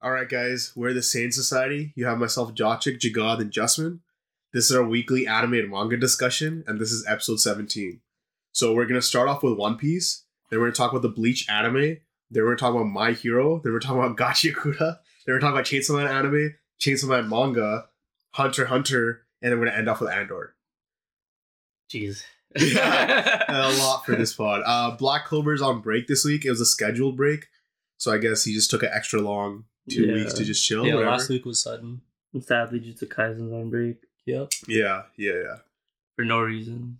All 0.00 0.12
right, 0.12 0.28
guys, 0.28 0.72
we're 0.76 0.92
the 0.92 1.02
Sane 1.02 1.32
Society. 1.32 1.92
You 1.96 2.06
have 2.06 2.18
myself, 2.18 2.54
Jochik, 2.54 3.00
Jagad, 3.00 3.40
and 3.40 3.50
Justman. 3.50 3.98
This 4.52 4.70
is 4.70 4.76
our 4.76 4.84
weekly 4.84 5.26
anime 5.26 5.54
and 5.54 5.70
manga 5.70 5.96
discussion, 5.96 6.62
and 6.68 6.80
this 6.80 6.92
is 6.92 7.04
episode 7.08 7.40
17. 7.40 8.00
So 8.52 8.72
we're 8.72 8.86
gonna 8.86 9.02
start 9.02 9.28
off 9.28 9.42
with 9.42 9.58
One 9.58 9.76
Piece. 9.76 10.24
Then 10.50 10.60
we're 10.60 10.66
gonna 10.66 10.76
talk 10.76 10.92
about 10.92 11.02
the 11.02 11.08
Bleach 11.08 11.48
anime. 11.50 11.96
Then 12.30 12.44
we're 12.44 12.54
gonna 12.54 12.58
talk 12.58 12.74
about 12.76 12.84
My 12.84 13.10
Hero. 13.10 13.60
Then 13.62 13.72
we're 13.72 13.80
talking 13.80 13.98
about 13.98 14.16
Gachiakuta. 14.16 14.78
Then 15.26 15.34
we're 15.34 15.40
talking 15.40 15.56
about 15.56 15.64
Chainsaw 15.64 15.96
Man 15.96 16.06
anime, 16.06 16.54
Chainsaw 16.80 17.08
Man 17.08 17.28
manga, 17.28 17.86
Hunter 18.34 18.66
Hunter, 18.66 19.22
and 19.42 19.50
then 19.50 19.58
we're 19.58 19.66
gonna 19.66 19.78
end 19.78 19.88
off 19.88 20.00
with 20.00 20.10
Andor. 20.10 20.54
Jeez. 21.90 22.22
Yeah. 22.56 23.44
a 23.48 23.76
lot 23.78 24.06
for 24.06 24.16
this 24.16 24.32
pod. 24.32 24.62
Uh, 24.64 24.92
Black 24.96 25.26
Clover's 25.26 25.60
on 25.60 25.82
break 25.82 26.06
this 26.06 26.24
week. 26.24 26.46
It 26.46 26.50
was 26.50 26.62
a 26.62 26.66
scheduled 26.66 27.14
break, 27.16 27.48
so 27.98 28.10
I 28.10 28.16
guess 28.16 28.44
he 28.44 28.54
just 28.54 28.70
took 28.70 28.82
an 28.82 28.88
extra 28.90 29.20
long 29.20 29.64
two 29.88 30.06
Yeah. 30.06 30.14
weeks 30.14 30.32
to 30.34 30.44
just 30.44 30.64
chill. 30.64 30.86
yeah, 30.86 30.94
whatever. 30.94 31.10
last 31.12 31.28
week 31.28 31.44
was 31.44 31.62
sudden. 31.62 32.00
And 32.34 32.44
Sadly, 32.44 32.80
Jujutsu 32.80 33.08
Kaisen's 33.08 33.52
on 33.52 33.70
break 33.70 33.96
Yep. 34.26 34.52
Yeah, 34.68 35.02
yeah, 35.16 35.32
yeah. 35.32 35.56
for 36.16 36.24
no 36.24 36.40
reason. 36.40 36.98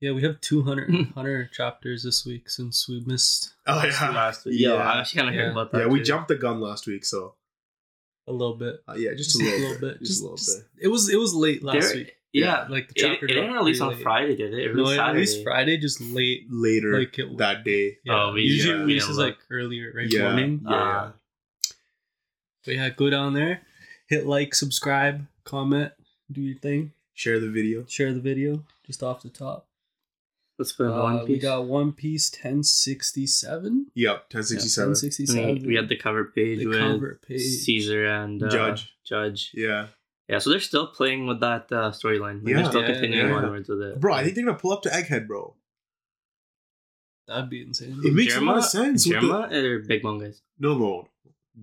Yeah, 0.00 0.12
we 0.12 0.22
have 0.22 0.40
200 0.40 0.88
100 1.14 1.52
chapters 1.52 2.02
this 2.02 2.24
week 2.24 2.48
since 2.48 2.88
we 2.88 3.00
missed 3.06 3.52
Oh 3.66 3.84
yeah, 3.84 4.10
Last 4.10 4.46
week. 4.46 4.54
Yeah. 4.58 4.70
Yeah, 4.70 4.74
I 4.76 5.00
actually 5.00 5.18
kind 5.18 5.28
of 5.28 5.34
Yeah. 5.34 5.42
heard 5.42 5.52
about 5.52 5.72
that. 5.72 5.78
yeah. 5.82 5.86
We 5.86 5.98
too. 6.00 6.04
jumped 6.06 6.28
the 6.28 6.36
gun 6.36 6.60
last 6.60 6.86
week, 6.86 7.04
so 7.04 7.34
a 8.26 8.32
little 8.32 8.56
bit. 8.56 8.82
uh, 8.88 8.94
yeah, 8.94 9.12
just, 9.14 9.34
a 9.40 9.44
little, 9.44 9.78
bit, 9.80 9.98
just, 10.00 10.20
a 10.20 10.24
little 10.24 10.36
just- 10.38 10.58
bit. 10.76 10.84
It 10.84 10.88
was 10.88 11.08
it 11.08 11.16
was 11.18 11.34
late 11.34 11.62
last 11.62 11.88
There- 11.88 11.96
week. 11.98 12.16
Yeah. 12.32 12.66
like 12.68 12.86
the 12.88 12.94
chapter. 12.94 13.26
it 13.26 13.28
didn't 13.34 13.52
release 13.54 13.80
on 13.80 13.88
late. 13.94 14.02
Friday, 14.02 14.36
did 14.36 14.54
it? 14.54 14.60
It 14.60 14.68
No, 14.68 14.82
released 14.82 14.92
it 14.92 14.96
Saturday. 14.96 15.14
released 15.14 15.42
Friday, 15.42 15.76
just 15.78 16.00
late. 16.00 16.46
Later 16.48 16.98
Like 16.98 17.18
it 17.18 17.36
that 17.38 17.64
day. 17.64 17.98
Yeah, 18.04 18.24
Oh, 18.26 18.32
we- 18.32 18.42
usually 18.42 18.74
yeah, 18.74 18.80
it 18.82 18.86
releases 18.86 19.08
didn't 19.08 19.20
like 19.30 19.38
earlier, 19.50 19.92
right 19.94 20.12
Yeah, 20.12 20.22
morning. 20.22 20.60
yeah, 20.64 20.74
Uh, 20.76 21.12
But 22.64 22.74
yeah, 22.74 22.90
go 22.90 23.08
down 23.10 23.34
there, 23.34 23.62
hit 24.06 24.26
like, 24.26 24.54
subscribe, 24.54 25.26
comment, 25.44 25.92
do 26.30 26.40
your 26.40 26.58
thing, 26.58 26.92
Share 27.14 27.40
the 27.40 27.50
video. 27.50 27.84
share 27.86 28.12
the 28.12 28.20
video. 28.20 28.64
Just 28.86 29.02
off 29.02 29.22
the 29.22 29.28
top, 29.30 29.66
Let's 30.58 30.72
put 30.72 30.88
Uh, 30.88 31.00
One 31.02 31.18
Piece. 31.20 31.28
we 31.28 31.38
got 31.38 31.64
One 31.66 31.92
Piece 31.92 32.28
ten 32.30 32.62
sixty 32.62 33.26
seven. 33.26 33.86
Yep, 33.94 34.28
ten 34.28 34.42
sixty 34.42 34.68
seven. 34.68 34.94
sixty 34.94 35.26
I 35.30 35.52
mean, 35.54 35.66
we 35.66 35.74
had 35.74 35.88
the 35.88 35.96
cover 35.96 36.24
page 36.26 36.58
the 36.58 36.66
with 36.66 36.78
cover 36.78 37.18
page. 37.26 37.40
Caesar 37.40 38.04
and 38.04 38.42
uh, 38.42 38.48
Judge. 38.50 38.92
Judge. 39.04 39.52
Yeah, 39.54 39.86
Yeah, 40.28 40.38
so 40.38 40.50
they're 40.50 40.60
still 40.60 40.86
playing 40.88 41.26
with 41.26 41.40
that 41.40 41.72
uh, 41.72 41.90
storyline. 41.92 42.42
Yeah. 42.46 42.56
they're 42.56 42.64
still 42.66 42.82
Yeah, 42.82 42.92
continuing 42.92 43.28
yeah. 43.30 43.36
onwards 43.36 43.68
with 43.70 43.80
it. 43.80 44.00
bro. 44.00 44.14
I 44.14 44.22
think 44.22 44.34
they're 44.34 44.44
gonna 44.44 44.58
pull 44.58 44.72
up 44.72 44.82
to 44.82 44.90
Egghead, 44.90 45.26
bro. 45.26 45.54
That'd 47.26 47.48
be 47.50 47.62
insane. 47.62 48.00
It 48.04 48.12
makes 48.12 48.36
a 48.36 48.40
lot 48.40 48.58
of 48.58 48.64
sense. 48.64 49.06
with 49.06 49.16
Germa 49.18 49.52
or 49.52 49.78
Big 49.80 50.02
Mom 50.02 50.18
guys? 50.18 50.42
the- 50.58 50.68
no, 50.68 50.76
no, 50.78 51.08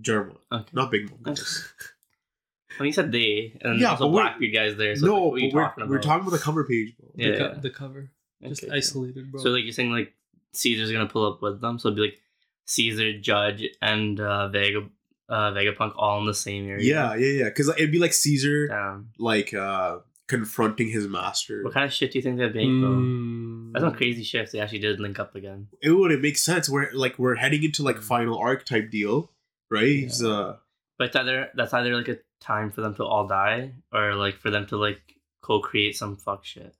Germa, 0.01 0.37
Okay. 0.51 0.69
not 0.73 0.91
Big 0.91 1.09
Mom. 1.09 1.19
guys. 1.23 1.67
When 2.77 2.85
you 2.85 2.93
said 2.93 3.11
they, 3.11 3.57
and 3.61 3.79
Yeah, 3.79 3.91
also 3.91 4.03
but 4.05 4.11
we're- 4.13 4.23
Blackbeard 4.27 4.53
guys 4.53 4.75
there. 4.77 4.95
So 4.95 5.05
no, 5.07 5.13
like, 5.15 5.21
what 5.23 5.33
are 5.33 5.39
you 5.39 5.51
we're, 5.53 5.61
talking 5.63 5.81
about? 5.83 5.89
we're 5.91 6.01
talking 6.01 6.27
about 6.27 6.37
the 6.37 6.43
cover 6.43 6.63
page, 6.63 6.95
bro. 6.97 7.09
The, 7.15 7.23
Yeah. 7.23 7.37
co- 7.37 7.59
the 7.61 7.69
cover, 7.71 8.11
just 8.43 8.63
Okay. 8.65 8.73
isolated, 8.75 9.31
bro. 9.31 9.41
So 9.41 9.49
like 9.49 9.63
you're 9.63 9.71
saying 9.73 9.91
like 9.91 10.13
Caesar's 10.53 10.91
gonna 10.91 11.07
pull 11.07 11.25
up 11.33 11.41
with 11.41 11.59
them, 11.59 11.79
so 11.79 11.87
it'd 11.87 11.95
be 11.95 12.01
like 12.03 12.19
Caesar, 12.65 13.17
Judge, 13.17 13.63
and 13.81 14.19
uh, 14.19 14.49
Vega, 14.49 14.87
uh, 15.29 15.51
Vegapunk 15.53 15.93
all 15.95 16.19
in 16.19 16.27
the 16.27 16.35
same 16.35 16.67
area. 16.67 16.83
Yeah, 16.85 17.15
yeah, 17.15 17.31
yeah. 17.39 17.43
Because 17.45 17.69
it'd 17.69 17.91
be 17.91 17.97
like 17.99 18.13
Caesar, 18.13 18.67
Damn. 18.67 19.09
like 19.17 19.55
uh 19.55 19.99
confronting 20.27 20.89
his 20.89 21.07
master. 21.07 21.63
What 21.63 21.73
kind 21.73 21.85
of 21.85 21.93
shit 21.93 22.11
do 22.11 22.19
you 22.19 22.21
think 22.21 22.37
they'd 22.37 22.53
make 22.53 22.67
though? 22.67 22.99
Mm. 22.99 23.71
That's 23.73 23.83
some 23.85 23.93
crazy 23.95 24.23
shit. 24.23 24.43
if 24.43 24.51
They 24.51 24.59
actually 24.59 24.79
did 24.79 24.99
link 24.99 25.17
up 25.19 25.35
again. 25.35 25.69
It 25.81 25.91
would. 25.91 26.11
It 26.11 26.21
makes 26.21 26.43
sense. 26.43 26.69
We're 26.69 26.91
like 26.93 27.17
we're 27.17 27.35
heading 27.35 27.63
into 27.63 27.81
like 27.81 28.01
final 28.01 28.37
arc 28.37 28.65
type 28.65 28.91
deal, 28.91 29.31
right? 29.69 29.83
He's, 29.83 30.23
uh, 30.23 30.57
But 30.97 31.15
either 31.15 31.49
that's 31.55 31.73
either 31.73 31.95
like 31.95 32.07
a 32.09 32.17
time 32.41 32.71
for 32.71 32.81
them 32.81 32.95
to 32.95 33.03
all 33.05 33.27
die, 33.27 33.73
or 33.93 34.15
like 34.15 34.35
for 34.37 34.49
them 34.49 34.65
to 34.67 34.77
like 34.77 35.01
co-create 35.41 35.95
some 35.95 36.17
fuck 36.17 36.43
shit. 36.45 36.75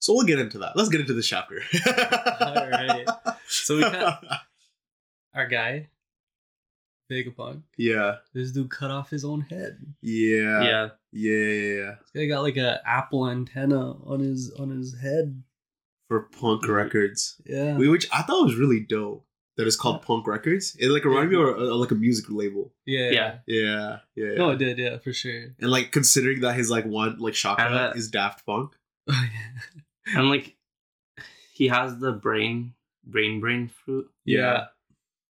so 0.00 0.14
we'll 0.14 0.26
get 0.26 0.38
into 0.38 0.58
that. 0.58 0.76
Let's 0.76 0.88
get 0.90 1.00
into 1.00 1.14
the 1.14 1.22
chapter. 1.22 1.60
All 2.40 2.68
right. 2.70 3.06
So 3.46 3.76
we 3.76 3.82
got 3.82 4.24
our 5.34 5.46
guy, 5.46 5.88
Vegapunk. 7.10 7.62
yeah, 7.76 8.16
This 8.32 8.52
dude 8.52 8.70
cut 8.70 8.90
off 8.90 9.10
his 9.10 9.24
own 9.26 9.42
head. 9.42 9.78
yeah, 10.00 10.62
yeah. 10.62 10.88
yeah, 11.12 11.36
yeah, 11.36 11.74
yeah. 11.76 11.94
This 12.14 12.22
guy 12.22 12.26
got 12.26 12.42
like 12.42 12.56
a 12.56 12.80
apple 12.86 13.28
antenna 13.28 13.92
on 14.06 14.20
his 14.20 14.50
on 14.58 14.70
his 14.70 14.98
head. 15.00 15.42
For 16.08 16.22
Punk 16.40 16.66
Records, 16.68 17.40
Yeah. 17.46 17.76
We- 17.76 17.88
which 17.88 18.06
I 18.12 18.22
thought 18.22 18.44
was 18.44 18.56
really 18.56 18.80
dope. 18.80 19.26
That 19.58 19.66
it's 19.66 19.76
called 19.76 20.00
Punk 20.02 20.26
Records. 20.26 20.74
It 20.80 20.88
like 20.88 21.04
reminded 21.04 21.30
me 21.30 21.36
of 21.42 21.56
a, 21.58 21.74
like 21.74 21.90
a 21.90 21.94
music 21.94 22.24
label. 22.30 22.72
yeah. 22.86 23.10
Yeah. 23.10 23.38
Yeah, 23.46 23.98
yeah. 24.14 24.26
yeah. 24.30 24.34
No, 24.38 24.50
it 24.50 24.56
did. 24.56 24.78
Yeah, 24.78 24.96
for 24.98 25.12
sure. 25.12 25.54
and 25.60 25.70
like 25.70 25.92
considering 25.92 26.40
that 26.40 26.54
his 26.54 26.70
like 26.70 26.86
one 26.86 27.18
like 27.18 27.34
chakra 27.34 27.66
And 27.66 27.74
that- 27.76 27.96
is 27.96 28.10
Daft 28.10 28.46
Punk. 28.46 28.72
Oh, 29.10 29.12
yeah. 29.34 30.18
And 30.18 30.30
like 30.30 30.56
he 31.52 31.68
has 31.68 31.98
the 31.98 32.12
brain, 32.12 32.72
brain, 33.04 33.40
brain 33.40 33.68
fruit, 33.68 34.08
Yeah. 34.24 34.66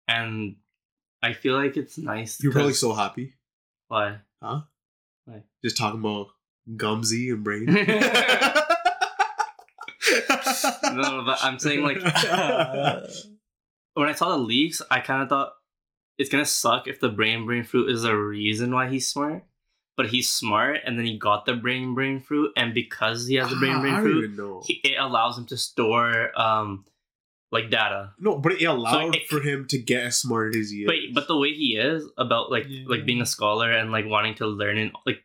and 0.08 0.56
I 1.24 1.34
feel 1.34 1.56
like 1.56 1.76
it's 1.78 1.98
nice. 1.98 2.42
You're 2.44 2.52
probably 2.52 2.72
'cause- 2.72 2.80
so 2.80 2.94
happy. 2.94 3.34
why. 3.88 4.18
Huh? 4.42 4.62
Why? 5.26 5.44
Just 5.64 5.78
talking 5.78 6.00
about 6.00 6.28
Gumsy 6.78 7.32
and 7.32 7.44
Brain. 7.44 7.66
No, 10.94 11.24
but 11.26 11.40
I'm 11.42 11.58
saying 11.60 11.84
like 11.84 11.98
when 13.94 14.10
I 14.10 14.14
saw 14.14 14.30
the 14.30 14.38
leaks, 14.38 14.82
I 14.92 15.00
kind 15.00 15.22
of 15.24 15.30
thought 15.30 15.54
it's 16.18 16.30
gonna 16.30 16.46
suck 16.46 16.88
if 16.88 17.00
the 17.00 17.10
brain 17.10 17.46
brain 17.46 17.64
fruit 17.64 17.90
is 17.90 18.04
the 18.04 18.16
reason 18.16 18.72
why 18.74 18.90
he's 18.90 19.08
smart. 19.08 19.44
But 19.98 20.08
he's 20.10 20.30
smart, 20.32 20.78
and 20.86 20.98
then 20.98 21.06
he 21.06 21.18
got 21.18 21.46
the 21.46 21.54
brain 21.54 21.94
brain 21.94 22.22
fruit, 22.22 22.52
and 22.56 22.74
because 22.74 23.28
he 23.28 23.36
has 23.36 23.50
the 23.50 23.58
brain 23.58 23.76
Ah, 23.76 23.82
brain 23.82 23.96
fruit, 24.02 24.64
he, 24.66 24.76
it 24.84 24.98
allows 25.00 25.38
him 25.38 25.46
to 25.48 25.58
store 25.58 26.32
um 26.40 26.86
like 27.52 27.70
data. 27.70 28.14
no, 28.18 28.38
but 28.38 28.54
it 28.54 28.64
allowed 28.64 29.16
it- 29.16 29.28
for 29.28 29.42
him 29.42 29.68
to 29.68 29.78
get 29.78 30.06
as 30.06 30.18
smart 30.18 30.56
as 30.56 30.72
he 30.72 30.84
is. 30.84 30.88
But 30.88 30.96
but 31.14 31.28
the 31.28 31.38
way 31.38 31.54
he 31.54 31.76
is 31.76 32.06
about 32.18 32.50
like 32.50 32.66
Yeah. 32.70 32.86
like 32.88 33.06
being 33.06 33.22
a 33.22 33.26
scholar 33.26 33.70
and 33.72 33.92
like 33.92 34.06
wanting 34.06 34.36
to 34.36 34.48
learn 34.48 34.78
and 34.78 34.92
like 35.06 35.24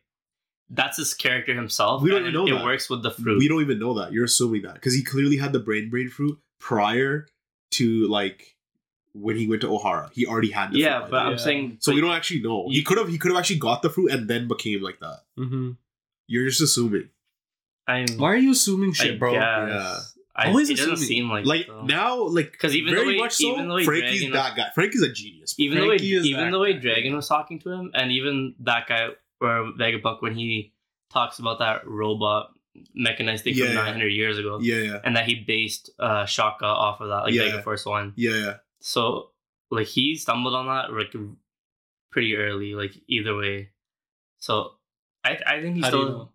that's 0.69 0.97
his 0.97 1.13
character 1.13 1.55
himself. 1.55 2.01
We 2.03 2.11
don't 2.11 2.21
even 2.23 2.33
know 2.33 2.45
it 2.45 2.51
that. 2.59 2.65
works 2.65 2.89
with 2.89 3.01
the 3.01 3.11
fruit. 3.11 3.39
we 3.39 3.47
don't 3.47 3.61
even 3.61 3.79
know 3.79 3.93
that. 3.93 4.11
You're 4.11 4.25
assuming 4.25 4.63
that 4.63 4.73
because 4.73 4.93
he 4.93 5.01
clearly 5.03 5.37
had 5.37 5.53
the 5.53 5.59
brain 5.59 5.89
brain 5.89 6.09
fruit 6.09 6.37
prior 6.59 7.25
to 7.71 8.07
like 8.09 8.56
when 9.19 9.35
he 9.37 9.47
went 9.47 9.61
to 9.61 9.67
Ohara. 9.67 10.11
He 10.13 10.25
already 10.25 10.51
had 10.51 10.71
the 10.71 10.79
yeah, 10.79 10.99
fruit. 11.01 11.11
but. 11.11 11.17
I'm 11.25 11.31
Yeah. 11.31 11.37
saying 11.37 11.77
so 11.79 11.91
but 11.91 11.95
we 11.95 12.01
don't 12.01 12.11
actually 12.15 12.41
know. 12.41 12.67
He 12.69 12.83
could 12.83 12.97
have 12.97 13.09
he 13.09 13.17
could 13.17 13.31
have 13.31 13.39
actually 13.39 13.59
got 13.59 13.81
the 13.81 13.89
fruit 13.89 14.11
and 14.11 14.27
then 14.27 14.47
became 14.47 14.81
like 14.81 14.99
that. 14.99 15.19
Mm-hmm. 15.39 15.71
You're 16.27 16.45
just 16.47 16.61
assuming. 16.61 17.09
I'm 17.87 18.05
Why 18.17 18.33
are 18.33 18.37
you 18.37 18.51
assuming 18.51 18.93
shit, 18.93 19.15
I 19.15 19.17
bro? 19.17 19.31
guess. 19.33 19.41
Yeah. 19.41 19.99
I, 20.35 20.47
Always 20.49 20.69
it 20.69 20.77
doesn't 20.77 20.93
assuming. 20.93 21.07
seem 21.07 21.29
like 21.31 21.45
Like 21.45 21.61
it, 21.61 21.67
though. 21.67 21.85
now, 21.85 22.21
like 22.27 22.55
'Cause 22.59 22.75
even 22.75 22.93
the 22.93 22.99
very 22.99 23.13
way- 23.15 23.17
much 23.17 23.33
so, 23.33 23.47
even 23.53 23.67
the 23.69 23.73
way 23.73 23.85
Franky's 23.85 24.19
Dragon- 24.19 24.33
that 24.33 24.55
guy. 24.55 24.69
Franky's 24.75 25.01
a 25.01 25.11
genius. 25.11 25.55
even 25.57 25.79
the 25.79 25.87
way 25.87 25.95
even 25.95 26.51
the 26.51 26.59
way 26.59 26.73
guy. 26.73 26.79
Dragon 26.79 27.15
was 27.15 27.27
talking 27.27 27.57
to 27.59 27.71
him, 27.71 27.91
and 27.95 28.11
even 28.11 28.53
that 28.59 28.87
guy 28.87 29.07
or 29.41 29.71
Vegapunk 29.79 30.21
when 30.21 30.35
he 30.35 30.73
talks 31.11 31.39
about 31.39 31.57
that 31.59 31.87
robot 31.87 32.51
mechanized 32.93 33.45
thing 33.45 33.55
Yeah, 33.55 33.65
from 33.67 33.75
yeah. 33.75 33.83
900 33.85 34.07
years 34.09 34.37
ago, 34.37 34.59
yeah, 34.61 34.75
yeah, 34.81 34.99
and 35.03 35.15
that 35.15 35.25
he 35.25 35.33
based 35.35 35.89
uh, 35.97 36.25
Shaka 36.25 36.65
off 36.65 37.01
of 37.01 37.07
that, 37.09 37.23
like 37.23 37.33
Yeah. 37.33 37.43
Vega 37.45 37.63
Force 37.63 37.85
One. 37.87 38.13
yeah, 38.15 38.31
yeah. 38.35 38.53
So 38.79 39.31
like 39.71 39.87
he 39.87 40.15
stumbled 40.15 40.55
on 40.55 40.67
that 40.67 40.93
like 40.93 41.13
pretty 42.11 42.35
early, 42.35 42.73
like 42.73 42.93
either 43.07 43.35
way. 43.35 43.69
So 44.37 44.71
I 45.23 45.37
I 45.45 45.61
think 45.61 45.75
he's 45.75 45.85
How 45.85 45.91
do 45.91 45.97
you 45.97 46.03
still 46.03 46.17
know? 46.17 46.29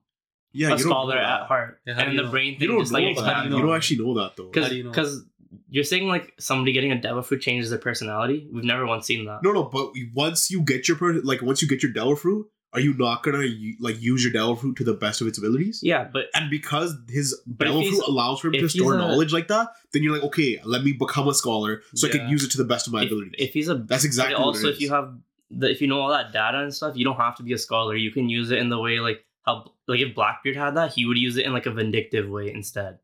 Yeah, 0.54 0.69
a 0.69 0.70
you 0.72 0.76
don't 0.84 0.91
scholar 0.91 1.16
at 1.16 1.47
heart, 1.47 1.81
Yeah, 1.86 1.98
and 1.98 2.19
the 2.19 2.25
know? 2.25 2.31
brain 2.31 2.52
You 2.54 2.58
thing 2.58 2.69
don't 2.69 2.81
just 2.81 2.92
know 2.92 2.98
like 2.98 3.16
that. 3.16 3.25
how 3.25 3.42
do 3.44 3.48
You, 3.48 3.56
you 3.56 3.62
don't 3.62 3.75
actually 3.76 4.04
know 4.04 4.14
that 4.20 4.36
though. 4.36 4.50
How 4.54 4.69
do 4.69 4.76
you 4.76 4.84
know? 4.84 4.91
because 4.91 5.25
you're 5.69 5.84
saying 5.84 6.08
like 6.08 6.34
somebody 6.38 6.72
getting 6.72 6.92
a 6.92 7.00
devil 7.00 7.22
fruit 7.22 7.41
changes 7.41 7.70
their 7.70 7.78
personality. 7.78 8.48
We've 8.52 8.64
never 8.64 8.86
once 8.86 9.06
seen 9.06 9.25
that. 9.26 9.42
No, 9.42 9.52
no, 9.52 9.64
but 9.64 9.92
once 10.14 10.50
you 10.50 10.60
get 10.62 10.88
your 10.88 10.98
per- 10.98 11.20
like 11.22 11.41
once 11.42 11.62
you 11.62 11.69
get 11.69 11.82
your 11.82 11.93
devil 11.93 12.17
fruit, 12.17 12.46
are 12.74 12.80
you 12.80 12.94
not 12.94 13.22
gonna 13.22 13.46
like 13.80 14.00
use 14.00 14.24
your 14.24 14.32
devil 14.32 14.56
fruit 14.56 14.76
to 14.76 14.84
the 14.84 14.94
best 14.94 15.20
of 15.20 15.26
its 15.26 15.38
abilities? 15.38 15.80
Yeah, 15.82 16.04
but 16.12 16.26
And 16.34 16.50
because 16.50 16.94
his 17.08 17.38
devil 17.56 17.82
fruit 17.82 18.02
allows 18.06 18.40
for 18.40 18.48
him 18.48 18.54
to 18.54 18.69
store 18.69 18.94
a- 18.94 18.98
knowledge 18.98 19.32
like 19.32 19.48
that, 19.48 19.69
then 19.92 20.02
you're 20.02 20.12
like, 20.14 20.22
okay, 20.24 20.58
let 20.64 20.82
me 20.82 20.92
become 20.92 21.28
a 21.28 21.34
scholar 21.34 21.82
so 21.94 22.08
I 22.08 22.10
can 22.10 22.28
use 22.28 22.44
it 22.44 22.50
to 22.52 22.58
the 22.58 22.64
best 22.64 22.86
of 22.86 22.92
my 22.92 23.02
if, 23.02 23.06
abilities. 23.08 23.34
if 23.38 23.52
he's 23.52 23.69
a 23.69 23.74
That's 23.74 24.04
exactly 24.04 24.34
what 24.36 24.44
also 24.44 24.69
if 24.69 24.80
you 24.80 24.90
have 24.90 25.14
the 25.50 25.70
if 25.70 25.80
you 25.82 25.86
know 25.88 26.00
all 26.00 26.08
that 26.10 26.32
data 26.32 26.60
and 26.60 26.74
stuff, 26.74 26.96
you 26.96 27.04
don't 27.04 27.16
have 27.16 27.36
to 27.36 27.42
be 27.42 27.52
a 27.52 27.58
scholar. 27.58 27.94
You 27.94 28.10
can 28.10 28.28
use 28.28 28.50
it 28.50 28.58
in 28.58 28.69
the 28.70 28.78
way 28.78 29.00
like 29.00 29.24
how 29.44 29.72
like 29.86 30.00
if 30.00 30.14
Blackbeard 30.14 30.56
had 30.56 30.76
that, 30.76 30.92
he 30.94 31.04
would 31.04 31.19
use 31.19 31.36
it 31.36 31.44
in 31.44 31.52
like 31.52 31.66
a 31.66 31.70
vindictive 31.72 32.28
way 32.28 32.50
instead. 32.50 32.98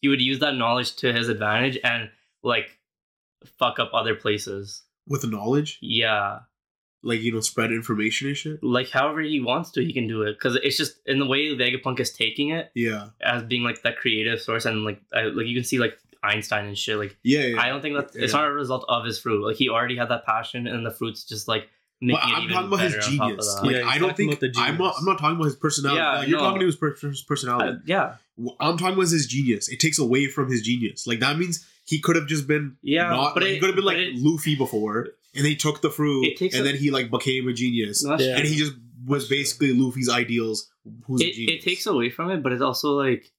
He 0.00 0.08
would 0.08 0.20
use 0.22 0.38
that 0.40 0.54
knowledge 0.56 0.96
to 0.96 1.12
his 1.12 1.28
advantage 1.28 1.78
and 1.84 2.08
like 2.42 2.78
fuck 3.58 3.78
up 3.78 3.90
other 3.92 4.14
places. 4.14 4.82
with 5.06 5.20
the 5.22 5.26
knowledge, 5.28 5.78
Yeah, 5.82 6.40
like 7.02 7.20
you 7.20 7.32
know, 7.32 7.40
spread 7.40 7.72
information 7.72 8.28
and 8.28 8.36
shit. 8.36 8.62
like 8.62 8.88
however 8.90 9.20
he 9.20 9.40
wants 9.40 9.70
to, 9.72 9.84
he 9.84 9.92
can 9.92 10.06
do 10.06 10.22
it 10.22 10.34
because 10.34 10.56
it's 10.62 10.76
just 10.76 10.96
in 11.06 11.18
the 11.18 11.26
way 11.26 11.48
Vegapunk 11.56 11.98
is 12.00 12.12
taking 12.12 12.50
it 12.50 12.70
Yeah, 12.74 13.08
as 13.20 13.42
being 13.42 13.62
like 13.64 13.82
that 13.82 13.96
creative 13.98 14.40
source 14.40 14.64
and 14.66 14.84
like 14.84 15.00
I, 15.12 15.22
like 15.22 15.46
you 15.46 15.54
can 15.54 15.64
see 15.64 15.78
like 15.78 15.98
Einstein 16.22 16.66
and 16.66 16.78
shit. 16.78 16.96
Like 16.98 17.16
yeah, 17.24 17.46
yeah. 17.46 17.60
I 17.60 17.68
don't 17.68 17.82
think 17.82 17.96
that 17.96 18.10
it's 18.14 18.32
not 18.32 18.46
a 18.46 18.52
result 18.52 18.84
of 18.88 19.04
his 19.04 19.18
fruit. 19.18 19.44
Like 19.44 19.56
he 19.56 19.68
already 19.68 19.96
had 19.96 20.08
that 20.10 20.24
passion, 20.24 20.66
and 20.68 20.86
the 20.86 20.92
fruit's 20.92 21.24
just 21.24 21.48
like 21.48 21.68
making 22.00 22.20
But 22.22 22.28
it 22.30 22.34
I'm 22.34 22.42
even 22.44 22.54
talking 22.54 22.68
about 22.68 22.80
his 22.80 22.94
better 22.94 23.06
on 23.10 23.16
top 23.18 23.30
of 23.30 23.36
genius. 23.36 23.60
Like 23.62 23.74
Yeah, 23.76 23.88
I 23.88 23.98
don't 23.98 24.16
think 24.16 24.30
about 24.32 24.40
the 24.40 24.52
I'm 24.56 24.78
not. 24.78 24.78
genius. 24.78 24.96
I'm 25.00 25.04
not 25.06 25.18
talking 25.18 25.36
about 25.36 25.44
his 25.46 25.56
personality. 25.56 26.00
Yeah, 26.00 26.12
Like, 26.18 26.28
you're 26.28 26.38
no. 26.38 26.44
talking 26.44 26.60
to 26.60 26.66
his 26.66 26.76
per- 26.76 26.94
his 26.96 27.22
personality. 27.22 27.68
Uh, 27.70 27.76
yeah, 27.86 28.14
I'm 28.60 28.76
talking 28.78 28.94
about 28.94 29.08
his 29.08 29.26
genius. 29.26 29.68
It 29.68 29.80
takes 29.80 29.98
away 29.98 30.26
from 30.28 30.48
his 30.50 30.62
genius. 30.62 31.06
Like 31.08 31.18
that 31.18 31.36
means 31.36 31.66
he 31.84 32.00
could 32.00 32.16
have 32.16 32.26
just 32.26 32.46
been 32.46 32.76
yeah, 32.82 33.08
not. 33.10 33.34
but 33.34 33.42
like, 33.42 33.50
it 33.50 33.54
he 33.54 33.60
could 33.60 33.68
have 33.68 33.76
been 33.76 33.84
like 33.84 33.96
it- 33.98 34.14
Luffy 34.16 34.54
before, 34.56 35.08
and 35.34 35.46
he 35.46 35.56
took 35.56 35.80
the 35.82 35.90
fruit, 35.90 36.24
It 36.26 36.36
takes 36.36 36.54
and 36.54 36.62
a- 36.66 36.72
then 36.72 36.78
he 36.80 36.90
like 36.90 37.10
became 37.10 37.48
a 37.48 37.52
genius, 37.52 38.04
No, 38.04 38.16
Yeah. 38.18 38.36
and 38.38 38.46
he 38.46 38.56
just 38.56 38.72
was 39.04 39.28
basically 39.28 39.72
Luffy's 39.74 40.08
ideals. 40.08 40.70
Who's 41.06 41.20
a 41.20 41.26
it, 41.28 41.34
genius? 41.34 41.56
it 41.64 41.68
takes 41.68 41.86
away 41.86 42.08
from 42.10 42.30
it, 42.30 42.42
but 42.42 42.52
it's 42.52 42.62
also 42.62 42.90
like 42.92 43.32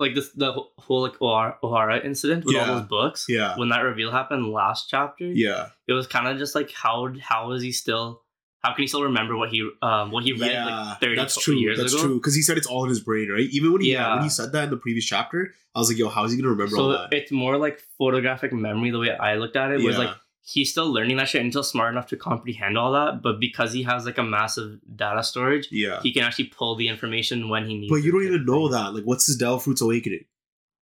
like 0.00 0.14
this 0.14 0.30
the 0.32 0.52
whole- 0.52 0.72
whole 0.78 1.02
like 1.02 1.18
Ohara, 1.18 1.56
Ohara 1.62 2.04
incident 2.04 2.44
with 2.44 2.54
Yeah. 2.54 2.68
all 2.70 2.78
those 2.78 2.88
books. 2.88 3.26
Yeah. 3.28 3.56
When 3.58 3.70
that 3.70 3.80
reveal 3.80 4.12
happened 4.12 4.46
last 4.46 4.88
chapter, 4.88 5.26
Yeah, 5.26 5.70
it 5.88 5.92
was 5.92 6.06
kind 6.06 6.28
of 6.28 6.38
just 6.38 6.54
like 6.54 6.70
how 6.70 7.12
how 7.20 7.50
is 7.52 7.62
he 7.62 7.72
still 7.72 8.22
how 8.62 8.72
can 8.74 8.82
he 8.82 8.86
still 8.88 9.02
remember 9.04 9.36
what 9.36 9.50
he 9.50 9.68
um 9.82 10.10
what 10.10 10.24
he 10.24 10.32
read 10.32 10.52
yeah, 10.52 10.66
like 10.90 11.00
30 11.00 11.16
that's 11.16 11.40
true. 11.40 11.54
years 11.56 11.78
That's 11.78 11.92
ago? 11.94 12.02
true 12.02 12.14
because 12.18 12.34
he 12.34 12.42
said 12.42 12.58
it's 12.58 12.66
all 12.66 12.82
in 12.84 12.88
his 12.90 13.00
brain, 13.00 13.28
right? 13.30 13.48
Even 13.50 13.72
when 13.72 13.80
he 13.82 13.92
yeah. 13.92 14.00
Yeah. 14.08 14.14
when 14.16 14.24
he 14.24 14.30
said 14.30 14.52
that 14.52 14.64
in 14.64 14.70
the 14.70 14.76
previous 14.76 15.04
chapter, 15.04 15.54
I 15.74 15.78
was 15.78 15.88
like, 15.88 15.98
"Yo, 15.98 16.08
how 16.08 16.24
is 16.24 16.32
he 16.32 16.38
gonna 16.38 16.50
remember 16.50 16.76
all 16.78 16.88
that?" 16.90 17.12
it's 17.12 17.30
more 17.32 17.56
like 17.56 17.80
photographic 17.98 18.52
memory 18.52 18.90
the 18.90 18.98
way 18.98 19.10
I 19.16 19.34
looked 19.36 19.56
at 19.56 19.70
it 19.70 19.80
was 19.82 19.96
Yeah. 19.96 20.04
like 20.06 20.16
he's 20.42 20.70
still 20.70 20.90
learning 20.90 21.18
that 21.18 21.28
shit 21.28 21.42
until 21.42 21.62
smart 21.62 21.92
enough 21.92 22.06
to 22.08 22.16
comprehend 22.16 22.78
all 22.78 22.92
that, 22.92 23.20
but 23.22 23.38
because 23.38 23.72
he 23.74 23.82
has 23.82 24.06
like 24.06 24.16
a 24.18 24.22
massive 24.22 24.78
data 24.96 25.22
storage, 25.22 25.68
yeah, 25.70 26.00
he 26.02 26.10
can 26.12 26.22
actually 26.22 26.46
pull 26.46 26.74
the 26.74 26.88
information 26.88 27.48
when 27.50 27.66
he 27.68 27.76
needs. 27.78 27.90
but 27.90 27.96
you 28.02 28.10
don't 28.10 28.24
even 28.24 28.44
know 28.46 28.68
that. 28.68 28.94
Like, 28.94 29.04
what's 29.04 29.26
his 29.26 29.36
Devil 29.36 29.58
Fruit's 29.58 29.82
awakening? 29.82 30.24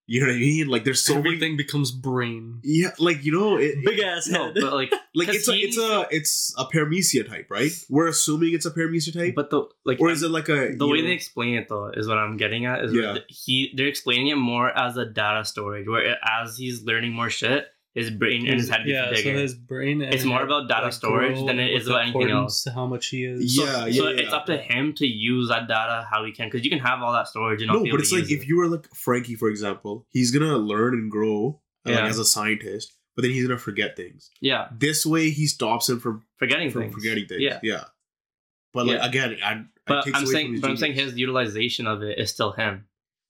You 0.08 0.20
know 0.20 0.28
what 0.28 0.36
I 0.36 0.38
mean? 0.38 0.68
Like, 0.68 0.84
there's 0.84 1.02
so 1.02 1.14
many. 1.16 1.26
Everything 1.30 1.56
becomes 1.56 1.90
brain. 1.90 2.60
Yeah, 2.62 2.90
like 3.00 3.24
you 3.24 3.32
know, 3.32 3.56
it, 3.56 3.84
Big 3.84 3.98
ass 3.98 4.28
No, 4.28 4.44
head. 4.46 4.54
but 4.60 4.72
like 4.72 4.92
like 5.16 5.28
it's 5.28 5.48
a 5.48 5.52
he- 5.52 5.62
it's 5.62 5.76
a 5.78 6.06
it's 6.12 6.54
a 6.56 6.64
paramecia 6.64 7.26
type, 7.28 7.48
right? 7.50 7.72
We're 7.90 8.06
assuming 8.06 8.54
it's 8.54 8.66
a 8.66 8.70
paramecia 8.70 9.12
type, 9.12 9.34
but 9.34 9.50
the 9.50 9.64
like 9.84 10.00
or 10.00 10.10
is 10.10 10.22
it 10.22 10.30
like 10.30 10.48
a 10.48 10.76
the 10.76 10.86
way 10.86 11.00
know- 11.00 11.06
they 11.08 11.12
explain 11.12 11.54
it 11.54 11.68
though 11.68 11.88
is 11.90 12.06
what 12.06 12.18
I'm 12.18 12.36
getting 12.36 12.66
at 12.66 12.84
is 12.84 12.92
Yeah. 12.92 13.18
he 13.28 13.72
they're 13.76 13.88
explaining 13.88 14.28
it 14.28 14.36
more 14.36 14.68
as 14.78 14.96
a 14.96 15.04
data 15.06 15.44
storage 15.44 15.88
where 15.88 16.02
it- 16.12 16.18
as 16.24 16.56
he's 16.56 16.82
learning 16.84 17.12
more 17.12 17.28
shit, 17.30 17.66
his 17.96 18.10
brain 18.10 18.46
and 18.46 18.60
his 18.60 18.68
head 18.68 18.84
gets 18.86 18.88
yeah, 18.90 19.10
bigger. 19.10 19.34
so 19.36 19.42
his 19.42 19.54
brain. 19.54 20.02
and 20.02 20.12
It's 20.14 20.24
more 20.24 20.42
about 20.42 20.68
data 20.68 20.92
storage 20.92 21.38
than 21.46 21.58
it 21.58 21.70
is 21.72 21.88
about 21.88 22.02
anything 22.02 22.30
else. 22.30 22.62
To 22.64 22.70
how 22.70 22.86
much 22.86 23.06
he 23.08 23.24
is. 23.24 23.56
so, 23.56 23.64
Yeah, 23.64 23.72
so 23.80 23.86
yeah, 23.88 24.20
it's 24.20 24.30
yeah. 24.30 24.36
up 24.36 24.46
to 24.46 24.56
him 24.58 24.92
to 25.00 25.06
use 25.06 25.48
that 25.48 25.66
data 25.66 26.06
how 26.10 26.24
he 26.24 26.30
can 26.32 26.46
because 26.48 26.62
you 26.64 26.70
can 26.70 26.78
have 26.80 27.02
all 27.02 27.12
that 27.14 27.26
storage 27.26 27.62
and 27.62 27.68
not 27.68 27.78
no, 27.78 27.82
be 27.84 27.90
but 27.90 27.94
able 27.96 28.00
it's 28.02 28.10
to 28.10 28.16
like 28.16 28.24
use 28.28 28.32
if 28.38 28.42
it. 28.42 28.48
you 28.48 28.56
were 28.58 28.68
like 28.68 28.86
Franky, 28.94 29.34
for 29.34 29.48
example, 29.48 30.06
he's 30.10 30.30
gonna 30.30 30.56
learn 30.58 30.94
and 30.94 31.10
grow 31.10 31.60
uh, 31.86 31.90
like, 31.92 32.04
as 32.04 32.18
a 32.18 32.24
scientist, 32.24 32.92
but 33.14 33.22
then 33.22 33.30
he's 33.32 33.46
gonna 33.46 33.58
forget 33.58 33.96
things. 33.96 34.30
yeah 34.40 34.68
This 34.78 35.04
way, 35.06 35.30
he 35.30 35.46
stops 35.46 35.88
him 35.88 35.98
from 35.98 36.22
forgetting 36.36 36.70
from 36.70 36.82
things 36.82 36.94
forgetting 36.94 37.26
things. 37.26 37.40
yeah 37.42 37.58
yeah. 37.62 37.84
But 38.74 38.86
like 38.88 38.98
Yeah. 38.98 39.06
again, 39.06 39.36
I, 39.42 39.64
but 39.86 40.06
I'm 40.14 40.26
saying 40.26 40.60
but 40.60 40.68
I'm 40.70 40.76
saying 40.76 40.92
his 40.94 41.16
utilization 41.16 41.86
of 41.86 42.02
it 42.02 42.18
is 42.18 42.28
still 42.30 42.52
him 42.52 42.84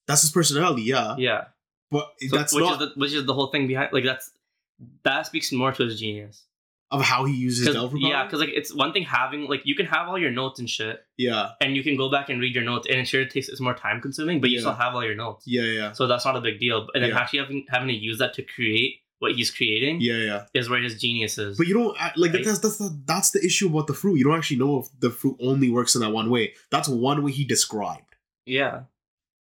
that's 0.08 0.22
his 0.22 0.30
personality. 0.32 0.82
Yeah, 0.82 1.14
yeah 1.18 1.44
but 1.90 2.08
So- 2.20 2.36
that's 2.36 2.52
which 2.54 2.64
not 2.64 2.72
is 2.82 2.88
the, 2.88 2.92
which 3.00 3.12
is 3.12 3.26
the 3.26 3.34
whole 3.34 3.48
thing 3.52 3.68
behind 3.68 3.92
like 3.92 4.04
that's 4.04 4.30
that 5.04 5.26
speaks 5.26 5.52
more 5.52 5.72
to 5.72 5.84
his 5.84 5.98
genius 6.00 6.44
of 6.92 7.02
how 7.02 7.24
he 7.24 7.34
uses 7.34 7.66
Fruit. 7.66 8.00
yeah 8.00 8.24
because 8.24 8.38
like 8.38 8.50
it's 8.50 8.72
one 8.72 8.92
thing 8.92 9.02
having 9.02 9.46
like 9.48 9.62
you 9.64 9.74
can 9.74 9.86
have 9.86 10.06
all 10.08 10.16
your 10.18 10.30
notes 10.30 10.60
and 10.60 10.70
shit 10.70 11.00
yeah, 11.16 11.50
and 11.60 11.74
you 11.74 11.82
can 11.82 11.96
go 11.96 12.08
back 12.10 12.28
and 12.28 12.40
read 12.40 12.54
your 12.54 12.62
notes 12.62 12.86
and 12.88 13.00
it 13.00 13.08
sure 13.08 13.24
takes 13.24 13.48
it's 13.48 13.60
more 13.60 13.74
time 13.74 14.00
consuming 14.00 14.40
but 14.40 14.50
you 14.50 14.56
Yeah. 14.56 14.60
still 14.60 14.74
have 14.74 14.94
all 14.94 15.04
your 15.04 15.16
notes 15.16 15.44
yeah, 15.48 15.62
yeah, 15.62 15.92
so 15.92 16.06
that's 16.06 16.24
not 16.24 16.36
a 16.36 16.40
big 16.40 16.60
deal 16.60 16.86
and 16.94 17.02
then 17.02 17.10
Yeah. 17.10 17.18
actually 17.18 17.40
having 17.40 17.66
having 17.68 17.88
to 17.88 17.94
use 17.94 18.18
that 18.18 18.34
to 18.34 18.42
create 18.42 19.00
what 19.18 19.32
he's 19.32 19.50
creating 19.50 20.00
yeah, 20.00 20.14
yeah. 20.18 20.44
is 20.54 20.68
where 20.68 20.80
his 20.80 21.00
genius 21.00 21.38
is 21.38 21.56
But 21.58 21.66
you 21.66 21.74
don't 21.74 21.96
uh, 22.00 22.10
like 22.16 22.32
Right. 22.34 22.44
that's 22.44 22.60
that's 22.60 22.76
the, 22.76 22.96
that's 23.04 23.30
the 23.32 23.44
issue 23.44 23.66
about 23.68 23.86
the 23.88 23.94
fruit. 23.94 24.16
You 24.16 24.24
don't 24.24 24.36
actually 24.36 24.58
know 24.58 24.78
if 24.80 24.88
the 25.00 25.10
fruit 25.10 25.36
only 25.40 25.70
works 25.70 25.94
in 25.96 26.02
that 26.02 26.10
one 26.10 26.28
way. 26.30 26.52
That's 26.70 26.86
one 26.88 27.22
way 27.24 27.32
he 27.32 27.44
described, 27.44 28.14
yeah 28.44 28.82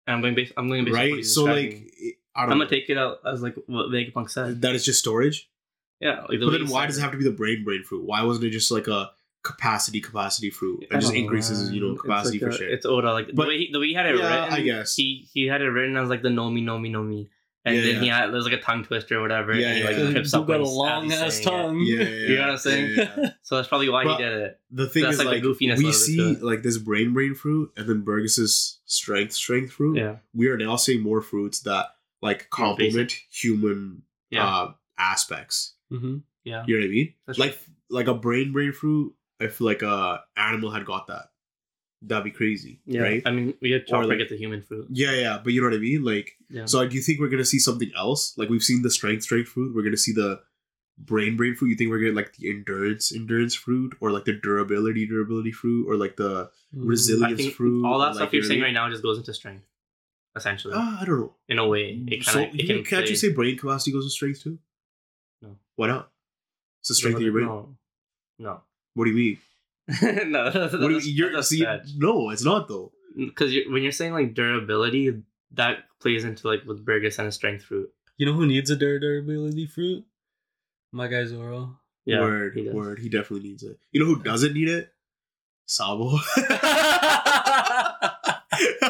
and 0.06 0.14
i'm 0.16 0.20
going 0.22 0.34
based 0.34 0.52
i'm 0.56 0.68
going 0.68 0.84
based 0.84 0.94
right? 0.96 1.24
So 1.24 1.44
like, 1.44 1.92
it- 1.98 2.16
i'm 2.42 2.48
don't 2.50 2.58
gonna 2.58 2.70
take 2.70 2.88
it 2.90 2.98
out 2.98 3.18
as 3.24 3.42
like 3.42 3.54
what 3.66 3.86
vegapunk 3.90 4.30
said 4.30 4.62
that 4.62 4.74
is 4.74 4.84
just 4.84 4.98
storage. 4.98 5.48
yeah 6.00 6.20
like 6.28 6.38
the 6.40 6.46
But 6.46 6.52
then 6.52 6.66
why 6.68 6.82
said 6.82 6.86
does 6.88 6.98
it 6.98 7.00
have 7.02 7.12
to 7.12 7.18
be 7.18 7.24
the 7.24 7.30
brain 7.30 7.64
brain 7.64 7.82
fruit? 7.82 8.04
Why 8.04 8.22
wasn't 8.22 8.44
it 8.46 8.50
just 8.50 8.70
like 8.70 8.86
a 8.88 9.10
capacity 9.42 10.00
capacity 10.00 10.50
fruit? 10.50 10.82
It 10.82 10.88
I 10.90 10.96
just 10.96 11.06
don't 11.08 11.14
know, 11.14 11.22
increases 11.24 11.64
man. 11.64 11.74
you 11.74 11.80
know 11.80 11.94
capacity 11.94 12.38
like 12.38 12.50
for 12.50 12.56
a- 12.56 12.58
shit. 12.58 12.70
It's 12.72 12.84
Oda, 12.86 13.12
like 13.12 13.28
But- 13.34 13.44
the 13.44 13.48
way 13.48 13.58
he, 13.58 13.72
the 13.72 13.78
way 13.80 13.86
he 13.88 13.94
had 13.94 14.06
it 14.06 14.16
Yeah, 14.18 14.40
written. 14.40 14.54
I 14.54 14.60
guess. 14.62 14.94
he 14.96 15.28
he 15.32 15.46
had 15.46 15.62
it 15.62 15.68
written 15.70 15.96
as 15.96 16.08
like 16.08 16.22
the 16.22 16.30
no 16.30 16.50
me 16.50 16.60
no 16.62 16.78
me 16.78 16.88
no 16.88 17.02
me, 17.02 17.28
and 17.64 17.76
Yeah, 17.76 17.82
then 17.82 17.94
yeah. 17.94 18.00
he 18.00 18.08
had 18.08 18.30
there's 18.32 18.44
like 18.44 18.54
a 18.54 18.60
tongue 18.60 18.84
twister 18.84 19.18
or 19.18 19.22
whatever. 19.22 19.54
Yeah, 19.54 19.68
and 19.68 19.78
he, 19.78 19.84
like 19.84 19.96
yeah. 19.96 20.10
trips 20.10 20.34
up 20.34 20.46
got 20.48 20.60
a 20.60 20.68
long 20.68 21.12
ass 21.12 21.40
tongue. 21.40 21.80
yeah, 21.80 22.02
yeah, 22.02 22.04
You 22.28 22.34
know 22.36 22.40
what 22.42 22.50
I'm 22.50 22.58
saying? 22.58 22.94
yeah, 22.96 23.14
yeah. 23.18 23.30
So 23.42 23.54
that's 23.56 23.68
probably 23.68 23.88
why 23.88 24.02
But- 24.04 24.16
he 24.18 24.24
did 24.24 24.32
it. 24.32 24.60
The 24.72 24.88
thing 24.88 25.04
That's 25.04 25.14
is 25.14 25.24
like 25.24 25.28
like, 25.34 25.42
the 25.42 25.48
goofiness 25.48 25.58
we 25.58 25.66
a 25.66 25.68
little 25.68 25.84
bit 25.86 25.94
see 25.94 26.36
like 26.44 26.62
this 26.62 26.76
brain 26.78 27.12
brain 27.14 27.34
fruit 27.36 27.72
and 27.76 27.88
then 27.88 28.00
Burgess's 28.02 28.80
strength 28.84 29.32
strength 29.34 29.72
fruit. 29.72 29.96
Yeah, 29.96 30.16
We 30.34 30.48
are 30.48 30.56
now 30.58 30.74
seeing 30.76 31.02
more 31.02 31.20
fruits 31.22 31.60
that 31.60 31.86
like 32.26 32.50
complement 32.50 33.12
human 33.30 34.02
yeah, 34.30 34.46
uh, 34.46 34.72
aspects. 34.98 35.74
hmm 35.90 36.18
yeah. 36.44 36.62
You 36.66 36.76
know 36.76 36.80
what 36.82 36.88
I 36.88 36.90
mean? 36.90 37.14
That's 37.26 37.38
like 37.38 37.58
like 37.90 38.06
a 38.08 38.14
brain 38.14 38.52
brain 38.52 38.72
fruit. 38.72 39.14
I 39.40 39.48
feel 39.48 39.66
like 39.66 39.82
a 39.82 40.20
animal 40.36 40.70
had 40.70 40.84
got 40.86 41.06
that. 41.08 41.26
That'd 42.02 42.24
be 42.24 42.30
crazy, 42.30 42.80
Yeah, 42.86 43.00
right? 43.00 43.22
I 43.26 43.30
mean, 43.30 43.54
we 43.60 43.70
had 43.72 43.86
Chopper 43.86 44.06
like- 44.06 44.18
get 44.18 44.28
the 44.28 44.36
human 44.36 44.62
fruit. 44.62 44.86
Yeah, 44.90 45.12
yeah, 45.12 45.40
but 45.42 45.52
you 45.52 45.60
know 45.60 45.68
what 45.68 45.74
I 45.76 45.80
mean. 45.80 46.04
Like, 46.04 46.36
Yeah, 46.50 46.66
so 46.66 46.86
do 46.86 46.94
you 46.94 47.00
think 47.02 47.18
we're 47.20 47.28
gonna 47.30 47.44
see 47.44 47.58
something 47.58 47.90
else? 47.96 48.36
Like 48.38 48.48
we've 48.48 48.62
seen 48.62 48.82
the 48.82 48.90
strength 48.90 49.22
strength 49.24 49.48
fruit. 49.48 49.74
We're 49.74 49.82
gonna 49.82 49.96
see 49.96 50.12
the 50.12 50.40
brain 50.98 51.36
brain 51.36 51.54
fruit. 51.56 51.68
You 51.70 51.76
think 51.76 51.90
we're 51.90 51.98
gonna 52.00 52.12
like 52.12 52.34
the 52.36 52.48
endurance 52.50 53.12
endurance 53.12 53.54
fruit, 53.54 53.94
or 54.00 54.10
like 54.12 54.24
the 54.24 54.34
durability 54.34 55.06
durability 55.06 55.52
fruit, 55.52 55.88
or 55.88 55.96
like 55.96 56.16
the 56.16 56.50
I 56.52 56.78
resilience 56.78 57.46
fruit? 57.54 57.84
all 57.84 57.98
that 57.98 58.12
or, 58.12 58.14
stuff 58.14 58.32
you're 58.32 58.42
saying 58.42 58.62
right 58.62 58.72
now 58.74 58.88
just 58.90 59.02
goes 59.02 59.18
into 59.18 59.34
strength, 59.34 59.64
essentially. 60.36 60.74
I 60.74 60.78
mean? 60.78 60.86
Ah, 60.88 61.02
I 61.02 61.04
don't 61.04 61.20
know. 61.20 61.34
in 61.48 61.58
a 61.58 61.66
way, 61.66 62.02
it 62.06 62.24
so 62.24 62.32
kind 62.32 62.48
of 62.48 62.54
it 62.54 62.62
you- 62.62 62.74
can. 62.76 62.84
can't 62.84 63.08
you 63.08 63.16
say 63.16 63.32
brain 63.32 63.56
capacity 63.58 63.92
goes 63.92 64.04
with 64.04 64.12
strength 64.12 64.42
too? 64.42 64.58
No. 65.42 65.56
Why 65.76 65.88
not? 65.88 66.10
It's 66.80 66.88
the 66.88 66.94
strength 66.94 67.16
of 67.16 67.22
your 67.22 67.32
brain. 67.32 67.46
No, 67.46 67.76
no, 68.38 68.60
What 68.94 69.04
do 69.06 69.10
you 69.10 69.16
mean? 69.16 69.38
no. 70.30 70.50
That's, 70.50 70.72
What 70.74 70.80
do 70.80 70.88
you, 70.88 70.94
that's, 70.94 71.06
you're, 71.08 71.32
that's 71.32 71.48
see, 71.48 71.64
bad. 71.64 71.86
no, 71.96 72.30
it's 72.30 72.44
not 72.44 72.68
though. 72.68 72.92
because 73.16 73.52
you're, 73.54 73.70
when 73.72 73.82
you're 73.82 73.92
saying 73.92 74.12
like 74.12 74.34
durability, 74.34 75.22
that 75.52 75.84
plays 76.00 76.24
into 76.24 76.46
like 76.48 76.64
with 76.66 76.84
Burgess 76.84 77.18
and 77.18 77.26
his 77.26 77.34
strength 77.34 77.64
fruit. 77.64 77.90
You 78.18 78.26
know 78.26 78.32
who 78.34 78.46
needs 78.46 78.70
a 78.70 78.76
dur- 78.76 78.98
durability 79.00 79.66
fruit? 79.66 80.04
My 80.92 81.08
guy 81.08 81.24
Zoro. 81.24 81.78
Yeah, 82.04 82.20
word, 82.20 82.54
he 82.54 82.68
word. 82.68 82.98
He 83.00 83.08
definitely 83.08 83.48
needs 83.48 83.62
it. 83.64 83.78
You 83.90 84.00
know 84.00 84.06
who 84.06 84.22
doesn't 84.22 84.54
need 84.54 84.68
it? 84.68 84.92
Sabo. 85.66 86.18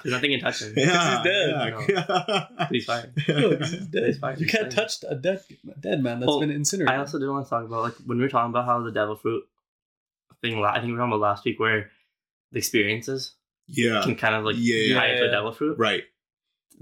There's 0.04 0.12
nothing 0.14 0.30
can 0.30 0.40
touch 0.40 0.62
him. 0.62 0.72
yeah, 0.76 1.22
he's 1.22 1.24
dead. 1.24 1.74
yeah. 1.88 2.46
But 2.58 2.68
he's 2.70 2.84
fine. 2.84 3.12
No, 3.28 3.56
'cause 3.56 3.70
he's 3.72 3.86
dead. 3.86 4.06
He's 4.06 4.18
fine, 4.18 4.38
You 4.38 4.44
he's 4.46 4.52
can't 4.54 4.72
fine. 4.72 4.84
touch 4.84 4.94
a 5.08 5.14
dead, 5.14 5.42
a 5.74 5.78
dead 5.80 6.02
man 6.02 6.20
that's 6.20 6.30
Oh, 6.32 6.40
been 6.40 6.50
incinerated. 6.50 6.94
I 6.94 6.98
also 6.98 7.18
did 7.18 7.28
want 7.28 7.46
to 7.46 7.50
talk 7.50 7.64
about 7.64 7.82
like 7.82 7.94
when 8.06 8.18
we 8.18 8.24
were 8.24 8.30
talking 8.30 8.50
about 8.50 8.64
how 8.66 8.82
the 8.82 8.92
devil 8.92 9.16
fruit 9.16 9.44
thing. 10.42 10.62
I 10.64 10.74
think 10.74 10.86
we 10.86 10.92
were 10.92 10.98
talking 10.98 11.12
about 11.12 11.20
last 11.20 11.44
week 11.44 11.58
where 11.60 11.90
the 12.52 12.58
experiences 12.58 13.34
yeah, 13.68 14.02
can 14.02 14.16
kind 14.16 14.34
of 14.34 14.44
like 14.44 14.56
Yeah, 14.58 14.98
tie 14.98 15.06
yeah, 15.06 15.12
into 15.12 15.22
a 15.22 15.26
yeah. 15.26 15.32
devil 15.32 15.52
fruit. 15.52 15.78
right. 15.78 16.02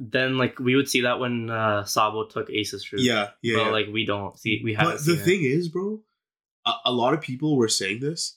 Then 0.01 0.39
like 0.39 0.61
we 0.61 0.77
would 0.77 0.89
see 0.89 1.01
that 1.03 1.19
when 1.19 1.51
uh, 1.51 1.85
Sabo 1.85 2.25
took 2.25 2.49
Ace's 2.51 2.85
fruit. 2.85 3.03
Yeah, 3.03 3.31
yeah. 3.43 3.57
but 3.57 3.65
yeah. 3.67 3.71
like 3.73 3.87
we 3.93 4.07
don't 4.07 4.39
see 4.39 4.61
we 4.65 4.75
haven't. 4.75 4.97
but 4.99 5.05
the 5.05 5.17
thing 5.17 5.43
is, 5.43 5.69
bro, 5.69 6.01
a, 6.65 6.73
a 6.87 6.93
lot 6.93 7.15
of 7.15 7.21
people 7.21 7.57
were 7.57 7.67
saying 7.69 7.99
this 8.01 8.37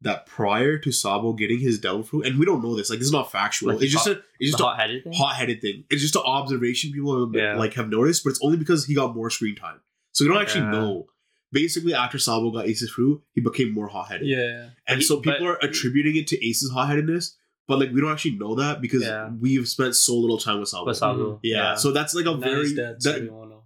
that 0.00 0.26
prior 0.26 0.78
to 0.78 0.92
Sabo 0.92 1.32
getting 1.32 1.58
his 1.58 1.78
devil 1.80 2.02
fruit, 2.04 2.24
and 2.26 2.38
we 2.38 2.46
don't 2.46 2.62
know 2.62 2.76
this. 2.76 2.88
Like, 2.90 3.00
this 3.00 3.06
is 3.06 3.12
not 3.12 3.32
factual. 3.32 3.72
Like 3.74 3.82
it's 3.82 3.92
just 3.92 4.06
hot- 4.06 4.16
a 4.18 4.22
it's 4.38 4.50
just 4.52 4.60
a 4.60 4.64
hot 4.64 4.78
headed 4.78 5.02
thing. 5.04 5.12
hot-headed 5.12 5.60
thing. 5.60 5.84
It's 5.90 6.02
just 6.02 6.14
an 6.16 6.22
observation 6.24 6.92
people 6.92 7.26
have, 7.26 7.34
Yeah. 7.34 7.56
like 7.56 7.74
have 7.74 7.88
noticed, 7.88 8.22
but 8.22 8.30
it's 8.30 8.40
only 8.42 8.56
because 8.58 8.84
he 8.86 8.94
got 8.94 9.14
more 9.14 9.28
screen 9.30 9.56
time. 9.56 9.80
So 10.12 10.24
we 10.24 10.28
don't 10.30 10.40
actually 10.40 10.66
Yeah. 10.66 10.70
know. 10.70 11.06
Basically, 11.50 11.94
after 11.94 12.18
Sabo 12.18 12.50
got 12.50 12.66
Ace's 12.66 12.90
fruit, 12.90 13.22
he 13.34 13.40
became 13.40 13.72
more 13.72 13.88
hot-headed. 13.88 14.26
yeah. 14.28 14.70
And 14.86 14.98
But 14.98 15.02
so 15.02 15.20
people 15.20 15.38
but- 15.40 15.46
are 15.46 15.58
attributing 15.62 16.14
it 16.16 16.26
to 16.28 16.46
Ace's 16.46 16.70
hot-headedness, 16.70 17.36
but 17.66 17.80
like 17.80 17.90
we 17.90 18.00
don't 18.00 18.12
actually 18.12 18.36
know 18.36 18.54
that 18.54 18.80
because 18.80 19.02
Yeah. 19.02 19.30
we've 19.40 19.66
spent 19.66 19.96
so 19.96 20.14
little 20.16 20.38
time 20.38 20.60
with 20.60 20.68
Sabo. 20.68 20.86
With 20.86 20.96
Sabo. 20.98 21.40
yeah. 21.42 21.74
so 21.74 21.90
that's 21.90 22.14
like 22.14 22.26
a 22.26 22.30
Now 22.32 22.36
very 22.36 22.68
he's 22.68 22.74
dead, 22.76 23.02
so 23.02 23.12
that- 23.12 23.22
we 23.22 23.28
won't 23.30 23.50
know. 23.50 23.64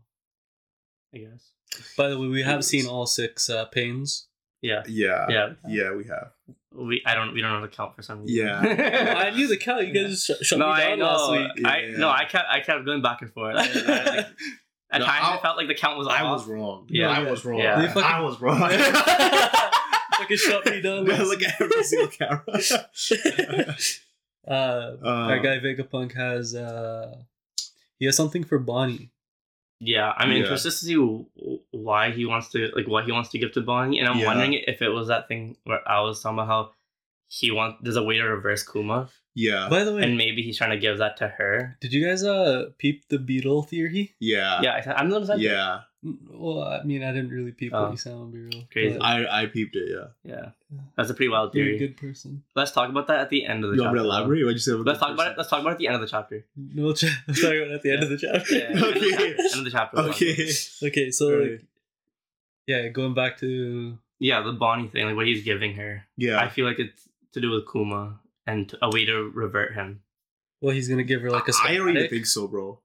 I 1.15 1.19
guess. 1.19 1.51
By 1.97 2.09
the 2.09 2.19
way, 2.19 2.29
we 2.29 2.43
have 2.43 2.65
seen 2.65 2.87
all 2.87 3.07
six 3.07 3.51
uh, 3.51 3.65
pains. 3.67 4.29
Yeah. 4.63 4.83
yeah, 4.87 5.27
Yeah. 5.29 5.53
yeah, 5.69 5.95
we 5.95 6.05
have. 6.05 6.31
We 6.75 7.03
I 7.05 7.15
don't 7.15 7.35
we 7.35 7.43
don't 7.43 7.51
know 7.53 7.59
how 7.61 7.67
to 7.67 7.69
count 7.77 7.95
for 7.95 8.03
some 8.03 8.23
reason. 8.23 8.47
Yeah. 8.47 8.61
I 9.27 9.31
knew 9.37 9.47
the 9.49 9.57
count. 9.59 9.87
You 9.87 9.93
guys 9.93 10.25
just 10.25 10.45
shut 10.45 10.59
no, 10.59 10.67
me 10.69 10.73
I 10.73 10.89
down 10.91 10.99
know. 11.01 11.05
last 11.07 11.31
week. 11.33 11.67
I 11.67 11.79
Yeah. 11.81 11.97
no, 11.99 12.09
I 12.09 12.25
kept 12.25 12.47
I 12.49 12.61
kept 12.61 12.85
going 12.87 13.03
back 13.03 13.21
and 13.23 13.31
forth. 13.33 13.57
I, 13.57 13.61
I, 13.61 13.65
like, 13.65 14.27
at 14.93 15.01
No, 15.01 15.05
times 15.07 15.25
I- 15.27 15.37
I 15.37 15.41
felt 15.43 15.57
like 15.59 15.69
the 15.69 15.75
count 15.75 15.99
was 15.99 16.07
I 16.09 16.23
off. 16.23 16.33
was 16.41 16.47
wrong. 16.47 16.87
Yeah. 16.89 17.11
I 17.11 17.29
was 17.31 17.45
wrong. 17.45 17.59
Yeah. 17.61 17.79
They 17.81 17.89
fucking- 17.89 18.03
I 18.05 18.21
was 18.21 18.41
wrong. 18.41 18.59
Fucking 20.19 20.37
shut 20.37 20.65
me 20.67 20.81
down. 20.81 21.05
last 21.07 21.23
Look 21.27 21.43
at 21.43 21.61
every 21.61 21.83
single 21.83 22.09
camera. 22.09 22.43
Uh, 24.47 24.53
Uh, 24.53 24.97
our 25.05 25.39
guy 25.41 25.59
Vegapunk 25.59 26.15
has 26.15 26.55
uh, 26.55 27.17
he 27.99 28.07
has 28.07 28.17
something 28.17 28.45
for 28.45 28.59
Bonnie. 28.59 29.11
Yeah, 29.85 30.13
I'm 30.17 30.31
Yeah. 30.31 30.39
interested 30.39 30.71
to 30.71 30.77
see 30.77 30.97
why 31.73 32.13
he 32.13 32.25
wants 32.25 32.51
to 32.51 32.71
like 32.77 32.87
what 32.87 33.05
he 33.05 33.13
wants 33.13 33.31
to 33.31 33.39
give 33.39 33.51
to 33.53 33.61
Bonnie, 33.61 33.99
and 33.99 34.07
I'm 34.09 34.19
Yeah. 34.19 34.27
wondering 34.27 34.53
if 34.55 34.81
it 34.81 34.91
was 34.91 35.09
that 35.09 35.27
thing 35.29 35.57
where 35.65 35.83
I 35.89 36.01
was 36.07 36.23
talking 36.23 36.39
about 36.39 36.47
how 36.47 36.71
he 37.29 37.51
wants 37.51 37.79
there's 37.83 37.97
a 37.97 38.03
way 38.03 38.17
to 38.19 38.25
reverse 38.25 38.63
Kuma, 38.63 39.09
Yeah. 39.35 39.69
By 39.69 39.83
the 39.85 39.95
way, 39.95 40.03
and 40.05 40.17
maybe 40.17 40.43
he's 40.43 40.59
trying 40.59 40.71
to 40.71 40.83
give 40.87 40.99
that 40.99 41.17
to 41.17 41.29
her. 41.29 41.77
did 41.81 41.93
you 41.93 42.05
guys 42.07 42.23
uh 42.23 42.71
peep 42.79 43.09
the 43.09 43.19
beetle 43.19 43.63
theory? 43.65 44.15
yeah. 44.21 44.61
yeah, 44.63 44.73
I, 44.87 44.93
I'm 45.01 45.09
the 45.09 45.15
one 45.17 45.23
who 45.23 45.27
said. 45.29 45.41
Yeah. 45.41 45.81
Well, 46.05 46.63
I 46.65 46.83
mean, 46.83 47.05
I 47.05 47.13
didn't 47.13 47.31
really 47.31 47.53
peep 47.53 47.73
Oh. 47.73 47.83
what 47.83 47.91
you 47.93 47.97
said 47.97 48.15
on 48.15 48.33
B-roll. 48.33 48.65
Crazy. 48.73 48.99
I 48.99 49.43
I 49.43 49.47
peeped 49.47 49.77
it. 49.77 49.89
Yeah. 49.89 50.09
yeah, 50.25 50.51
that's 50.97 51.11
a 51.11 51.15
pretty 51.15 51.29
wild 51.29 51.55
You're 51.55 51.69
a 51.75 51.79
good 51.79 51.97
person. 51.97 52.43
Let's 52.57 52.73
talk 52.73 52.89
about 52.91 53.07
that 53.07 53.21
at 53.21 53.31
the 53.31 53.47
end 53.47 53.63
of 53.63 53.71
the 53.71 53.77
You 53.77 53.83
want 53.83 53.95
chapter. 53.97 54.03
me 54.03 54.09
to 54.11 54.15
elaborate? 54.17 54.43
What'd 54.43 54.57
you 54.57 54.59
say? 54.61 54.73
Let's 54.73 54.99
talk 54.99 55.13
about 55.15 55.31
it. 55.33 55.39
Let's 55.39 55.49
talk 55.49 55.61
about 55.61 55.71
it 55.71 55.73
at 55.75 55.79
the 55.79 55.87
end 55.87 55.95
of 55.95 56.01
the 56.01 56.09
chapter. 56.09 56.45
No, 56.57 56.93
ch- 56.93 57.05
let's 57.29 57.41
talk 57.41 57.51
about 57.53 57.69
it 57.69 57.73
at 57.73 57.83
the 57.83 57.93
end 57.93 58.03
of 58.03 58.09
the 58.11 58.19
chapter. 58.19 58.55
Yeah. 58.55 58.85
Okay. 58.85 59.35
end 59.37 59.59
of 59.59 59.65
the 59.65 59.71
chapter. 59.71 59.99
Okay. 59.99 60.49
okay, 60.89 61.11
so 61.13 61.39
Right. 61.39 61.51
like, 61.53 61.65
yeah, 62.67 62.89
going 62.89 63.15
back 63.15 63.39
to 63.39 63.97
Yeah, 64.19 64.43
the 64.43 64.53
Bonnie 64.53 64.89
thing, 64.89 65.07
like 65.07 65.15
what 65.17 65.27
he's 65.27 65.45
giving 65.45 65.75
her. 65.75 66.05
Yeah. 66.17 66.41
I 66.41 66.49
feel 66.49 66.67
like 66.67 66.79
it's 66.81 67.09
to 67.35 67.41
do 67.41 67.51
with 67.51 67.65
Kuma 67.71 68.19
and 68.47 68.75
a 68.83 68.91
way 68.91 69.05
to 69.05 69.31
revert 69.35 69.75
him. 69.75 70.03
well, 70.61 70.75
he's 70.75 70.89
gonna 70.89 71.03
give 71.05 71.23
her 71.23 71.31
like 71.31 71.47
a 71.49 71.53
I 71.63 71.77
don't 71.77 71.91
even 71.97 72.09
think 72.11 72.27
so, 72.27 72.49
bro. 72.49 72.81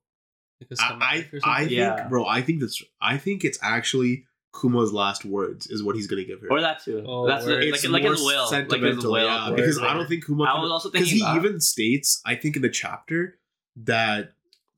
Like 0.60 0.72
a 0.72 0.76
I 0.82 0.86
I, 0.86 0.90
I 0.90 1.22
something. 1.22 1.58
think, 1.68 1.72
Yeah. 1.72 2.08
bro. 2.08 2.26
I 2.26 2.42
think 2.42 2.62
that's. 2.62 2.82
I 3.02 3.18
think 3.18 3.44
it's 3.44 3.60
actually 3.62 4.26
Kuma's 4.60 4.92
last 4.92 5.24
words 5.26 5.68
is 5.68 5.84
what 5.84 5.96
he's 5.96 6.08
gonna 6.08 6.24
give 6.24 6.42
her. 6.42 6.48
Or 6.52 6.62
that 6.62 6.84
too. 6.84 7.04
Oh, 7.08 7.28
That's 7.28 7.46
word. 7.46 7.64
like, 7.64 7.74
It's 7.76 7.88
like 7.88 8.04
his 8.04 8.20
more 8.22 8.28
will. 8.28 8.52
Like 8.52 8.82
his 8.82 9.06
will. 9.06 9.18
yeah, 9.24 9.50
Word, 9.50 9.56
because 9.58 9.80
I 9.80 9.94
don't 9.94 10.08
think 10.08 10.26
Kuma. 10.26 10.44
I 10.46 10.60
was 10.60 10.72
also 10.72 10.90
because 10.90 11.10
thinking 11.10 11.28
he 11.28 11.34
that. 11.34 11.46
even 11.46 11.60
states, 11.62 12.22
I 12.26 12.36
think 12.36 12.56
in 12.56 12.62
the 12.64 12.70
chapter 12.70 13.38
that 13.84 14.34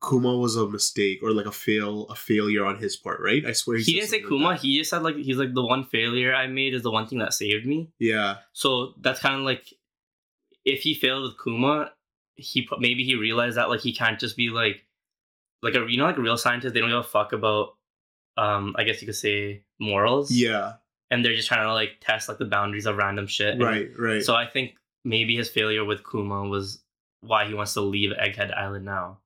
Kuma 0.06 0.36
was 0.36 0.56
a 0.56 0.66
mistake 0.68 1.20
or 1.22 1.30
like 1.32 1.46
a 1.46 1.52
fail, 1.52 2.06
a 2.08 2.14
failure 2.14 2.64
on 2.66 2.78
his 2.78 2.96
part, 2.96 3.20
right? 3.20 3.44
I 3.46 3.52
swear 3.52 3.78
he 3.78 3.84
said 3.84 3.92
didn't 3.92 4.08
say 4.08 4.20
Kuma. 4.20 4.44
like 4.48 4.60
he 4.60 4.78
just 4.78 4.90
said 4.90 5.02
like 5.02 5.16
he's 5.16 5.36
like 5.38 5.54
the 5.54 5.64
one 5.64 5.84
failure 5.84 6.34
I 6.34 6.46
made 6.46 6.74
is 6.74 6.82
the 6.82 6.90
one 6.90 7.06
thing 7.06 7.18
that 7.20 7.32
saved 7.34 7.64
me. 7.66 7.90
yeah, 7.98 8.36
So 8.52 8.94
that's 9.00 9.20
kind 9.20 9.36
of 9.36 9.42
like 9.42 9.64
if 10.64 10.80
he 10.82 10.92
failed 10.94 11.22
with 11.22 11.42
Kuma, 11.42 11.92
he 12.36 12.62
pro- 12.62 12.78
maybe 12.78 13.04
he 13.04 13.14
realized 13.14 13.56
that 13.56 13.68
like 13.70 13.80
he 13.80 13.94
can't 13.94 14.18
just 14.20 14.36
be 14.36 14.50
like 14.50 14.84
like 15.62 15.74
a 15.74 15.86
you 15.88 15.96
know 15.98 16.04
like 16.06 16.16
a 16.16 16.20
real 16.20 16.36
scientist. 16.36 16.74
They 16.74 16.80
don't 16.80 16.90
give 16.90 16.98
a 16.98 17.02
fuck 17.02 17.32
about 17.32 17.74
um 18.36 18.74
I 18.78 18.84
guess 18.84 19.00
you 19.00 19.06
could 19.06 19.16
say 19.16 19.62
morals. 19.78 20.30
yeah, 20.30 20.74
and 21.10 21.24
they're 21.24 21.34
just 21.34 21.48
trying 21.48 21.66
to 21.66 21.72
like 21.72 21.98
test 22.00 22.28
like 22.28 22.38
the 22.38 22.44
boundaries 22.44 22.86
of 22.86 22.96
random 22.96 23.26
shit. 23.26 23.54
And 23.54 23.62
right, 23.62 23.90
right. 23.98 24.22
So 24.22 24.34
I 24.34 24.46
think 24.46 24.76
maybe 25.04 25.36
his 25.36 25.48
failure 25.48 25.84
with 25.84 26.02
Kuma 26.08 26.44
was 26.48 26.82
why 27.22 27.46
he 27.46 27.54
wants 27.54 27.74
to 27.74 27.80
leave 27.80 28.12
Egghead 28.16 28.56
Island 28.56 28.84
now, 28.84 29.18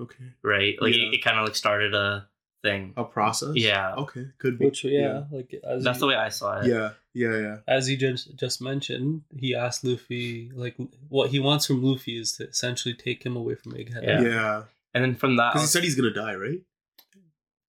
okay, 0.00 0.24
right? 0.42 0.74
Like 0.80 0.94
Yeah. 0.94 1.02
it, 1.08 1.14
it 1.14 1.24
kind 1.24 1.38
of 1.38 1.44
like 1.44 1.54
started 1.56 1.94
a 1.94 2.26
thing. 2.64 2.92
a 2.96 3.04
process. 3.04 3.54
Yeah. 3.54 3.94
Okay, 3.94 4.26
could 4.38 4.58
be. 4.58 4.64
Which 4.64 4.82
yeah, 4.84 5.24
like 5.30 5.54
as 5.62 5.84
That's 5.84 5.96
you, 5.98 6.00
the 6.00 6.06
way 6.08 6.14
I 6.16 6.28
saw 6.30 6.60
it. 6.60 6.66
Yeah, 6.66 6.90
yeah, 7.14 7.36
yeah. 7.38 7.56
as 7.68 7.88
you 7.88 7.96
just 7.96 8.34
just 8.36 8.60
mentioned, 8.60 9.22
he 9.36 9.54
asked 9.54 9.84
Luffy 9.84 10.50
like 10.54 10.76
what 11.08 11.30
he 11.30 11.38
wants 11.38 11.66
from 11.66 11.82
Luffy 11.84 12.18
is 12.18 12.32
to 12.38 12.48
essentially 12.48 12.94
take 12.94 13.24
him 13.24 13.36
away 13.36 13.54
from 13.54 13.72
Egghead 13.74 14.02
Yeah. 14.02 14.20
Yeah, 14.22 14.62
And 14.98 15.04
then 15.04 15.14
from 15.16 15.36
that, 15.36 15.52
because 15.52 15.68
he 15.68 15.72
said 15.72 15.84
he's 15.84 15.94
gonna 15.94 16.12
die, 16.12 16.34
right? 16.34 16.60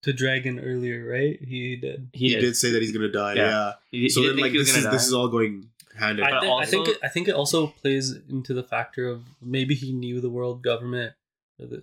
to 0.04 0.14
Dragon 0.14 0.60
earlier, 0.62 1.06
right? 1.06 1.38
He 1.42 1.76
did. 1.76 2.10
he, 2.14 2.30
He, 2.30 2.36
did. 2.36 2.42
did. 2.42 2.56
say 2.56 2.72
that 2.72 2.82
he's 2.82 2.94
gonna 2.94 3.12
die. 3.12 3.34
Yeah. 3.34 3.50
Yeah. 3.50 3.74
He, 3.92 4.00
he 4.04 4.10
So 4.10 4.22
didn't 4.22 4.38
then, 4.38 4.44
like, 4.46 4.54
this 4.54 4.76
is 4.76 4.86
die. 4.86 4.92
this 4.92 5.06
is 5.06 5.14
all 5.14 5.28
going 5.28 5.70
hand 5.94 6.20
in 6.20 6.26
I 6.26 6.32
But 6.32 6.40
think, 6.42 6.54
I 6.62 6.66
think 6.66 6.88
it, 6.88 6.98
I 7.04 7.08
think 7.10 7.28
it 7.28 7.36
also 7.36 7.68
plays 7.68 8.16
into 8.30 8.54
the 8.54 8.64
factor 8.64 9.08
of 9.10 9.24
maybe 9.42 9.76
he 9.76 9.92
knew 9.92 10.22
the 10.22 10.30
world 10.30 10.62
government 10.64 11.14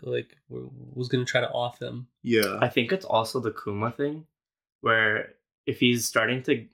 like 0.02 0.34
was 0.48 1.08
going 1.08 1.22
to 1.26 1.30
try 1.30 1.42
to 1.42 1.50
off 1.50 1.78
him. 1.82 2.06
Yeah. 2.22 2.56
I 2.62 2.68
think 2.70 2.90
it's 2.92 3.04
also 3.04 3.38
the 3.40 3.52
Kuma 3.52 3.90
thing, 3.90 4.26
where 4.80 5.34
if 5.66 5.78
he's 5.80 6.06
starting 6.06 6.42
to 6.44 6.64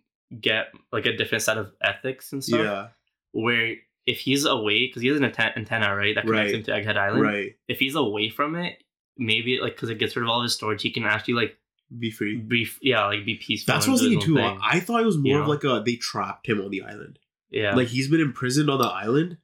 get 0.40 0.68
like 0.92 1.06
a 1.06 1.16
different 1.16 1.42
set 1.42 1.58
of 1.58 1.72
ethics 1.82 2.32
and 2.32 2.44
stuff, 2.44 2.60
Yeah. 2.60 2.88
where 3.32 3.74
if 4.06 4.18
he's 4.20 4.44
away 4.44 4.86
because 4.86 5.02
he 5.02 5.08
has 5.08 5.16
an 5.18 5.24
anten- 5.30 5.56
antenna 5.56 5.94
right 5.94 6.14
that 6.14 6.24
connects 6.24 6.52
Right. 6.52 6.54
him 6.54 6.62
to 6.64 6.70
Egghead 6.72 6.96
Island, 6.96 7.22
Right. 7.22 7.56
if 7.68 7.78
he's 7.78 7.94
away 7.94 8.28
from 8.30 8.56
it, 8.56 8.82
maybe 9.16 9.58
like 9.60 9.74
because 9.76 9.90
it 9.90 9.98
gets 9.98 10.16
rid 10.16 10.22
of 10.24 10.28
all 10.28 10.42
his 10.42 10.54
storage, 10.54 10.82
he 10.82 10.90
can 10.90 11.04
actually 11.04 11.34
like 11.34 11.58
Be 11.98 12.10
free. 12.10 12.36
be 12.36 12.66
yeah 12.80 13.06
like 13.06 13.24
be 13.24 13.34
peaceful. 13.36 13.74
That's 13.74 13.86
what 13.86 13.92
I 13.92 13.94
was 13.94 14.00
thinking 14.02 14.20
too. 14.20 14.34
thing. 14.36 14.58
I 14.62 14.80
thought 14.80 15.00
it 15.02 15.06
was 15.06 15.16
more 15.18 15.32
You 15.34 15.38
of 15.40 15.44
know? 15.46 15.50
like 15.50 15.64
a 15.64 15.82
they 15.84 15.96
trapped 15.96 16.48
him 16.48 16.60
on 16.60 16.70
the 16.70 16.82
island. 16.82 17.18
yeah, 17.50 17.74
Like 17.74 17.88
he's 17.88 18.08
been 18.08 18.20
imprisoned 18.20 18.70
on 18.70 18.78
the 18.78 18.86
island, 18.88 19.36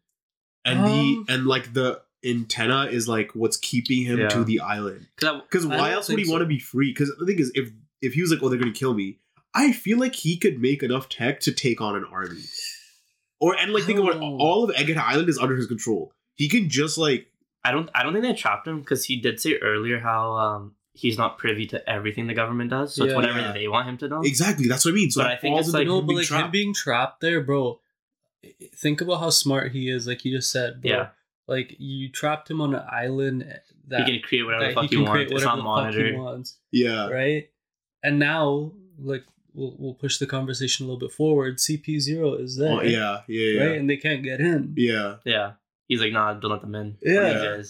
and 0.65 0.81
Um, 0.81 0.87
the 1.27 1.33
and 1.35 1.47
like 1.47 1.75
the 1.75 2.01
antenna 2.25 2.87
is 2.91 3.07
like 3.09 3.35
what's 3.35 3.57
keeping 3.57 4.03
him 4.05 4.19
Yeah. 4.19 4.29
to 4.31 4.43
the 4.45 4.59
island. 4.61 5.07
because 5.21 5.67
why 5.67 5.93
else 5.93 6.09
would 6.09 6.19
he 6.19 6.29
want 6.29 6.41
to 6.43 6.47
be 6.47 6.59
free? 6.59 6.91
Because 6.91 7.13
the 7.19 7.27
thing 7.27 7.39
is, 7.39 7.53
if 7.55 7.71
if 8.03 8.15
he 8.15 8.21
was 8.23 8.31
like, 8.31 8.43
oh, 8.43 8.49
they're 8.49 8.59
gonna 8.59 8.73
kill 8.73 8.95
me, 8.95 9.19
I 9.55 9.73
feel 9.73 9.99
like 9.99 10.15
he 10.17 10.37
could 10.37 10.61
make 10.61 10.83
enough 10.83 11.09
tech 11.09 11.41
to 11.41 11.53
take 11.53 11.81
on 11.81 11.95
an 11.97 12.05
army. 12.05 12.43
Or 13.41 13.57
and 13.57 13.73
like 13.73 13.85
I 13.85 13.87
think 13.87 13.99
about 14.01 14.17
it, 14.17 14.21
know. 14.21 14.37
all 14.41 14.65
of 14.65 14.75
Egghead 14.77 14.97
Island 14.97 15.29
is 15.29 15.39
under 15.39 15.55
his 15.57 15.67
control. 15.67 16.13
He 16.35 16.49
can 16.49 16.69
just 16.69 16.99
like 16.99 17.27
I 17.65 17.71
don't 17.73 17.89
I 17.95 18.03
don't 18.03 18.13
think 18.13 18.25
they 18.25 18.33
trapped 18.35 18.67
him 18.67 18.81
because 18.81 19.05
he 19.05 19.21
did 19.21 19.41
say 19.41 19.57
earlier 19.57 19.99
how 20.01 20.33
um 20.33 20.75
he's 20.93 21.17
not 21.17 21.39
privy 21.39 21.65
to 21.67 21.89
everything 21.89 22.27
the 22.27 22.35
government 22.35 22.71
does, 22.71 22.95
so 22.95 23.05
it's 23.05 23.15
whatever 23.15 23.39
Yeah. 23.39 23.53
they 23.53 23.69
want 23.69 23.89
him 23.89 23.97
to 23.99 24.09
know. 24.09 24.23
exactly 24.23 24.67
that's 24.67 24.85
what 24.85 24.91
I 24.93 24.95
mean. 24.95 25.11
So 25.13 25.23
But 25.23 25.31
I 25.31 25.37
think 25.37 25.57
it's 25.59 25.69
into 25.69 25.79
like- 25.79 25.83
him 25.87 25.89
no, 25.89 26.01
but 26.01 26.07
being 26.09 26.19
like 26.19 26.25
him 26.31 26.37
trapped. 26.39 26.53
being 26.53 26.75
trapped 26.75 27.21
there, 27.21 27.41
bro. 27.41 27.81
Think 28.75 29.01
about 29.01 29.21
how 29.21 29.31
smart 29.31 29.73
he 29.73 29.91
is. 29.91 30.07
Like 30.07 30.25
you 30.25 30.37
just 30.37 30.51
said, 30.53 30.81
bro. 30.83 30.91
Yeah. 30.91 31.09
Like 31.47 31.77
you 31.79 32.09
trapped 32.11 32.51
him 32.51 32.61
on 32.61 32.75
an 32.75 32.83
island 32.91 33.43
that 33.89 34.07
he 34.07 34.13
can 34.19 34.23
create 34.29 34.43
whatever 34.43 34.65
the 34.65 34.69
that 34.69 34.75
fuck 34.75 34.83
he 34.85 34.89
he, 34.89 34.97
can 34.97 35.03
wants. 35.05 35.13
create 35.13 35.25
It's 35.31 35.33
whatever 35.45 35.57
not 35.57 35.57
the 35.57 35.63
fuck 35.63 35.95
he 35.95 35.99
monitored. 36.03 36.19
wants, 36.19 36.57
yeah, 36.73 37.09
right? 37.09 37.49
And 38.03 38.19
now, 38.19 38.73
like 38.99 39.25
we'll 39.55 39.75
we'll 39.79 39.95
push 39.95 40.19
the 40.19 40.27
conversation 40.27 40.85
a 40.85 40.89
little 40.89 41.01
bit 41.01 41.13
forward. 41.13 41.59
CP 41.59 42.01
zero 42.01 42.35
is 42.35 42.59
oh, 42.59 42.63
there, 42.63 42.73
oh, 42.73 42.83
yeah, 42.83 43.21
yeah, 43.27 43.51
yeah, 43.53 43.65
right? 43.65 43.79
And 43.79 43.89
they 43.91 43.97
can't 43.97 44.23
get 44.23 44.41
in. 44.41 44.75
yeah. 44.77 45.17
Yeah, 45.25 45.53
he's 45.87 46.01
like, 46.01 46.13
nah, 46.13 46.35
don't 46.35 46.51
let 46.51 46.61
them 46.61 46.75
in. 46.75 46.97
Yeah. 47.03 47.57
He 47.57 47.65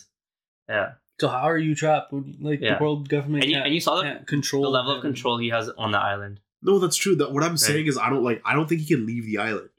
yeah. 0.68 0.92
So 1.20 1.28
how 1.28 1.48
are 1.50 1.58
you 1.58 1.74
trapped? 1.74 2.12
when, 2.12 2.36
Like 2.40 2.60
Yeah. 2.60 2.78
the 2.78 2.82
world 2.84 3.08
government 3.08 3.44
And 3.44 3.52
you, 3.52 3.58
and 3.58 3.74
you 3.74 3.80
saw 3.80 4.02
the, 4.02 4.24
control 4.26 4.62
the 4.62 4.68
level 4.70 4.92
of 4.92 5.02
control 5.02 5.38
he 5.38 5.48
has 5.48 5.68
on 5.70 5.92
the 5.92 5.98
island. 5.98 6.40
No, 6.62 6.78
that's 6.78 6.96
true. 6.96 7.16
That 7.16 7.32
what 7.32 7.42
I'm 7.42 7.56
saying 7.56 7.86
is 7.86 7.96
I 7.96 8.10
don't 8.10 8.24
like. 8.24 8.42
I 8.44 8.54
don't 8.54 8.68
think 8.68 8.80
he 8.82 8.86
can 8.86 9.06
leave 9.06 9.24
the 9.26 9.38
island 9.38 9.70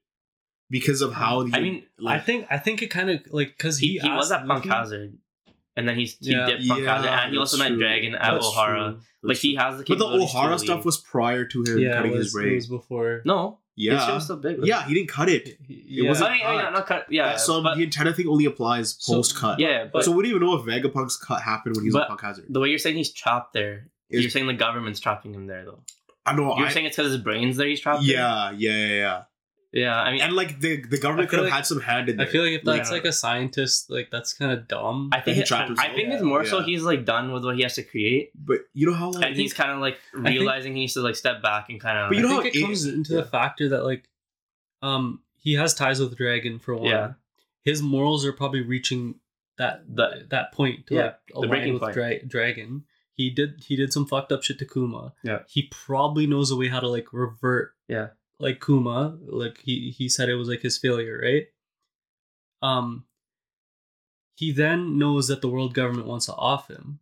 because 0.70 1.02
of 1.02 1.14
how. 1.14 1.44
The, 1.44 1.56
I 1.56 1.60
mean, 1.60 1.84
like, 1.98 2.22
I 2.22 2.24
think 2.24 2.48
I 2.50 2.58
think 2.58 2.82
it 2.82 2.88
kind 2.88 3.10
of 3.10 3.22
like 3.32 3.58
because 3.58 3.80
He, 3.80 3.94
he 3.94 4.00
he, 4.00 4.10
was 4.10 4.32
asked 4.32 4.42
at 4.44 4.48
Punk 4.48 4.66
Luffy- 4.66 4.70
Hazard, 4.70 5.18
and 5.80 5.88
then 5.88 5.98
he's 5.98 6.18
he 6.20 6.32
Yeah. 6.32 6.46
dipped 6.46 6.68
Punk 6.68 6.82
Yeah, 6.84 6.96
Hazard, 6.98 7.10
and 7.10 7.32
he 7.34 7.38
also 7.40 7.58
met 7.58 7.70
true. 7.70 7.78
Dragon 7.78 8.16
at 8.16 8.34
That's 8.34 8.46
Ohara. 8.48 8.92
true. 8.92 9.00
Like 9.24 9.38
he 9.38 9.56
has 9.56 9.78
the 9.78 9.84
But 9.84 9.88
the 9.88 9.94
capabilities 9.96 10.32
to 10.32 10.38
Ohara 10.38 10.60
stuff 10.60 10.86
was 10.86 10.98
prior 10.98 11.46
to 11.46 11.64
him 11.64 11.80
Yeah, 11.80 11.94
cutting 11.96 12.12
it 12.12 12.18
his 12.18 12.26
was, 12.26 12.34
brain. 12.34 12.52
it 12.52 12.56
was 12.56 12.68
before. 12.68 13.22
no. 13.26 13.60
His 13.76 13.86
shit 13.86 13.94
yeah, 14.10 14.14
was 14.14 14.24
still 14.26 14.36
big. 14.36 14.60
yeah, 14.66 14.86
he 14.86 14.94
didn't 14.94 15.08
cut 15.08 15.30
it. 15.30 15.58
It 15.70 16.06
wasn't 16.06 16.32
I 16.32 16.34
mean, 16.34 16.46
I 16.46 16.52
mean, 16.52 16.62
cut. 16.62 16.74
not 16.74 16.86
cut. 16.86 17.06
Yeah, 17.10 17.38
so 17.38 17.64
but 17.64 17.76
the 17.78 17.84
antenna 17.84 18.12
thing 18.14 18.28
only 18.28 18.44
applies 18.44 18.92
post 19.08 19.38
cut. 19.38 19.58
yeah, 19.58 19.86
but 19.92 20.04
so 20.04 20.12
we 20.12 20.22
don't 20.24 20.32
even 20.32 20.42
know 20.42 20.54
if 20.56 20.66
Vegapunk's 20.66 21.16
cut 21.16 21.42
happened 21.42 21.78
when 21.78 21.86
he 21.86 21.88
was 21.88 21.94
But- 21.94 22.02
on 22.04 22.08
Punk 22.10 22.22
Hazard. 22.22 22.46
the 22.50 22.60
way 22.60 22.68
you're 22.68 22.78
saying 22.78 22.98
he's 22.98 23.14
trapped 23.14 23.54
there, 23.54 23.88
Is- 24.10 24.22
you're 24.22 24.32
saying 24.32 24.48
the 24.48 24.54
government's 24.54 25.00
trapping 25.00 25.34
him 25.34 25.48
there, 25.48 25.64
though. 25.64 25.80
I 26.26 26.36
know. 26.36 26.58
You're 26.58 26.68
I, 26.68 26.72
saying 26.72 26.88
it's 26.88 26.98
because 26.98 27.14
his 27.14 27.22
brain's 27.22 27.56
there. 27.56 27.68
He's 27.70 27.80
trapped. 27.80 28.02
there? 28.06 28.16
yeah, 28.18 28.52
yeah, 28.52 28.88
yeah, 28.88 29.22
yeah. 29.72 29.82
yeah. 29.82 29.96
I 30.02 30.12
mean, 30.12 30.22
And 30.22 30.34
like 30.34 30.60
the 30.60 30.82
the 30.82 30.98
government 30.98 31.30
could 31.30 31.40
have 31.40 31.46
like- 31.46 31.54
had 31.54 31.66
some 31.66 31.80
hand 31.82 32.10
in 32.10 32.20
I 32.20 32.24
there. 32.24 32.32
feel 32.32 32.44
like 32.44 32.54
if 32.54 32.64
that's 32.64 32.90
Yeah. 32.90 32.96
like 32.96 33.06
a 33.06 33.12
scientist, 33.14 33.90
like 33.90 34.10
that's 34.12 34.34
kind 34.34 34.52
of 34.52 34.68
dumb. 34.68 35.10
I 35.14 35.22
think 35.22 35.36
he 35.36 35.42
it, 35.44 35.48
trapped 35.48 35.66
I 35.66 35.68
himself. 35.68 35.96
think 35.96 36.10
it's 36.14 36.24
more 36.24 36.46
so 36.46 36.62
he's 36.62 36.84
like 36.84 37.06
done 37.06 37.32
with 37.32 37.44
what 37.46 37.56
he 37.56 37.64
has 37.64 37.76
to 37.76 37.84
create, 37.84 38.32
but 38.36 38.60
you 38.74 38.88
know 38.88 38.94
how 38.94 39.12
like 39.12 39.26
and 39.26 39.36
he's 39.36 39.54
kind 39.54 39.72
of 39.72 39.80
like 39.80 39.98
think- 40.14 40.26
realizing 40.28 40.74
he 40.76 40.82
needs 40.82 40.94
to 40.94 41.02
like 41.02 41.16
step 41.16 41.42
back 41.42 41.70
and 41.70 41.80
kind 41.80 41.98
of. 41.98 42.10
But 42.10 42.18
you 42.18 42.26
I 42.26 42.30
know 42.30 42.42
think 42.42 42.54
how 42.56 42.60
it 42.60 42.62
it- 42.62 42.66
comes 42.66 42.86
into 42.86 43.14
yeah. 43.14 43.22
the 43.22 43.28
factor 43.28 43.70
that 43.70 43.84
like, 43.84 44.10
um, 44.82 45.22
he 45.38 45.54
has 45.54 45.74
ties 45.74 46.00
with 46.00 46.18
Dragon 46.18 46.60
for 46.60 46.76
one. 46.76 46.86
Yeah. 46.86 47.14
His 47.64 47.82
morals 47.82 48.26
are 48.26 48.34
probably 48.34 48.62
reaching 48.62 49.16
that 49.58 49.84
The- 49.94 50.26
that 50.30 50.54
point 50.54 50.88
to 50.88 50.96
Yeah, 50.96 51.02
like 51.04 51.16
align 51.36 51.50
breaking 51.50 51.74
with 51.74 51.82
point. 51.84 51.94
Dra- 51.94 52.26
Dragon. 52.26 52.86
He 53.14 53.30
did 53.30 53.62
he 53.68 53.76
did 53.76 53.92
some 53.92 54.06
fucked 54.06 54.32
up 54.32 54.44
shit 54.44 54.58
to 54.60 54.66
Kuma. 54.66 55.14
Yeah. 55.24 55.40
He 55.50 55.64
probably 55.70 56.26
knows 56.26 56.52
a 56.52 56.56
way 56.56 56.70
how 56.70 56.80
to 56.80 56.88
like 56.88 57.12
revert 57.12 57.74
Yeah. 57.90 58.08
Like 58.40 58.64
Kuma. 58.66 59.18
Like 59.26 59.60
he 59.64 59.92
he 59.92 60.10
said 60.10 60.30
it 60.30 60.36
was 60.36 60.48
like 60.50 60.62
his 60.62 60.78
failure, 60.78 61.20
right? 61.24 61.48
Um 62.62 63.06
he 64.36 64.52
then 64.52 64.98
knows 64.98 65.28
that 65.28 65.42
the 65.42 65.50
world 65.50 65.74
government 65.74 66.08
wants 66.08 66.28
to 66.28 66.34
off 66.34 66.70
him. 66.70 67.00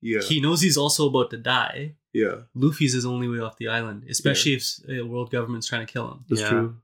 yeah, 0.00 0.20
He 0.22 0.40
knows 0.40 0.62
he's 0.62 0.78
also 0.78 1.08
about 1.08 1.28
to 1.30 1.36
die. 1.36 1.96
yeah, 2.14 2.42
Luffy's 2.54 2.94
his 2.94 3.04
only 3.04 3.28
way 3.28 3.38
off 3.38 3.58
the 3.58 3.68
island, 3.68 4.04
especially 4.08 4.54
if 4.54 4.76
the 4.86 5.02
world 5.02 5.30
government's 5.30 5.68
trying 5.68 5.86
to 5.86 5.92
kill 5.92 6.10
him. 6.10 6.24
that's 6.28 6.40
Yeah. 6.40 6.48
true. 6.48 6.76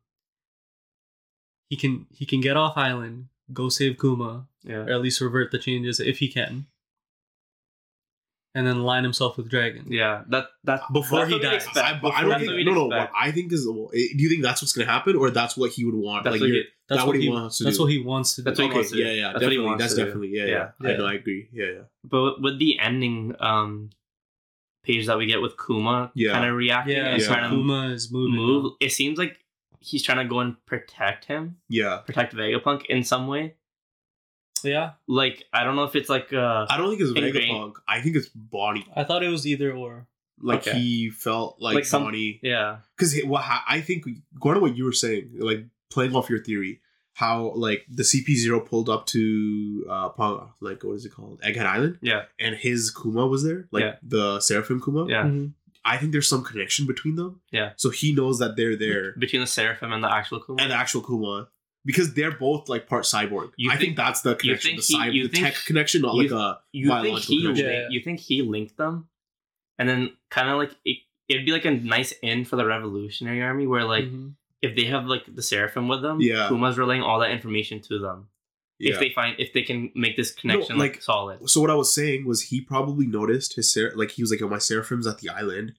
He 1.70 1.76
can 1.76 2.06
he 2.12 2.26
can 2.26 2.40
get 2.40 2.56
off 2.56 2.76
island, 2.76 3.28
go 3.52 3.68
save 3.70 3.98
Kuma, 3.98 4.46
yeah. 4.62 4.84
or 4.86 4.90
at 4.92 5.00
least 5.00 5.20
revert 5.20 5.50
the 5.50 5.58
changes 5.58 5.98
if 5.98 6.18
he 6.18 6.28
can, 6.28 6.66
and 8.56 8.66
then 8.66 8.82
line 8.82 9.04
himself 9.04 9.36
with 9.36 9.48
Dragon. 9.50 9.84
Yeah, 9.88 10.22
that 10.30 10.46
that 10.64 10.80
Before 10.92 11.20
that's 11.20 11.32
he 11.32 11.38
dies. 11.38 11.66
I, 11.76 11.98
but 12.02 12.12
I 12.14 12.20
don't 12.22 12.30
what 12.30 12.40
think 12.40 12.66
no 12.66 12.72
no. 12.74 12.86
What. 12.86 13.10
I 13.18 13.30
think 13.30 13.52
is 13.52 13.66
well, 13.68 13.90
do 13.92 13.98
you 14.24 14.28
think 14.28 14.42
that's 14.42 14.62
what's 14.62 14.72
gonna 14.72 14.90
happen 14.90 15.14
or 15.14 15.30
that's 15.30 15.56
what 15.56 15.70
he 15.72 15.84
would 15.84 15.94
want? 15.94 16.24
That's 16.24 16.34
like 16.34 16.40
what 16.40 16.50
he- 16.50 16.64
That's 16.88 17.00
That 17.00 17.06
what 17.06 17.14
what 17.14 17.16
he 17.16 17.22
he 17.22 17.28
wants 17.30 17.58
to 17.58 17.64
That's 17.64 17.76
do. 17.76 17.82
what 17.82 17.90
he 17.92 17.98
wants 18.02 18.34
to 18.36 18.40
do. 18.40 18.44
That's 18.44 18.58
what 18.58 18.64
he 18.64 18.68
okay, 18.70 18.76
wants 18.78 18.90
to 18.92 18.98
yeah, 18.98 19.10
yeah, 19.10 19.32
That's 19.32 19.34
what 19.34 19.42
he 19.42 19.58
definitely. 19.58 19.66
wants 19.66 19.82
That's 19.82 19.94
to 19.94 20.00
do. 20.00 20.04
definitely 20.06 20.28
yeah, 20.38 20.44
yeah. 20.44 20.68
Yeah. 20.80 20.90
I 20.90 20.96
know, 20.96 21.06
I 21.06 21.14
agree. 21.14 21.48
Yeah, 21.52 21.64
yeah. 21.76 21.82
But 22.04 22.40
with 22.40 22.58
the 22.58 22.78
ending, 22.78 23.34
um, 23.40 23.90
page 24.84 25.06
that 25.08 25.18
we 25.18 25.26
get 25.26 25.42
with 25.42 25.54
Kuma 25.64 26.12
Yeah. 26.14 26.32
kind 26.32 26.46
of 26.48 26.54
reacting 26.56 26.96
Yeah, 26.96 27.06
and 27.12 27.20
Yeah. 27.20 27.26
trying 27.28 27.50
to 27.50 27.56
Kuma 27.56 27.88
is 27.88 28.12
moving. 28.12 28.36
move. 28.36 28.72
It 28.80 28.92
seems 28.92 29.18
like 29.18 29.36
he's 29.80 30.02
trying 30.02 30.18
to 30.18 30.28
go 30.32 30.38
and 30.40 30.54
protect 30.64 31.24
him, 31.26 31.56
Yeah. 31.68 31.96
protect 32.06 32.34
Vegapunk 32.36 32.86
in 32.86 33.02
some 33.02 33.26
way. 33.26 33.54
Yeah, 34.66 34.92
Like 35.06 35.44
I 35.52 35.64
don't 35.64 35.76
know 35.76 35.84
if 35.84 35.94
it's 35.96 36.08
like 36.08 36.32
uh 36.32 36.66
I 36.68 36.76
don't 36.76 36.88
think 36.90 37.00
it's 37.00 37.10
Ingrained. 37.10 37.34
Vegapunk. 37.36 37.72
I 37.88 38.00
think 38.00 38.16
it's 38.16 38.28
Bonnie. 38.28 38.86
I 38.94 39.04
thought 39.04 39.22
it 39.22 39.28
was 39.28 39.46
either 39.46 39.72
or. 39.72 40.06
Like 40.38 40.66
Okay. 40.68 40.78
he 40.78 41.08
felt 41.10 41.56
like, 41.60 41.74
Like 41.76 41.84
some- 41.86 42.04
Bonnie. 42.04 42.40
yeah 42.42 42.78
Because 42.96 43.18
what 43.24 43.42
ha- 43.42 43.64
I 43.66 43.80
think 43.80 44.04
going 44.38 44.54
to 44.56 44.60
what 44.60 44.76
you 44.76 44.84
were 44.84 44.92
saying, 44.92 45.30
like 45.38 45.64
playing 45.90 46.14
off 46.14 46.28
your 46.28 46.42
theory, 46.44 46.80
how 47.14 47.52
like 47.54 47.86
the 47.88 48.02
CP 48.02 48.34
zero 48.36 48.60
pulled 48.60 48.90
up 48.90 49.06
to 49.06 49.86
uh 49.88 50.08
Pa- 50.10 50.50
like 50.60 50.84
what 50.84 50.92
is 50.92 51.06
it 51.06 51.12
called 51.14 51.40
Egghead 51.40 51.64
Island, 51.64 51.98
yeah 52.02 52.24
and 52.38 52.54
his 52.54 52.90
Kuma 52.90 53.26
was 53.26 53.44
there, 53.44 53.66
like 53.70 53.84
Yeah. 53.84 53.94
the 54.02 54.40
Seraphim 54.40 54.82
Kuma. 54.82 55.06
yeah 55.08 55.22
Mhm. 55.24 55.52
I 55.86 55.96
think 55.98 56.10
there's 56.12 56.28
some 56.28 56.42
connection 56.44 56.84
between 56.86 57.14
them. 57.14 57.40
Yeah. 57.52 57.70
So 57.76 57.90
he 57.90 58.12
knows 58.12 58.40
that 58.40 58.56
they're 58.56 58.74
there, 58.76 59.12
between 59.18 59.40
the 59.40 59.46
Seraphim 59.46 59.92
and 59.92 60.02
the 60.04 60.12
actual 60.12 60.40
Kuma. 60.40 60.60
and 60.60 60.70
the 60.72 60.74
actual 60.76 61.00
Kuma. 61.00 61.48
Because 61.86 62.12
they're 62.14 62.32
both 62.36 62.68
like 62.68 62.86
part 62.88 63.04
cyborg. 63.04 63.52
You 63.56 63.70
I 63.70 63.74
think, 63.76 63.80
think- 63.90 63.96
that's 63.96 64.20
the 64.22 64.34
connection, 64.34 64.72
think 64.72 64.82
the, 64.82 64.86
he- 64.86 64.94
cy- 64.98 65.06
you 65.08 65.22
the 65.28 65.32
think- 65.32 65.44
tech 65.46 65.54
connection, 65.64 66.02
not 66.02 66.14
you- 66.16 66.22
like 66.24 66.30
a 66.32 66.58
you 66.72 66.86
think 66.88 66.90
biological 67.04 67.34
he 67.36 67.42
connection. 67.42 67.66
Yeah. 67.66 67.86
you 67.90 68.00
think 68.00 68.20
he 68.20 68.42
linked 68.42 68.76
them, 68.76 69.08
and 69.78 69.88
then 69.88 70.10
kind 70.30 70.48
of 70.50 70.58
like 70.58 70.72
it, 70.84 70.98
it'd 71.28 71.46
be 71.46 71.52
like 71.52 71.64
a 71.64 71.70
nice 71.70 72.12
in 72.22 72.44
for 72.44 72.56
the 72.56 72.66
Revolutionary 72.66 73.40
Army 73.40 73.66
where 73.66 73.84
like 73.84 74.04
Mhm. 74.04 74.34
if 74.62 74.74
they 74.76 74.84
have 74.86 75.06
like 75.06 75.22
the 75.32 75.42
Seraphim 75.42 75.86
with 75.88 76.02
them, 76.02 76.20
Yeah. 76.20 76.48
Kuma's 76.48 76.76
relaying 76.76 77.02
all 77.02 77.20
that 77.20 77.30
information 77.30 77.80
to 77.82 77.98
them. 78.00 78.28
yeah. 78.80 78.92
If 78.94 78.98
they 78.98 79.10
find 79.10 79.36
if 79.38 79.52
they 79.52 79.62
can 79.62 79.90
make 79.94 80.16
this 80.16 80.32
connection 80.32 80.76
like, 80.78 80.94
like- 80.94 81.02
solid. 81.02 81.48
so 81.48 81.60
what 81.60 81.70
I 81.70 81.74
was 81.74 81.94
saying 81.94 82.26
was 82.26 82.42
he 82.50 82.60
probably 82.60 83.06
noticed 83.06 83.54
his 83.54 83.70
ser- 83.72 83.92
like 83.94 84.10
he 84.10 84.22
was 84.22 84.30
like, 84.32 84.42
"Oh, 84.42 84.48
my 84.48 84.58
Seraphim's 84.58 85.06
at 85.06 85.18
the 85.18 85.28
island, 85.28 85.74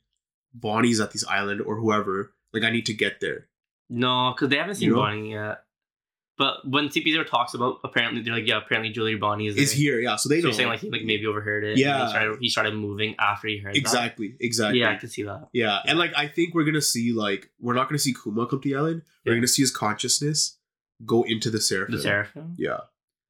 Bonnie's 0.53 0.99
at 1.01 1.11
this 1.11 1.25
island, 1.27 1.61
or 1.61 1.75
whoever. 1.77 2.33
Like, 2.53 2.63
I 2.63 2.69
need 2.71 2.85
to 2.85 2.93
get 2.93 3.19
there." 3.19 3.49
No, 3.89 4.33
because 4.33 4.49
they 4.49 4.57
haven't 4.57 4.75
seen 4.75 4.89
You 4.89 4.95
know? 4.95 5.01
Bonnie 5.01 5.31
yet. 5.31 5.63
But 6.37 6.67
when 6.69 6.89
CP0 6.89 7.27
talks 7.27 7.53
about 7.55 7.79
apparently 7.83 8.21
they're 8.21 8.33
like 8.35 8.45
yeah 8.47 8.57
apparently 8.57 8.91
Jewelry 8.91 9.15
Bonnie 9.15 9.47
is 9.47 9.55
there. 9.55 9.63
Is 9.63 9.71
here, 9.71 9.99
yeah. 9.99 10.17
So 10.17 10.29
they 10.29 10.39
so 10.39 10.43
know 10.43 10.47
you're 10.49 10.53
saying 10.57 10.69
like 10.69 10.79
he 10.81 10.89
like 10.91 11.03
maybe 11.03 11.25
overheard 11.25 11.63
it. 11.63 11.77
Yeah. 11.77 12.03
he 12.05 12.09
started, 12.11 12.37
he 12.41 12.49
started 12.49 12.73
moving 12.75 13.15
after 13.17 13.47
he 13.47 13.57
heard 13.57 13.73
that. 13.73 13.77
exactly, 13.77 14.35
exactly. 14.39 14.79
Yeah, 14.81 14.91
I 14.91 14.95
can 14.97 15.09
see 15.09 15.23
that. 15.23 15.49
Yeah, 15.53 15.79
and 15.85 15.97
like 15.97 16.11
I 16.15 16.27
think 16.27 16.53
we're 16.53 16.63
gonna 16.65 16.81
see 16.81 17.11
like 17.11 17.49
we're 17.59 17.73
not 17.73 17.89
gonna 17.89 17.97
see 17.99 18.13
Kuma 18.13 18.45
come 18.45 18.61
to 18.61 18.69
the 18.69 18.75
island. 18.75 19.01
We're 19.25 19.33
gonna 19.35 19.47
see 19.47 19.63
his 19.63 19.71
consciousness 19.71 20.57
go 21.05 21.23
into 21.23 21.49
the 21.49 21.59
Seraphim. 21.59 21.95
The 21.95 22.01
Seraphim. 22.01 22.55
Yeah, 22.57 22.77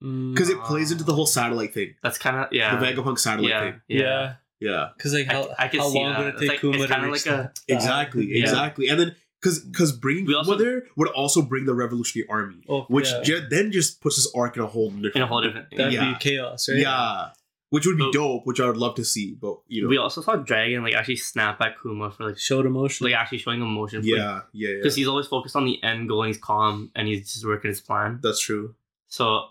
Mm, 0.04 0.34
because 0.36 0.50
it 0.50 0.60
plays 0.62 0.92
into 0.92 1.04
the 1.04 1.14
whole 1.14 1.26
satellite 1.26 1.74
thing, 1.74 1.96
That's 2.04 2.18
kind 2.20 2.36
of 2.38 2.48
yeah. 2.52 2.76
the 2.76 2.86
Vegapunk 2.86 3.18
satellite 3.18 3.50
yeah, 3.50 3.60
thing. 3.72 3.82
yeah. 3.88 4.00
yeah, 4.00 4.34
Yeah, 4.60 4.90
because 4.96 5.14
like 5.14 5.28
I- 5.28 5.34
how, 5.34 5.56
I 5.58 5.68
can 5.70 5.80
how 5.80 5.88
long 5.88 6.14
that. 6.14 6.20
would 6.20 6.28
it 6.36 6.40
take 6.40 6.50
like- 6.50 6.60
Kuma 6.60 6.78
to 6.78 6.82
reach 6.82 7.26
like 7.26 7.26
a- 7.26 7.30
that- 7.38 7.56
that 7.56 7.74
exactly. 7.74 8.26
Yeah. 8.28 8.42
exactly. 8.44 8.90
And 8.90 9.00
then 9.00 9.16
because 9.48 9.60
because 9.60 9.92
bringing 9.92 10.26
We 10.26 10.36
also- 10.36 10.56
there 10.56 10.84
would 10.96 11.10
also 11.10 11.42
bring 11.42 11.66
the 11.66 11.74
Revolutionary 11.74 12.28
Army, 12.30 12.64
Oh, 12.70 12.84
which 12.90 13.10
yeah. 13.10 13.22
ju- 13.24 13.48
then 13.50 13.72
just 13.72 14.02
puts 14.02 14.16
this 14.18 14.32
arc 14.36 14.56
in 14.58 14.64
a 14.64 14.68
whole 14.68 14.90
different 14.92 15.16
in 15.16 15.22
a 15.22 15.28
whole 15.28 15.42
different. 15.42 15.68
that'd 15.76 15.94
yeah. 15.94 16.14
be 16.14 16.20
chaos, 16.20 16.68
right? 16.70 16.78
Yeah, 16.80 17.30
which 17.70 17.86
would 17.86 17.98
be 17.98 18.04
So- 18.04 18.12
dope, 18.12 18.46
which 18.46 18.60
I 18.60 18.68
would 18.68 18.78
love 18.78 18.96
to 18.96 19.06
see. 19.06 19.36
But 19.40 19.58
you 19.68 19.82
know, 19.84 19.90
We 19.90 19.98
also 19.98 20.22
saw 20.22 20.36
Dragon 20.36 20.84
like 20.84 20.94
actually 20.96 21.18
snap 21.18 21.60
at 21.62 21.82
Kuma 21.82 22.12
for 22.12 22.28
like 22.28 22.38
Showed 22.38 22.66
emotion. 22.66 23.06
like 23.06 23.16
actually 23.16 23.40
showing 23.40 23.62
emotion. 23.62 24.02
yeah, 24.04 24.42
yeah, 24.54 24.70
yeah. 24.70 24.76
because 24.78 24.96
he's 24.96 25.08
always 25.08 25.28
focused 25.28 25.56
on 25.56 25.66
the 25.66 25.82
end 25.84 26.08
goal 26.10 26.24
and 26.24 26.28
he's 26.34 26.42
calm 26.42 26.92
and 26.96 27.08
he's 27.08 27.34
just 27.34 27.46
working 27.46 27.70
his 27.70 27.82
plan. 27.82 28.20
That's 28.22 28.40
true. 28.42 28.76
So 29.08 29.48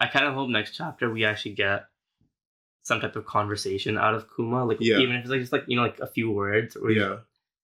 I 0.00 0.06
kind 0.06 0.26
of 0.26 0.34
hope 0.34 0.48
next 0.48 0.76
chapter 0.76 1.10
we 1.10 1.24
actually 1.24 1.52
get 1.54 1.86
some 2.82 3.00
type 3.00 3.14
of 3.14 3.26
conversation 3.26 3.98
out 3.98 4.14
of 4.14 4.26
Kuma, 4.34 4.64
like 4.64 4.78
Yeah. 4.80 4.98
even 4.98 5.14
if 5.16 5.20
it's 5.22 5.30
like 5.30 5.40
just 5.40 5.52
like 5.52 5.64
you 5.68 5.76
know 5.76 5.82
like 5.82 6.00
a 6.00 6.06
few 6.06 6.30
words 6.30 6.74
or 6.76 6.90
Yeah, 6.90 7.18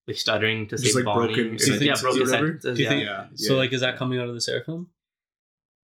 like 0.07 0.17
stuttering 0.17 0.67
to 0.69 0.77
Just, 0.77 0.93
say 0.93 0.99
like, 0.99 1.05
Bonnie, 1.05 1.35
broken 1.35 1.55
or, 1.55 1.59
sentences 1.59 1.83
yeah, 1.87 1.95
broken 2.01 2.21
whatever? 2.21 2.47
sentences. 2.47 2.77
Do 2.77 2.83
you 2.83 2.89
yeah, 2.89 2.91
think- 2.91 3.05
yeah. 3.05 3.27
so 3.35 3.53
yeah. 3.55 3.59
like, 3.59 3.73
is 3.73 3.81
that 3.81 3.97
coming 3.97 4.19
out 4.21 4.29
of 4.29 4.35
the 4.35 4.41
Seraphim? 4.41 4.89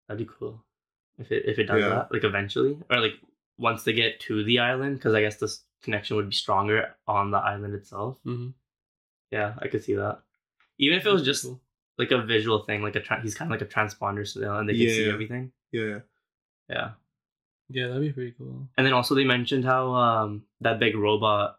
that'd 0.09 0.25
be 0.25 0.33
cool 0.39 0.63
if 1.19 1.33
it 1.33 1.45
if 1.47 1.59
it 1.59 1.65
does 1.65 1.81
Yeah. 1.83 1.89
that 1.89 2.13
like 2.13 2.23
eventually 2.23 2.79
or 2.89 3.01
like 3.01 3.15
once 3.59 3.83
they 3.83 3.93
get 3.93 4.21
to 4.21 4.45
the 4.45 4.61
island 4.61 4.97
because 4.97 5.15
I 5.15 5.21
guess 5.21 5.37
this 5.37 5.65
connection 5.83 6.15
would 6.17 6.29
be 6.29 6.35
stronger 6.37 6.95
on 7.09 7.31
the 7.33 7.39
island 7.39 7.75
itself. 7.75 8.19
Mm-hmm. 8.25 8.51
Yeah, 9.33 9.55
I 9.59 9.67
could 9.69 9.83
see 9.83 9.95
that. 9.95 10.21
Even 10.79 10.99
if 10.99 11.05
it 11.07 11.13
was 11.13 11.25
just 11.25 11.47
like 11.99 12.11
a 12.13 12.23
visual 12.23 12.61
thing, 12.61 12.83
like 12.83 12.95
a 12.97 13.01
tra- 13.01 13.21
he's 13.23 13.35
kind 13.35 13.51
of 13.53 13.59
like 13.61 13.69
a 13.69 13.73
transponder 13.73 14.27
still, 14.27 14.57
and 14.59 14.69
they 14.69 14.75
can 14.75 14.83
see 14.89 15.07
Yeah. 15.07 15.13
everything. 15.13 15.53
yeah, 15.73 15.83
yeah. 15.85 15.99
Yeah, 16.69 16.91
Yeah, 17.71 17.87
that'd 17.89 18.03
be 18.03 18.13
pretty 18.13 18.35
cool. 18.39 18.69
and 18.77 18.87
then 18.87 18.93
also 18.93 19.15
they 19.17 19.25
mentioned 19.25 19.65
how 19.65 19.93
um 19.95 20.45
that 20.61 20.79
big 20.79 20.95
robot, 20.97 21.59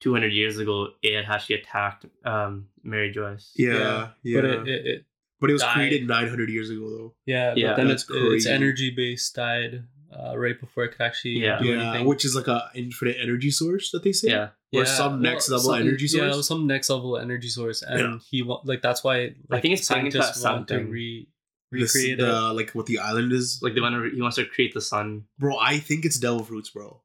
two 0.00 0.12
hundred 0.12 0.32
years 0.32 0.58
ago, 0.58 0.88
it 1.02 1.14
had 1.24 1.34
actually 1.34 1.56
attacked 1.56 2.06
um 2.24 2.66
Mary 2.82 3.12
Geoise. 3.12 3.50
Yeah, 3.56 4.08
yeah. 4.22 4.40
But 4.40 4.44
it, 4.50 4.68
it, 4.68 4.86
it 4.86 5.04
But 5.40 5.50
it 5.50 5.52
was 5.54 5.62
died. 5.62 5.74
created 5.74 6.08
900 6.08 6.48
years 6.50 6.70
ago, 6.70 6.90
though. 6.90 7.14
yeah, 7.26 7.54
Yeah. 7.56 7.68
but 7.70 7.76
then 7.78 7.88
That's 7.88 8.04
it's, 8.08 8.34
its 8.34 8.46
energy 8.46 8.90
based 8.90 9.34
died 9.34 9.84
uh, 10.12 10.36
right 10.36 10.58
before 10.58 10.84
it 10.84 10.92
could 10.92 11.02
actually 11.02 11.38
Yeah. 11.44 11.58
do 11.60 11.66
Yeah, 11.68 11.82
anything. 11.90 12.06
which 12.06 12.24
is 12.24 12.34
like 12.34 12.48
a 12.48 12.68
infinite 12.74 13.16
energy 13.20 13.50
source 13.50 13.90
that 13.92 14.02
they 14.02 14.12
say. 14.12 14.28
yeah, 14.30 14.48
or 14.74 14.84
some 14.84 15.22
next 15.22 15.48
level 15.50 15.70
some- 15.70 15.80
energy 15.80 16.08
source? 16.08 16.34
Yeah, 16.36 16.40
some 16.42 16.66
next 16.66 16.90
level 16.90 17.16
energy 17.16 17.48
source, 17.48 17.82
and 17.82 18.00
Yeah. 18.00 18.18
he 18.30 18.42
like 18.64 18.82
that's 18.82 19.04
why 19.04 19.34
like, 19.48 19.62
think 19.62 19.74
it's 19.78 19.86
playing 19.88 20.06
into 20.06 20.18
that 20.18 20.34
scientists 20.34 20.44
want 20.44 20.68
to 20.68 20.74
something. 20.74 20.90
re 20.90 21.28
This- 21.72 21.94
recreate 21.94 22.18
the, 22.18 22.52
like 22.52 22.70
what 22.72 22.86
the 22.86 22.98
island 22.98 23.32
is. 23.32 23.60
like 23.62 23.74
they 23.74 23.80
want 23.80 23.94
to 23.94 24.10
he 24.14 24.20
wants 24.20 24.36
to 24.36 24.44
create 24.46 24.74
the 24.74 24.80
sun. 24.80 25.24
bro, 25.38 25.56
I 25.58 25.78
think 25.78 26.04
it's 26.04 26.18
devil 26.18 26.42
fruits, 26.42 26.70
bro. 26.70 27.02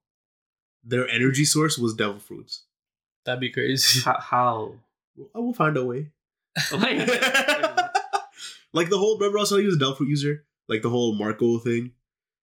Their 0.83 1.07
energy 1.07 1.45
source 1.45 1.77
was 1.77 1.93
devil 1.93 2.19
fruits. 2.19 2.64
It. 3.25 3.29
That'd 3.29 3.39
be 3.41 3.49
crazy. 3.49 4.01
How? 4.01 4.19
how? 4.19 4.73
I 5.33 5.39
will 5.39 5.53
find 5.53 5.77
a 5.77 5.85
way. 5.85 6.09
Wait. 6.73 7.07
like 8.73 8.89
the 8.89 8.97
whole 8.97 9.17
remember 9.17 9.37
I 9.37 9.41
was 9.41 9.49
telling 9.49 9.63
you 9.63 9.67
was 9.69 9.75
a 9.77 9.79
devil 9.79 9.95
fruit 9.95 10.09
user, 10.09 10.45
like 10.67 10.81
the 10.81 10.89
whole 10.89 11.13
Marco 11.15 11.57
thing, 11.59 11.91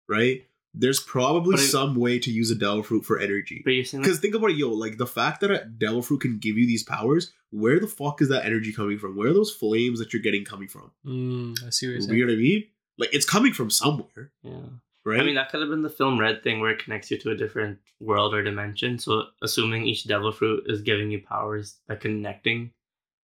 right? 0.08 0.44
There's 0.74 1.00
probably 1.00 1.56
But 1.56 1.60
it- 1.64 1.68
some 1.68 1.94
way 1.96 2.18
to 2.18 2.30
use 2.30 2.50
a 2.50 2.54
devil 2.54 2.82
fruit 2.82 3.04
for 3.04 3.18
energy. 3.18 3.60
but 3.64 3.72
you're 3.72 3.84
saying 3.84 4.02
Because 4.02 4.16
like, 4.16 4.22
think 4.22 4.34
about 4.34 4.50
it, 4.50 4.56
yo, 4.56 4.70
like 4.70 4.96
the 4.96 5.06
fact 5.06 5.40
that 5.42 5.50
a 5.50 5.64
devil 5.66 6.00
fruit 6.02 6.22
can 6.22 6.38
give 6.38 6.56
you 6.56 6.66
these 6.66 6.82
powers, 6.82 7.32
where 7.50 7.78
the 7.78 7.86
fuck 7.86 8.22
is 8.22 8.30
that 8.30 8.46
energy 8.46 8.72
coming 8.72 8.96
from? 8.98 9.14
Where 9.16 9.28
are 9.28 9.34
those 9.34 9.50
flames 9.54 9.98
that 9.98 10.12
you're 10.14 10.22
getting 10.22 10.44
coming 10.44 10.68
from? 10.68 10.90
Mm, 11.06 11.62
I 11.66 11.70
see 11.70 11.88
what 11.88 12.02
you're 12.02 12.14
You 12.16 12.26
know 12.26 12.32
what 12.32 12.38
I 12.38 12.42
mean? 12.42 12.64
Like 12.98 13.10
it's 13.12 13.26
coming 13.26 13.52
from 13.52 13.68
somewhere, 13.70 14.32
yeah. 14.42 14.60
Right? 15.04 15.20
I 15.20 15.24
mean, 15.24 15.34
that 15.34 15.50
could 15.50 15.60
have 15.60 15.70
been 15.70 15.82
the 15.82 15.90
film 15.90 16.18
Red 16.18 16.42
thing 16.42 16.60
where 16.60 16.70
it 16.70 16.82
connects 16.82 17.10
you 17.10 17.18
to 17.18 17.30
a 17.30 17.36
different 17.36 17.78
world 18.00 18.34
or 18.34 18.42
dimension. 18.42 18.98
So, 18.98 19.24
assuming 19.42 19.86
each 19.86 20.06
devil 20.06 20.32
fruit 20.32 20.64
is 20.66 20.82
giving 20.82 21.10
you 21.10 21.20
powers 21.22 21.76
by 21.88 21.96
connecting 21.96 22.70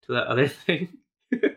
to 0.06 0.12
that 0.12 0.26
other 0.26 0.48
thing. 0.66 0.88
yeah, 1.32 1.48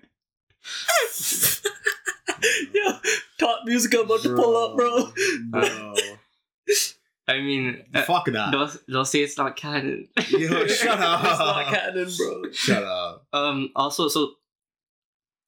top 3.40 3.60
music 3.66 3.94
I'm 3.94 4.02
about 4.02 4.22
to 4.24 4.36
pull 4.36 4.58
up, 4.58 4.76
bro. 4.76 5.12
Bro. 5.50 5.94
I 7.30 7.42
mean, 7.42 7.84
uh, 7.94 8.04
fuck 8.04 8.26
that. 8.28 8.54
don't, 8.54 8.78
don't 8.90 9.06
say 9.06 9.20
it's 9.20 9.38
not 9.38 9.58
canon. 9.58 10.08
Yo, 10.30 10.66
shut 10.68 10.98
up. 10.98 11.26
It's 11.26 11.40
not 11.40 11.74
canon, 11.74 12.10
bro. 12.18 12.52
Shut 12.54 12.84
up. 12.84 13.28
Um. 13.34 13.70
Also, 13.76 14.08
so 14.08 14.32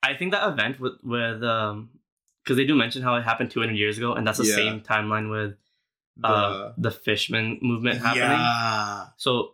I 0.03 0.13
think 0.15 0.33
that 0.33 0.45
event 0.49 0.79
with 0.79 0.93
with 1.03 1.41
um 1.43 1.89
because 2.49 2.57
they 2.57 2.65
do 2.65 2.73
mention 2.75 3.03
how 3.03 3.13
it 3.15 3.21
happened 3.21 3.51
200 3.51 3.75
years 3.77 3.97
ago, 3.99 4.13
and 4.13 4.25
that's 4.25 4.39
the 4.39 4.45
Yeah. 4.45 4.55
same 4.55 4.81
timeline 4.81 5.29
with 5.29 5.55
uh, 6.23 6.73
the 6.77 6.89
Fishman 6.91 7.59
movement 7.61 7.99
happening. 8.01 8.39
Yeah. 8.41 9.05
So, 9.17 9.53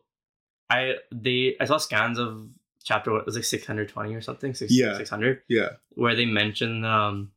I 0.69 0.95
they 1.11 1.55
I 1.59 1.65
saw 1.65 1.77
scans 1.77 2.17
of 2.17 2.47
chapter 2.83 3.11
what 3.11 3.25
was 3.25 3.35
it 3.35 3.43
620 3.43 4.15
or 4.15 4.21
something 4.21 4.53
six, 4.55 4.71
Yeah. 4.71 4.95
600 4.97 5.41
Yeah. 5.49 5.69
where 5.89 6.15
they 6.15 6.25
mention 6.25 6.85
um 6.85 7.31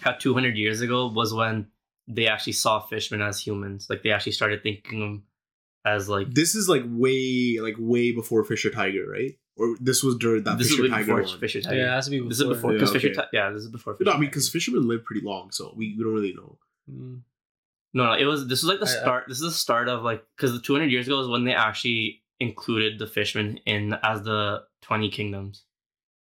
how 0.00 0.12
200 0.12 0.56
years 0.56 0.80
ago 0.80 1.08
was 1.08 1.32
when 1.34 1.68
they 2.06 2.26
actually 2.28 2.52
saw 2.52 2.80
fishmen 2.80 3.20
as 3.22 3.40
humans 3.44 3.88
like 3.90 4.02
they 4.02 4.10
actually 4.10 4.32
started 4.32 4.62
thinking 4.62 5.00
them 5.00 5.22
as 5.84 6.08
like 6.08 6.32
This 6.32 6.54
is 6.54 6.68
like 6.68 6.82
way, 6.86 7.58
like 7.60 7.74
way 7.78 8.12
before 8.12 8.44
Fisher 8.44 8.70
Tiger, 8.70 9.06
right? 9.10 9.36
Or 9.56 9.76
this 9.80 10.02
was 10.02 10.16
during 10.16 10.44
that 10.44 10.58
this 10.58 10.70
Fisher 10.70 10.88
Tiger 10.88 11.04
before 11.16 11.22
one. 11.22 11.38
Fisher 11.40 11.60
Tiger. 11.60 11.76
Yeah, 11.76 11.92
it 11.92 11.94
has 11.96 12.04
to 12.06 12.10
be 12.10 12.18
before. 12.18 12.28
this 12.30 12.40
is 12.40 12.44
before 12.48 12.72
Yeah, 12.72 12.82
okay. 12.84 12.92
Fisher 12.92 13.14
Ti- 13.14 13.28
yeah 13.32 13.50
this 13.50 13.62
is 13.62 13.68
before 13.70 13.94
Fisher 13.94 14.10
No, 14.10 14.16
I 14.16 14.18
mean, 14.18 14.30
because 14.30 14.48
fishermen 14.48 14.88
live 14.88 15.04
pretty 15.04 15.24
long, 15.24 15.50
so 15.50 15.72
we, 15.76 15.94
we 15.96 16.02
don't 16.02 16.14
really 16.14 16.32
know. 16.34 16.58
Mm. 16.90 17.20
no 17.94 18.06
no 18.06 18.12
it 18.14 18.24
was 18.24 18.46
this 18.48 18.62
was 18.62 18.68
like 18.70 18.80
the 18.80 18.86
I- 18.86 18.98
I- 18.98 19.02
start 19.02 19.24
this 19.28 19.36
is 19.38 19.44
the 19.44 19.50
start 19.52 19.88
of 19.88 20.02
like 20.02 20.24
because 20.36 20.52
the 20.52 20.60
200 20.60 20.90
years 20.90 21.06
ago 21.06 21.20
is 21.20 21.28
when 21.28 21.44
they 21.44 21.54
actually 21.54 22.22
included 22.40 22.98
the 22.98 23.06
fishmen 23.06 23.58
in 23.66 23.94
as 24.02 24.22
the 24.22 24.62
20 24.82 25.10
kingdoms 25.10 25.64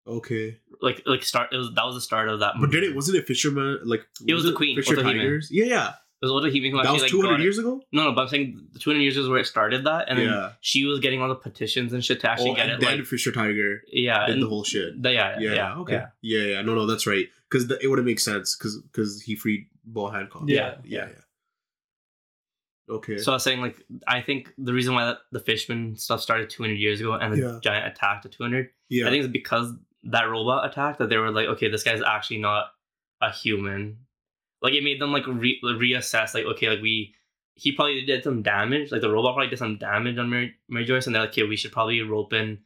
Okay, 0.08 0.58
like 0.82 1.04
like 1.06 1.24
start 1.24 1.54
it 1.54 1.58
was 1.58 1.72
that 1.76 1.86
was 1.86 1.94
the 1.96 2.02
start 2.02 2.28
of 2.28 2.40
that 2.40 2.56
but 2.60 2.72
then 2.72 2.84
it 2.84 2.96
wasn't 2.96 3.16
it 3.18 3.28
fisherman 3.28 3.80
like 3.86 4.02
It 4.28 4.34
was 4.34 4.44
the 4.44 4.52
queen, 4.54 4.76
Fisher 4.76 4.96
Tigers. 4.96 5.48
Yeah, 5.52 5.66
yeah, 5.66 5.94
it 6.22 6.26
was 6.28 6.44
who 6.44 6.52
that 6.52 6.80
actually 6.80 6.94
was 6.94 7.02
like 7.02 7.12
two 7.12 7.22
hundred 7.22 7.34
got 7.34 7.40
it. 7.40 7.44
years 7.44 7.58
ago. 7.58 7.82
No, 7.92 8.04
no, 8.04 8.12
but 8.12 8.22
I'm 8.22 8.28
saying 8.28 8.68
200 8.80 9.02
years 9.02 9.18
is 9.18 9.28
where 9.28 9.40
it 9.40 9.48
started 9.48 9.86
that, 9.86 10.08
and 10.08 10.20
then 10.20 10.28
yeah, 10.28 10.52
she 10.62 10.86
was 10.86 11.00
getting 11.00 11.20
all 11.20 11.30
the 11.30 11.36
petitions 11.36 11.94
and 11.94 12.06
shit 12.06 12.20
to 12.22 12.30
actually 12.30 12.52
oh, 12.52 12.56
get 12.56 12.70
and 12.70 12.72
it. 12.74 12.86
then 12.86 13.00
Like, 13.00 13.08
Fisher 13.08 13.32
Tiger 13.32 13.82
yeah, 13.92 14.28
did 14.28 14.36
and 14.36 14.44
the 14.44 14.48
whole 14.48 14.64
shit. 14.64 15.02
the- 15.02 15.14
yeah, 15.14 15.40
Yeah, 15.40 15.54
yeah, 15.54 15.76
okay, 15.78 15.94
yeah. 15.94 16.08
yeah, 16.22 16.44
yeah, 16.56 16.62
no, 16.62 16.76
no, 16.76 16.86
that's 16.86 17.08
right, 17.08 17.26
because 17.50 17.72
it 17.72 17.88
would 17.88 17.98
have 17.98 18.06
made 18.06 18.20
sense, 18.20 18.56
because 18.56 18.78
because 18.84 19.22
he 19.24 19.36
freed 19.36 19.66
Boa 19.84 20.12
Hancock. 20.12 20.44
Yeah. 20.46 20.76
yeah, 20.84 21.08
yeah. 21.08 22.96
Okay. 22.96 23.18
So 23.18 23.32
I 23.32 23.36
was 23.36 23.44
saying, 23.44 23.62
like, 23.62 23.82
I 24.06 24.22
think 24.22 24.54
the 24.58 24.74
reason 24.74 24.94
why 24.94 25.06
that, 25.06 25.20
the 25.32 25.40
Fishman 25.40 25.96
stuff 25.96 26.22
started 26.22 26.50
200 26.50 26.74
years 26.74 27.00
ago 27.00 27.14
and 27.14 27.34
the 27.34 27.60
giant 27.64 27.88
attacked 27.88 28.26
at 28.26 28.34
200, 28.34 28.70
yeah. 28.90 29.08
I 29.08 29.10
think 29.10 29.24
it's 29.24 29.32
because 29.32 29.74
that 30.04 30.24
robot 30.24 30.70
attacked 30.70 31.00
that 31.00 31.10
they 31.10 31.18
were 31.18 31.32
like, 31.32 31.48
okay, 31.48 31.70
this 31.70 31.84
guy's 31.84 32.02
actually 32.02 32.40
not 32.40 32.66
a 33.22 33.32
human. 33.32 33.98
Like, 34.62 34.74
it 34.74 34.84
made 34.84 35.02
them, 35.02 35.12
like, 35.12 35.26
re- 35.28 35.60
reassess, 35.64 36.34
like, 36.34 36.46
okay, 36.46 36.70
like, 36.70 36.82
we. 36.82 37.14
He 37.56 37.74
probably 37.74 38.04
did 38.06 38.24
some 38.24 38.42
damage. 38.42 38.92
Like, 38.92 39.02
the 39.02 39.10
robot 39.12 39.34
probably 39.36 39.50
did 39.50 39.60
some 39.60 39.78
damage 39.78 40.18
on 40.18 40.30
Mary, 40.30 40.54
Mary 40.70 40.86
Geoise, 40.86 41.06
and 41.06 41.14
they're 41.16 41.24
like, 41.24 41.32
okay, 41.32 41.44
we 41.44 41.58
should 41.58 41.72
probably 41.72 42.02
rope 42.02 42.34
in 42.34 42.60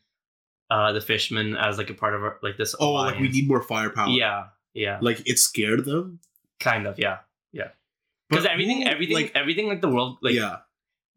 uh, 0.70 0.92
the 0.94 1.02
Fishman 1.02 1.56
as, 1.58 1.78
like, 1.78 1.90
a 1.90 1.94
part 1.94 2.14
of 2.14 2.24
our, 2.24 2.38
like, 2.44 2.58
this. 2.58 2.76
oh, 2.80 2.94
like 2.94 3.20
we 3.20 3.28
need 3.30 3.48
more 3.48 3.62
firepower. 3.62 4.10
Yeah, 4.10 4.46
yeah. 4.74 5.00
Like 5.02 5.22
it 5.26 5.40
scared 5.40 5.84
them. 5.86 6.20
Kind 6.60 6.86
of, 6.88 6.98
yeah. 7.00 7.18
yeah. 7.52 7.70
Because 8.30 8.46
everything, 8.46 8.84
who- 8.84 8.88
everything, 8.90 9.16
like 9.16 9.32
everything, 9.36 9.68
like, 9.68 9.82
the 9.82 9.90
world, 9.90 10.18
like, 10.22 10.36
yeah, 10.36 10.58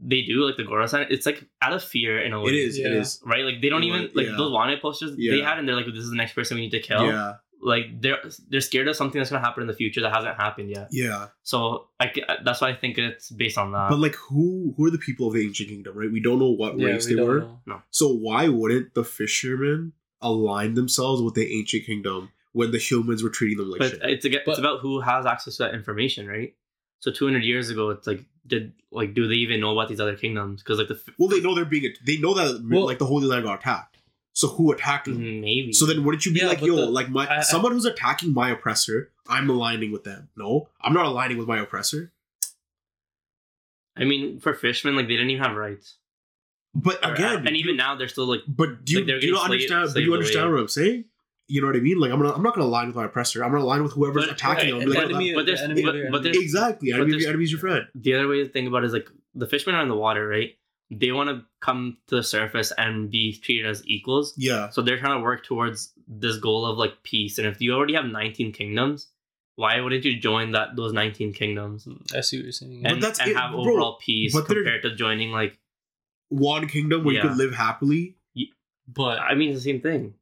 they 0.01 0.23
do, 0.23 0.45
like, 0.47 0.57
the 0.57 0.64
Gorosei, 0.64 1.07
it's, 1.11 1.27
like, 1.27 1.45
out 1.62 1.73
of 1.73 1.83
fear 1.85 2.19
in 2.21 2.33
a 2.33 2.41
way. 2.41 2.51
it 2.51 2.55
is. 2.57 2.79
It 2.79 2.83
Yeah. 2.93 2.99
is. 3.01 3.21
right? 3.25 3.45
Like 3.45 3.61
they 3.61 3.69
don't 3.69 3.83
It 3.83 3.87
even 3.87 4.03
like 4.14 4.27
yeah. 4.27 4.37
those 4.37 4.51
wanted 4.53 4.81
posters 4.81 5.17
they 5.17 5.41
had, 5.41 5.59
and 5.59 5.69
they're 5.69 5.77
like, 5.77 5.87
"This 5.87 5.97
is 6.05 6.11
the 6.11 6.17
next 6.17 6.35
person 6.35 6.55
we 6.57 6.62
need 6.62 6.71
to 6.71 6.81
kill." 6.81 7.07
Yeah. 7.07 7.35
Like 7.61 8.01
they're 8.01 8.18
they're 8.51 8.61
scared 8.61 8.87
of 8.88 8.94
something 8.97 9.18
that's 9.18 9.31
gonna 9.31 9.44
happen 9.44 9.62
in 9.62 9.66
the 9.66 9.75
future 9.75 10.01
that 10.03 10.14
hasn't 10.14 10.37
happened 10.37 10.71
yet. 10.71 10.88
Yeah. 10.92 11.29
So 11.42 11.88
I 11.99 12.12
that's 12.44 12.61
why 12.61 12.68
I 12.71 12.77
think 12.77 12.99
it's 12.99 13.31
based 13.31 13.59
on 13.59 13.73
that. 13.73 13.90
But 13.90 13.99
like, 13.99 14.14
who 14.14 14.75
who 14.77 14.85
are 14.87 14.90
the 14.90 14.99
people 14.99 15.27
of 15.27 15.35
the 15.35 15.44
ancient 15.44 15.68
kingdom? 15.68 15.97
Right. 15.99 16.11
We 16.11 16.21
don't 16.21 16.38
know 16.38 16.51
what 16.51 16.79
Yeah, 16.79 16.87
race 16.87 17.07
we 17.07 17.14
they 17.14 17.18
don't 17.18 17.29
were. 17.29 17.49
know. 17.66 17.83
So 17.90 18.12
why 18.12 18.47
wouldn't 18.49 18.94
the 18.94 19.03
fishermen 19.05 19.92
align 20.23 20.75
themselves 20.75 21.21
with 21.23 21.35
the 21.35 21.53
ancient 21.59 21.85
kingdom 21.85 22.31
when 22.53 22.71
the 22.71 22.79
humans 22.79 23.23
were 23.23 23.31
treating 23.31 23.59
them 23.59 23.71
like 23.71 23.79
but 23.81 23.90
shit? 23.90 24.01
it's 24.03 24.25
aga- 24.27 24.40
But- 24.44 24.53
it's 24.53 24.59
about 24.61 24.81
who 24.81 25.01
has 25.01 25.27
access 25.27 25.57
to 25.57 25.64
that 25.64 25.75
information, 25.75 26.27
right? 26.27 26.55
So 27.01 27.11
200 27.12 27.44
years 27.44 27.71
ago, 27.71 27.90
it's 27.90 28.07
like 28.07 28.25
did 28.47 28.73
like 28.92 29.14
do 29.14 29.29
they 29.29 29.35
even 29.35 29.61
know 29.61 29.73
about 29.73 29.88
these 29.88 30.01
other 30.01 30.16
kingdoms? 30.16 30.62
Because 30.62 30.79
like 30.79 30.88
the 30.88 30.94
f- 30.94 31.14
Well, 31.18 31.29
they 31.29 31.40
know 31.40 31.55
they're 31.55 31.64
being. 31.64 31.92
They 32.07 32.16
know 32.16 32.35
that 32.35 32.62
Well- 32.64 32.87
like 32.87 32.99
the 32.99 33.07
Holy 33.07 33.27
Land 33.27 33.44
got 33.44 33.61
attacked. 33.61 33.97
So 34.38 34.46
who 34.46 34.70
attacked 34.70 35.07
them? 35.07 35.18
Mhm, 35.18 35.40
maybe 35.40 35.72
So 35.72 35.85
then, 35.85 36.05
wouldn't 36.05 36.24
you 36.24 36.33
be 36.33 36.38
Yeah, 36.38 36.46
like, 36.46 36.61
yo, 36.61 36.77
the- 36.77 36.87
like 36.87 37.11
my 37.11 37.27
I- 37.27 37.38
I- 37.38 37.40
someone 37.40 37.72
who's 37.72 37.85
attacking 37.87 38.33
my 38.33 38.51
oppressor? 38.51 39.11
I'm 39.29 39.51
aligning 39.51 39.90
with 39.90 40.05
them. 40.05 40.29
No, 40.37 40.68
I'm 40.81 40.92
not 40.92 41.07
aligning 41.07 41.38
with 41.38 41.48
my 41.48 41.59
oppressor. 41.59 42.12
I 43.96 44.05
mean 44.05 44.38
for 44.38 44.55
fishermen, 44.55 44.94
like 44.94 45.09
they 45.09 45.14
didn't 45.16 45.31
even 45.31 45.42
have 45.42 45.57
rights. 45.57 45.96
But 46.72 47.05
Or- 47.05 47.14
again, 47.14 47.48
and 47.48 47.57
even 47.57 47.77
now 47.77 47.96
they're 47.96 48.07
still 48.07 48.27
like 48.27 48.42
But 48.46 48.85
do 48.85 48.92
you, 48.92 48.98
Like, 49.01 49.20
do 49.20 49.27
you 49.27 49.33
not 49.33 49.46
slaved- 49.46 49.53
understand? 49.72 49.83
But 49.87 49.90
slaved 49.94 50.07
you 50.07 50.14
understand 50.14 50.44
away. 50.46 50.55
what 50.55 50.61
I'm 50.61 50.68
saying? 50.68 51.05
You 51.48 51.61
know 51.61 51.66
what 51.66 51.74
I 51.77 51.81
mean? 51.81 51.98
Like 51.98 52.12
I'm 52.12 52.22
not, 52.22 52.37
I'm 52.37 52.42
not 52.44 52.55
gonna 52.55 52.68
align 52.68 52.87
with 52.87 52.94
my 52.94 53.07
oppressor. 53.07 53.42
I'm 53.44 53.51
gonna 53.51 53.64
align 53.64 53.83
with 53.83 53.92
whoever's 53.94 54.27
But- 54.27 54.35
attacking 54.35 54.72
right, 54.74 54.81
them. 54.83 54.88
Like, 54.90 54.98
but- 54.98 55.05
"Oh, 55.14 55.16
enemy, 55.16 55.35
but 55.35 55.46
there's- 55.46 55.59
the 55.59 55.64
enemy 55.64 55.83
but- 55.83 55.92
but 55.94 55.98
enemy. 55.98 56.20
there's- 56.22 56.37
exactly. 56.37 56.90
but 56.92 56.96
Enemy 56.98 57.11
there's- 57.11 57.22
your 57.22 57.31
enemy's 57.31 57.51
your 57.51 57.59
friend. 57.61 57.88
the 57.96 58.14
other 58.14 58.29
way 58.29 58.44
to 58.44 58.48
think 58.48 58.68
about 58.68 58.85
it 58.85 58.87
is 58.87 58.92
like 58.92 59.11
the 59.35 59.48
fishermen 59.48 59.74
are 59.74 59.83
in 59.83 59.88
the 59.88 59.96
water, 59.96 60.29
right? 60.29 60.57
They 60.90 61.12
want 61.12 61.29
to 61.29 61.44
come 61.61 61.98
to 62.09 62.16
the 62.16 62.22
surface 62.22 62.72
and 62.79 63.11
be 63.11 63.37
treated 63.37 63.66
as 63.66 63.83
equals. 63.87 64.33
Yeah. 64.38 64.70
So 64.70 64.81
they're 64.81 64.98
trying 64.98 65.18
to 65.18 65.22
work 65.22 65.44
towards 65.44 65.92
this 66.07 66.38
goal 66.38 66.64
of 66.64 66.79
like 66.79 67.03
peace. 67.03 67.37
And 67.38 67.46
if 67.46 67.61
you 67.61 67.74
already 67.74 67.94
have 67.94 68.07
19 68.07 68.53
kingdoms, 68.53 69.09
why 69.57 69.79
wouldn't 69.81 70.05
you 70.05 70.18
join 70.18 70.53
that 70.53 70.77
those 70.77 70.92
19 70.94 71.33
kingdoms 71.35 71.85
hmm, 71.85 71.96
I 72.16 72.20
see 72.22 72.38
what 72.38 72.44
you're 72.44 72.53
saying. 72.53 72.83
But 72.85 72.92
and, 72.92 73.03
that's 73.03 73.18
and 73.20 73.31
it, 73.33 73.37
have 73.37 73.51
bro. 73.51 73.61
overall 73.61 73.98
peace 74.01 74.33
But 74.33 74.48
they're- 74.48 74.62
compared 74.62 74.83
to 74.83 74.94
joining 74.94 75.31
like 75.33 75.59
One 76.31 76.68
kingdom 76.68 77.05
where 77.05 77.14
you 77.16 77.20
could 77.22 77.37
live 77.37 77.55
happily. 77.55 78.16
but 78.87 79.18
I 79.20 79.35
mean 79.35 79.53
the 79.53 79.61
same 79.61 79.81
thing. 79.81 80.14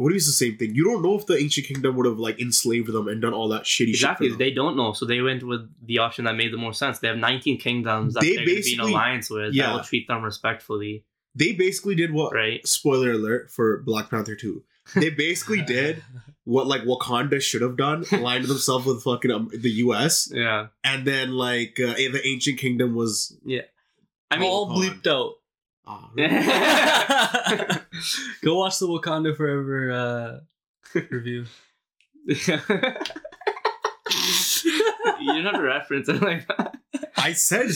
What 0.00 0.08
do 0.08 0.14
you 0.14 0.14
mean 0.14 0.16
it's 0.16 0.26
the 0.26 0.32
same 0.32 0.56
thing? 0.56 0.74
You 0.74 0.84
don't 0.84 1.02
know 1.02 1.14
if 1.18 1.26
the 1.26 1.36
ancient 1.36 1.66
kingdom 1.66 1.94
would 1.96 2.06
have 2.06 2.18
like 2.18 2.40
enslaved 2.40 2.90
them 2.92 3.06
and 3.08 3.20
done 3.20 3.34
all 3.34 3.48
that 3.48 3.64
shitty 3.64 3.90
Exactly. 3.90 4.28
shit. 4.28 4.32
for 4.34 4.38
them. 4.38 4.46
They 4.48 4.50
don't 4.54 4.76
know, 4.76 4.92
so 4.94 5.04
they 5.04 5.20
went 5.20 5.42
with 5.42 5.68
the 5.84 5.98
option 5.98 6.24
that 6.24 6.36
made 6.36 6.52
the 6.52 6.56
most 6.58 6.78
sense. 6.78 6.98
They 7.00 7.08
have 7.08 7.18
19 7.18 7.58
kingdoms 7.58 8.14
that 8.14 8.20
They 8.20 8.36
they 8.36 8.42
are 8.42 8.46
going 8.46 8.56
to 8.56 8.62
be 8.62 8.72
in 8.74 8.80
alliance 8.80 9.28
with 9.30 9.52
yeah. 9.54 9.66
that 9.66 9.72
will 9.74 9.84
treat 9.84 10.08
them 10.08 10.22
respectfully, 10.22 11.04
They 11.34 11.52
basically 11.52 11.94
did 11.94 12.12
what 12.12 12.32
right? 12.32 12.66
spoiler 12.66 13.12
alert 13.12 13.50
for 13.50 13.82
Black 13.82 14.08
Panther 14.10 14.34
2. 14.34 14.62
They 14.96 15.10
basically 15.10 15.60
did 15.76 16.02
what 16.44 16.66
like 16.66 16.82
Wakanda 16.82 17.40
should 17.40 17.62
have 17.62 17.76
done, 17.76 18.04
aligned 18.10 18.46
themselves 18.46 18.86
with 18.86 19.02
fucking 19.02 19.30
um, 19.30 19.50
the 19.52 19.70
US, 19.84 20.30
Yeah. 20.32 20.68
and 20.82 21.06
then 21.06 21.32
like 21.32 21.78
uh, 21.78 21.94
the 21.94 22.20
ancient 22.24 22.58
kingdom 22.58 22.94
was 22.94 23.36
yeah, 23.44 23.62
I 24.30 24.38
mean, 24.38 24.48
all 24.50 24.70
bleeped 24.70 25.06
out. 25.06 25.34
Ah, 25.86 26.10
Go 28.42 28.56
watch 28.58 28.78
the 28.78 28.86
Wakanda 28.88 29.36
Forever 29.36 29.92
uh, 29.92 31.00
review. 31.10 31.44
you 32.26 32.34
didn't 35.32 35.44
have 35.44 35.54
to 35.54 35.62
reference 35.62 36.08
like 36.08 36.46
that. 36.48 36.76
I 37.16 37.32
said 37.32 37.66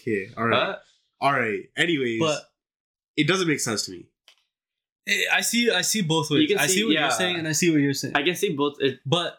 okay, 0.00 0.28
all 0.36 0.46
right, 0.46 0.62
Huh? 0.62 0.76
all 1.20 1.32
right. 1.32 1.62
Anyways, 1.76 2.20
But 2.20 2.42
it 3.16 3.26
doesn't 3.26 3.48
make 3.48 3.60
sense 3.60 3.84
to 3.86 3.92
me. 3.92 4.06
I 5.32 5.40
see, 5.40 5.70
I 5.70 5.80
see 5.82 6.02
both 6.02 6.30
ways. 6.30 6.50
You 6.50 6.58
I 6.58 6.66
see, 6.66 6.74
see- 6.74 6.84
what 6.84 6.92
yeah. 6.92 7.00
you're 7.02 7.10
saying, 7.12 7.36
and 7.36 7.48
I 7.48 7.52
see 7.52 7.70
what 7.70 7.80
you're 7.80 7.94
saying. 7.94 8.14
I 8.14 8.22
can 8.22 8.34
see 8.34 8.52
both. 8.54 8.76
It, 8.80 9.00
but 9.06 9.38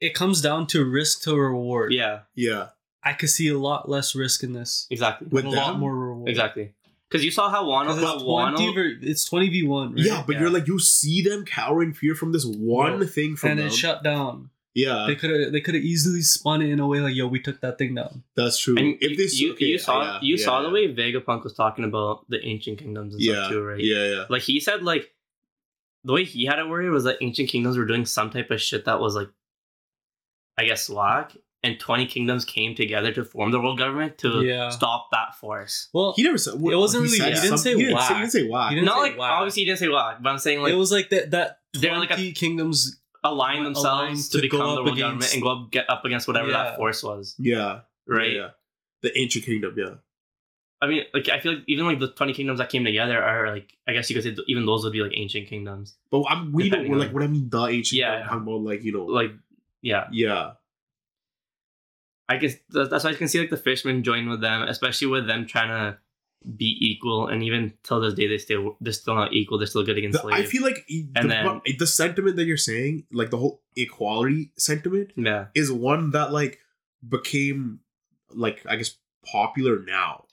it 0.00 0.14
comes 0.14 0.40
down 0.40 0.66
to 0.68 0.84
risk 0.84 1.22
to 1.22 1.34
reward. 1.36 1.92
yeah, 1.92 2.20
Yeah, 2.34 2.68
I 3.02 3.14
could 3.14 3.30
see 3.30 3.48
a 3.48 3.58
lot 3.58 3.88
less 3.88 4.14
risk 4.14 4.42
in 4.44 4.52
this, 4.52 4.86
exactly. 4.90 5.26
With 5.30 5.44
and 5.46 5.54
a 5.54 5.56
lot 5.56 5.78
more 5.78 5.94
reward. 5.94 6.28
Exactly. 6.28 6.74
Because 7.08 7.24
you 7.24 7.30
saw 7.30 7.48
how 7.50 7.64
Wano, 7.64 7.86
'Cause 7.86 8.02
how 8.02 8.14
It's 8.14 8.22
20, 8.24 8.66
Wano, 8.66 8.74
ver- 8.74 8.98
it's 9.00 9.24
20 9.24 9.48
v 9.48 9.62
1. 9.62 9.94
Right? 9.94 10.04
yeah, 10.04 10.24
but 10.26 10.34
Yeah. 10.34 10.40
you're 10.40 10.50
like 10.50 10.66
you 10.66 10.78
see 10.80 11.22
them 11.22 11.44
cowering 11.44 11.92
fear 11.92 12.14
from 12.14 12.32
this 12.32 12.44
one 12.44 12.98
Bro, 12.98 13.06
thing 13.06 13.36
from 13.36 13.50
and 13.50 13.60
them. 13.60 13.66
it 13.68 13.72
shut 13.72 14.02
down. 14.02 14.50
yeah, 14.74 15.04
They 15.06 15.14
could 15.14 15.30
have 15.30 15.52
they 15.52 15.60
could 15.60 15.74
have 15.76 15.84
easily 15.84 16.20
spun 16.22 16.62
it 16.62 16.68
in 16.70 16.80
a 16.80 16.86
way 16.86 17.00
like, 17.00 17.14
yo, 17.14 17.26
we 17.28 17.38
took 17.40 17.60
that 17.60 17.78
thing 17.78 17.94
down. 17.94 18.24
that's 18.34 18.58
true. 18.58 18.76
and 18.76 18.96
if 19.00 19.12
you, 19.12 19.16
this, 19.16 19.38
you, 19.40 19.52
okay, 19.52 19.66
you 19.66 19.78
saw 19.78 20.02
yeah, 20.02 20.18
you 20.20 20.34
yeah, 20.36 20.44
saw 20.44 20.60
yeah. 20.60 20.66
the 20.66 20.72
way 20.74 20.92
Vegapunk 20.94 21.44
was 21.44 21.54
talking 21.54 21.84
about 21.84 22.28
the 22.28 22.44
ancient 22.44 22.78
kingdoms 22.78 23.14
and 23.14 23.22
yeah, 23.22 23.34
stuff 23.34 23.50
too, 23.52 23.62
right? 23.62 23.80
Yeah, 23.80 24.04
yeah. 24.12 24.24
Like 24.28 24.42
he 24.42 24.58
said, 24.60 24.82
like 24.82 25.14
the 26.04 26.12
way 26.12 26.24
he 26.24 26.44
had 26.44 26.58
it 26.58 26.68
worded 26.68 26.90
was 26.90 27.04
that 27.04 27.18
ancient 27.20 27.48
kingdoms 27.48 27.78
were 27.78 27.86
doing 27.86 28.04
some 28.04 28.30
type 28.30 28.50
of 28.50 28.60
shit 28.60 28.84
that 28.84 29.00
was 29.00 29.14
like, 29.14 29.28
I 30.58 30.64
guess, 30.64 30.88
whack. 30.90 31.36
And 31.66 31.80
twenty 31.80 32.06
kingdoms 32.06 32.44
came 32.44 32.74
together 32.74 33.12
to 33.12 33.24
form 33.24 33.50
the 33.50 33.60
world 33.60 33.78
government 33.78 34.18
to 34.18 34.44
Yeah. 34.44 34.68
stop 34.70 35.08
that 35.12 35.34
force. 35.34 35.88
Well, 35.92 36.14
He 36.16 36.22
never 36.22 36.38
said. 36.38 36.54
It 36.54 36.60
wasn't 36.60 37.04
really- 37.04 37.18
said 37.18 37.28
he 37.28 37.34
didn't 37.34 37.48
some- 37.48 37.58
say 37.58 37.74
he 37.74 37.82
didn't 37.84 38.00
say, 38.00 38.14
he 38.14 38.20
didn't 38.20 38.32
say 38.32 38.46
why. 38.48 38.68
He 38.70 38.74
didn't 38.76 38.86
Not 38.86 38.96
say 38.96 39.00
like 39.10 39.18
whack. 39.18 39.30
obviously 39.32 39.62
he 39.62 39.66
didn't 39.66 39.78
say 39.80 39.88
why, 39.88 40.16
but 40.20 40.28
I'm 40.30 40.38
saying 40.38 40.60
like 40.62 40.72
it 40.72 40.76
was 40.76 40.92
like 40.92 41.08
that 41.10 41.30
that 41.32 41.60
They're 41.72 41.90
20 41.94 42.06
like 42.08 42.18
a- 42.18 42.32
kingdoms 42.32 43.00
align 43.24 43.56
aligned 43.58 43.66
themselves 43.66 44.28
to, 44.28 44.38
to 44.38 44.42
become 44.42 44.60
the 44.60 44.66
world 44.84 44.88
against- 44.88 45.00
government 45.00 45.34
and 45.34 45.42
go 45.42 45.48
up, 45.50 45.70
get 45.72 45.90
up 45.90 46.04
against 46.04 46.28
whatever 46.28 46.48
Yeah. 46.50 46.62
that 46.62 46.76
force 46.76 47.02
was, 47.02 47.34
Yeah, 47.38 47.80
right? 48.06 48.30
Yeah, 48.32 48.38
yeah. 48.38 48.48
The 49.02 49.18
ancient 49.18 49.44
kingdom. 49.44 49.74
Yeah. 49.76 49.94
I 50.80 50.86
mean, 50.88 51.04
like 51.14 51.28
I 51.30 51.40
feel 51.40 51.54
like 51.54 51.64
even 51.66 51.86
like 51.86 51.98
the 52.00 52.08
twenty 52.08 52.34
kingdoms 52.34 52.58
that 52.58 52.68
came 52.68 52.84
together 52.84 53.20
are 53.20 53.50
like 53.50 53.76
I 53.88 53.92
guess 53.94 54.08
you 54.10 54.14
could 54.14 54.22
say 54.24 54.34
th- 54.34 54.46
even 54.46 54.66
those 54.66 54.84
would 54.84 54.92
be 54.92 55.00
like 55.02 55.12
ancient 55.16 55.48
kingdoms. 55.48 55.96
But 56.10 56.24
I'm 56.28 56.52
we 56.52 56.64
know 56.64 56.70
Depending 56.76 56.98
like 56.98 57.08
on- 57.08 57.14
what 57.14 57.22
I 57.22 57.26
mean 57.28 57.48
the 57.48 57.66
ancient. 57.66 57.98
Yeah, 57.98 58.12
Yeah, 58.12 58.18
yeah. 58.20 58.24
talking 58.26 58.42
about 58.42 58.60
like 58.60 58.84
you 58.84 58.92
know 58.92 59.06
Like 59.06 59.32
yeah, 59.82 60.06
yeah 60.12 60.52
I 62.28 62.36
guess 62.38 62.54
that's 62.70 63.04
why 63.04 63.10
I 63.10 63.14
can 63.14 63.28
see 63.28 63.40
like 63.40 63.50
the 63.50 63.56
fishermen 63.56 64.02
join 64.02 64.28
with 64.28 64.40
them, 64.40 64.62
especially 64.62 65.06
with 65.08 65.26
them 65.26 65.46
trying 65.46 65.68
to 65.68 65.98
be 66.56 66.76
equal, 66.80 67.28
and 67.28 67.42
even 67.42 67.72
till 67.82 68.00
this 68.00 68.14
day 68.14 68.26
they 68.26 68.38
still 68.38 68.76
they're 68.80 68.92
still 68.92 69.14
not 69.14 69.32
equal. 69.32 69.58
They're 69.58 69.66
still 69.66 69.84
getting 69.84 70.10
The- 70.10 70.26
I 70.26 70.44
feel 70.44 70.62
like 70.62 70.84
And 70.88 71.08
the, 71.14 71.28
then- 71.28 71.60
the 71.78 71.86
sentiment 71.86 72.36
that 72.36 72.44
you're 72.44 72.56
saying, 72.56 73.04
like 73.12 73.30
the 73.30 73.38
whole 73.38 73.62
equality 73.76 74.52
sentiment, 74.56 75.12
yeah, 75.16 75.46
is 75.54 75.70
one 75.70 76.10
that 76.10 76.32
like 76.32 76.58
became 77.06 77.80
like 78.30 78.64
I 78.68 78.76
guess 78.76 78.96
popular 79.24 79.80
now. 79.80 80.24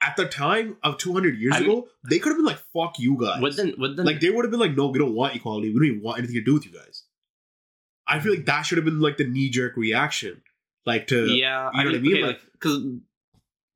At 0.00 0.16
the 0.16 0.26
time 0.26 0.78
of 0.82 0.98
200 0.98 1.38
years 1.38 1.54
I 1.54 1.60
mean- 1.60 1.70
ago, 1.70 1.88
they 2.08 2.18
could 2.18 2.30
have 2.30 2.38
been 2.38 2.46
like, 2.46 2.62
"Fuck 2.72 2.98
you 2.98 3.16
guys." 3.18 3.40
with 3.40 3.56
the 3.56 3.74
with 3.78 3.96
the 3.96 4.04
like 4.04 4.20
they 4.20 4.30
would 4.30 4.44
have 4.44 4.50
been 4.50 4.60
like, 4.60 4.76
"No, 4.76 4.88
we 4.88 4.98
don't 4.98 5.14
want 5.14 5.36
equality. 5.36 5.68
We 5.68 5.74
don't 5.74 5.96
even 5.96 6.02
want 6.02 6.18
anything 6.18 6.36
to 6.36 6.42
do 6.44 6.54
with 6.54 6.66
you 6.66 6.72
guys." 6.72 7.04
I 8.06 8.20
feel 8.20 8.32
like 8.32 8.40
hmm. 8.40 8.46
that 8.46 8.62
should 8.62 8.78
have 8.78 8.84
been 8.84 9.00
like 9.00 9.16
the 9.16 9.26
knee 9.26 9.48
jerk 9.48 9.76
reaction, 9.76 10.42
like 10.86 11.06
to 11.08 11.26
yeah, 11.26 11.70
you 11.74 11.84
know 11.84 11.90
what 11.90 11.96
I 11.96 12.00
mean? 12.00 12.12
okay, 12.14 12.24
Like- 12.24 12.40
because 12.52 12.82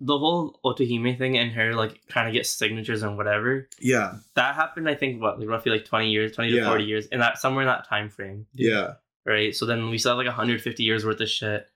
the 0.00 0.18
whole 0.18 0.60
Otohime 0.64 1.16
thing 1.16 1.38
and 1.38 1.52
her 1.52 1.74
like 1.74 2.00
trying 2.08 2.26
to 2.26 2.32
get 2.32 2.46
signatures 2.46 3.02
and 3.02 3.16
whatever 3.16 3.68
yeah, 3.80 4.16
that 4.34 4.54
happened. 4.54 4.88
I 4.88 4.94
think 4.94 5.22
what 5.22 5.38
like 5.40 5.48
roughly 5.48 5.72
like 5.72 5.84
twenty 5.86 6.10
years, 6.10 6.32
twenty 6.32 6.50
to 6.50 6.56
Yeah. 6.56 6.66
forty 6.68 6.84
years, 6.84 7.06
in 7.06 7.20
that 7.20 7.38
somewhere 7.38 7.62
in 7.62 7.68
that 7.68 7.88
time 7.88 8.10
frame. 8.10 8.46
yeah. 8.54 8.94
right? 9.24 9.54
So 9.54 9.64
then 9.66 9.88
we 9.90 9.98
still 9.98 10.12
have 10.12 10.18
like 10.18 10.26
150 10.26 10.82
years 10.84 11.04
worth 11.04 11.20
of 11.20 11.28
shit. 11.28 11.66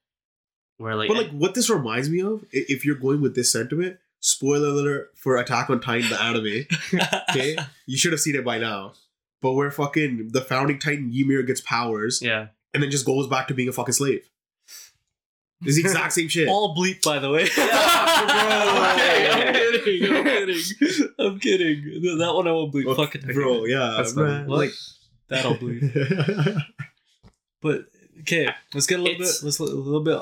Where 0.76 0.94
like, 0.96 1.08
But 1.08 1.16
like, 1.16 1.30
what 1.30 1.54
this 1.54 1.68
reminds 1.70 2.08
me 2.08 2.22
of, 2.22 2.44
if 2.52 2.84
you're 2.84 2.94
going 2.94 3.20
with 3.20 3.34
this 3.34 3.52
sentiment, 3.52 3.98
spoiler 4.20 4.68
alert 4.68 5.10
for 5.16 5.36
Attack 5.36 5.68
on 5.68 5.80
Titan, 5.80 6.08
the 6.10 6.22
anime. 6.22 6.66
Okay, 7.30 7.56
you 7.86 7.96
should 7.98 8.12
have 8.12 8.20
seen 8.20 8.34
it 8.36 8.44
by 8.44 8.58
now. 8.58 8.92
But 9.42 9.52
where 9.52 9.70
fucking 9.70 10.28
the 10.32 10.40
founding 10.42 10.78
Titan 10.78 11.10
Ymir 11.14 11.42
gets 11.42 11.60
powers 11.62 12.20
yeah, 12.22 12.48
and 12.74 12.82
then 12.82 12.90
just 12.90 13.06
goes 13.06 13.26
back 13.26 13.48
to 13.48 13.54
being 13.54 13.68
a 13.68 13.72
fucking 13.72 13.94
slave. 13.94 14.28
It's 15.62 15.76
the 15.76 15.82
exact 15.82 16.12
same 16.14 16.28
shit. 16.28 16.48
all 16.48 16.74
bleep 16.74 17.02
by 17.02 17.18
the 17.18 17.30
way. 17.30 17.44
Okay, 19.00 19.30
I'm 19.30 19.52
kidding. 19.54 20.16
I'm 20.16 20.24
kidding. 20.24 21.08
I'm 21.18 21.38
kidding. 21.40 22.18
That 22.18 22.32
one 22.34 22.48
I 22.48 22.52
won't 22.52 22.72
bleep. 22.72 22.86
Okay, 22.86 23.02
Fuck 23.02 23.14
it, 23.16 23.34
bro. 23.34 23.64
Yeah, 23.64 23.94
That's 23.96 24.14
man. 24.16 24.46
Like, 24.48 24.72
That'll 25.28 25.54
bleep. 25.54 26.62
But 27.62 27.84
okay, 28.20 28.48
let's 28.72 28.86
get 28.86 29.00
a 29.00 29.02
little 29.02 29.20
It's- 29.20 29.40
bit. 29.40 29.44
Let's 29.44 29.58
a 29.58 29.64
little 29.64 30.00
bit 30.02 30.18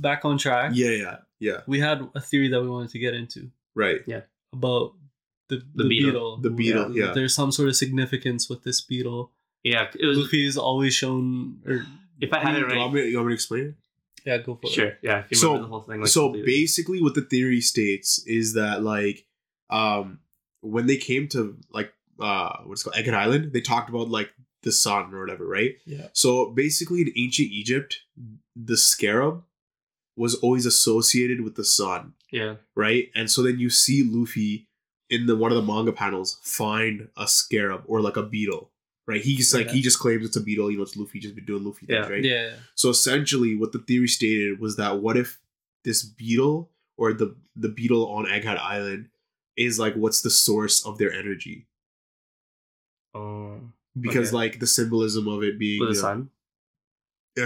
back 0.00 0.24
on 0.24 0.38
track. 0.38 0.72
yeah, 0.74 0.90
yeah. 0.90 1.16
Yeah. 1.38 1.60
we 1.66 1.78
had 1.80 2.08
a 2.14 2.20
theory 2.20 2.48
that 2.48 2.60
we 2.62 2.68
wanted 2.68 2.90
to 2.90 2.98
get 2.98 3.14
into 3.14 3.50
Right. 3.74 4.00
Yeah. 4.06 4.22
About 4.52 4.92
the 5.48 5.56
The 5.56 5.82
the, 5.84 5.88
beetle. 5.88 6.10
beetle. 6.10 6.36
The 6.38 6.50
beetle, 6.50 6.96
yeah. 6.96 7.12
There's 7.14 7.34
some 7.34 7.52
sort 7.52 7.68
of 7.68 7.76
significance 7.76 8.48
with 8.48 8.62
this 8.64 8.80
beetle. 8.80 9.30
Yeah, 9.62 9.88
it 9.98 10.06
was. 10.06 10.16
Luffy 10.18 10.46
is 10.46 10.56
always 10.56 10.94
shown, 10.94 11.60
or 11.66 11.84
If 12.20 12.32
I 12.32 12.38
had 12.40 12.56
it 12.56 12.60
You 12.60 12.66
want, 12.78 12.94
right, 12.94 13.04
me, 13.04 13.10
you 13.10 13.16
want 13.18 13.28
me 13.28 13.32
to 13.32 13.34
explain 13.34 13.64
it? 13.64 13.74
Yeah, 14.24 14.38
go 14.38 14.54
for 14.56 14.66
it. 14.68 14.72
sure. 14.72 14.92
Yeah, 15.02 15.20
if 15.20 15.30
you 15.32 15.36
So- 15.36 15.58
the 15.58 15.64
whole 15.66 15.82
thing. 15.82 16.00
Like, 16.00 16.08
so 16.08 16.24
completely. 16.28 16.52
basically 16.52 17.02
what 17.02 17.14
the 17.14 17.22
theory 17.22 17.60
states 17.60 18.22
is 18.26 18.54
that 18.54 18.82
like 18.82 19.26
um 19.70 20.20
when 20.62 20.86
they 20.86 20.96
came 20.96 21.28
to 21.28 21.56
like 21.72 21.92
uh 22.20 22.58
what's 22.64 22.82
it 22.82 22.84
called 22.90 22.96
Egghead 22.96 23.14
Island, 23.14 23.52
they 23.52 23.60
talked 23.60 23.88
about 23.88 24.08
like 24.10 24.30
the 24.62 24.72
sun 24.72 25.14
or 25.14 25.20
whatever, 25.20 25.46
right? 25.46 25.76
Yeah. 25.86 26.08
So 26.12 26.50
basically 26.50 27.00
in 27.02 27.12
ancient 27.16 27.48
Egypt, 27.50 28.00
the 28.54 28.76
scarab 28.76 29.42
was 30.16 30.34
always 30.36 30.66
associated 30.66 31.40
with 31.40 31.54
the 31.54 31.64
sun, 31.64 32.12
yeah, 32.30 32.56
right? 32.76 33.10
And 33.14 33.30
so 33.30 33.42
then 33.42 33.58
you 33.58 33.70
see 33.70 34.02
Luffy 34.02 34.68
in 35.08 35.24
the 35.26 35.34
one 35.36 35.50
of 35.50 35.56
the 35.56 35.62
manga 35.72 35.92
panels 35.92 36.38
find 36.42 37.08
a 37.16 37.26
scarab 37.26 37.84
or 37.86 38.02
like 38.02 38.16
a 38.18 38.22
beetle. 38.22 38.70
Right, 39.10 39.20
he's 39.22 39.52
like 39.54 39.66
Yeah. 39.66 39.72
he 39.72 39.82
just 39.82 39.98
claims 39.98 40.24
it's 40.24 40.36
a 40.36 40.40
beetle. 40.40 40.70
You 40.70 40.76
know, 40.78 40.82
it's 40.84 40.96
Luffy 40.96 41.18
just 41.20 41.34
been 41.34 41.44
doing 41.44 41.64
Luffy 41.64 41.86
things, 41.86 42.06
Yeah. 42.06 42.12
right? 42.12 42.24
Yeah, 42.24 42.56
So 42.74 42.88
essentially, 42.90 43.54
what 43.56 43.72
the 43.72 43.78
theory 43.80 44.08
stated 44.08 44.60
was 44.60 44.76
that 44.76 45.00
what 45.02 45.16
if 45.16 45.38
this 45.84 46.02
beetle 46.02 46.70
or 46.96 47.12
the 47.12 47.36
the 47.56 47.68
beetle 47.68 48.08
on 48.08 48.26
Egghead 48.26 48.58
Island 48.58 49.08
is 49.56 49.78
like 49.78 49.94
what's 49.94 50.20
the 50.22 50.30
source 50.30 50.84
of 50.86 50.98
their 50.98 51.12
energy? 51.12 51.66
um, 53.14 53.72
Because 53.98 54.28
Okay. 54.28 54.36
like 54.36 54.60
the 54.60 54.66
symbolism 54.66 55.26
of 55.28 55.42
it 55.42 55.58
being 55.58 55.80
with 55.80 55.90
the 55.90 55.94
you 55.96 56.02
know, 56.02 56.08
sun. 56.08 56.30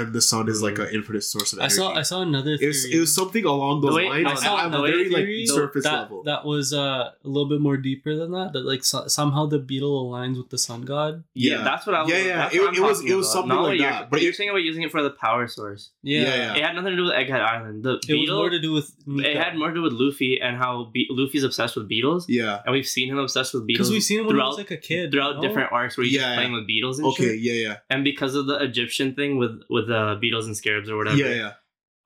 And 0.03 0.13
the 0.13 0.21
sun 0.21 0.49
is 0.49 0.63
like 0.63 0.75
Mhm. 0.75 0.89
an 0.89 0.95
infinite 0.95 1.23
source 1.25 1.53
of 1.53 1.59
energy. 1.59 1.75
I 1.75 1.77
saw 1.77 1.93
I 1.95 2.03
saw 2.03 2.23
another 2.23 2.53
it 2.55 2.59
theory. 2.59 2.69
was, 2.69 2.85
it 2.87 2.99
was 3.01 3.15
something 3.15 3.45
along 3.45 3.81
those 3.83 3.91
The 3.91 3.97
way- 3.97 4.09
lines. 4.09 4.27
I 4.41 4.45
saw 4.45 4.69
the 4.69 4.79
a 4.79 4.83
way 4.83 4.91
very 4.91 5.09
theory, 5.09 5.39
like 5.47 5.49
surface 5.49 5.85
that, 5.85 5.93
level. 6.03 6.23
That 6.25 6.45
was 6.45 6.73
uh, 6.73 7.11
a 7.25 7.29
little 7.29 7.49
bit 7.49 7.61
more 7.61 7.77
deeper 7.77 8.15
than 8.17 8.33
that. 8.33 8.53
That 8.53 8.65
like 8.65 8.85
so, 8.85 9.07
somehow 9.07 9.47
the 9.47 9.59
beetle 9.59 9.95
aligns 10.11 10.37
with 10.37 10.51
the 10.51 10.59
sun 10.59 10.83
god. 10.83 11.25
Yeah, 11.35 11.59
Yeah. 11.59 11.65
that's 11.65 11.87
what 11.87 11.95
I 11.95 12.03
was. 12.03 12.11
Yeah, 12.11 12.25
yeah, 12.25 12.47
it- 12.49 12.55
it 12.55 12.81
was- 12.81 13.05
it 13.05 13.15
was 13.15 13.27
about. 13.27 13.33
something 13.33 13.49
Not 13.57 13.63
like 13.63 13.79
that, 13.81 14.01
But 14.03 14.11
but 14.17 14.23
you're 14.23 14.31
it- 14.31 14.37
saying 14.37 14.51
about 14.51 14.63
using 14.63 14.83
it 14.83 14.91
for 14.91 15.03
the 15.03 15.11
power 15.11 15.47
source. 15.49 15.91
Yeah, 16.03 16.21
Yeah, 16.23 16.37
yeah. 16.37 16.55
It 16.57 16.63
had 16.65 16.75
nothing 16.75 16.91
to 16.91 16.97
do 16.97 17.05
with 17.05 17.13
Egghead 17.15 17.41
Island. 17.41 17.83
The 17.85 17.91
It 17.91 17.95
was 17.95 18.07
beetle. 18.09 18.37
more 18.37 18.51
to 18.51 18.61
do 18.61 18.73
with 18.73 18.91
it 19.07 19.37
had 19.37 19.57
more 19.57 19.69
to 19.69 19.75
do 19.75 19.83
with 19.83 19.93
Luffy 19.93 20.41
and 20.41 20.57
how 20.57 20.91
Be- 20.93 21.09
Luffy's 21.11 21.45
obsessed 21.45 21.77
with 21.77 21.89
beetles, 21.89 22.27
yeah. 22.29 22.61
and 22.65 22.73
we've 22.73 22.87
seen 22.87 23.09
him 23.11 23.19
obsessed 23.19 23.53
with 23.55 23.67
beetles 23.67 23.89
because 23.89 23.93
we've 23.93 24.03
seen 24.03 24.21
him 24.21 24.27
when 24.27 24.37
he 24.37 24.41
was 24.43 24.55
throughout- 24.57 24.59
like 24.59 24.71
a 24.71 24.77
kid. 24.77 25.13
throughout 25.13 25.41
different 25.43 25.71
arcs 25.73 25.97
where 25.97 26.05
he's 26.05 26.15
Yeah, 26.15 26.21
just 26.21 26.29
yeah. 26.31 26.37
playing 26.37 26.53
with 26.53 26.67
beetles 26.67 27.01
Okay. 27.03 27.35
Yeah. 27.35 27.53
Yeah. 27.53 27.77
And 27.91 28.03
because 28.05 28.35
of 28.35 28.47
the 28.47 28.57
Egyptian 28.63 29.15
thing 29.15 29.37
with 29.37 29.61
with 29.69 29.84
uh, 29.91 30.15
beetles 30.17 30.47
and 30.47 30.57
scarabs 30.57 30.89
or 30.91 30.97
whatever, 30.97 31.17
Yeah. 31.17 31.53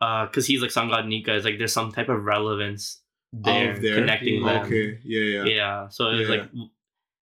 Yeah. 0.00 0.26
because 0.26 0.46
he's 0.46 0.60
like 0.62 0.70
sun 0.70 0.88
god 0.88 1.06
Nika, 1.06 1.34
it's 1.34 1.44
like 1.44 1.58
there's 1.58 1.72
some 1.72 1.92
type 1.92 2.08
of 2.08 2.24
relevance 2.24 3.00
there, 3.32 3.72
Of 3.72 3.82
there? 3.82 3.94
connecting 3.96 4.42
them. 4.44 4.64
Okay. 4.64 4.98
Yeah. 5.04 5.20
Yeah. 5.20 5.44
Yeah. 5.44 5.88
So 5.88 6.10
it's 6.10 6.28
Yeah. 6.28 6.36
like 6.36 6.50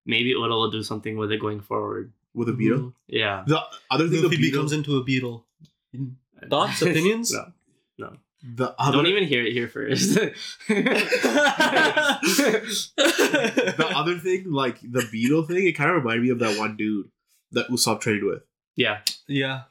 maybe 0.05 0.35
Oda 0.35 0.55
will 0.55 0.71
do 0.71 0.83
something 0.83 1.16
with 1.16 1.33
it 1.33 1.40
going 1.40 1.61
forward. 1.61 2.12
With 2.35 2.49
a 2.49 2.53
beetle. 2.53 2.79
Mhm. 2.79 2.92
Yeah. 3.09 3.45
The 3.47 3.61
other 3.90 4.09
thing, 4.09 4.19
the 4.21 4.25
Luffy 4.29 4.37
beetle, 4.37 4.51
becomes 4.62 4.73
into 4.73 4.97
a 4.99 5.03
beetle. 5.05 5.47
Thoughts, 6.51 6.83
opinions? 6.83 7.33
no. 7.33 7.53
no. 7.99 8.16
the 8.45 8.75
other, 8.79 8.92
Don't 8.99 9.07
even 9.07 9.25
hear 9.25 9.42
it 9.45 9.53
here 9.53 9.66
first. 9.69 10.14
the 12.97 13.87
other 13.95 14.19
thing, 14.19 14.51
like 14.53 14.79
the 14.83 15.07
beetle 15.11 15.42
thing, 15.45 15.66
it 15.66 15.73
kind 15.73 15.90
of 15.90 15.97
reminded 15.97 16.23
me 16.23 16.31
of 16.31 16.38
that 16.40 16.59
one 16.59 16.77
dude 16.77 17.11
that 17.53 17.69
Usopp 17.69 18.01
trained 18.01 18.25
with. 18.25 18.42
yeah. 18.77 19.01
Yeah, 19.29 19.62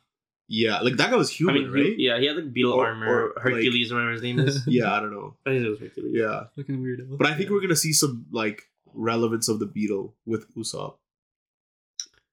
Yeah, 0.47 0.79
like 0.81 0.97
that 0.97 1.09
guy 1.09 1.15
was 1.17 1.31
I 1.31 1.33
human, 1.33 1.55
mean, 1.55 1.71
right? 1.71 1.85
he, 1.97 2.05
yeah, 2.05 2.19
he 2.19 2.27
had 2.27 2.35
like 2.35 2.53
beetle 2.53 2.73
Or- 2.73 2.85
armor, 2.87 3.31
or, 3.35 3.41
Hercules, 3.41 3.91
or 3.91 3.95
whatever 3.95 4.11
his 4.11 4.21
name 4.21 4.39
is. 4.39 4.61
Yeah, 4.67 4.93
I 4.93 4.99
don't 4.99 5.11
know. 5.11 5.35
I 5.45 5.49
think 5.51 5.65
it 5.65 5.69
was 5.69 5.79
Hercules. 5.79 6.11
Yeah, 6.13 6.43
looking 6.55 6.77
weirdo. 6.83 7.17
but 7.17 7.27
I 7.27 7.33
think 7.35 7.49
we're 7.49 7.61
gonna 7.61 7.75
see 7.75 7.93
some 7.93 8.25
like 8.31 8.63
relevance 8.93 9.47
of 9.49 9.57
the 9.59 9.65
beetle 9.65 10.15
with 10.25 10.53
Usopp. 10.55 10.97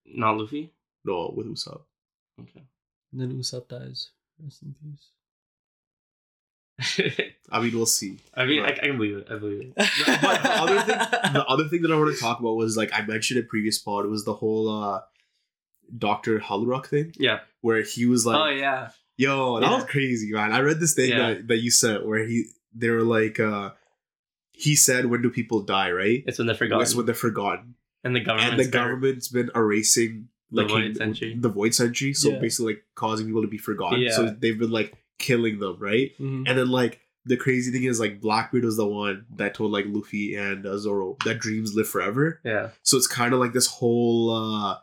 Not 0.06 0.36
Luffy. 0.36 0.72
No, 1.04 1.32
with 1.34 1.46
Usopp. 1.46 1.82
Okay. 2.40 2.62
And 3.12 3.20
then 3.20 3.32
Usopp 3.32 3.68
dies. 3.68 4.10
Rest 4.42 4.62
in 4.62 4.74
peace. 4.74 5.08
I 7.50 7.60
mean, 7.60 7.74
we'll 7.76 7.86
see. 7.86 8.18
I 8.34 8.44
mean, 8.46 8.62
I, 8.62 8.68
I 8.68 8.72
can 8.72 8.96
believe 8.96 9.16
it. 9.18 9.26
I 9.30 9.36
believe 9.38 9.60
it. 9.60 9.72
But 10.22 10.42
the 10.42 10.50
other 10.50 10.80
thing, 10.82 10.98
the 11.32 11.44
other 11.46 11.64
thing 11.68 11.82
that 11.82 11.92
I 11.92 11.96
want 11.96 12.14
to 12.14 12.20
talk 12.20 12.40
about 12.40 12.56
was 12.56 12.76
like 12.76 12.90
I 12.92 13.02
mentioned 13.06 13.38
in 13.40 13.46
previous 13.46 13.78
pod 13.78 14.06
was 14.06 14.24
the 14.24 14.34
whole 14.34 14.68
uh 14.68 15.00
Doctor 15.96 16.38
Hiriluk 16.40 16.86
thing, 16.86 17.12
Yeah. 17.18 17.40
where 17.60 17.82
he 17.82 18.06
was 18.06 18.24
like, 18.26 18.36
oh 18.40 18.48
yeah. 18.48 18.90
Yo, 19.16 19.60
that 19.60 19.68
Yeah. 19.70 19.74
was 19.76 19.84
crazy, 19.84 20.32
man. 20.32 20.52
I 20.52 20.60
read 20.60 20.80
this 20.80 20.94
thing 20.94 21.10
Yeah. 21.10 21.34
that, 21.34 21.48
that 21.48 21.58
you 21.58 21.70
said 21.70 22.04
where 22.04 22.24
he 22.26 22.46
they 22.74 22.88
were 22.90 23.02
like 23.02 23.38
uh 23.38 23.70
he 24.52 24.74
said 24.76 25.06
when 25.06 25.22
do 25.22 25.30
people 25.30 25.60
die, 25.62 25.90
right? 25.90 26.22
It's 26.26 26.38
when 26.38 26.46
they're 26.46 26.56
forgotten. 26.56 26.82
It's 26.82 26.92
forgotten. 26.92 26.96
when 26.98 27.06
they're 27.06 27.14
forgotten. 27.14 27.74
and 28.04 28.16
the 28.16 28.20
government. 28.20 28.50
and 28.52 28.60
the 28.60 28.68
government's 28.68 29.28
been 29.28 29.50
erasing 29.54 30.28
The 30.50 30.62
like, 30.62 30.70
void 30.70 30.84
in- 30.84 30.94
century. 30.94 31.36
The 31.38 31.48
void 31.48 31.74
century, 31.74 32.12
so 32.14 32.30
Yeah. 32.30 32.38
basically 32.40 32.74
like 32.74 32.84
causing 32.94 33.26
people 33.26 33.42
to 33.42 33.48
be 33.48 33.58
forgotten. 33.58 34.08
So 34.10 34.30
they've 34.30 34.58
been 34.58 34.70
like 34.72 34.94
killing 35.18 35.58
them, 35.60 35.76
right? 35.78 36.10
Mhm. 36.18 36.48
And 36.48 36.58
then 36.58 36.68
like 36.70 37.00
the 37.24 37.36
crazy 37.36 37.70
thing 37.70 37.84
is 37.84 38.00
like 38.00 38.20
Blackbeard 38.20 38.64
was 38.64 38.76
the 38.76 38.86
one 38.86 39.26
that 39.36 39.54
told 39.54 39.70
like 39.72 39.84
Luffy 39.88 40.34
and 40.34 40.66
uh, 40.66 40.76
Zoro 40.78 41.16
that 41.24 41.38
dreams 41.38 41.74
live 41.74 41.88
forever. 41.88 42.40
Yeah. 42.44 42.70
So 42.82 42.96
it's 42.96 43.06
kind 43.06 43.32
of 43.34 43.38
like 43.40 43.52
this 43.52 43.66
whole 43.68 44.30
uh 44.30 44.78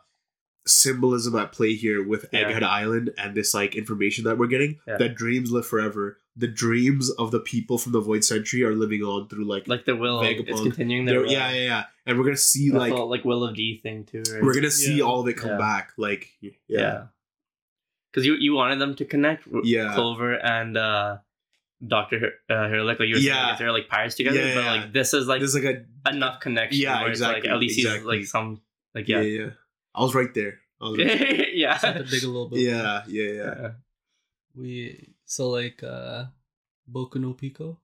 symbolism 0.70 1.34
at 1.36 1.52
play 1.52 1.74
here 1.74 2.02
with 2.06 2.26
Yeah. 2.32 2.44
Egghead 2.50 2.62
Island 2.62 3.10
and 3.18 3.34
this 3.34 3.52
like 3.54 3.74
information 3.76 4.24
that 4.24 4.38
we're 4.38 4.46
getting 4.46 4.78
Yeah. 4.86 4.96
that 4.98 5.14
dreams 5.14 5.50
live 5.52 5.66
forever. 5.66 6.18
The 6.36 6.46
dreams 6.48 7.10
of 7.18 7.32
the 7.32 7.40
people 7.40 7.76
from 7.76 7.92
the 7.92 8.00
Void 8.00 8.24
Century 8.24 8.62
are 8.62 8.74
living 8.74 9.02
on 9.02 9.28
through 9.28 9.44
like, 9.44 9.66
Like 9.68 9.84
the 9.84 9.96
will. 9.96 10.20
It's 10.22 10.38
Vagabond. 10.40 10.62
continuing 10.72 11.04
their- 11.04 11.16
their 11.16 11.22
will. 11.24 11.32
yeah, 11.32 11.50
yeah, 11.52 11.62
yeah. 11.64 11.84
And 12.06 12.18
we're 12.18 12.24
gonna 12.24 12.36
see 12.36 12.70
That's 12.70 12.78
like 12.80 12.92
all, 12.92 13.10
like 13.10 13.24
Will 13.24 13.44
of 13.44 13.54
D 13.56 13.78
thing 13.82 14.04
too, 14.04 14.22
right? 14.32 14.42
we're 14.42 14.54
gonna 14.54 14.70
see 14.70 14.98
Yeah. 14.98 15.04
all 15.04 15.20
of 15.20 15.28
it 15.28 15.34
come 15.34 15.50
Yeah. 15.50 15.58
back. 15.58 15.92
Like 15.98 16.32
yeah. 16.40 16.50
yeah. 16.68 17.02
Because 18.12 18.26
you 18.26 18.34
you 18.34 18.54
wanted 18.54 18.78
them 18.80 18.94
to 18.96 19.04
connect. 19.04 19.46
Yeah. 19.64 19.94
Clover 19.94 20.34
and 20.34 20.76
uh, 20.76 21.18
Doctor 21.86 22.18
Her- 22.18 22.54
uh, 22.54 22.68
Hiriluk, 22.68 22.98
like 22.98 23.08
you 23.08 23.14
were 23.14 23.20
saying, 23.20 23.26
Yeah. 23.26 23.46
like, 23.50 23.58
they're 23.58 23.72
like 23.72 23.88
pirates 23.88 24.14
together. 24.16 24.38
Yeah, 24.38 24.54
but 24.54 24.64
like 24.64 24.92
this 24.92 25.14
is 25.14 25.26
like 25.26 25.40
There's 25.40 25.54
like 25.54 25.64
a 25.64 26.10
enough 26.10 26.40
connection. 26.40 26.80
Yeah, 26.80 27.00
where 27.02 27.10
it's 27.10 27.20
exactly, 27.20 27.42
Like, 27.42 27.50
at 27.50 27.58
least 27.58 27.78
exactly. 27.78 28.18
he's 28.18 28.24
like 28.24 28.30
some 28.30 28.60
like 28.94 29.08
yeah. 29.08 29.20
yeah. 29.20 29.38
yeah, 29.44 29.50
I 29.94 30.02
was 30.02 30.14
right 30.14 30.32
there. 30.34 30.58
I 30.80 30.88
was 30.88 30.98
right 30.98 31.48
Yeah. 31.54 31.72
Just 31.72 31.84
have 31.84 31.96
to 31.96 32.04
dig 32.04 32.24
a 32.24 32.26
little 32.28 32.48
bit. 32.48 32.60
yeah, 32.60 33.02
yeah, 33.08 33.22
yeah. 33.32 33.54
Yeah. 33.60 33.70
We 34.56 35.08
so 35.24 35.50
like 35.50 35.82
uh 35.82 36.24
Boku 36.90 37.16
no 37.16 37.34
Pico, 37.34 37.78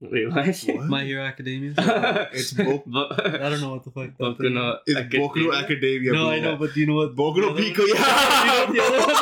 Wait, 0.00 0.28
what? 0.28 0.46
What? 0.46 0.86
My 0.86 1.04
Hero 1.04 1.22
Academia. 1.24 1.72
It's 2.32 2.52
Bo- 2.52 2.82
Bo- 2.86 3.08
I 3.16 3.48
don't 3.48 3.60
know 3.62 3.70
what 3.72 3.84
the 3.84 3.90
fuck. 3.90 4.10
that 4.16 4.18
Boku 4.18 4.38
thing 4.38 4.54
no 4.54 4.78
It's 4.86 4.98
Academia. 4.98 5.28
Boku 5.28 5.36
no 5.46 5.52
Academia. 5.54 6.12
No, 6.12 6.24
bro. 6.24 6.30
I 6.32 6.40
know, 6.40 6.56
but 6.56 6.74
do 6.74 6.80
you 6.80 6.86
know 6.86 6.96
what? 6.96 7.16
Boku 7.16 7.38
no 7.40 7.54
Pico. 7.54 7.82
one- 7.82 7.88
Yeah. 7.96 8.66
Do 8.66 8.74
you 8.74 8.80
know 8.80 8.90
what 8.90 9.06
the 9.06 9.14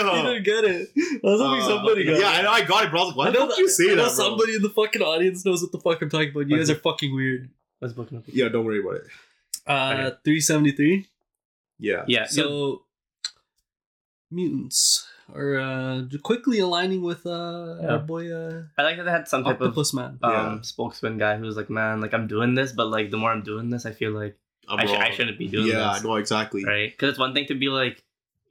other 0.00 0.10
one- 0.10 0.24
You 0.26 0.32
didn't 0.32 0.44
get 0.44 0.64
it. 0.64 0.90
I 0.96 1.26
was 1.30 1.40
hoping 1.40 1.62
Uh, 1.62 1.68
somebody 1.68 2.04
got 2.04 2.18
yeah, 2.20 2.28
I 2.28 2.42
know. 2.42 2.50
I 2.50 2.62
got 2.64 2.84
it, 2.86 2.90
bro. 2.90 3.00
I 3.02 3.04
was 3.04 3.14
like, 3.14 3.16
why 3.16 3.26
I 3.28 3.30
the 3.30 3.38
know 3.38 3.48
fuck 3.48 3.58
you 3.58 3.68
say 3.68 3.84
I 3.84 3.94
know 3.94 3.96
that, 3.96 4.16
bro? 4.16 4.24
somebody 4.24 4.54
in 4.56 4.62
the 4.62 4.70
fucking 4.70 5.02
audience 5.02 5.44
knows 5.44 5.62
what 5.62 5.72
the 5.72 5.78
fuck 5.78 6.00
I'm 6.02 6.08
talking 6.10 6.30
about. 6.30 6.48
You 6.48 6.56
guys 6.56 6.70
are 6.70 6.74
fucking 6.74 7.14
weird. 7.14 7.50
What's 7.78 7.94
Boku 7.94 8.12
no 8.12 8.20
Pico? 8.20 8.32
Yeah, 8.36 8.48
don't 8.48 8.64
worry 8.64 8.80
about 8.80 8.96
it. 8.96 9.02
Uh, 9.66 10.10
373. 10.24 11.06
Yeah. 11.78 12.04
Yeah. 12.08 12.26
So, 12.26 12.84
mutants 14.30 15.06
are 15.34 15.58
uh, 15.58 16.02
quickly 16.22 16.58
aligning 16.58 17.02
with 17.02 17.26
uh, 17.26 17.76
Yeah. 17.80 17.88
our 17.92 17.98
boy 17.98 18.32
uh, 18.32 18.62
I 18.78 18.82
like 18.82 18.96
that 18.96 19.04
they 19.04 19.10
had 19.10 19.28
some 19.28 19.44
type 19.44 19.60
of 19.60 19.68
Octopus 19.68 19.94
Man. 19.94 20.18
um 20.22 20.32
Yeah. 20.32 20.60
spokesman 20.62 21.18
guy 21.18 21.36
who 21.36 21.44
was 21.44 21.56
like, 21.56 21.70
man, 21.70 22.00
like 22.00 22.14
I'm 22.14 22.26
doing 22.26 22.54
this, 22.54 22.72
but 22.72 22.86
like 22.88 23.10
the 23.10 23.16
more 23.16 23.30
I'm 23.32 23.42
doing 23.42 23.70
this, 23.70 23.86
I 23.86 23.92
feel 23.92 24.12
like 24.12 24.36
I'm 24.68 24.86
sh- 24.86 24.90
I 24.92 25.10
shouldn't 25.10 25.38
be 25.38 25.48
doing 25.48 25.66
this. 25.66 25.74
Yeah, 25.74 25.94
this. 25.94 26.04
no, 26.04 26.16
exactly. 26.16 26.64
Right? 26.64 26.90
Because 26.90 27.10
it's 27.10 27.18
one 27.18 27.34
thing 27.34 27.46
to 27.46 27.54
be 27.54 27.68
like 27.68 28.04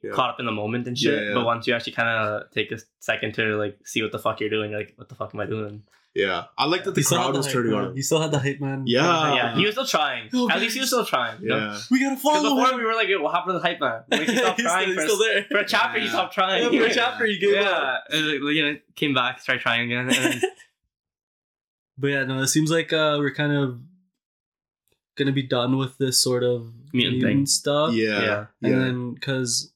Yeah. 0.04 0.12
caught 0.12 0.32
up 0.32 0.40
in 0.40 0.46
the 0.46 0.52
moment 0.52 0.88
and 0.88 0.98
shit, 0.98 1.14
Yeah, 1.14 1.28
yeah. 1.30 1.34
but 1.36 1.46
once 1.46 1.68
you 1.68 1.74
actually 1.74 1.94
kind 1.94 2.10
of 2.10 2.52
take 2.52 2.72
a 2.72 2.80
second 3.00 3.34
to 3.36 3.56
like 3.58 3.78
see 3.86 4.02
what 4.02 4.12
the 4.12 4.20
fuck 4.20 4.40
you're 4.40 4.50
doing, 4.50 4.72
you're 4.72 4.80
like, 4.82 4.94
what 4.98 5.10
the 5.10 5.16
fuck 5.16 5.34
am 5.34 5.40
I 5.42 5.46
doing? 5.46 5.84
Yeah. 6.14 6.44
I 6.58 6.66
like 6.66 6.84
that 6.84 6.92
the 6.94 7.00
He 7.00 7.04
still 7.04 7.18
had 7.20 7.24
crowd 7.26 7.34
the 7.36 7.38
was 7.40 7.46
hype 7.48 7.54
turning 7.54 7.72
man. 7.72 7.82
on 7.82 7.88
him. 7.92 7.96
He 7.96 8.02
still 8.02 8.22
had 8.22 8.32
the 8.32 8.40
hype 8.40 8.60
man. 8.60 8.84
Yeah. 8.86 9.34
yeah, 9.36 9.56
he 9.56 9.66
was 9.66 9.76
still 9.76 9.86
trying. 9.86 10.30
Oh, 10.34 10.50
At 10.50 10.60
least 10.60 10.74
he 10.74 10.82
was 10.82 10.90
still 10.90 11.06
trying. 11.06 11.42
You 11.42 11.48
know? 11.50 11.58
Yeah. 11.58 11.80
We 11.90 12.00
gotta 12.02 12.16
'Cause 12.16 12.22
follow 12.22 12.56
before 12.56 12.74
him. 12.74 12.78
we 12.80 12.86
were 12.86 12.94
like, 12.96 13.08
what 13.20 13.34
happened 13.34 13.54
to 13.56 13.60
the 13.60 13.66
hype 13.66 13.80
man? 13.80 14.04
Like, 14.12 14.28
he 14.30 14.36
stopped 14.36 14.60
he's 14.60 14.66
trying 14.70 14.84
still, 14.92 14.96
for, 14.96 15.02
he's 15.02 15.12
still 15.14 15.18
there. 15.34 15.46
for 15.50 15.58
a 15.60 15.66
chapter. 15.68 16.00
He 16.00 16.08
stopped 16.10 16.34
trying. 16.34 16.64
Yeah, 16.64 16.70
for 16.70 16.86
a 16.86 16.88
Yeah. 16.90 16.94
chapter, 16.94 17.26
he 17.26 17.38
gave 17.40 17.56
up. 17.58 18.04
yeah, 18.12 18.20
you 18.20 18.64
know, 18.74 18.78
came 18.96 19.14
back, 19.14 19.42
tried 19.44 19.60
trying 19.62 19.90
again. 19.90 20.08
And 20.10 20.12
then, 20.12 20.42
But 21.98 22.08
yeah, 22.08 22.24
no, 22.26 22.40
it 22.42 22.48
seems 22.48 22.72
like 22.72 22.92
uh, 22.94 23.18
we're 23.20 23.34
kind 23.34 23.54
of 23.54 23.80
gonna 25.18 25.32
be 25.32 25.44
done 25.44 25.78
with 25.78 25.98
this 25.98 26.20
sort 26.20 26.44
of 26.44 26.74
Mutant 26.94 27.18
mutant, 27.20 27.24
thing. 27.24 27.46
stuff. 27.46 27.94
Yeah. 27.94 28.22
Yeah. 28.22 28.46
And 28.64 28.72
Yeah. 28.74 28.80
then 28.80 29.14
because 29.14 29.72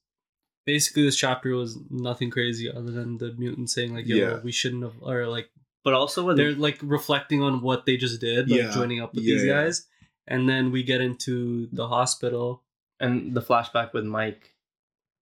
basically 0.65 1.03
this 1.03 1.15
chapter 1.15 1.55
was 1.55 1.77
nothing 1.89 2.29
crazy 2.31 2.69
other 2.69 2.91
than 2.91 3.19
the 3.19 3.33
mutant 3.37 3.69
saying 3.69 3.93
like, 3.93 4.07
"Yo, 4.07 4.15
Yeah. 4.17 4.39
we 4.39 4.51
shouldn't 4.51 4.83
have," 4.83 4.95
or 5.01 5.27
like 5.27 5.49
but 5.85 5.93
also 5.93 6.25
with 6.25 6.35
they're 6.35 6.51
like 6.53 6.79
reflecting 6.81 7.41
on 7.41 7.61
what 7.61 7.85
they 7.85 7.95
just 7.95 8.19
did, 8.19 8.49
like 8.49 8.59
Yeah. 8.59 8.71
joining 8.73 8.99
up 9.01 9.13
with 9.15 9.23
Yeah, 9.23 9.35
these 9.35 9.45
yeah. 9.45 9.53
guys. 9.63 9.87
And 10.27 10.49
then 10.49 10.71
we 10.71 10.83
get 10.83 10.99
into 10.99 11.67
the 11.71 11.87
hospital. 11.87 12.63
and 12.99 13.33
the 13.35 13.41
flashback 13.41 13.91
with 13.93 14.05
Mike. 14.05 14.51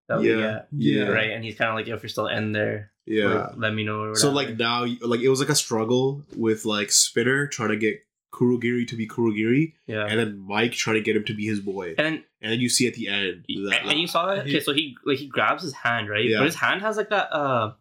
that 0.09 0.19
we 0.19 0.29
Yeah. 0.29 0.41
get, 0.41 0.67
Yeah. 0.77 1.03
right? 1.09 1.31
And 1.31 1.43
he's 1.45 1.55
kind 1.55 1.69
of 1.69 1.75
like, 1.75 1.87
if 1.87 2.03
you're 2.03 2.09
still 2.09 2.27
in 2.27 2.51
there, 2.51 2.91
Yeah. 3.05 3.25
like, 3.47 3.57
let 3.57 3.73
me 3.73 3.83
know. 3.83 4.01
Or 4.01 4.15
So 4.15 4.31
like 4.31 4.57
now, 4.59 4.85
like 5.01 5.21
it 5.21 5.29
was 5.29 5.39
like 5.39 5.49
a 5.49 5.55
struggle 5.55 6.23
with 6.35 6.65
like 6.65 6.91
Spinner 6.91 7.47
trying 7.47 7.69
to 7.69 7.77
get 7.77 8.05
Kurogiri 8.33 8.87
to 8.89 8.95
be 8.95 9.07
Kurogiri, 9.07 9.73
yeah, 9.87 10.05
and 10.05 10.19
then 10.19 10.37
Mike 10.39 10.73
trying 10.73 10.95
to 10.95 11.01
get 11.01 11.15
him 11.15 11.23
to 11.25 11.33
be 11.33 11.45
his 11.45 11.59
boy. 11.61 11.89
and 11.97 12.05
then 12.05 12.13
And 12.41 12.51
then 12.51 12.59
you 12.59 12.67
see 12.69 12.85
at 12.87 12.93
the 12.95 13.07
end 13.07 13.45
that, 13.69 13.85
and 13.85 13.99
you 13.99 14.07
saw 14.07 14.25
that. 14.27 14.39
Okay, 14.45 14.59
so 14.59 14.73
he 14.73 14.95
like 15.05 15.17
he 15.19 15.27
grabs 15.27 15.63
his 15.63 15.73
hand, 15.73 16.09
right? 16.09 16.25
Yeah. 16.25 16.39
But 16.39 16.45
his 16.47 16.55
hand 16.55 16.81
has 16.81 16.97
like 16.97 17.09
that 17.09 17.31
uh, 17.33 17.73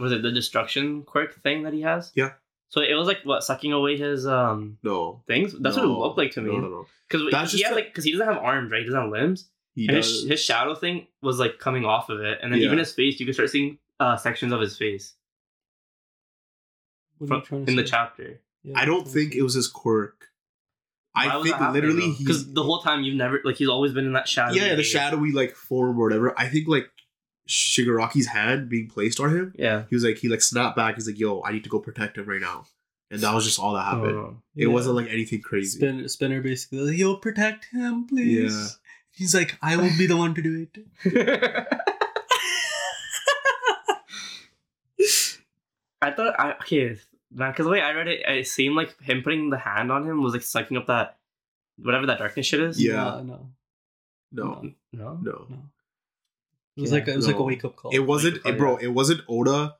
was 0.00 0.12
it 0.12 0.22
the 0.22 0.32
destruction 0.32 1.02
quirk 1.02 1.40
thing 1.42 1.62
that 1.64 1.72
he 1.72 1.82
has? 1.82 2.12
Yeah. 2.14 2.32
So 2.68 2.80
it 2.80 2.94
was 2.94 3.06
like 3.08 3.18
what 3.24 3.42
sucking 3.42 3.72
away 3.72 3.96
his 3.96 4.26
um 4.26 4.78
no, 4.82 5.22
things. 5.26 5.54
That's 5.58 5.76
what 5.76 5.84
it 5.84 5.88
looked 5.88 6.18
like 6.18 6.32
to 6.32 6.40
me. 6.40 6.52
No, 6.52 6.58
no, 6.60 6.68
no. 6.68 6.86
Because 7.08 7.30
That's 7.30 7.52
he 7.52 7.58
just 7.58 7.68
has 7.68 7.72
a- 7.72 7.74
like 7.80 7.86
because 7.88 8.04
he 8.04 8.12
doesn't 8.12 8.26
have 8.26 8.36
arms, 8.38 8.70
right? 8.70 8.78
He 8.80 8.84
doesn't 8.86 9.00
have 9.00 9.10
limbs. 9.10 9.48
He 9.74 9.86
and 9.86 9.96
does. 9.96 10.06
his, 10.22 10.28
his 10.30 10.40
shadow 10.40 10.74
thing 10.74 11.06
was 11.22 11.38
like 11.38 11.58
coming 11.58 11.84
off 11.84 12.08
of 12.08 12.20
it, 12.20 12.38
and 12.42 12.52
then 12.52 12.60
Yeah. 12.60 12.66
even 12.66 12.78
his 12.78 12.92
face, 12.92 13.18
you 13.20 13.26
could 13.26 13.34
start 13.34 13.50
seeing 13.50 13.78
uh 13.98 14.16
sections 14.16 14.52
of 14.52 14.60
his 14.60 14.76
face 14.78 15.14
What 17.18 17.30
are 17.30 17.34
you 17.36 17.40
from, 17.40 17.46
trying 17.46 17.66
to 17.66 17.70
in 17.72 17.76
the 17.76 17.84
chapter. 17.84 18.40
Yeah, 18.62 18.78
I 18.78 18.84
don't 18.84 19.06
think 19.06 19.34
it 19.34 19.42
was 19.42 19.54
his 19.54 19.68
quirk. 19.68 20.26
I 21.14 21.42
think 21.42 21.58
literally 21.60 22.14
because 22.18 22.52
the 22.52 22.62
whole 22.62 22.80
time 22.80 23.02
you've 23.02 23.16
never 23.16 23.40
like 23.44 23.56
he's 23.56 23.68
always 23.68 23.92
been 23.92 24.06
in 24.06 24.12
that 24.12 24.28
shadow. 24.28 24.54
yeah, 24.54 24.74
the 24.76 24.82
shadowy 24.84 25.32
like 25.32 25.54
form 25.56 25.98
or 25.98 26.04
whatever. 26.04 26.38
I 26.38 26.48
think 26.48 26.68
like 26.68 26.88
Shigaraki's 27.50 28.28
hand 28.28 28.68
being 28.68 28.88
placed 28.88 29.18
on 29.20 29.30
him. 29.36 29.52
Yeah. 29.58 29.84
He 29.90 29.96
was 29.96 30.04
like 30.04 30.18
he 30.18 30.28
like 30.28 30.40
snapped 30.40 30.76
back. 30.76 30.94
He's 30.94 31.06
like, 31.08 31.18
"Yo, 31.18 31.42
I 31.42 31.50
need 31.52 31.64
to 31.64 31.70
go 31.70 31.80
protect 31.80 32.16
him 32.16 32.26
right 32.26 32.40
now," 32.40 32.64
and 33.10 33.20
that 33.20 33.34
was 33.34 33.44
just 33.44 33.58
all 33.58 33.74
that 33.74 33.86
oh, 33.88 33.96
happened. 33.96 34.16
Oh. 34.16 34.36
It 34.54 34.66
Yeah. 34.68 34.72
wasn't 34.72 34.94
like 34.96 35.08
anything 35.08 35.40
crazy. 35.42 35.78
Spinner, 35.78 36.06
Spinner 36.08 36.40
basically, 36.40 36.78
like, 36.80 36.96
you'll 36.96 37.18
protect 37.18 37.66
him, 37.72 38.06
please. 38.06 38.54
Yeah. 38.54 38.66
He's 39.12 39.34
like, 39.34 39.58
I 39.60 39.76
will 39.76 39.90
be 39.98 40.06
the 40.06 40.16
one 40.16 40.34
to 40.34 40.42
do 40.42 40.66
it. 40.72 40.78
I 46.02 46.10
thought 46.12 46.38
I 46.38 46.52
okay, 46.62 46.96
because 47.34 47.64
the 47.64 47.70
way 47.70 47.80
I 47.82 47.92
read 47.92 48.08
it, 48.08 48.20
it 48.26 48.46
seemed 48.46 48.76
like 48.76 48.98
him 49.02 49.22
putting 49.22 49.50
the 49.50 49.58
hand 49.58 49.90
on 49.92 50.06
him 50.06 50.22
was 50.22 50.32
like 50.32 50.42
sucking 50.42 50.76
up 50.76 50.86
that 50.86 51.18
whatever 51.78 52.06
that 52.06 52.18
darkness 52.18 52.46
shit 52.46 52.60
is. 52.60 52.82
Yeah. 52.82 53.20
No, 53.22 53.22
no, 53.22 53.50
no, 54.32 54.72
No. 54.92 55.18
no. 55.22 55.46
no. 55.50 55.58
It 56.76 56.80
was 56.82 56.90
Yeah. 56.90 56.98
like 56.98 57.08
it 57.08 57.16
was 57.16 57.26
like 57.26 57.36
a 57.36 57.42
wake 57.42 57.64
up 57.64 57.76
call. 57.76 57.90
It 57.92 58.00
wasn't, 58.00 58.36
Like, 58.36 58.46
oh, 58.46 58.50
it, 58.50 58.58
bro. 58.58 58.76
It 58.76 58.88
wasn't 58.88 59.20
Oda 59.28 59.76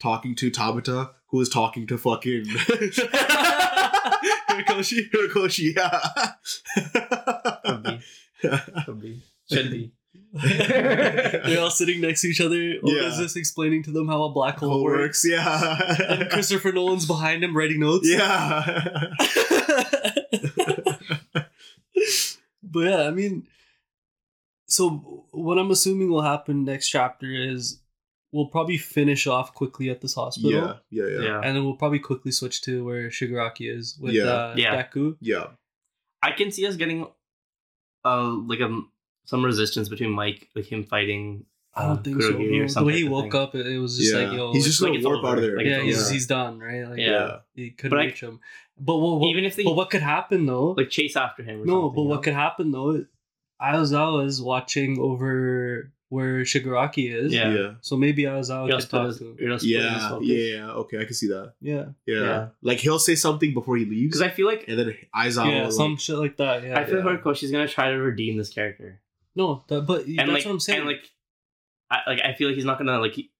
talking 0.00 0.34
to 0.36 0.50
Tabata, 0.50 1.10
who 1.30 1.38
was 1.38 1.48
talking 1.48 1.86
to 1.88 1.96
fucking 1.98 2.44
Horikoshi. 4.48 5.10
Horikoshi, 5.10 5.74
yeah. 5.76 6.00
Could 7.64 7.82
be. 7.82 9.22
Could 9.50 9.70
be. 9.70 9.92
Should. 10.32 11.46
They're 11.46 11.60
all 11.60 11.70
sitting 11.70 12.00
next 12.00 12.20
to 12.22 12.28
each 12.28 12.40
other. 12.40 12.56
Oda's 12.82 13.16
Yeah. 13.16 13.22
just 13.22 13.36
explaining 13.36 13.82
to 13.84 13.90
them 13.92 14.08
how 14.08 14.24
a 14.24 14.32
black 14.32 14.58
hole 14.58 14.70
Hole 14.70 14.82
works. 14.84 15.24
works, 15.24 15.24
yeah. 15.26 15.98
And 16.08 16.28
Christopher 16.30 16.72
Nolan's 16.72 17.06
behind 17.06 17.42
him 17.44 17.56
writing 17.56 17.80
notes. 17.80 18.08
yeah. 18.08 19.10
but 22.62 22.80
yeah, 22.80 23.02
I 23.06 23.10
mean, 23.10 23.46
so 24.74 25.26
what 25.30 25.58
I'm 25.58 25.70
assuming 25.70 26.10
will 26.10 26.22
happen 26.22 26.64
next 26.64 26.88
chapter 26.88 27.26
is 27.32 27.80
we'll 28.32 28.46
probably 28.48 28.76
finish 28.78 29.26
off 29.26 29.54
quickly 29.54 29.88
at 29.90 30.00
this 30.00 30.14
hospital. 30.14 30.50
yeah, 30.50 30.74
yeah, 30.90 31.06
yeah, 31.14 31.22
Yeah. 31.28 31.40
And 31.44 31.56
then 31.56 31.64
we'll 31.64 31.76
probably 31.76 32.00
quickly 32.00 32.32
switch 32.32 32.62
to 32.62 32.84
where 32.84 33.08
Shigaraki 33.08 33.70
is 33.76 33.96
with 34.00 34.12
Yeah. 34.14 34.24
uh, 34.24 34.54
Yeah. 34.56 34.82
Deku. 34.82 35.16
yeah. 35.20 35.46
I 36.22 36.32
can 36.32 36.50
see 36.50 36.66
us 36.66 36.76
getting 36.76 37.06
uh 38.04 38.32
like 38.50 38.60
a 38.60 38.80
some 39.26 39.44
resistance 39.44 39.88
between 39.88 40.10
Mike, 40.10 40.48
like 40.54 40.66
him 40.70 40.84
fighting. 40.84 41.46
I 41.76 41.86
don't 41.86 41.98
uh, 41.98 42.02
think 42.02 42.22
so. 42.22 42.32
Kurogiri 42.32 42.58
bro. 42.58 42.64
or 42.66 42.68
The 42.68 42.84
way 42.84 42.96
he 42.98 43.08
woke 43.08 43.34
up, 43.34 43.54
it, 43.54 43.66
it 43.66 43.78
was 43.78 43.96
just 43.98 44.14
yeah. 44.14 44.20
like, 44.28 44.32
yo, 44.36 44.52
he's 44.52 44.64
just 44.64 44.80
like 44.82 44.90
gonna 44.90 44.98
it's 44.98 45.06
warp 45.06 45.24
out 45.24 45.38
of 45.38 45.42
there. 45.44 45.56
Like, 45.56 45.66
yeah, 45.66 45.80
he's, 45.80 46.08
he's 46.08 46.26
done, 46.26 46.60
right? 46.60 46.84
Like, 46.88 46.98
Yeah. 46.98 47.38
he 47.54 47.70
couldn't 47.70 47.90
But 47.96 48.00
I- 48.00 48.04
reach 48.06 48.20
him. 48.20 48.40
But 48.78 48.96
what, 48.96 49.20
what, 49.20 49.28
Even 49.28 49.44
if 49.44 49.54
they 49.56 49.62
but 49.64 49.74
what 49.76 49.88
could 49.90 50.02
happen 50.02 50.46
though? 50.46 50.72
like 50.72 50.90
chase 50.90 51.14
after 51.16 51.42
him. 51.44 51.62
Or 51.62 51.66
no, 51.66 51.72
something, 51.72 51.94
but 51.94 52.02
you 52.02 52.08
what 52.08 52.22
could 52.24 52.34
happen 52.34 52.70
though? 52.72 53.04
Aizawa 53.72 54.26
is 54.26 54.40
watching 54.42 54.98
over 55.00 55.90
where 56.10 56.42
Shigaraki 56.42 57.12
is. 57.12 57.32
Yeah. 57.32 57.52
yeah. 57.54 57.70
So 57.80 57.96
maybe 57.96 58.22
Aizawa 58.24 58.66
He'll 58.68 58.76
could 58.76 58.82
split 58.86 59.00
talk 59.00 59.06
his- 59.08 59.18
to 59.18 59.24
him. 59.30 59.36
he'll 59.38 59.58
split 59.58 59.82
his 59.82 60.02
Yeah, 60.02 60.18
yeah, 60.20 60.56
yeah. 60.56 60.70
Okay, 60.82 61.00
I 61.00 61.04
can 61.04 61.14
see 61.14 61.28
that. 61.28 61.54
Yeah. 61.60 61.86
Yeah. 62.06 62.20
Yeah. 62.20 62.48
like 62.62 62.78
he'll 62.78 62.98
say 62.98 63.14
something 63.14 63.52
before 63.54 63.76
he 63.76 63.84
leaves, 63.84 64.08
Because 64.12 64.22
I 64.22 64.28
feel 64.30 64.46
like 64.46 64.64
and 64.68 64.78
then 64.78 64.94
Aizawa 65.14 65.50
yeah, 65.50 65.64
will, 65.64 65.72
some 65.72 65.92
like, 65.92 66.00
shit 66.00 66.16
like 66.16 66.36
that. 66.36 66.62
Yeah. 66.62 66.78
I 66.78 66.84
feel 66.84 66.98
Yeah. 66.98 67.04
like 67.04 67.22
Horikoshi's 67.22 67.50
gonna 67.50 67.66
try 67.68 67.90
to 67.90 67.96
redeem 67.96 68.36
this 68.36 68.50
character, 68.50 69.00
no, 69.34 69.64
that, 69.68 69.82
but 69.82 70.06
and 70.06 70.18
that's 70.18 70.28
like, 70.30 70.44
what 70.44 70.52
I'm 70.52 70.60
saying. 70.60 70.80
and 70.80 70.88
like, 70.88 71.10
I 71.90 71.98
like 72.06 72.20
I 72.24 72.32
feel 72.34 72.48
like 72.48 72.54
he's 72.56 72.64
not 72.64 72.78
gonna 72.78 72.98
like 73.00 73.12
he- 73.12 73.30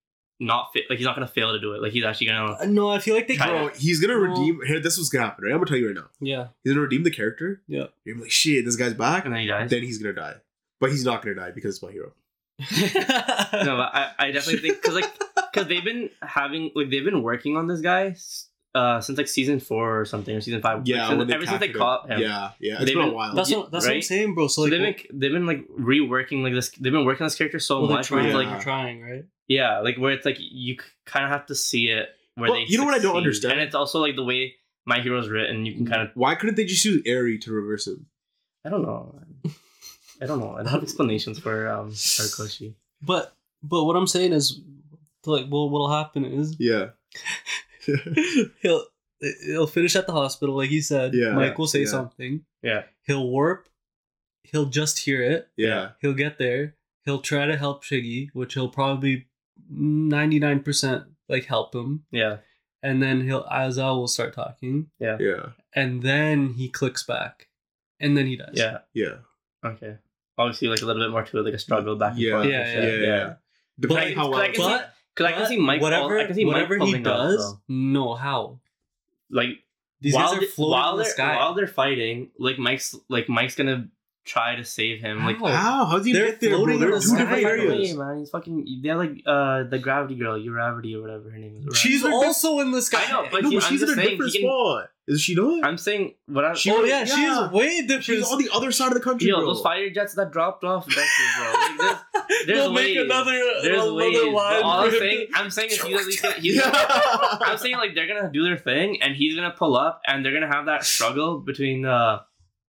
not 0.45 0.71
fit, 0.73 0.85
like 0.89 0.99
he's 0.99 1.07
not 1.07 1.15
gonna 1.17 1.27
fail 1.27 1.53
to 1.53 1.61
do 1.61 1.73
it. 1.75 1.83
Like 1.83 1.93
he's 1.93 2.05
actually 2.05 2.29
gonna. 2.29 2.53
Uh, 2.61 2.65
no, 2.67 2.91
I 2.91 2.99
feel 2.99 3.15
like 3.15 3.27
they. 3.29 3.37
Try 3.37 3.49
bro, 3.49 3.69
he's 3.69 4.01
gonna 4.01 4.15
No. 4.15 4.21
redeem. 4.21 4.61
Here, 4.67 4.81
this 4.81 4.97
was 4.99 5.09
gonna 5.09 5.25
happen. 5.27 5.45
Right, 5.45 5.53
I'm 5.53 5.59
gonna 5.59 5.67
tell 5.67 5.79
you 5.79 5.87
right 5.89 5.97
now. 5.97 6.07
Yeah. 6.21 6.49
He's 6.63 6.73
gonna 6.73 6.83
redeem 6.83 7.03
the 7.03 7.11
character. 7.11 7.63
Yeah. 7.67 7.87
You're 8.05 8.19
like, 8.19 8.31
shit, 8.31 8.65
this 8.65 8.77
guy's 8.77 8.95
back. 8.95 9.25
And 9.25 9.35
then 9.35 9.41
he 9.41 9.47
dies. 9.47 9.71
Then 9.71 9.83
he's 9.83 9.99
gonna 9.99 10.15
die, 10.15 10.35
but 10.81 10.91
he's 10.91 11.05
not 11.05 11.23
gonna 11.23 11.35
die 11.37 11.51
because 11.51 11.77
it's 11.77 11.83
my 11.83 11.91
hero. 11.93 12.13
no, 12.59 13.77
but 13.77 13.91
I, 13.95 14.11
I 14.19 14.31
definitely 14.31 14.61
think 14.61 14.81
because 14.81 14.95
like 14.95 15.11
because 15.53 15.69
they've 15.69 15.85
been 15.85 16.11
having 16.23 16.71
like 16.75 16.91
they've 16.91 17.05
been 17.05 17.23
working 17.23 17.57
on 17.57 17.67
this 17.67 17.81
guy 17.81 18.15
uh 18.77 19.01
since 19.01 19.17
like 19.19 19.29
season 19.29 19.61
four 19.61 20.01
or 20.01 20.05
something 20.05 20.35
or 20.37 20.41
season 20.41 20.61
five. 20.63 20.83
Yeah, 20.87 21.09
Like, 21.09 21.19
since, 21.21 21.33
ever 21.33 21.47
since 21.47 21.61
they 21.61 21.69
caught 21.71 22.09
him. 22.11 22.21
Yeah, 22.21 22.51
yeah. 22.61 22.75
It's 22.75 22.85
They've 22.87 22.95
been 22.95 23.09
a 23.09 23.13
while. 23.13 23.35
That's 23.35 23.51
Yeah, 23.51 23.59
what 23.59 23.71
that's 23.73 23.87
what 23.87 23.95
I'm 23.95 24.03
saying, 24.03 24.35
bro. 24.35 24.47
So 24.49 24.55
So 24.55 24.63
like, 24.63 24.71
they've 24.71 24.81
been 25.11 25.19
they've 25.21 25.33
been 25.33 25.47
like 25.47 25.69
reworking 25.69 26.43
like 26.43 26.53
this. 26.53 26.71
They've 26.71 26.93
been 26.93 27.05
working 27.05 27.23
on 27.25 27.27
this 27.27 27.35
character 27.37 27.59
so 27.59 27.79
well, 27.81 27.89
they're 27.89 27.97
much. 27.99 28.07
Trying, 28.09 28.27
it's 28.27 28.35
like 28.35 28.47
like 28.47 28.55
you're 28.55 28.63
trying, 28.63 29.03
right? 29.03 29.25
Yeah, 29.49 29.81
like 29.81 29.97
where 29.97 30.13
it's 30.13 30.25
like 30.27 30.37
you 30.39 30.77
kind 31.07 31.25
of 31.25 31.31
have 31.31 31.47
to 31.47 31.55
see 31.55 31.89
it 31.89 32.09
where 32.37 32.51
Well, 32.51 32.59
they. 32.61 32.67
you 32.67 32.79
know 32.79 32.85
what 32.85 32.95
I 32.95 32.99
don't 32.99 33.17
understand? 33.17 33.53
and 33.55 33.63
it's 33.63 33.75
also 33.75 34.01
like 34.01 34.17
the 34.17 34.25
way 34.25 34.55
my 34.87 35.01
hero's 35.01 35.29
written. 35.29 35.65
You 35.67 35.75
can 35.75 35.87
kind 35.87 36.03
of 36.03 36.11
Why 36.15 36.35
couldn't 36.35 36.57
they 36.57 36.65
just 36.65 36.85
use 36.85 37.03
Eri 37.07 37.39
to 37.39 37.53
reverse 37.53 37.87
him? 37.87 38.07
I 38.65 38.71
don't 38.71 38.83
know. 38.83 39.19
I 40.23 40.27
don't 40.27 40.39
know. 40.41 40.53
I 40.53 40.63
don't 40.63 40.69
have 40.73 40.83
explanations 40.83 41.39
for 41.39 41.69
um 41.69 41.91
Horikoshi. 41.91 42.75
But 43.03 43.35
but 43.63 43.85
what 43.85 43.97
I'm 43.97 44.07
saying 44.07 44.33
is, 44.33 44.61
like, 45.27 45.47
well, 45.51 45.69
what'll 45.71 45.91
happen 45.91 46.25
is 46.25 46.57
Yeah, 46.59 46.91
he'll 48.63 48.85
he'll 49.45 49.67
finish 49.67 49.97
at 49.97 50.07
the 50.07 50.13
hospital, 50.13 50.57
like 50.57 50.71
he 50.71 50.81
said. 50.81 51.15
Yeah, 51.15 51.33
Mike 51.33 51.59
will 51.59 51.67
say 51.67 51.81
yeah. 51.81 51.87
something. 51.87 52.45
Yeah. 52.63 52.83
He'll 53.07 53.29
warp. 53.29 53.69
He'll 54.45 54.67
just 54.67 54.99
hear 55.01 55.23
it. 55.23 55.49
yeah, 55.57 55.91
He'll 56.01 56.15
get 56.15 56.39
there. 56.39 56.75
He'll 57.05 57.21
try 57.21 57.47
to 57.47 57.57
help 57.57 57.85
Shiggy, 57.85 58.29
which 58.33 58.55
he'll 58.55 58.69
probably 58.69 59.27
ninety 59.71 60.39
nine 60.39 60.61
percent 60.61 61.05
like 61.29 61.45
help 61.47 61.75
him, 61.75 62.05
Yeah. 62.11 62.39
and 62.83 63.03
then 63.03 63.23
he'll 63.23 63.45
Aizawa 63.45 63.97
will 63.97 64.09
start 64.09 64.35
talking, 64.35 64.91
yeah, 64.99 65.17
Yeah. 65.19 65.47
and 65.75 66.03
then 66.03 66.55
he 66.55 66.69
clicks 66.69 67.03
back, 67.03 67.49
and 68.01 68.17
then 68.17 68.27
he 68.27 68.37
dies. 68.37 68.51
Yeah. 68.55 68.79
yeah, 68.93 69.17
Okay. 69.65 69.97
Obviously, 70.37 70.69
like 70.69 70.83
a 70.83 70.85
little 70.87 71.03
bit 71.03 71.11
more 71.11 71.23
to 71.23 71.39
it, 71.39 71.43
like 71.45 71.55
a 71.55 71.59
struggle 71.59 71.97
back 71.97 72.13
and 72.13 72.21
Yeah, 72.21 72.33
forth. 72.33 72.47
yeah, 72.49 72.61
and 72.61 72.83
yeah, 72.85 72.91
shit. 72.91 73.01
yeah. 73.09 73.35
Depending 73.81 74.15
But- 74.15 74.21
how 74.21 74.29
well. 74.31 74.39
but 74.41 74.43
I 74.43 74.47
can 74.49 74.55
see- 74.57 74.63
But 74.63 74.91
Because 75.15 75.27
I 75.27 75.33
can 75.33 75.47
see 75.47 75.59
Mike. 75.59 75.81
whatever 75.81 76.19
I 76.19 76.25
can 76.27 76.35
see 76.35 76.45
whatever 76.45 76.77
Mike 76.77 76.87
he 76.89 76.93
pulling 76.95 77.07
up, 77.07 77.17
does. 77.29 77.57
no, 77.69 78.15
how 78.15 78.59
like 79.31 79.63
these 80.01 80.13
while 80.15 80.27
guys 80.31 80.37
are 80.37 80.41
they- 80.41 80.47
floating 80.47 80.73
while 80.73 80.91
in 80.93 80.97
the 80.99 81.03
they're 81.05 81.13
sky. 81.13 81.37
while 81.37 81.55
they're 81.55 81.67
fighting, 81.69 82.31
like 82.39 82.59
Mike's 82.59 82.95
like 83.09 83.29
Mike's 83.29 83.55
gonna 83.55 83.89
try 84.25 84.57
to 84.57 84.65
save 84.65 85.01
him. 85.01 85.25
Like 85.25 85.39
How? 85.39 85.47
How? 85.49 85.85
How 85.87 85.99
do 85.99 86.09
you 86.09 86.15
They're 86.15 86.27
get 86.27 86.41
there, 86.41 86.51
bro? 86.51 86.59
floating 86.59 86.81
They're 86.81 86.89
in 86.89 86.95
in 86.95 87.01
the 87.01 87.05
two 87.05 87.09
sky, 87.09 87.19
different 87.19 87.45
areas. 87.45 87.91
Hey, 87.91 87.97
man, 87.97 88.19
he's 88.19 88.31
fucking. 88.31 88.81
They're 88.83 88.97
like 88.97 89.23
uh 89.27 89.63
the 89.65 89.79
gravity 89.79 90.15
girl, 90.17 90.39
Uravity 90.39 90.95
or 90.97 91.03
whatever 91.03 91.31
her 91.31 91.39
name 91.39 91.67
is. 91.69 91.77
She's 91.79 92.05
also 92.05 92.61
in 92.61 92.71
the 92.71 92.83
sky. 92.83 93.03
I 93.07 93.11
know, 93.13 93.29
but 93.31 93.43
no, 93.43 93.51
he- 93.51 93.57
but 93.57 93.65
I'm 93.65 93.71
she's 93.71 93.83
in 93.83 93.91
a 93.91 93.95
different 93.95 94.33
can- 94.33 94.43
spot. 94.43 94.89
Is 95.07 95.21
she 95.21 95.35
not? 95.35 95.67
I'm 95.67 95.77
saying 95.77 96.15
what 96.25 96.47
I'm. 96.47 96.55
She 96.57 96.71
oh 96.71 96.81
was- 96.81 96.89
yeah, 96.89 97.01
yeah. 97.05 97.45
she's 97.45 97.53
way 97.53 97.83
different. 97.83 98.05
She's 98.05 98.33
on 98.33 98.39
the 98.39 98.49
other 98.55 98.73
side 98.73 98.89
of 98.89 98.95
the 98.95 99.01
country, 99.01 99.29
Yo, 99.29 99.37
bro. 99.37 99.49
those 99.53 99.61
fighter 99.61 99.91
jets 99.91 100.15
that 100.15 100.33
dropped 100.33 100.65
off 100.65 100.87
Dexter, 100.87 101.03
bro. 101.37 101.53
Like, 101.53 101.77
there's, 101.79 101.97
there's 102.47 102.47
They'll 102.47 102.73
make 102.73 102.97
another 102.97 103.33
there's 103.63 103.67
another 103.83 103.93
ways. 103.95 104.17
But 104.19 104.33
line 104.33 104.63
all 104.63 104.81
I'm 104.85 104.91
saying, 104.91 105.27
to- 105.31 105.39
I'm 105.39 105.51
saying 105.51 105.71
is 105.73 105.83
he's 105.83 106.01
at 106.01 106.07
least 106.07 106.23
gonna, 106.23 106.35
he's 106.37 106.59
gonna, 106.65 106.79
I'm 107.43 107.59
saying 107.59 107.77
like 107.77 107.95
they're 107.95 108.07
gonna 108.07 108.33
do 108.33 108.45
their 108.45 108.57
thing, 108.57 109.03
and 109.03 109.15
he's 109.15 109.35
gonna 109.37 109.51
pull 109.51 109.77
up, 109.77 110.01
and 110.07 110.25
they're 110.25 110.33
gonna 110.33 110.51
have 110.51 110.65
that 110.67 110.85
struggle 110.87 111.39
between 111.39 111.85
uh, 111.85 112.21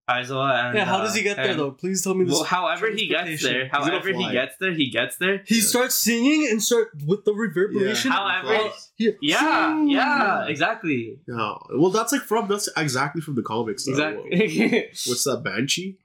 Aizawa 0.09 0.67
and 0.67 0.77
yeah, 0.77 0.85
how 0.85 0.99
uh, 0.99 1.03
does 1.05 1.15
he 1.15 1.23
get 1.23 1.37
there 1.37 1.55
though? 1.55 1.71
Please 1.71 2.03
tell 2.03 2.15
me 2.15 2.25
this. 2.27 2.35
Well, 2.35 2.45
however 2.45 2.91
he 2.91 3.09
gets 3.09 3.43
there, 3.43 3.69
however 3.73 4.13
he 4.13 4.31
gets 4.31 4.57
there, 4.59 4.73
he 4.73 4.91
gets 4.91 5.17
there. 5.17 5.43
he 5.47 5.57
Yeah. 5.57 5.63
starts 5.63 5.95
singing 5.95 6.47
and 6.51 6.63
start 6.63 6.89
with 7.07 7.25
the 7.25 7.33
reverberation. 7.33 8.11
Yeah. 8.11 8.17
However- 8.43 8.71
He- 8.97 9.13
Yeah, 9.23 9.83
yeah, 9.85 9.87
Yeah. 9.87 10.47
exactly, 10.47 11.19
Yeah. 11.27 11.55
Well, 11.75 11.91
that's 11.91 12.13
like 12.13 12.21
from 12.23 12.49
that's 12.49 12.69
exactly 12.77 13.23
from 13.23 13.35
the 13.35 13.43
comics. 13.43 13.87
though. 13.87 13.93
exactly. 13.93 14.89
What's 15.07 15.25
that 15.25 15.41
Banshee? 15.43 15.97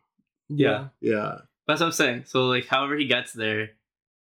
Yeah. 0.47 0.87
Yeah. 1.01 1.39
That's 1.67 1.81
what 1.81 1.87
I'm 1.87 1.91
saying. 1.91 2.23
So 2.25 2.47
like, 2.47 2.67
however 2.67 2.95
he 2.95 3.05
gets 3.05 3.33
there, 3.33 3.71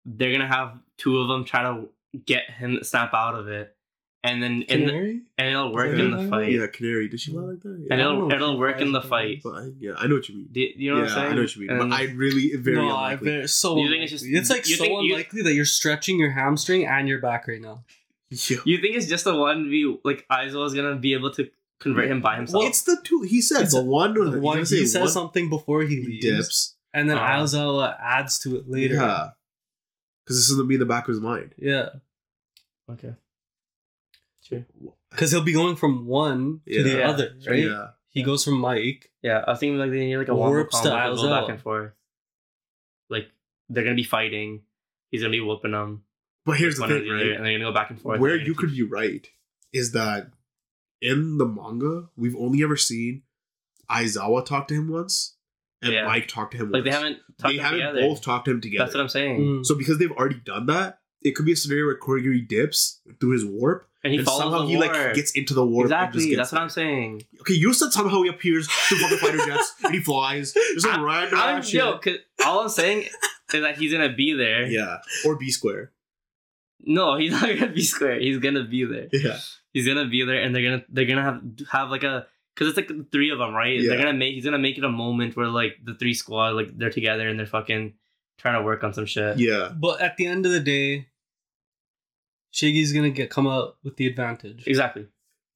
they're 0.05 0.31
gonna 0.31 0.47
have 0.47 0.79
two 0.97 1.19
of 1.19 1.27
them 1.27 1.45
try 1.45 1.61
to 1.61 1.87
get 2.25 2.49
him 2.49 2.79
snap 2.83 3.13
out 3.13 3.35
of 3.35 3.47
it, 3.47 3.76
and 4.23 4.41
then 4.43 4.63
in 4.63 4.85
the, 4.87 5.21
and 5.37 5.47
it'll 5.49 5.73
work 5.73 5.97
in 5.97 6.11
the 6.11 6.27
fight, 6.29 6.51
Yeah, 6.51 6.67
Canary. 6.67 7.07
Did 7.07 7.19
she 7.21 7.31
fly 7.31 7.41
like 7.43 7.61
that? 7.61 7.69
and 7.69 7.87
Yeah. 7.87 7.93
I 7.93 7.97
don't 7.97 8.31
it'll 8.31 8.31
it'll 8.31 8.57
work 8.59 8.81
in 8.81 8.91
the 8.91 9.01
fight. 9.01 9.41
But 9.43 9.53
I, 9.53 9.69
yeah, 9.79 9.93
I 9.97 10.07
know 10.07 10.15
what 10.15 10.27
you 10.27 10.35
mean. 10.35 10.49
Do 10.51 10.59
you, 10.59 10.73
you 10.75 10.91
know 10.91 10.97
yeah, 10.97 11.03
what 11.03 11.11
I'm 11.11 11.15
saying? 11.17 11.31
I 11.31 11.35
know 11.35 11.41
what 11.41 11.55
you 11.55 11.61
mean. 11.61 11.69
And 11.79 11.89
but 11.91 11.95
I 11.99 12.03
really 12.13 12.55
very 12.57 12.77
no, 12.77 12.89
I 12.89 13.11
unlikely. 13.13 13.39
bet 13.41 13.49
so. 13.49 13.77
You 13.77 13.89
think 13.89 14.03
it's 14.03 14.11
just- 14.11 14.25
it's 14.25 14.49
like 14.49 14.67
you 14.67 14.75
so 14.75 14.83
think 14.83 15.03
you- 15.03 15.13
unlikely 15.13 15.43
that 15.43 15.53
you're 15.53 15.65
stretching 15.65 16.19
your 16.19 16.31
hamstring 16.31 16.85
and 16.85 17.07
your 17.07 17.19
back 17.21 17.47
right 17.47 17.61
now. 17.61 17.83
Yeah. 18.29 18.57
You 18.65 18.77
think 18.81 18.97
it's 18.97 19.05
just 19.07 19.23
the 19.23 19.33
one 19.35 19.69
view 19.69 20.01
like 20.03 20.25
Aizo 20.29 20.65
is 20.65 20.73
gonna 20.73 20.97
be 20.97 21.13
able 21.13 21.31
to 21.31 21.47
convert 21.79 22.11
him 22.11 22.19
by 22.19 22.35
himself? 22.35 22.65
It's 22.65 22.81
the 22.81 22.97
two. 23.01 23.21
He 23.21 23.39
said 23.41 23.61
It's 23.61 23.73
the 23.73 23.81
one. 23.81 24.17
Or 24.17 24.25
The 24.25 24.31
the, 24.31 24.41
one 24.41 24.57
he 24.57 24.65
says 24.85 24.99
one, 24.99 25.07
something 25.09 25.49
before 25.49 25.83
he 25.83 25.95
he 25.95 26.05
leaves, 26.05 26.25
dips. 26.25 26.75
and 26.93 27.09
then 27.09 27.17
uh-huh. 27.17 27.37
Oh. 27.39 27.43
Aizawa 27.43 27.95
adds 28.01 28.37
to 28.39 28.57
it 28.57 28.67
later. 28.69 28.95
Yeah. 28.95 29.29
Because 30.25 30.37
this 30.39 30.49
is 30.49 30.55
gonna 30.57 30.67
be 30.67 30.73
in 30.73 30.81
the 30.81 30.85
back 30.85 31.05
of 31.07 31.13
his 31.13 31.21
mind. 31.21 31.55
yeah, 31.57 31.87
okay. 32.91 33.13
Sure. 34.47 34.65
because 35.11 35.31
he'll 35.31 35.41
be 35.41 35.53
going 35.53 35.75
from 35.75 36.05
one 36.05 36.61
to 36.67 36.83
the 36.83 36.97
Yeah. 36.99 37.09
other. 37.09 37.35
Right? 37.47 37.63
Yeah. 37.65 37.87
He 38.09 38.23
goes 38.23 38.43
from 38.43 38.59
Mike. 38.59 39.11
Yeah, 39.21 39.43
I 39.47 39.55
think 39.55 39.77
like 39.77 39.91
they 39.91 39.99
need 39.99 40.17
like 40.17 40.27
a 40.29 40.35
wombo 40.35 40.49
Warp 40.55 40.71
combo 40.71 40.83
to 40.83 40.89
styles 40.89 41.21
go 41.21 41.29
back 41.29 41.49
and 41.49 41.61
forth. 41.61 41.91
Like 43.09 43.29
they're 43.69 43.83
gonna 43.83 43.95
be 43.95 44.03
fighting. 44.03 44.61
He's 45.11 45.21
gonna 45.21 45.31
be 45.31 45.41
whooping 45.41 45.71
them. 45.71 46.03
But 46.45 46.57
here's 46.57 46.77
the 46.77 46.87
thing, 46.87 47.07
right? 47.09 47.21
and 47.31 47.45
they're 47.45 47.53
gonna 47.57 47.69
go 47.69 47.73
back 47.73 47.89
and 47.89 47.99
forth. 48.01 48.19
Where 48.19 48.35
you 48.37 48.55
could 48.55 48.71
be 48.71 48.83
right 48.83 49.27
is 49.73 49.91
that 49.91 50.31
in 51.01 51.37
the 51.37 51.45
manga, 51.45 52.09
we've 52.15 52.35
only 52.35 52.63
ever 52.63 52.77
seen 52.77 53.23
Aizawa 53.89 54.45
talk 54.45 54.67
to 54.69 54.73
him 54.73 54.87
once, 54.89 55.35
and 55.81 55.93
Yeah. 55.93 56.05
Mike 56.05 56.27
talk 56.27 56.51
to 56.51 56.57
him 56.57 56.71
like 56.71 56.83
once. 56.83 56.85
they 56.85 56.91
haven't 56.91 57.17
talked 57.37 57.53
they 57.53 57.57
haven't 57.61 57.79
together. 57.79 58.01
both 58.01 58.21
talked 58.21 58.45
to 58.45 58.51
him 58.51 58.61
together. 58.61 58.85
That's 58.85 58.95
what 58.95 59.01
I'm 59.01 59.09
saying. 59.09 59.39
Mm. 59.41 59.65
So 59.65 59.75
because 59.75 59.97
they've 59.99 60.11
already 60.11 60.39
done 60.43 60.65
that, 60.67 61.01
it 61.21 61.31
could 61.35 61.45
be 61.45 61.51
a 61.51 61.55
scenario 61.55 61.85
where 61.85 61.99
Kurogiri 61.99 62.47
dips 62.47 63.01
through 63.19 63.31
his 63.31 63.45
warp, 63.45 63.87
and 64.07 64.13
he 64.13 64.17
and 64.19 64.25
follows 64.25 64.41
somehow 64.43 64.59
the 64.61 64.67
he 64.67 64.75
warp. 64.77 64.91
like 64.93 65.13
gets 65.15 65.31
into 65.33 65.53
the 65.53 65.65
warp. 65.65 65.85
and 65.85 65.91
just 65.91 66.05
exactly. 66.15 66.29
gets 66.29 66.37
That's 66.37 66.51
what. 66.53 66.61
I'm 66.61 66.69
saying. 66.69 67.23
Okay, 67.41 67.53
you 67.53 67.73
said 67.73 67.91
somehow 67.91 68.21
he 68.23 68.29
appears 68.29 68.67
through 68.67 68.97
fucking 68.99 69.17
fighter 69.17 69.37
jets 69.45 69.73
and 69.83 69.93
he 69.93 69.99
flies. 70.01 70.53
There's 70.53 70.83
some 70.83 70.91
I'm- 70.91 71.03
random 71.03 71.39
I'm 71.39 71.57
ass 71.59 71.71
yo, 71.73 71.93
shit. 71.93 72.01
'cause 72.01 72.45
all 72.45 72.61
I'm 72.61 72.69
saying 72.69 73.03
is 73.53 73.61
that 73.61 73.77
he's 73.77 73.91
gonna 73.91 74.13
be 74.13 74.33
there. 74.33 74.65
Yeah, 74.67 74.97
or 75.25 75.35
B 75.37 75.51
square. 75.51 75.91
No, 76.81 77.15
he's 77.17 77.31
not 77.31 77.47
gonna 77.47 77.71
be 77.71 77.83
square. 77.83 78.19
He's 78.19 78.39
gonna 78.39 78.63
be 78.63 78.85
there. 78.85 79.07
Yeah, 79.11 79.37
He's 79.73 79.85
gonna 79.87 80.07
be 80.07 80.23
there, 80.23 80.41
and 80.41 80.55
they're 80.55 80.63
gonna 80.63 80.83
they're 80.89 81.05
gonna 81.05 81.23
have 81.23 81.41
have 81.71 81.89
like 81.89 82.03
a 82.03 82.25
because 82.55 82.69
it's 82.69 82.77
like 82.77 82.87
the 82.87 83.05
three 83.11 83.29
of 83.29 83.37
them, 83.39 83.53
right? 83.53 83.79
Yeah. 83.79 83.89
They're 83.89 83.97
gonna 83.99 84.13
make 84.13 84.33
he's 84.35 84.45
gonna 84.45 84.57
make 84.59 84.77
it 84.77 84.83
a 84.83 84.89
moment 84.89 85.35
where 85.35 85.47
like 85.47 85.77
the 85.83 85.93
three 85.95 86.13
squad 86.13 86.49
like 86.55 86.77
they're 86.77 86.89
together 86.89 87.27
and 87.27 87.37
they're 87.37 87.45
fucking 87.45 87.93
trying 88.37 88.59
to 88.59 88.63
work 88.63 88.83
on 88.83 88.93
some 88.93 89.05
shit. 89.05 89.37
yeah. 89.39 89.71
But 89.75 89.99
at 90.01 90.15
the 90.17 90.27
end 90.27 90.45
of 90.45 90.51
the 90.51 90.59
day, 90.59 91.07
Shiggy's 92.53 92.93
gonna 92.93 93.09
get 93.09 93.29
come 93.29 93.47
out 93.47 93.77
with 93.83 93.97
the 93.97 94.07
advantage. 94.07 94.63
Exactly. 94.67 95.07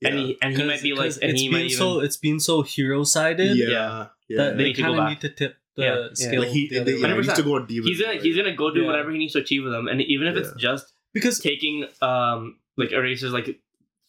And 0.04 0.16
he 0.18 0.38
and 0.42 0.56
he 0.58 0.64
might 0.64 0.82
be 0.82 0.94
like, 0.94 1.12
and 1.22 1.32
it's 1.32 1.42
he 1.42 1.48
been 1.48 1.58
might 1.60 1.66
even 1.66 1.78
so 1.78 2.00
it's 2.00 2.18
been 2.18 2.40
so 2.40 2.62
hero 2.64 3.04
sided 3.04 3.56
yeah, 3.58 3.68
Yeah. 3.70 4.08
yeah. 4.30 4.38
that 4.38 4.58
They 4.58 4.64
they 4.64 4.70
need 4.70 4.78
kind 4.78 5.00
of 5.00 5.10
need 5.10 5.22
to 5.22 5.30
tip 5.30 5.58
the 5.76 5.84
Yeah, 5.84 5.96
yeah. 5.96 6.08
scale. 6.14 6.42
like 6.42 6.50
he, 6.50 6.68
the 6.70 6.76
they, 6.76 6.82
other 6.82 6.92
yeah, 6.92 7.04
way. 7.08 7.14
he 7.14 7.22
needs 7.22 7.34
to 7.36 7.44
go 7.44 7.56
on 7.56 7.66
demon. 7.68 7.88
he's 7.88 8.02
gonna 8.02 8.20
he's 8.20 8.36
gonna 8.36 8.56
go 8.56 8.74
do 8.74 8.82
Yeah. 8.82 8.88
whatever 8.88 9.12
he 9.12 9.18
needs 9.20 9.34
to 9.34 9.40
achieve 9.40 9.64
with 9.64 9.72
them, 9.74 9.88
and 9.88 10.02
even 10.02 10.28
if 10.28 10.36
it's 10.36 10.52
just 10.60 10.92
because 11.14 11.40
taking 11.40 11.86
um 12.02 12.58
like 12.78 12.92
erasers 12.92 13.32
like 13.32 13.60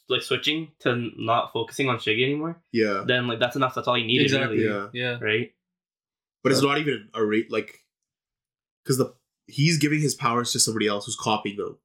like 0.09 0.23
switching 0.23 0.73
to 0.81 1.11
not 1.19 1.53
focusing 1.53 1.89
on 1.89 1.97
Shiggy 1.99 2.25
anymore, 2.25 2.61
Yeah, 2.73 3.05
then 3.07 3.27
like 3.29 3.39
that's 3.39 3.57
enough. 3.57 3.75
That's 3.75 3.87
all 3.87 3.97
you 3.99 4.07
need, 4.07 4.23
exactly, 4.23 4.59
really, 4.65 4.69
Yeah. 4.71 4.89
yeah. 4.93 5.19
right? 5.21 5.53
but 6.43 6.51
it's 6.53 6.63
not 6.63 6.79
even 6.79 7.09
a 7.15 7.25
rate 7.25 7.53
like 7.53 7.85
because 8.83 8.99
the 8.99 9.15
he's 9.47 9.79
giving 9.79 10.01
his 10.01 10.15
powers 10.15 10.53
to 10.53 10.59
somebody 10.59 10.87
else 10.89 11.05
who's 11.07 11.17
copying 11.17 11.57
them. 11.57 11.79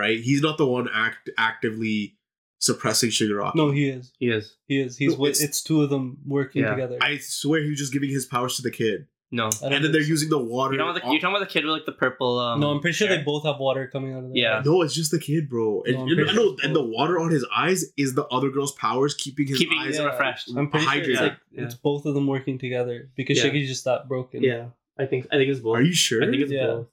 Right, 0.00 0.18
he's 0.20 0.40
not 0.40 0.56
the 0.58 0.66
one 0.66 0.88
act 0.92 1.28
actively 1.38 2.16
suppressing 2.58 3.10
Shigaraki. 3.10 3.54
No, 3.54 3.70
he 3.70 3.88
is. 3.88 4.12
He 4.18 4.28
is. 4.30 4.56
He 4.66 4.80
is. 4.80 4.96
He's 4.96 5.12
No, 5.14 5.20
with, 5.20 5.30
it's- 5.32 5.42
it's, 5.48 5.62
two 5.62 5.82
of 5.82 5.90
them 5.90 6.18
working 6.26 6.62
Yeah. 6.62 6.70
together. 6.70 6.98
I 7.00 7.18
swear 7.18 7.62
he 7.62 7.70
was 7.70 7.78
just 7.78 7.92
giving 7.92 8.10
his 8.10 8.26
powers 8.26 8.56
to 8.56 8.62
the 8.62 8.70
kid, 8.70 9.06
No, 9.30 9.44
and 9.62 9.72
then 9.72 9.80
think 9.82 9.92
they're 9.92 10.02
so. 10.02 10.08
using 10.08 10.28
the 10.28 10.38
water. 10.38 10.74
you're 10.74 10.82
talking, 10.84 10.90
about 10.96 11.06
the, 11.06 11.12
you're 11.12 11.20
talking 11.20 11.36
about 11.36 11.48
the 11.48 11.52
kid 11.52 11.64
with 11.64 11.72
like 11.72 11.86
the 11.86 11.92
purple. 11.92 12.38
Um, 12.38 12.60
no, 12.60 12.70
I'm 12.70 12.80
pretty 12.80 12.96
sure 12.96 13.08
hair. 13.08 13.16
they 13.18 13.22
both 13.22 13.44
have 13.44 13.58
water 13.58 13.88
coming 13.92 14.12
out 14.14 14.24
of 14.24 14.30
their 14.32 14.36
Yeah. 14.42 14.58
eyes. 14.58 14.66
No, 14.66 14.82
it's 14.82 14.94
just 14.94 15.10
the 15.10 15.18
kid, 15.18 15.48
bro. 15.48 15.82
And, 15.86 15.94
No, 15.96 16.02
I'm 16.02 16.18
and 16.28 16.36
know, 16.36 16.56
and 16.62 16.76
the 16.76 16.82
water 16.84 17.18
on 17.18 17.30
his 17.30 17.46
eyes 17.54 17.84
is 17.96 18.14
the 18.14 18.26
other 18.26 18.50
girl's 18.50 18.72
powers 18.72 19.14
keeping 19.14 19.46
his 19.46 19.58
keeping 19.58 19.78
eyes 19.78 19.96
Yeah. 19.98 20.04
refreshed. 20.04 20.50
I'm 20.56 20.68
pretty 20.70 20.86
hydrated. 20.86 21.04
sure 21.04 21.12
it's, 21.12 21.20
like, 21.20 21.36
Yeah. 21.52 21.64
it's 21.64 21.74
both 21.74 22.04
of 22.06 22.14
them 22.14 22.26
working 22.26 22.58
together 22.58 23.10
because 23.16 23.38
Yeah. 23.38 23.44
Shiggy's 23.50 23.68
just 23.68 23.84
that 23.84 24.06
broken. 24.08 24.42
Yeah, 24.42 24.66
I 24.98 25.06
think 25.06 25.26
I 25.32 25.36
think 25.36 25.50
it's 25.50 25.60
both. 25.60 25.76
Are 25.78 25.82
you 25.82 25.92
sure? 25.94 26.22
I 26.22 26.26
think 26.30 26.42
it's 26.42 26.52
Yeah. 26.52 26.66
both. 26.66 26.86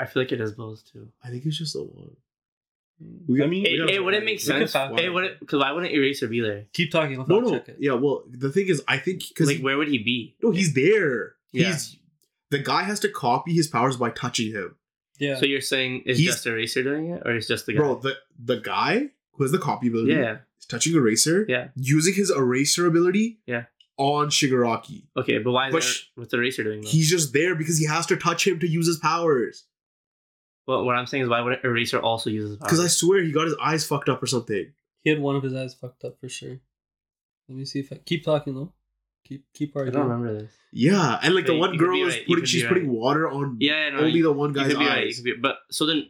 I 0.00 0.06
feel 0.06 0.22
like 0.22 0.32
it 0.32 0.40
is 0.40 0.52
both 0.52 0.82
too. 0.92 1.08
I 1.22 1.28
think 1.30 1.46
it's 1.46 1.58
just 1.58 1.74
the 1.74 1.82
one. 1.84 2.16
I 3.42 3.46
mean, 3.46 3.66
It, 3.66 3.78
gotta 3.78 3.92
it 3.92 4.04
wouldn't 4.04 4.24
make 4.24 4.40
sense. 4.40 4.74
It 4.74 5.12
wouldn't 5.12 5.40
because 5.40 5.58
why 5.60 5.72
wouldn't 5.72 5.92
Eraser 5.92 6.28
be 6.28 6.40
there? 6.40 6.66
keep 6.72 6.90
talking. 6.92 7.18
I'll 7.20 7.26
No, 7.26 7.40
no. 7.40 7.50
check 7.50 7.68
it. 7.70 7.76
Yeah, 7.80 7.94
well, 7.94 8.24
the 8.30 8.50
thing 8.50 8.68
is, 8.68 8.82
I 8.86 8.98
think 8.98 9.28
because 9.28 9.48
Like 9.48 9.60
where 9.60 9.76
would 9.76 9.88
he 9.88 9.98
be? 9.98 10.36
no, 10.42 10.50
he's 10.52 10.72
there. 10.74 11.34
Yeah. 11.52 11.66
He's 11.72 11.96
the 12.50 12.58
guy 12.60 12.82
has 12.84 13.00
to 13.00 13.08
copy 13.08 13.52
his 13.52 13.66
powers 13.66 13.96
by 13.96 14.10
touching 14.10 14.52
him, 14.52 14.76
Yeah. 15.18 15.36
So 15.36 15.44
you're 15.46 15.60
saying 15.60 16.02
is 16.06 16.18
He's- 16.18 16.34
just 16.34 16.46
Eraser 16.46 16.82
doing 16.84 17.10
it, 17.10 17.22
or 17.24 17.36
is 17.36 17.48
just 17.48 17.66
the 17.66 17.72
guy? 17.72 17.78
bro. 17.78 17.96
The 17.96 18.16
the 18.38 18.56
guy 18.60 19.10
who 19.32 19.42
has 19.44 19.50
the 19.52 19.58
copy 19.58 19.88
ability, 19.88 20.12
yeah, 20.12 20.38
is 20.60 20.66
touching 20.66 20.94
eraser, 20.94 21.44
yeah. 21.48 21.68
using 21.74 22.14
his 22.14 22.30
eraser 22.30 22.86
ability, 22.86 23.40
Yeah. 23.46 23.64
on 23.96 24.28
Shigaraki. 24.28 25.02
Okay, 25.16 25.38
but 25.38 25.50
why 25.50 25.68
is 25.68 25.72
But 25.72 25.82
there, 25.82 25.90
sh- 25.90 26.04
what's 26.14 26.32
Eraser 26.34 26.62
doing? 26.62 26.82
Though? 26.82 26.88
He's 26.88 27.10
just 27.10 27.32
there 27.32 27.56
because 27.56 27.78
he 27.78 27.86
has 27.86 28.06
to 28.06 28.16
touch 28.16 28.46
him 28.46 28.60
to 28.60 28.68
use 28.68 28.86
his 28.86 28.98
powers. 28.98 29.64
Well, 30.66 30.84
what 30.84 30.96
I'm 30.96 31.06
saying 31.06 31.24
is 31.24 31.28
why 31.28 31.40
would 31.40 31.58
Eraser 31.62 32.00
also 32.00 32.30
use 32.30 32.48
his 32.48 32.56
Because 32.56 32.80
I 32.80 32.86
swear 32.86 33.22
he 33.22 33.32
got 33.32 33.46
his 33.46 33.56
eyes 33.62 33.84
fucked 33.86 34.08
up 34.08 34.22
or 34.22 34.26
something. 34.26 34.72
he 35.02 35.10
had 35.10 35.20
one 35.20 35.36
of 35.36 35.42
his 35.42 35.54
eyes 35.54 35.74
fucked 35.74 36.04
up 36.04 36.18
for 36.20 36.28
sure. 36.28 36.58
Let 37.48 37.58
me 37.58 37.64
see 37.64 37.80
if 37.80 37.92
I 37.92 37.96
keep 37.96 38.24
talking 38.24 38.54
though. 38.54 38.72
Keep 39.26 39.44
keep 39.54 39.76
arguing. 39.76 39.96
I 39.96 40.00
don't 40.00 40.10
remember 40.10 40.40
this. 40.40 40.52
Yeah, 40.72 41.18
and 41.22 41.34
like 41.34 41.46
the 41.46 41.56
one 41.56 41.76
girl 41.76 41.96
is 42.06 42.14
right, 42.14 42.26
putting, 42.26 42.44
she's 42.44 42.62
be 42.62 42.68
putting 42.68 42.90
water 42.90 43.28
on 43.28 43.56
Yeah, 43.60 43.90
no, 43.90 43.98
only 43.98 44.12
you, 44.12 44.22
the 44.22 44.32
one 44.32 44.50
you 44.50 44.56
guy's 44.56 44.68
could 44.68 44.78
be 44.78 44.86
right. 44.86 45.00
You 45.02 45.06
eyes. 45.08 45.20
be, 45.20 45.34
but 45.40 45.56
so 45.70 45.86
then, 45.86 46.08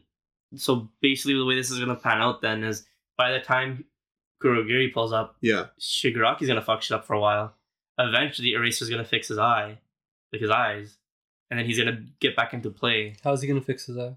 so 0.56 0.88
basically 1.00 1.34
the 1.34 1.44
way 1.44 1.54
this 1.54 1.70
is 1.70 1.78
gonna 1.78 1.96
pan 1.96 2.20
out 2.20 2.40
then 2.40 2.64
is 2.64 2.84
by 3.16 3.32
the 3.32 3.40
time 3.40 3.84
Kurogiri 4.42 4.92
pulls 4.92 5.12
up, 5.12 5.36
Yeah, 5.40 5.66
Shigaraki's 5.80 6.48
gonna 6.48 6.62
fuck 6.62 6.82
shit 6.82 6.94
up 6.96 7.04
for 7.04 7.14
a 7.14 7.20
while. 7.20 7.54
Eventually, 7.98 8.52
Eraser's 8.54 8.90
gonna 8.90 9.04
fix 9.04 9.28
his 9.28 9.38
eye, 9.38 9.78
like 10.32 10.42
his 10.42 10.50
eyes, 10.50 10.98
and 11.50 11.58
then 11.58 11.66
he's 11.66 11.78
gonna 11.78 12.04
get 12.20 12.34
back 12.36 12.52
into 12.52 12.70
play. 12.70 13.14
How's 13.22 13.42
he 13.42 13.48
gonna 13.48 13.60
fix 13.60 13.86
his 13.86 13.96
eye? 13.96 14.16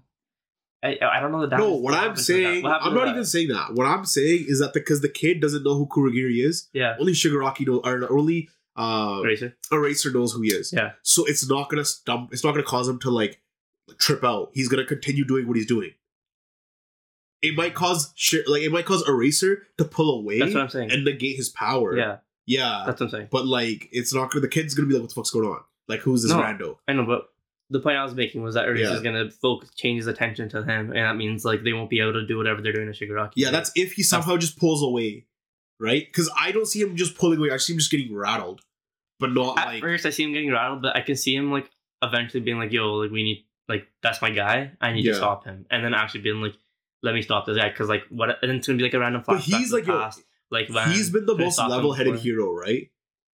I, 0.82 0.96
I 1.02 1.20
don't 1.20 1.32
know 1.32 1.40
the 1.46 1.56
no. 1.56 1.64
damage- 1.70 1.82
What 1.82 1.94
I'm 1.94 2.14
that. 2.14 2.20
saying, 2.20 2.62
What 2.62 2.80
I'm 2.82 2.94
not 2.94 3.06
that? 3.06 3.10
even 3.12 3.24
saying 3.24 3.48
that. 3.48 3.74
What 3.74 3.86
I'm 3.86 4.04
saying 4.04 4.44
is 4.48 4.60
that 4.60 4.72
because 4.72 5.00
the 5.00 5.08
kid 5.08 5.40
doesn't 5.40 5.64
know 5.64 5.74
who 5.74 5.86
Kurogiri 5.86 6.44
is, 6.44 6.68
Yeah, 6.72 6.96
only 7.00 7.12
Shigaraki 7.12 7.66
knows, 7.66 7.80
or 7.84 8.12
only 8.12 8.48
uh, 8.76 9.20
Eraser. 9.24 9.56
Eraser 9.72 10.12
knows 10.12 10.32
who 10.32 10.42
he 10.42 10.50
is. 10.50 10.72
Yeah, 10.72 10.92
So 11.02 11.24
it's 11.24 11.48
not 11.48 11.68
gonna 11.68 11.84
stump. 11.84 12.32
It's 12.32 12.44
not 12.44 12.52
gonna 12.52 12.62
cause 12.62 12.88
him 12.88 13.00
to 13.00 13.10
like 13.10 13.40
trip 13.98 14.22
out. 14.22 14.50
He's 14.54 14.68
gonna 14.68 14.84
continue 14.84 15.24
doing 15.24 15.48
what 15.48 15.56
he's 15.56 15.66
doing. 15.66 15.90
It 17.42 17.56
might 17.56 17.74
cause 17.74 18.12
like 18.48 18.62
it 18.62 18.72
might 18.72 18.84
cause 18.84 19.06
Eraser 19.08 19.62
to 19.78 19.84
pull 19.84 20.18
away 20.20 20.40
that's 20.40 20.54
what 20.54 20.62
I'm 20.64 20.68
saying. 20.68 20.90
and 20.92 21.04
negate 21.04 21.36
his 21.36 21.48
power. 21.48 21.96
yeah, 21.96 22.16
yeah. 22.46 22.82
that's 22.86 23.00
what 23.00 23.06
I'm 23.06 23.10
saying. 23.10 23.28
But 23.30 23.46
like, 23.46 23.88
it's 23.92 24.12
not 24.12 24.30
gonna. 24.30 24.40
The 24.42 24.48
kid's 24.48 24.74
gonna 24.74 24.88
be 24.88 24.94
like, 24.94 25.02
"What 25.02 25.10
the 25.10 25.14
fuck's 25.14 25.30
going 25.30 25.48
on? 25.48 25.60
Like, 25.86 26.00
who's 26.00 26.22
this 26.22 26.32
No. 26.32 26.38
rando?" 26.40 26.78
I 26.88 26.92
know, 26.94 27.04
but 27.06 27.28
the 27.70 27.80
point 27.80 27.96
I 27.96 28.02
was 28.04 28.14
making 28.14 28.42
was 28.42 28.54
that 28.54 28.66
Eraser's 28.66 29.02
Yeah. 29.02 29.12
gonna 29.12 29.30
focus, 29.30 29.70
change 29.74 29.98
his 29.98 30.06
attention 30.06 30.48
to 30.50 30.62
him, 30.62 30.86
and 30.92 30.96
that 31.04 31.16
means 31.16 31.44
like 31.44 31.62
they 31.64 31.72
won't 31.72 31.90
be 31.90 32.00
able 32.00 32.14
to 32.14 32.26
do 32.26 32.36
whatever 32.36 32.62
they're 32.62 32.72
doing 32.72 32.90
to 32.90 32.98
Shigaraki. 32.98 33.32
Yeah, 33.36 33.50
that's 33.50 33.70
if 33.74 33.92
he 33.92 34.02
somehow 34.02 34.36
just 34.36 34.58
pulls 34.58 34.82
away, 34.82 35.26
right? 35.78 36.06
Because 36.06 36.30
I 36.38 36.50
don't 36.52 36.66
see 36.66 36.80
him 36.80 36.96
just 36.96 37.16
pulling 37.16 37.38
away. 37.38 37.50
I 37.50 37.58
see 37.58 37.72
him 37.74 37.78
just 37.78 37.90
getting 37.90 38.14
rattled, 38.14 38.62
but 39.20 39.32
not 39.32 39.58
At 39.58 39.66
like 39.66 39.80
first, 39.82 40.06
I 40.06 40.10
see 40.10 40.24
him 40.24 40.32
getting 40.32 40.50
rattled, 40.50 40.82
but 40.82 40.96
I 40.96 41.02
can 41.02 41.16
see 41.16 41.34
him 41.34 41.52
like 41.52 41.70
eventually 42.02 42.40
being 42.40 42.58
like, 42.58 42.72
"Yo, 42.72 42.94
like 42.94 43.10
we 43.10 43.22
need 43.22 43.44
like 43.68 43.86
that's 44.02 44.22
my 44.22 44.30
guy. 44.30 44.72
I 44.80 44.92
need 44.92 45.04
Yeah. 45.04 45.12
to 45.12 45.18
stop 45.18 45.44
him," 45.44 45.66
and 45.70 45.84
then 45.84 45.92
actually 45.92 46.20
being 46.22 46.40
like, 46.40 46.54
"Let 47.02 47.14
me 47.14 47.20
stop 47.22 47.44
this 47.46 47.56
guy," 47.58 47.68
because 47.68 47.88
like 47.88 48.04
what? 48.08 48.30
And 48.40 48.48
then 48.48 48.56
it's 48.56 48.66
gonna 48.66 48.78
be 48.78 48.84
like 48.84 48.94
a 48.94 48.98
random 48.98 49.22
flashback. 49.22 49.26
But 49.26 49.40
he's 49.60 49.72
like, 49.72 49.86
yo, 49.86 50.08
like 50.50 50.68
when 50.70 50.90
he's 50.90 51.10
been 51.10 51.26
the 51.26 51.36
most 51.36 51.58
level-headed 51.58 52.20
hero, 52.20 52.50
right? 52.54 52.90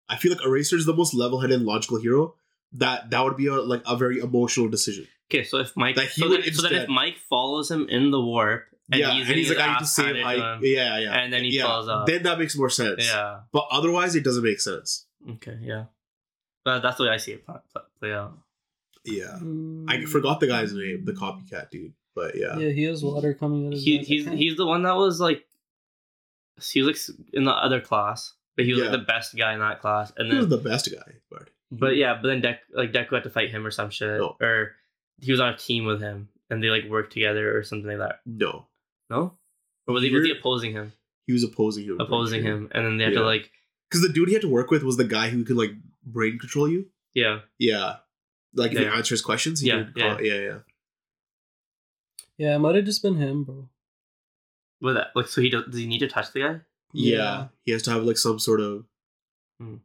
I 0.09 0.17
feel 0.17 0.31
like 0.33 0.45
Eraser 0.45 0.75
is 0.75 0.85
the 0.85 0.93
most 0.93 1.13
level-headed, 1.13 1.61
logical 1.61 1.99
hero. 1.99 2.35
That 2.77 3.09
that 3.11 3.23
would 3.23 3.37
be 3.37 3.47
a 3.47 3.53
like 3.55 3.83
a 3.85 3.95
very 3.97 4.19
emotional 4.19 4.67
decision. 4.69 5.07
Okay, 5.31 5.43
so 5.43 5.57
if 5.59 5.75
Mike, 5.75 5.95
That 5.95 6.07
he 6.09 6.21
so, 6.21 6.29
would 6.29 6.43
then, 6.43 6.53
so 6.53 6.61
then 6.69 6.81
if 6.83 6.89
Mike 6.89 7.17
follows 7.29 7.71
him 7.71 7.87
in 7.89 8.11
the 8.11 8.21
warp, 8.21 8.65
and 8.91 8.99
yeah, 9.01 9.11
he's, 9.11 9.27
and 9.27 9.35
he's 9.35 9.49
like, 9.49 9.57
getting 9.57 9.71
I 9.71 9.73
need 9.75 9.79
to 9.79 9.85
save 9.87 10.05
handed 10.15 10.25
Ike. 10.25 10.37
him, 10.37 10.59
Yeah, 10.63 10.99
yeah. 10.99 11.13
and 11.19 11.33
then 11.33 11.43
he 11.43 11.57
yeah. 11.57 11.63
falls 11.65 11.87
up. 11.89 12.05
Then 12.05 12.23
that 12.23 12.37
makes 12.37 12.55
more 12.55 12.69
sense. 12.69 13.07
yeah. 13.07 13.39
But 13.51 13.65
otherwise, 13.71 14.15
it 14.15 14.23
doesn't 14.23 14.43
make 14.43 14.59
sense. 14.59 15.05
Okay. 15.27 15.57
Yeah. 15.61 15.85
But 16.63 16.81
that's 16.81 16.97
the 16.97 17.03
way 17.05 17.09
I 17.09 17.17
see 17.17 17.31
it 17.31 17.45
play, 17.45 17.55
play 17.99 18.13
out. 18.13 18.37
Yeah. 19.03 19.37
Mm, 19.41 19.85
I 19.89 20.05
forgot 20.05 20.39
the 20.39 20.47
guy's 20.47 20.73
name, 20.73 21.05
the 21.05 21.13
copycat 21.13 21.69
dude. 21.71 21.93
But 22.13 22.35
yeah. 22.37 22.57
Yeah, 22.57 22.69
he 22.69 22.83
has 22.83 23.03
water 23.03 23.33
coming 23.33 23.65
out 23.65 23.73
of 23.73 23.73
his 23.73 23.83
He, 23.83 23.99
eyes. 23.99 24.07
He's 24.07 24.25
he's 24.27 24.55
the 24.57 24.65
one 24.67 24.83
that 24.83 24.95
was 24.95 25.19
like, 25.19 25.45
he 26.71 26.81
was 26.81 27.09
like 27.09 27.17
in 27.33 27.43
the 27.45 27.51
other 27.51 27.81
class, 27.81 28.33
but 28.55 28.65
he 28.65 28.71
was 28.73 28.81
Yeah. 28.83 28.89
like 28.89 28.99
the 28.99 29.05
best 29.05 29.35
guy 29.35 29.53
in 29.53 29.59
that 29.59 29.81
class, 29.81 30.13
and 30.17 30.27
He 30.31 30.37
was 30.37 30.47
then 30.47 30.57
the 30.63 30.69
best 30.69 30.89
guy, 30.91 31.13
but 31.31 31.49
but 31.71 31.95
yeah, 31.95 32.19
but 32.21 32.27
then 32.27 32.41
Dek 32.41 32.59
like 32.73 32.91
Deku 32.91 33.11
had 33.13 33.23
to 33.23 33.29
fight 33.29 33.49
him 33.49 33.65
or 33.65 33.71
some 33.71 33.89
shit, 33.89 34.19
No. 34.19 34.35
or 34.41 34.75
he 35.21 35.31
was 35.31 35.39
on 35.41 35.53
a 35.53 35.57
team 35.57 35.85
with 35.85 36.01
him, 36.01 36.29
and 36.49 36.61
they 36.63 36.69
like 36.69 36.85
worked 36.89 37.13
together 37.13 37.57
or 37.57 37.63
something 37.63 37.87
like 37.89 37.99
that. 37.99 38.19
No, 38.25 38.67
No, 39.09 39.33
or 39.87 39.93
was 39.93 40.03
he 40.03 40.11
was 40.11 40.23
he 40.23 40.29
You're- 40.29 40.39
opposing 40.39 40.71
him? 40.73 40.93
he 41.27 41.33
was 41.33 41.43
opposing 41.43 41.85
him. 41.85 41.99
Opposing 41.99 42.43
him, 42.43 42.69
and 42.73 42.85
then 42.85 42.97
they 42.97 43.03
had 43.05 43.13
Yeah. 43.13 43.19
to 43.19 43.25
like 43.25 43.51
because 43.89 44.01
the 44.01 44.13
dude 44.13 44.27
he 44.27 44.33
had 44.33 44.41
to 44.41 44.49
work 44.49 44.69
with 44.71 44.83
was 44.83 44.97
the 44.97 45.03
guy 45.05 45.29
who 45.29 45.43
could 45.43 45.57
like 45.57 45.71
brain 46.03 46.37
control 46.39 46.67
you. 46.69 46.89
yeah 47.13 47.41
Yeah, 47.59 47.97
like 48.53 48.71
if 48.73 48.79
you 48.79 48.85
Yeah. 48.85 48.95
answer 48.95 49.13
his 49.13 49.21
questions. 49.21 49.61
He 49.61 49.67
Yeah, 49.69 49.83
could 49.83 49.95
call- 49.95 50.21
yeah, 50.21 50.39
yeah. 50.39 50.59
Yeah, 52.37 52.55
it 52.55 52.59
might 52.59 52.75
have 52.75 52.85
just 52.85 53.01
been 53.01 53.15
him, 53.15 53.43
bro. 53.43 53.69
with 54.81 54.95
that 54.95 55.07
like 55.15 55.27
so 55.27 55.41
he 55.41 55.49
does 55.49 55.65
does 55.65 55.75
he 55.79 55.87
need 55.87 55.99
to 55.99 56.07
touch 56.07 56.31
the 56.33 56.39
guy? 56.41 56.59
Yeah, 56.93 57.47
he 57.63 57.71
has 57.71 57.81
to 57.83 57.91
have 57.91 58.03
like 58.03 58.17
some 58.17 58.39
sort 58.39 58.59
of. 58.61 58.85
Hmm. 59.59 59.75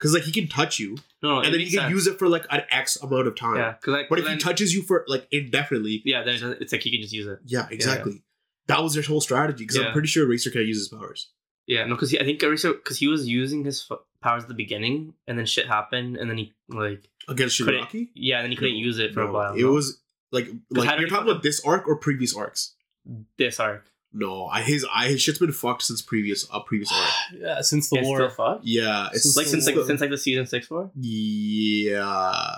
Because 0.00 0.14
like 0.14 0.22
he 0.22 0.32
can 0.32 0.48
touch 0.48 0.78
you, 0.78 0.96
No, 1.22 1.34
no, 1.34 1.40
and 1.42 1.52
then 1.52 1.60
he 1.60 1.66
can 1.70 1.80
sense. 1.80 1.90
use 1.90 2.06
it 2.06 2.18
for 2.18 2.26
like 2.26 2.46
an 2.50 2.62
X 2.70 2.96
amount 2.96 3.26
of 3.26 3.36
time. 3.36 3.56
Yeah, 3.56 3.72
because 3.72 3.92
like 3.92 4.08
But 4.08 4.18
if 4.18 4.24
then, 4.24 4.34
he 4.34 4.40
touches 4.40 4.72
you 4.74 4.80
for 4.82 5.04
like 5.08 5.28
indefinitely, 5.30 6.00
yeah, 6.06 6.22
then 6.22 6.36
it's- 6.36 6.72
like 6.72 6.80
he 6.82 6.90
can 6.90 7.02
just 7.02 7.12
use 7.12 7.26
it. 7.26 7.38
yeah, 7.44 7.66
exactly. 7.70 8.22
That 8.66 8.82
was 8.82 8.94
their 8.94 9.02
whole 9.02 9.20
strategy. 9.20 9.64
Because 9.64 9.78
I'm 9.78 9.92
pretty 9.92 10.08
sure 10.08 10.26
Racer 10.26 10.50
can 10.50 10.62
use 10.62 10.78
his 10.78 10.88
powers. 10.88 11.30
Yeah, 11.66 11.84
no, 11.84 11.94
because 11.94 12.14
I 12.14 12.24
think 12.24 12.40
Racer 12.42 12.72
because 12.72 12.98
he 12.98 13.08
was 13.08 13.28
using 13.28 13.64
his 13.64 13.84
f- 13.90 13.98
powers 14.22 14.42
at 14.44 14.48
the 14.48 14.54
beginning, 14.54 15.12
and 15.28 15.38
then 15.38 15.44
shit 15.46 15.66
happened, 15.66 16.16
and 16.16 16.28
then 16.30 16.38
he 16.38 16.52
like 16.68 17.08
Against. 17.28 17.60
Shigaraki? 17.60 18.08
Yeah, 18.14 18.36
and 18.38 18.44
then 18.44 18.50
he 18.50 18.56
couldn't 18.56 18.76
use 18.76 18.98
it 18.98 19.12
for 19.14 19.20
a 19.22 19.30
while. 19.30 19.54
It 19.54 19.60
no? 19.62 19.72
was 19.72 20.00
like 20.32 20.48
like 20.70 20.98
you're 20.98 21.08
talking 21.08 21.30
about 21.30 21.42
this 21.42 21.60
arc 21.64 21.86
or 21.86 21.96
previous 21.96 22.34
arcs. 22.34 22.74
this 23.36 23.60
arc. 23.60 23.86
No, 24.12 24.46
I 24.46 24.62
his 24.62 24.84
I 24.92 25.06
his 25.08 25.22
shit's 25.22 25.38
been 25.38 25.52
fucked 25.52 25.82
since 25.82 26.02
previous 26.02 26.46
uh, 26.52 26.60
previous 26.60 26.90
arc. 26.92 27.10
Yeah, 27.40 27.60
since 27.60 27.88
the 27.90 27.98
It's 27.98 28.08
war. 28.08 28.16
still 28.18 28.30
fucked. 28.30 28.64
Yeah, 28.64 29.08
it's 29.12 29.22
Since 29.22 29.36
Like 29.36 29.46
the 29.46 29.50
since 29.50 29.66
like 29.66 29.86
since 29.86 30.00
like 30.00 30.10
the 30.10 30.18
season 30.18 30.46
six 30.46 30.68
war. 30.70 30.90
yeah 30.94 32.56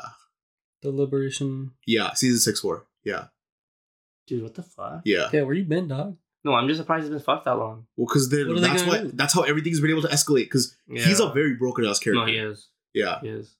The 0.82 0.90
liberation. 0.90 1.72
yeah 1.86 2.12
season 2.14 2.38
six 2.40 2.60
four 2.60 2.86
yeah 3.04 3.26
Dude, 4.26 4.42
what 4.44 4.54
the 4.54 4.62
fuck? 4.62 5.02
yeah. 5.04 5.28
Yeah, 5.32 5.42
where 5.42 5.54
you 5.54 5.64
been, 5.64 5.88
dog? 5.88 6.16
No, 6.44 6.54
I'm 6.54 6.68
just 6.68 6.78
surprised 6.78 7.04
it's 7.04 7.10
been 7.10 7.20
fucked 7.20 7.44
that 7.46 7.56
long. 7.58 7.86
Well, 7.96 8.06
because 8.06 8.28
then 8.30 8.48
What 8.48 8.60
they 8.62 8.68
that's 8.68 8.84
why 8.84 8.98
do? 9.02 9.10
that's 9.12 9.34
how 9.34 9.42
everything's 9.42 9.80
been 9.80 9.90
able 9.90 10.02
to 10.02 10.08
escalate. 10.08 10.44
Because 10.44 10.76
Yeah. 10.88 11.04
he's 11.04 11.20
a 11.20 11.30
very 11.32 11.54
broken 11.56 11.84
ass 11.84 11.98
character. 11.98 12.20
No, 12.24 12.26
he 12.32 12.38
is. 12.38 12.68
Yeah. 12.94 13.20
He 13.20 13.28
is. 13.28 13.56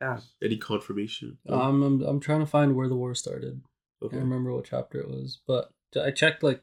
Damn. 0.00 0.20
Any 0.42 0.56
confirmation? 0.58 1.38
Um, 1.48 1.82
I'm 1.82 2.02
I'm 2.02 2.20
trying 2.20 2.40
to 2.40 2.46
find 2.46 2.74
where 2.76 2.88
the 2.88 2.96
war 2.96 3.14
started. 3.14 3.62
I 4.02 4.06
okay. 4.06 4.16
can't 4.16 4.24
remember 4.28 4.52
what 4.52 4.64
chapter 4.64 4.98
it 5.00 5.08
was, 5.08 5.40
but 5.46 5.70
I 5.96 6.10
checked 6.10 6.42
like 6.42 6.60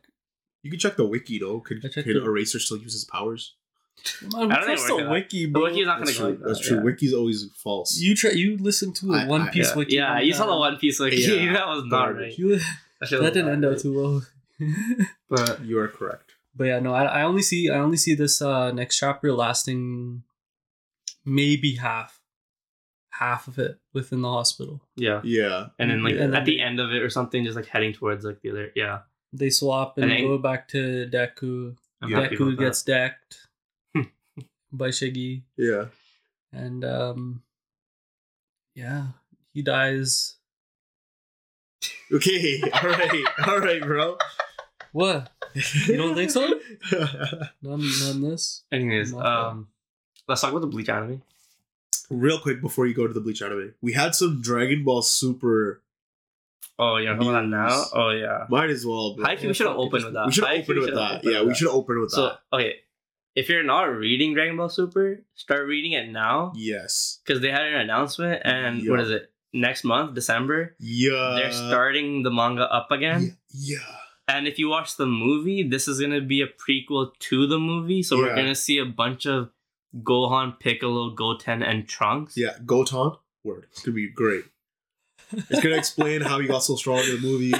You 0.64 0.70
can 0.72 0.80
check 0.80 0.96
the 0.98 1.06
wiki 1.06 1.40
though. 1.40 1.60
Could, 1.62 1.82
could 1.82 1.94
the- 2.06 2.24
Eraser 2.24 2.60
still 2.60 2.78
use 2.78 2.94
his 2.94 3.06
powers? 3.06 3.56
Man, 4.34 4.50
I 4.52 4.56
don't 4.56 4.66
trust 4.66 4.88
think 4.88 5.00
the 5.02 5.10
works 5.10 5.12
wiki, 5.34 5.46
The 5.46 5.52
bro. 5.52 5.64
wiki's 5.64 5.86
not 5.86 5.94
gonna 6.00 6.06
That's 6.06 6.18
go 6.18 6.24
true. 6.24 6.30
like 6.32 6.40
that. 6.40 6.48
That's 6.48 6.60
true. 6.68 6.78
yeah. 6.78 6.84
Wiki's 6.84 7.14
always 7.14 7.46
false. 7.58 7.98
You 8.00 8.16
try. 8.16 8.32
You 8.32 8.58
listen 8.58 8.94
to 8.94 9.14
a 9.14 9.18
I- 9.18 9.28
One 9.28 9.42
I- 9.42 9.50
Piece 9.52 9.70
yeah, 9.72 9.76
wiki. 9.76 9.96
yeah, 9.96 10.14
one 10.16 10.26
you 10.26 10.34
saw 10.34 10.46
the. 10.48 10.56
One 10.58 10.78
Piece 10.78 11.00
wiki. 11.00 11.18
Yeah. 11.18 11.54
that 11.58 11.68
was 11.68 11.84
not 11.86 12.16
right. 12.16 12.38
You- 12.38 12.60
That, 13.00 13.08
shit 13.10 13.20
that 13.20 13.26
was 13.26 13.32
didn't 13.34 13.46
not 13.48 13.54
end 13.54 13.66
out 13.66 13.80
too 13.80 13.94
well. 13.94 14.24
But 15.30 15.64
You 15.66 15.80
are 15.80 15.88
correct. 15.90 16.32
But 16.56 16.66
yeah, 16.66 16.80
no, 16.80 16.94
I, 16.94 17.04
I 17.06 17.22
only 17.24 17.42
see 17.42 17.70
I 17.70 17.78
only 17.80 17.98
see 17.98 18.16
this 18.16 18.42
uh 18.42 18.72
next 18.72 18.98
chapter 18.98 19.32
lasting 19.34 20.24
maybe 21.26 21.76
half 21.76 22.20
half 23.12 23.48
of 23.48 23.60
it 23.60 23.78
within 23.94 24.22
the 24.22 24.30
hospital. 24.32 24.82
yeah, 24.96 25.20
Yeah. 25.24 25.68
and 25.78 25.92
then 25.92 26.04
like 26.04 26.14
And 26.14 26.34
then 26.34 26.36
at 26.36 26.46
the 26.46 26.62
end 26.62 26.80
of 26.80 26.92
it 26.92 27.02
or 27.02 27.10
something, 27.10 27.44
just 27.44 27.56
like 27.58 27.66
heading 27.68 27.92
towards 27.94 28.24
like 28.24 28.42
the 28.42 28.50
other. 28.52 28.72
Yeah, 28.76 29.00
They 29.34 29.50
swap 29.50 29.98
and, 29.98 30.06
And 30.06 30.12
then- 30.14 30.28
go 30.28 30.38
back 30.38 30.68
to 30.70 31.08
Deku. 31.12 31.76
I'm 32.02 32.10
Deku 32.10 32.36
about 32.36 32.50
that. 32.52 32.60
gets 32.60 32.84
decked 32.84 33.48
by 34.72 34.88
Shiggy. 34.90 35.44
Yeah. 35.58 35.86
And 36.54 36.84
um 36.86 37.42
yeah, 38.76 39.08
he 39.54 39.62
dies. 39.62 40.36
Okay. 42.12 42.62
All 42.74 42.90
right. 42.90 43.24
All 43.48 43.60
right, 43.60 43.82
bro. 43.82 44.18
What? 44.92 45.30
You 45.88 45.98
don't 45.98 46.16
think 46.16 46.32
so? 46.32 46.48
none, 47.62 47.82
not 47.82 48.12
in 48.16 48.22
this. 48.22 48.64
Anyways, 48.72 49.14
Not 49.14 49.26
um, 49.26 49.68
let's 50.28 50.42
talk 50.42 50.52
about 50.52 50.62
the 50.62 50.68
Bleach 50.68 50.90
anime. 50.90 51.22
Real 52.10 52.40
quick 52.40 52.62
before 52.62 52.88
you 52.88 52.94
go 52.96 53.06
to 53.06 53.14
the 53.14 53.20
Bleach 53.22 53.42
anime, 53.42 53.74
we 53.82 53.94
had 53.94 54.16
some 54.16 54.42
Dragon 54.42 54.84
Ball 54.84 55.02
Super. 55.02 55.82
Oh, 56.82 56.96
you're 56.98 57.14
talking 57.14 57.30
about 57.30 57.42
that 57.42 57.48
now? 57.48 57.84
Oh 57.94 58.10
yeah. 58.12 58.46
Might 58.50 58.70
as 58.70 58.86
well. 58.86 59.16
bro. 59.16 59.26
High 59.26 59.36
key, 59.36 59.48
we 59.48 59.54
should 59.54 59.68
have 59.68 59.76
fuck 59.76 59.84
it, 59.84 59.88
opened 59.88 60.06
with 60.06 60.14
that. 60.14 60.26
We 60.28 60.32
should 60.32 60.46
have 60.46 60.60
opened 60.64 60.80
with 60.80 60.94
that. 60.96 61.12
opened 61.20 61.32
Yeah, 61.34 61.44
we 61.44 61.54
should 61.54 61.68
have 61.68 61.76
opened 61.76 62.00
with 62.00 62.12
So 62.12 62.22
that. 62.24 62.40
okay, 62.54 62.76
if 63.36 63.50
you're 63.50 63.64
not 63.64 63.84
reading 63.84 64.34
Dragon 64.34 64.56
Ball 64.58 64.70
Super, 64.70 65.24
start 65.36 65.68
reading 65.68 65.92
it 65.92 66.10
now 66.10 66.54
Yes. 66.56 67.20
because 67.26 67.42
they 67.42 67.52
had 67.52 67.64
an 67.64 67.76
announcement, 67.82 68.42
and 68.46 68.82
Yeah. 68.82 68.92
what 68.92 69.00
is 69.02 69.10
it? 69.12 69.32
Next 69.52 69.84
month, 69.84 70.14
December, 70.16 70.76
Yeah. 70.80 71.36
they're 71.38 71.52
starting 71.52 72.24
the 72.24 72.32
manga 72.32 72.72
up 72.72 72.92
again. 72.92 73.38
Yeah. 73.52 73.78
yeah. 73.80 73.96
And 74.36 74.48
if 74.48 74.60
you 74.60 74.70
watch 74.70 74.96
the 74.96 75.08
movie, 75.08 75.64
this 75.64 75.88
is 75.88 76.00
gonna 76.00 76.22
be 76.22 76.42
a 76.42 76.48
prequel 76.48 77.12
to 77.20 77.48
the 77.48 77.60
movie, 77.60 78.04
so 78.04 78.18
we're 78.18 78.36
gonna 78.36 78.54
see 78.56 78.78
a 78.78 78.86
bunch 78.86 79.26
of 79.26 79.50
Gohan, 80.04 80.60
Piccolo, 80.60 81.10
Goten, 81.10 81.64
and 81.64 81.88
Trunks. 81.88 82.38
Yeah, 82.38 82.58
Goten. 82.66 83.14
Word. 83.44 83.66
It's 83.72 83.82
gonna 83.82 83.96
be 83.96 84.08
great. 84.08 84.44
It's 85.32 85.62
gonna 85.62 85.76
explain 85.76 86.22
how 86.22 86.40
he 86.40 86.48
got 86.48 86.60
so 86.60 86.76
strong 86.76 87.00
in 87.00 87.16
the 87.16 87.22
movie. 87.22 87.54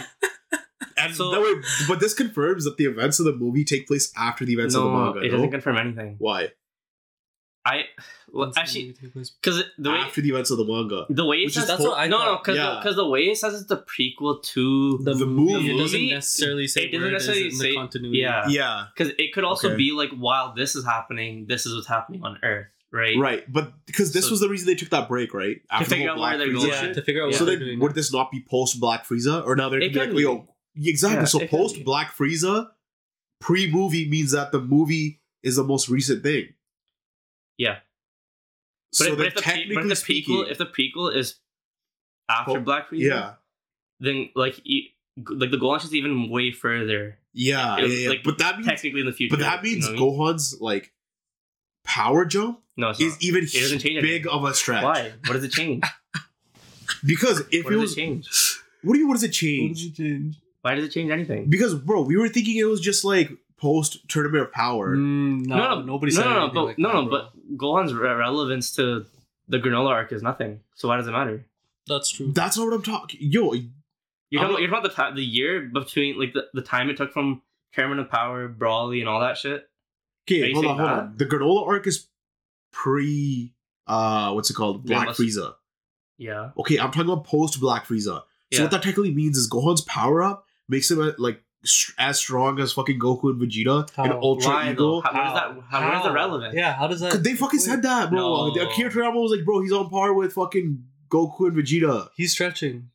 And 0.98 1.16
So- 1.16 1.32
that 1.32 1.42
way, 1.42 1.54
but 1.88 2.00
this 2.00 2.14
confirms 2.14 2.66
that 2.66 2.78
the 2.78 2.86
events 2.86 3.20
of 3.20 3.26
the 3.26 3.34
movie 3.34 3.64
take 3.64 3.88
place 3.88 4.12
after 4.18 4.44
the 4.46 4.54
events 4.54 4.76
of 4.76 4.84
the 4.84 4.90
manga. 4.90 5.20
it 5.20 5.26
no? 5.32 5.38
doesn't 5.38 5.52
confirm 5.52 5.78
anything. 5.78 6.16
Why? 6.20 6.52
I 7.66 7.84
well, 8.32 8.52
actually 8.56 8.86
movie 8.88 8.94
takes 9.00 9.12
place. 9.14 9.30
because 9.32 9.64
the 9.78 9.92
way 9.92 9.98
after 9.98 10.22
the 10.22 10.30
events 10.30 10.50
of 10.50 10.58
the 10.58 10.66
manga. 10.66 11.06
the 11.10 11.26
way 11.26 11.38
it 11.38 11.48
is 11.48 11.54
says 11.56 11.68
That's 11.68 11.82
what 11.82 11.98
I 12.00 12.08
no 12.08 12.18
no 12.18 12.24
thought. 12.24 12.44
because 12.44 12.58
Yeah. 12.58 12.80
because 12.82 12.96
the 12.96 13.08
way 13.08 13.20
it 13.30 13.38
says 13.38 13.54
it's 13.54 13.66
the 13.68 13.78
prequel 13.78 14.42
to 14.44 14.98
The, 15.04 15.14
The 15.14 15.26
movie, 15.26 15.54
movie- 15.54 15.76
it 15.76 15.78
doesn't 15.78 16.08
necessarily 16.10 16.68
say 16.68 16.84
it 16.86 16.92
doesn't 16.92 17.02
where 17.02 17.12
it 17.14 17.16
is 17.18 17.28
necessarily 17.28 17.50
in 17.52 17.56
say- 17.56 17.70
the 17.72 17.76
continuity. 17.76 18.18
yeah. 18.20 18.48
Yeah, 18.48 18.86
because 18.96 19.14
it 19.20 19.34
could 19.34 19.44
also 19.44 19.68
Okay. 19.70 19.78
be 19.78 19.92
like 19.92 20.12
while 20.12 20.54
this 20.56 20.76
is 20.76 20.86
happening, 20.86 21.46
this 21.48 21.66
is 21.66 21.76
what's 21.76 21.88
happening 21.88 22.24
on 22.24 22.40
Earth, 22.44 22.68
right? 22.92 23.18
right. 23.18 23.52
But 23.52 23.74
because 23.86 24.14
this 24.14 24.26
So- 24.26 24.32
was 24.32 24.40
the 24.40 24.50
reason 24.50 24.68
they 24.68 24.76
took 24.76 24.90
that 24.90 25.08
break, 25.08 25.34
right? 25.34 25.62
After 25.72 25.86
the 25.90 25.96
figure 25.96 26.10
out 26.10 26.18
where 26.18 26.38
Black 26.38 26.38
they're 26.38 26.48
Frieza 26.48 26.54
going. 26.56 26.70
yeah, 26.88 26.94
to 26.94 27.02
figure 27.02 27.22
out 27.24 27.26
Yeah. 27.26 27.32
what 27.32 27.38
So 27.40 27.46
then, 27.46 27.80
would 27.80 27.96
this 27.96 28.12
not 28.14 28.32
be 28.32 28.42
post 28.42 28.80
Black 28.80 29.06
Frieza, 29.08 29.46
or 29.46 29.56
now 29.56 29.70
they're 29.70 29.80
gonna 29.80 29.92
be 29.92 30.00
like, 30.00 30.20
yo, 30.20 30.48
exactly. 30.76 31.20
Yeah, 31.20 31.26
so 31.26 31.48
post 31.48 31.84
Black 31.84 32.16
Frieza, 32.16 32.70
pre 33.42 33.70
movie 33.72 34.08
means 34.10 34.32
that 34.32 34.52
the 34.52 34.60
movie 34.62 35.22
is 35.44 35.56
the 35.56 35.64
most 35.64 35.88
recent 35.90 36.24
thing. 36.24 36.54
Yeah. 37.58 37.80
But, 38.92 38.98
so 38.98 39.12
if, 39.12 39.18
but 39.18 39.28
if 39.28 39.36
the, 39.36 39.42
technically 39.42 39.76
but 39.76 39.84
if 39.84 39.90
the 39.90 39.96
speaking, 39.96 40.36
prequel, 40.38 40.52
if 40.52 40.58
the 40.58 40.66
prequel 40.66 41.16
is 41.16 41.40
after 42.30 42.54
Po- 42.56 42.60
Black 42.62 42.90
Frieza, 42.90 43.00
yeah, 43.02 43.34
then 44.00 44.30
like 44.36 44.60
e- 44.66 44.96
like 45.28 45.52
the 45.52 45.58
Gohan 45.58 45.84
is 45.84 45.94
even 45.94 46.30
way 46.30 46.52
further 46.52 47.18
yeah, 47.34 47.78
It 47.78 47.90
yeah, 47.92 47.98
yeah. 47.98 48.10
like, 48.10 48.24
but 48.24 48.38
that 48.40 48.56
means, 48.56 48.68
technically 48.68 49.02
in 49.02 49.06
the 49.06 49.12
future. 49.12 49.36
but 49.36 49.42
that 49.44 49.64
you 49.64 49.72
means 49.74 49.86
know 49.86 49.92
what 49.94 49.98
I 49.98 50.02
mean? 50.02 50.18
Gohan's 50.36 50.58
like 50.62 50.92
power 51.84 52.26
jump 52.26 52.62
no, 52.80 52.90
it's 52.90 53.00
is 53.00 53.14
not. 53.14 53.24
even 53.24 53.44
It 53.44 53.52
doesn't 53.54 53.80
change 53.80 54.02
big 54.02 54.12
anything. 54.26 54.32
of 54.32 54.44
a 54.46 54.54
stretch. 54.54 54.84
Why? 54.84 55.12
What 55.26 55.34
does 55.34 55.44
it 55.44 55.52
change? 55.52 55.84
Because 57.06 57.42
if 57.52 57.66
what 57.66 57.74
it 57.74 57.78
does 57.78 57.82
was, 57.82 57.92
it 57.94 57.96
change? 58.02 58.60
what 58.84 58.94
do 58.94 59.00
you? 59.00 59.08
What 59.08 59.14
does 59.14 59.24
it 59.24 59.28
What 59.28 59.34
change? 59.34 59.84
did 59.84 59.96
change? 59.96 60.36
Why 60.62 60.76
does 60.76 60.86
it 60.86 60.90
change 60.92 61.12
anything? 61.12 61.50
Because 61.50 61.76
bro, 61.76 62.02
we 62.02 62.18
were 62.18 62.28
thinking 62.30 62.58
it 62.58 62.66
was 62.66 62.82
just 62.82 63.06
like 63.06 63.30
post 63.58 64.08
tournament 64.10 64.44
of 64.44 64.52
power. 64.52 64.96
Mm, 64.96 65.46
no, 65.46 65.58
no, 65.58 65.76
no, 65.76 65.82
nobody 65.84 66.12
no, 66.14 66.22
said 66.22 66.26
no, 66.26 66.32
no, 66.34 66.38
anything 66.42 66.56
but 66.56 66.64
like 66.66 66.80
no, 66.80 66.88
that, 66.90 66.94
no, 66.96 67.06
bro. 67.10 67.10
but 67.32 67.58
Gohan's 67.58 67.94
re- 67.94 68.12
relevance 68.14 68.76
to 68.76 69.06
the 69.48 69.60
Granolah 69.60 69.90
arc 69.92 70.12
is 70.12 70.22
nothing. 70.24 70.60
So 70.76 70.88
why 70.88 70.98
does 70.98 71.08
it 71.08 71.12
matter? 71.12 71.46
that's 71.88 72.12
true. 72.12 72.32
That's 72.34 72.56
not 72.58 72.66
what 72.66 72.74
I'm 72.74 72.84
talking. 72.84 73.20
Yo, 73.22 73.54
You're 73.54 73.54
I'm 73.54 73.54
talking, 73.54 74.42
about, 74.50 74.62
you're 74.62 74.70
talking 74.70 74.70
about 74.70 74.84
the 74.84 75.10
ti- 75.12 75.16
the 75.16 75.26
year 75.26 75.62
between 75.74 76.20
like 76.20 76.34
the, 76.34 76.46
the 76.54 76.62
time 76.62 76.90
it 76.90 76.98
took 76.98 77.12
from 77.14 77.42
Tournament 77.74 78.02
of 78.02 78.12
Power, 78.12 78.48
Broly, 78.50 79.00
and 79.00 79.08
all 79.10 79.22
that 79.22 79.38
shit. 79.38 79.68
Okay, 80.28 80.50
you 80.50 80.54
hold 80.54 80.66
on, 80.66 80.78
hold 80.78 80.90
that? 80.90 81.00
on. 81.00 81.14
The 81.18 81.26
Granolah 81.26 81.68
arc 81.68 81.88
is 81.88 82.08
pre. 82.72 83.54
Uh, 83.88 84.32
what's 84.34 84.50
it 84.50 84.54
called? 84.54 84.86
Black 84.86 85.08
must- 85.08 85.20
Frieza. 85.20 85.54
Yeah. 86.18 86.52
Okay, 86.58 86.78
I'm 86.80 86.92
talking 86.92 87.10
about 87.12 87.26
post 87.26 87.60
Black 87.60 87.86
Frieza. 87.88 88.04
So 88.04 88.24
Yeah. 88.52 88.62
what 88.64 88.72
that 88.72 88.84
technically 88.84 89.14
means 89.14 89.38
is 89.38 89.50
Gohan's 89.50 89.82
power 89.82 90.22
up 90.22 90.46
makes 90.68 90.90
him 90.92 91.02
uh, 91.02 91.12
like 91.18 91.42
as 91.98 92.18
strong 92.20 92.60
as 92.60 92.72
fucking 92.72 93.00
Goku 93.00 93.30
and 93.32 93.42
Vegeta 93.42 93.90
and 93.98 94.12
How? 94.14 94.20
Ultra 94.22 94.52
Why, 94.52 94.72
Ego. 94.72 94.76
though? 94.76 95.02
How- 95.02 95.14
where's 95.14 95.34
that- 95.34 95.64
how- 95.70 95.90
where's 95.90 96.04
the 96.04 96.12
relevant? 96.12 96.54
Yeah, 96.56 96.74
how 96.76 96.88
does 96.88 97.00
that? 97.02 97.24
They 97.24 97.36
fucking 97.36 97.60
said 97.60 97.82
that, 97.84 98.10
bro. 98.10 98.20
No. 98.20 98.54
The 98.54 98.70
Akira 98.70 98.92
Toriyama 98.92 99.16
was 99.22 99.32
like, 99.32 99.46
bro, 99.46 99.62
he's 99.62 99.72
on 99.72 99.90
par 99.90 100.14
with 100.14 100.34
fucking 100.34 100.84
Goku 101.10 101.48
and 101.48 101.56
Vegeta. 101.58 102.10
He's 102.16 102.32
stretching. 102.34 102.90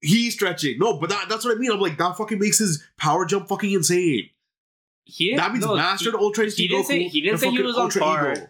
He's 0.00 0.34
stretching. 0.34 0.78
No, 0.78 0.98
but 0.98 1.10
that, 1.10 1.28
that's 1.28 1.44
what 1.44 1.56
I 1.56 1.58
mean. 1.58 1.72
I'm 1.72 1.80
like, 1.80 1.98
that 1.98 2.16
fucking 2.16 2.38
makes 2.38 2.58
his 2.58 2.84
power 2.96 3.24
jump 3.24 3.48
fucking 3.48 3.72
insane. 3.72 4.30
He 5.04 5.34
that 5.36 5.52
means 5.52 5.64
no, 5.64 5.74
mastered 5.74 6.14
he- 6.14 6.18
Ultra 6.20 6.44
he 6.50 6.68
didn't 6.68 6.84
Goku. 6.84 6.86
say- 6.86 7.08
he 7.08 7.20
didn't 7.20 7.38
say 7.38 7.50
he 7.50 7.60
was 7.62 7.76
on 7.76 7.82
Ultra 7.84 8.00
par. 8.02 8.32
Ego. 8.32 8.46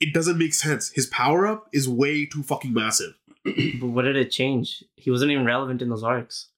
It 0.00 0.14
doesn't 0.14 0.38
make 0.38 0.54
sense. 0.54 0.90
His 0.90 1.06
power 1.06 1.46
up 1.46 1.68
is 1.72 1.88
way 1.88 2.24
too 2.26 2.42
fucking 2.42 2.72
massive. 2.72 3.14
But 3.80 3.88
what 3.88 4.02
did 4.02 4.16
it 4.16 4.30
change? 4.30 4.84
He 4.96 5.10
wasn't 5.10 5.30
even 5.32 5.44
relevant 5.44 5.80
in 5.82 5.88
those 5.88 6.02
arcs. 6.04 6.48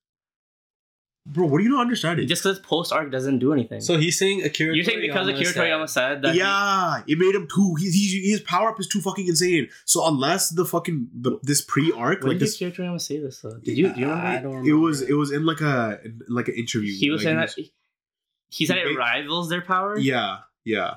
bro. 1.27 1.47
What 1.47 1.59
are 1.61 1.65
you 1.65 1.71
not 1.71 1.81
understanding? 1.83 2.27
Just 2.27 2.43
because 2.43 2.59
post 2.59 2.93
arc 2.93 3.11
doesn't 3.13 3.39
do 3.39 3.53
anything. 3.53 3.81
So 3.81 3.97
he's 3.97 4.19
saying 4.19 4.43
Akira. 4.43 4.75
You're 4.75 4.85
saying 4.85 5.01
because 5.01 5.29
Akira 5.29 5.53
Toriyama 5.53 5.89
said 5.89 6.23
that. 6.23 6.33
he- 6.33 6.39
yeah, 6.41 7.03
it 7.07 7.19
made 7.19 7.35
him 7.35 7.47
too. 7.55 7.77
He, 7.77 7.91
he, 7.91 8.31
his 8.31 8.41
power 8.41 8.71
up 8.71 8.81
is 8.81 8.89
too 8.89 9.01
fucking 9.01 9.27
insane. 9.27 9.69
So 9.85 10.07
unless 10.07 10.49
the 10.51 10.65
fucking 10.65 11.09
the, 11.15 11.39
this 11.43 11.61
pre 11.63 11.93
arc, 11.93 12.23
when 12.23 12.33
like 12.33 12.39
did 12.39 12.49
this, 12.49 12.57
Akira 12.57 12.73
Toriyama 12.73 13.01
say 13.01 13.21
this? 13.21 13.41
Though? 13.41 13.57
Did 13.59 13.79
you? 13.79 13.93
Do 13.93 14.01
you 14.01 14.07
remember? 14.07 14.27
I 14.27 14.39
don't 14.43 14.67
it 14.67 14.73
was 14.73 15.03
it 15.03 15.15
was 15.15 15.31
in 15.31 15.47
like 15.47 15.61
a 15.61 16.01
in 16.05 16.21
like 16.29 16.49
an 16.49 16.55
interview. 16.55 16.93
he 16.93 17.11
was 17.11 17.25
like, 17.25 17.37
saying 17.37 17.49
he 17.57 17.63
that. 17.63 17.71
He 18.53 18.67
said 18.67 18.79
it 18.79 18.87
Wait. 18.87 18.99
rivals 18.99 19.49
their 19.49 19.61
power. 19.63 19.97
Yeah, 19.97 20.39
yeah, 20.65 20.95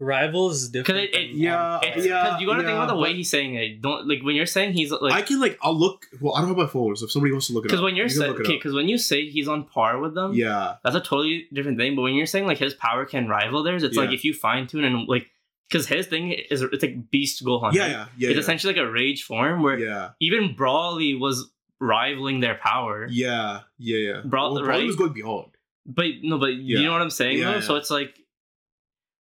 Rivals 0.00 0.62
is 0.62 0.68
different. 0.70 0.86
Because 1.10 1.20
it, 1.20 1.20
it, 1.24 1.28
than- 1.32 1.38
Yeah, 1.42 1.80
it's, 1.82 2.06
yeah, 2.06 2.22
'cause 2.30 2.40
you 2.40 2.46
gotta 2.46 2.62
think 2.62 2.72
about 2.72 2.88
the 2.88 2.96
way 2.96 3.12
he's 3.14 3.28
saying 3.28 3.54
it. 3.54 3.82
Don't 3.82 4.08
like 4.08 4.22
when 4.22 4.34
you're 4.34 4.46
saying 4.46 4.72
he's 4.72 4.90
like 4.90 5.12
I 5.12 5.20
can 5.22 5.38
like 5.40 5.58
I'll 5.62 5.74
look. 5.78 6.06
Well, 6.20 6.34
I 6.34 6.40
don't 6.40 6.48
have 6.48 6.56
my 6.56 6.66
phone, 6.66 6.96
so 6.96 7.04
if 7.04 7.12
somebody 7.12 7.32
wants 7.32 7.48
to 7.48 7.52
look 7.52 7.64
it 7.64 7.68
because 7.68 7.82
when 7.82 7.96
you're 7.96 8.06
you 8.06 8.10
saying 8.10 8.32
okay, 8.32 8.54
because 8.54 8.72
when 8.74 8.88
you 8.88 8.96
say 8.98 9.28
he's 9.28 9.46
on 9.46 9.64
par 9.64 9.98
with 9.98 10.14
them, 10.14 10.32
yeah, 10.32 10.76
that's 10.82 10.96
a 10.96 11.00
totally 11.00 11.46
different 11.52 11.76
thing. 11.78 11.96
But 11.96 12.02
when 12.02 12.14
you're 12.14 12.26
saying 12.26 12.46
like 12.46 12.58
his 12.58 12.72
power 12.74 13.04
can 13.04 13.28
rival 13.28 13.62
theirs, 13.62 13.82
it's 13.82 13.96
like 13.96 14.10
if 14.10 14.24
you 14.24 14.32
fine 14.34 14.66
tune 14.66 14.84
and 14.84 15.06
like 15.06 15.26
because 15.68 15.86
his 15.86 16.06
thing 16.06 16.32
is 16.32 16.62
it's 16.62 16.82
like 16.82 17.10
Beast 17.10 17.44
Gohan. 17.44 17.72
yeah, 17.74 17.82
right? 17.82 17.90
yeah, 17.90 18.06
yeah, 18.16 18.28
it's 18.30 18.36
yeah. 18.36 18.40
essentially 18.40 18.72
like 18.74 18.82
a 18.82 18.90
rage 18.90 19.22
form 19.24 19.62
where 19.62 19.78
yeah, 19.78 20.10
even 20.18 20.54
Broly 20.56 21.18
was 21.20 21.50
rivaling 21.78 22.40
their 22.40 22.54
power. 22.56 23.06
yeah, 23.10 23.60
yeah, 23.78 23.96
yeah. 23.98 24.20
Bro- 24.24 24.54
well, 24.54 24.64
right? 24.64 24.80
Broly 24.80 24.86
was 24.86 24.96
going 24.96 25.12
beyond. 25.12 25.48
But 25.86 26.06
no, 26.22 26.38
but 26.38 26.54
Yeah. 26.54 26.78
you 26.78 26.84
know 26.86 26.92
what 26.92 27.02
I'm 27.02 27.10
saying 27.10 27.38
Yeah, 27.38 27.44
though. 27.46 27.54
yeah. 27.56 27.60
So 27.60 27.76
it's 27.76 27.90
like 27.90 28.18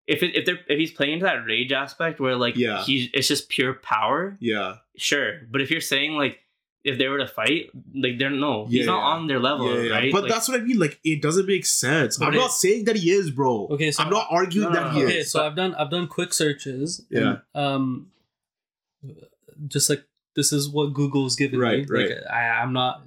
if 0.09 0.23
it, 0.23 0.35
if 0.35 0.45
they're 0.45 0.59
if 0.67 0.77
he's 0.79 0.91
playing 0.91 1.13
into 1.13 1.25
that 1.25 1.45
rage 1.45 1.71
aspect 1.71 2.19
where 2.19 2.35
like 2.35 2.55
Yeah. 2.57 2.83
he's 2.83 3.09
it's 3.13 3.27
just 3.27 3.47
pure 3.49 3.73
power, 3.75 4.37
Yeah, 4.39 4.77
sure. 4.97 5.41
But 5.51 5.61
if 5.61 5.69
you're 5.71 5.81
saying 5.81 6.13
like 6.13 6.39
if 6.83 6.97
they 6.97 7.07
were 7.09 7.17
to 7.19 7.27
fight, 7.27 7.69
like 7.93 8.17
they're 8.17 8.29
no, 8.29 8.65
Yeah, 8.69 8.77
he's 8.79 8.85
not 8.87 8.99
yeah. 8.99 9.13
on 9.13 9.27
their 9.27 9.39
level, 9.39 9.67
yeah, 9.75 9.81
yeah. 9.83 9.91
right? 9.91 10.11
But 10.13 10.23
Like, 10.23 10.31
that's 10.31 10.47
what 10.47 10.61
I 10.61 10.63
mean. 10.63 10.79
Like, 10.79 10.97
it 11.03 11.21
doesn't 11.21 11.45
make 11.45 11.65
sense. 11.65 12.21
I'm 12.21 12.33
it- 12.33 12.37
not 12.37 12.53
saying 12.53 12.85
that 12.85 12.95
he 12.95 13.11
is, 13.11 13.31
bro. 13.31 13.67
Okay, 13.71 13.91
so 13.91 14.01
I'm 14.01 14.09
not 14.09 14.27
arguing 14.31 14.71
No, 14.71 14.73
no, 14.73 14.83
that 14.85 14.93
no, 14.93 14.99
he 14.99 15.05
okay, 15.05 15.17
is. 15.19 15.31
so 15.31 15.45
I've 15.45 15.55
done 15.57 15.75
I've 15.75 15.91
done 15.91 16.07
quick 16.07 16.33
searches. 16.33 17.05
Yeah. 17.09 17.39
And, 17.53 17.65
um, 17.65 18.07
just 19.67 19.89
like 19.89 20.03
this 20.35 20.53
is 20.53 20.69
what 20.69 20.93
Google's 20.93 21.35
given 21.35 21.59
Right, 21.59 21.87
me. 21.89 21.97
right. 21.99 22.09
Like 22.09 22.17
I, 22.31 22.49
I'm 22.61 22.73
not 22.73 23.03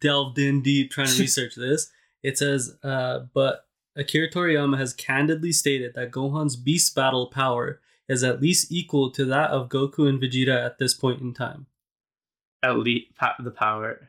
delved 0.00 0.38
in 0.38 0.62
deep 0.62 0.90
trying 0.90 1.08
to 1.08 1.20
research 1.26 1.54
this. 1.54 1.90
It 2.22 2.36
says, 2.38 2.76
uh, 2.82 3.20
but 3.32 3.66
Akira 3.96 4.30
Toriyama 4.30 4.78
has 4.78 4.92
candidly 4.94 5.52
stated 5.52 5.94
that 5.94 6.10
Gohan's 6.10 6.56
Beast 6.56 6.94
Battle 6.94 7.26
power 7.26 7.80
is 8.08 8.22
at 8.24 8.40
least 8.40 8.70
equal 8.72 9.10
to 9.12 9.24
that 9.26 9.50
of 9.50 9.68
Goku 9.68 10.08
and 10.08 10.20
Vegeta 10.20 10.64
at 10.64 10.78
this 10.78 10.94
point 10.94 11.20
in 11.20 11.32
time. 11.34 11.66
at 12.62 12.78
least 12.78 13.14
pa- 13.16 13.34
the 13.40 13.50
power. 13.50 14.08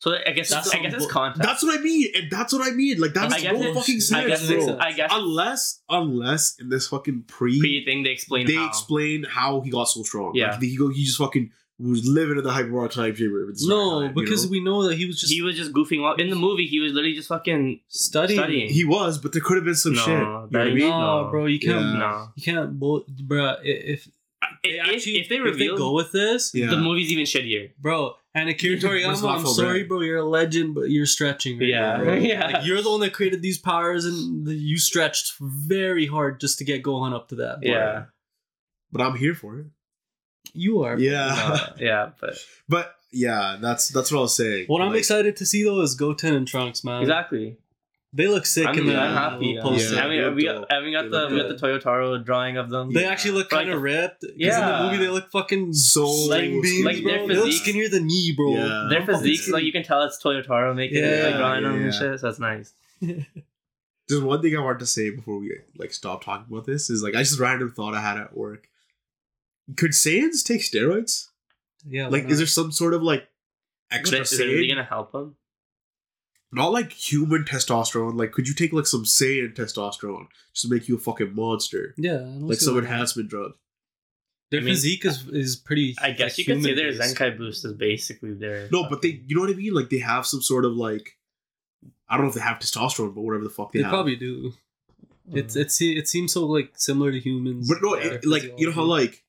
So 0.00 0.14
I 0.26 0.32
guess 0.32 0.50
That's 0.50 0.74
I 0.74 0.78
guess 0.80 0.92
it's 0.92 1.06
context. 1.06 1.42
That's 1.42 1.62
what 1.62 1.78
I 1.78 1.82
mean, 1.82 2.08
and 2.14 2.30
that's 2.30 2.52
what 2.52 2.66
I 2.66 2.70
mean. 2.72 3.00
Like 3.00 3.14
that 3.14 3.24
I 3.24 3.28
makes 3.28 3.42
guess 3.42 3.52
no 3.54 3.58
it's- 3.60 3.76
fucking 3.76 3.96
I 3.96 3.98
sense, 3.98 4.26
guess 4.26 4.46
bro. 4.48 4.56
it's- 4.58 4.76
I 4.80 4.92
guess 4.92 5.10
unless, 5.14 5.80
unless 5.88 6.56
in 6.60 6.68
this 6.68 6.88
fucking 6.88 7.22
pre, 7.26 7.58
pre 7.60 7.84
thing 7.84 8.02
they 8.02 8.10
explain 8.10 8.46
they 8.46 8.54
how. 8.56 8.66
explain 8.68 9.24
how 9.24 9.60
he 9.62 9.70
got 9.70 9.84
so 9.84 10.02
strong. 10.02 10.32
Yeah. 10.34 10.50
like, 10.52 10.62
he 10.62 10.76
go, 10.76 10.88
he 10.88 11.04
just 11.04 11.16
fucking 11.18 11.50
was 11.78 12.06
living 12.06 12.38
in 12.38 12.44
the 12.44 12.50
hyperbolic 12.52 12.90
time 12.92 13.14
chamber. 13.14 13.50
It's 13.50 13.66
No, 13.66 13.98
like, 13.98 14.08
you 14.16 14.22
because 14.22 14.44
know? 14.46 14.50
we 14.50 14.60
know 14.64 14.82
that 14.88 14.96
he 14.96 15.04
was 15.06 15.20
just 15.20 15.32
he 15.32 15.42
was 15.42 15.56
just 15.56 15.72
goofing 15.72 16.02
off 16.02 16.18
in 16.18 16.30
the 16.30 16.36
movie. 16.36 16.66
He 16.66 16.78
was 16.80 16.92
literally 16.92 17.14
just 17.14 17.28
fucking 17.28 17.80
studying. 17.88 18.38
studying. 18.40 18.68
he 18.70 18.84
was, 18.84 19.18
but 19.18 19.32
there 19.32 19.42
could 19.42 19.56
have 19.56 19.64
been 19.64 19.74
some 19.74 19.92
No, 19.94 20.00
shit. 20.00 20.08
You 20.08 20.18
know 20.24 20.48
what 20.50 20.60
I 20.60 20.64
mean? 20.66 20.78
No, 20.78 21.24
No. 21.24 21.30
bro, 21.30 21.46
you 21.46 21.58
can't. 21.60 21.84
Yeah. 21.84 21.98
no. 21.98 22.28
You 22.34 22.42
can't, 22.42 22.78
bull- 22.78 23.04
bruh. 23.24 23.58
i- 23.58 23.62
If 23.62 24.08
they 24.62 24.70
If, 24.70 24.86
actually, 24.94 25.18
if 25.20 25.28
they 25.28 25.36
if 25.36 25.44
reveal 25.44 25.74
they 25.74 25.78
go 25.78 25.92
with 25.92 26.12
this, 26.12 26.52
Yeah. 26.54 26.70
the 26.70 26.76
movie's 26.78 27.10
even 27.12 27.24
shittier. 27.24 27.70
bro, 27.78 28.14
and 28.34 28.48
Akira 28.48 28.74
Let's 28.74 28.84
not 29.22 29.38
Toriyama, 29.38 29.38
I'm 29.40 29.46
sorry, 29.46 29.82
bro, 29.84 30.00
you're 30.00 30.18
a 30.18 30.24
legend, 30.24 30.74
but 30.74 30.90
you're 30.90 31.06
stretching. 31.06 31.58
Right 31.58 31.68
Yeah. 31.68 31.96
now. 31.98 32.12
Yeah. 32.30 32.46
Like, 32.46 32.66
you're 32.66 32.80
the 32.82 32.90
one 32.90 33.00
that 33.00 33.12
created 33.12 33.42
these 33.42 33.58
powers, 33.58 34.04
and 34.04 34.46
the, 34.46 34.54
you 34.54 34.78
stretched 34.78 35.34
very 35.40 36.06
hard 36.06 36.40
just 36.40 36.58
to 36.58 36.64
get 36.64 36.82
Gohan 36.82 37.12
up 37.14 37.28
to 37.30 37.34
that. 37.36 37.56
point. 37.56 37.66
Yeah. 37.66 38.04
But 38.92 39.00
I'm 39.02 39.16
here 39.16 39.34
for 39.34 39.58
it. 39.58 39.66
You 40.56 40.82
are. 40.82 40.98
Yeah, 40.98 41.34
No, 41.78 41.84
yeah, 41.86 42.10
but 42.20 42.38
but 42.68 42.94
yeah, 43.12 43.56
that's 43.60 43.88
that's 43.88 44.10
what 44.12 44.18
I 44.18 44.22
was 44.22 44.36
saying. 44.36 44.66
What 44.66 44.82
I'm 44.82 44.94
excited 44.94 45.36
to 45.36 45.46
see 45.46 45.62
though 45.64 45.80
is 45.82 45.94
Goten 45.94 46.34
and 46.34 46.46
Trunks, 46.48 46.82
man. 46.84 47.02
exactly. 47.02 47.58
They 48.12 48.28
look 48.28 48.46
sick 48.46 48.66
I'm, 48.66 48.78
in 48.78 48.86
the 48.86 48.98
I'm 48.98 49.14
happy. 49.14 49.54
little 49.56 49.70
poster. 49.72 49.96
Yeah. 49.96 50.04
I 50.04 50.08
mean, 50.08 50.34
we 50.34 50.44
got, 50.44 50.72
and 50.72 50.86
we 50.86 50.92
got 50.92 51.10
the 51.10 51.10
look 51.10 51.30
we 51.32 51.36
got 51.38 51.48
the 51.48 51.54
Toyotaro 51.66 52.24
drawing 52.24 52.56
of 52.56 52.70
them. 52.70 52.90
They 52.90 53.02
Yeah. 53.02 53.08
actually 53.10 53.32
look 53.32 53.50
kind 53.50 53.68
of 53.68 53.82
ripped. 53.82 54.22
ripped. 54.22 54.38
'cause 54.40 54.56
in 54.56 54.66
the 54.66 54.82
movie 54.84 54.96
they 55.04 55.10
look 55.10 55.30
fucking 55.30 55.74
So 55.74 56.06
sling 56.26 56.62
beans, 56.62 56.84
like 56.86 57.02
bro. 57.02 57.12
their 57.12 57.26
They 57.28 57.34
look 57.34 57.44
physique- 57.46 57.62
skinnier 57.62 57.88
than 57.90 58.06
me, 58.06 58.32
bro. 58.34 58.52
Yeah. 58.54 58.86
Their 58.88 59.00
I'm 59.00 59.06
physiques, 59.06 59.48
like 59.50 59.64
you 59.64 59.72
can 59.72 59.82
tell 59.82 60.02
it's 60.04 60.22
Toyotaro 60.22 60.74
making 60.74 60.98
it, 61.04 61.24
like 61.24 61.32
Yeah, 61.32 61.36
drawing 61.36 61.64
them 61.64 61.78
yeah. 61.78 61.84
and 61.86 61.94
shit. 61.94 62.20
So 62.20 62.26
that's 62.26 62.38
nice. 62.38 62.72
There's 64.08 64.22
one 64.22 64.40
thing 64.40 64.56
I 64.56 64.60
wanted 64.60 64.78
to 64.78 64.86
say 64.86 65.10
before 65.10 65.38
we 65.38 65.52
like 65.76 65.92
stop 65.92 66.24
talking 66.24 66.46
about 66.50 66.64
this 66.64 66.88
is 66.90 67.02
like 67.02 67.14
I 67.16 67.18
just 67.18 67.38
random 67.40 67.72
thought 67.72 67.94
I 67.94 68.00
had 68.00 68.16
at 68.18 68.36
work. 68.36 68.68
Could 69.76 69.92
Saiyans 69.92 70.44
take 70.44 70.60
steroids? 70.60 71.28
Yeah, 71.88 72.08
Like, 72.08 72.24
is 72.24 72.38
there 72.38 72.46
some 72.46 72.70
sort 72.72 72.94
of 72.94 73.02
like 73.02 73.26
But 73.90 73.98
extra 74.00 74.20
is 74.20 74.38
it 74.38 74.44
really 74.44 74.68
gonna 74.68 74.84
help 74.84 75.12
them? 75.12 75.36
Not 76.52 76.72
like 76.72 76.92
human 76.92 77.44
testosterone. 77.44 78.16
Like, 78.18 78.32
could 78.32 78.46
you 78.48 78.54
take 78.54 78.72
like 78.72 78.86
some 78.86 79.04
Saiyan 79.04 79.54
testosterone 79.54 80.26
just 80.52 80.62
to 80.66 80.72
make 80.72 80.88
you 80.88 80.96
a 80.96 80.98
fucking 80.98 81.34
monster? 81.34 81.94
yeah, 81.96 82.18
Like 82.38 82.58
see 82.58 82.66
some 82.66 82.74
why. 82.74 82.80
enhancement 82.82 83.28
drug. 83.28 83.52
Their 84.50 84.60
I 84.60 84.62
mean- 84.64 84.74
physique 84.74 85.04
is 85.04 85.26
is 85.28 85.56
pretty. 85.56 85.96
I 86.00 86.12
guess 86.12 86.38
you 86.38 86.44
could 86.44 86.62
say 86.62 86.72
their 86.74 86.90
human-based. 86.92 87.16
Zenkai 87.16 87.36
boost 87.36 87.64
is 87.64 87.72
basically 87.72 88.34
their 88.34 88.68
No, 88.70 88.88
but 88.88 89.02
they, 89.02 89.20
you 89.26 89.34
know 89.34 89.42
what 89.42 89.50
I 89.50 89.54
mean? 89.54 89.74
Like 89.74 89.90
they 89.90 89.98
have 89.98 90.24
some 90.26 90.40
sort 90.40 90.64
of 90.64 90.72
like, 90.76 91.18
I 92.08 92.16
don't 92.16 92.26
know 92.26 92.28
if 92.30 92.36
they 92.36 92.40
have 92.42 92.58
testosterone, 92.60 93.12
but 93.14 93.22
whatever 93.22 93.42
the 93.44 93.50
fuck 93.50 93.72
they, 93.72 93.80
They 93.80 93.82
have. 93.84 93.90
probably 93.92 94.14
do. 94.16 94.52
Mm. 95.28 95.36
It's 95.38 95.56
it's 95.56 95.80
it 95.82 96.06
seems 96.06 96.32
so 96.32 96.46
like 96.46 96.74
similar 96.76 97.10
to 97.10 97.18
humans. 97.18 97.68
but 97.68 97.78
no, 97.82 97.94
it, 97.94 98.24
like 98.24 98.44
you 98.56 98.66
know 98.68 98.72
how 98.72 98.84
like. 98.84 99.24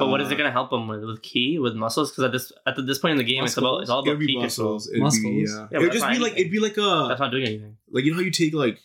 But 0.00 0.08
what 0.08 0.20
is 0.20 0.28
uh, 0.28 0.34
it 0.34 0.38
gonna 0.38 0.50
help 0.50 0.70
them 0.70 0.88
with? 0.88 1.04
With 1.04 1.22
ki? 1.22 1.58
with 1.60 1.74
muscles? 1.74 2.10
Because 2.10 2.24
at 2.24 2.32
this 2.32 2.52
at 2.66 2.74
this 2.86 2.98
point 2.98 3.12
in 3.12 3.18
the 3.18 3.24
game, 3.24 3.44
it's 3.44 3.56
about 3.56 3.82
it's 3.82 3.90
all 3.90 4.00
It'd 4.02 4.14
about 4.14 4.18
be 4.20 4.26
ki 4.26 4.32
control. 4.40 4.44
muscles. 4.74 4.88
It'd 4.88 4.96
be, 4.96 5.00
Muscles. 5.02 5.24
yeah. 5.50 5.68
Yeah, 5.70 5.78
It'd 5.78 5.92
just 5.92 6.08
be 6.08 6.18
like 6.18 6.32
anything. 6.32 6.38
it'd 6.40 6.52
be 6.52 6.58
like 6.60 6.76
a 6.76 7.06
That's 7.08 7.20
not 7.20 7.30
doing 7.30 7.44
anything. 7.46 7.76
like 7.90 8.04
you 8.04 8.10
know 8.10 8.16
how 8.16 8.22
you 8.22 8.30
take 8.32 8.52
like 8.54 8.78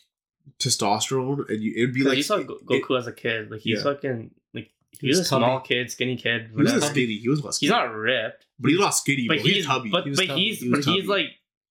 testosterone 0.60 1.50
and 1.50 1.62
you 1.62 1.74
it'd 1.76 1.94
be 1.94 2.04
like 2.04 2.18
you 2.18 2.24
saw 2.24 2.38
it- 2.38 2.48
Go- 2.48 2.60
Goku 2.66 2.98
as 2.98 3.08
a 3.08 3.12
kid, 3.14 3.52
like 3.52 3.62
he's 3.62 3.78
Yeah. 3.80 3.84
fucking 3.84 4.32
like 4.54 4.70
he 4.92 4.98
He 5.02 5.08
was, 5.08 5.18
was 5.20 5.26
a 5.28 5.30
small 5.30 5.60
kid, 5.60 5.92
skinny 5.92 6.16
kid. 6.16 6.52
he 6.56 6.62
wasn't 6.62 6.84
skinny. 6.84 7.18
He 7.18 7.30
was 7.30 7.44
less. 7.44 7.60
He's 7.60 7.70
not 7.70 7.94
ripped, 7.94 8.46
but 8.60 8.70
he's 8.72 8.80
not 8.80 8.92
skinny. 8.92 9.28
but 9.28 9.38
bro. 9.38 9.44
he's, 9.44 9.56
he's 9.56 9.66
tubby. 9.66 9.90
but 9.90 10.04
He 10.06 10.12
but 10.16 10.28
tubby. 10.28 10.42
he's 10.42 10.60
He 10.60 10.70
was 10.70 10.86
but 10.86 10.94
he's 10.94 11.08
like 11.08 11.28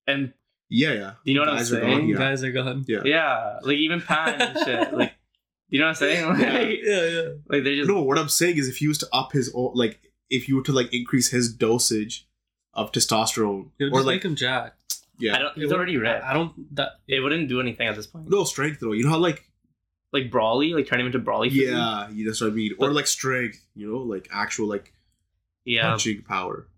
and 0.07 0.32
yeah, 0.70 0.92
yeah. 0.92 1.12
you 1.24 1.34
know 1.34 1.40
what 1.42 1.51
I'm 1.51 1.57
Guys 1.59 1.72
are 1.72 1.80
saying? 1.80 1.99
gone, 2.01 2.09
yeah. 2.09 2.16
guys 2.16 2.42
are 2.45 2.53
gone. 2.53 2.84
Yeah. 2.88 3.03
Yeah, 3.05 3.59
like 3.62 3.76
even 3.76 4.01
Pan 4.01 4.40
and 4.40 4.59
shit. 4.64 4.92
Like, 4.95 5.12
you 5.75 5.81
know 5.81 5.87
what 5.87 5.91
I'm 5.91 5.95
saying? 5.97 6.27
Like, 6.29 6.39
Yeah. 6.39 6.61
Yeah, 6.93 7.07
yeah. 7.09 7.29
like 7.51 7.64
they're 7.64 7.77
just 7.77 7.89
No, 7.89 8.03
what 8.03 8.18
I'm 8.18 8.29
saying 8.29 8.57
is 8.59 8.68
if 8.68 8.77
he 8.79 8.87
was 8.89 8.99
to 8.99 9.09
up 9.12 9.33
his 9.33 9.51
own, 9.55 9.72
like 9.75 10.01
if 10.31 10.49
you 10.49 10.57
were 10.57 10.62
to 10.62 10.72
like 10.72 10.93
increase 10.95 11.31
his 11.31 11.53
dosage 11.53 12.27
of 12.72 12.93
testosterone 12.93 13.70
It 13.79 13.85
would 13.85 13.93
or 13.93 13.99
just 13.99 14.07
like 14.07 14.14
make 14.16 14.25
him 14.25 14.37
jack. 14.37 14.77
yeah, 15.18 15.35
I 15.37 15.39
don't. 15.39 15.57
It 15.57 15.61
He's 15.61 15.68
would- 15.68 15.77
already 15.77 15.97
red. 15.97 16.22
I, 16.22 16.31
I 16.31 16.33
don't. 16.35 16.53
That 16.77 16.91
It 17.09 17.20
wouldn't 17.20 17.49
do 17.49 17.61
anything 17.61 17.87
at 17.89 17.97
this 17.97 18.07
point. 18.07 18.29
no 18.31 18.45
strength 18.45 18.79
though. 18.81 18.93
You 18.93 19.05
know 19.05 19.11
how 19.11 19.18
like 19.18 19.41
Like 20.12 20.31
Broly, 20.31 20.75
like 20.75 20.87
turn 20.87 21.01
him 21.01 21.07
into 21.07 21.18
Broly. 21.18 21.49
physique? 21.51 21.68
yeah, 21.68 22.09
yeah, 22.11 22.25
that's 22.27 22.41
what 22.41 22.51
I 22.53 22.55
mean. 22.55 22.72
Or 22.79 22.93
like 22.93 23.07
strength. 23.09 23.61
You 23.75 23.91
know, 23.91 23.99
like 23.99 24.29
actual 24.33 24.68
like 24.68 24.93
yeah. 25.64 25.89
punching 25.91 26.22
power. 26.22 26.68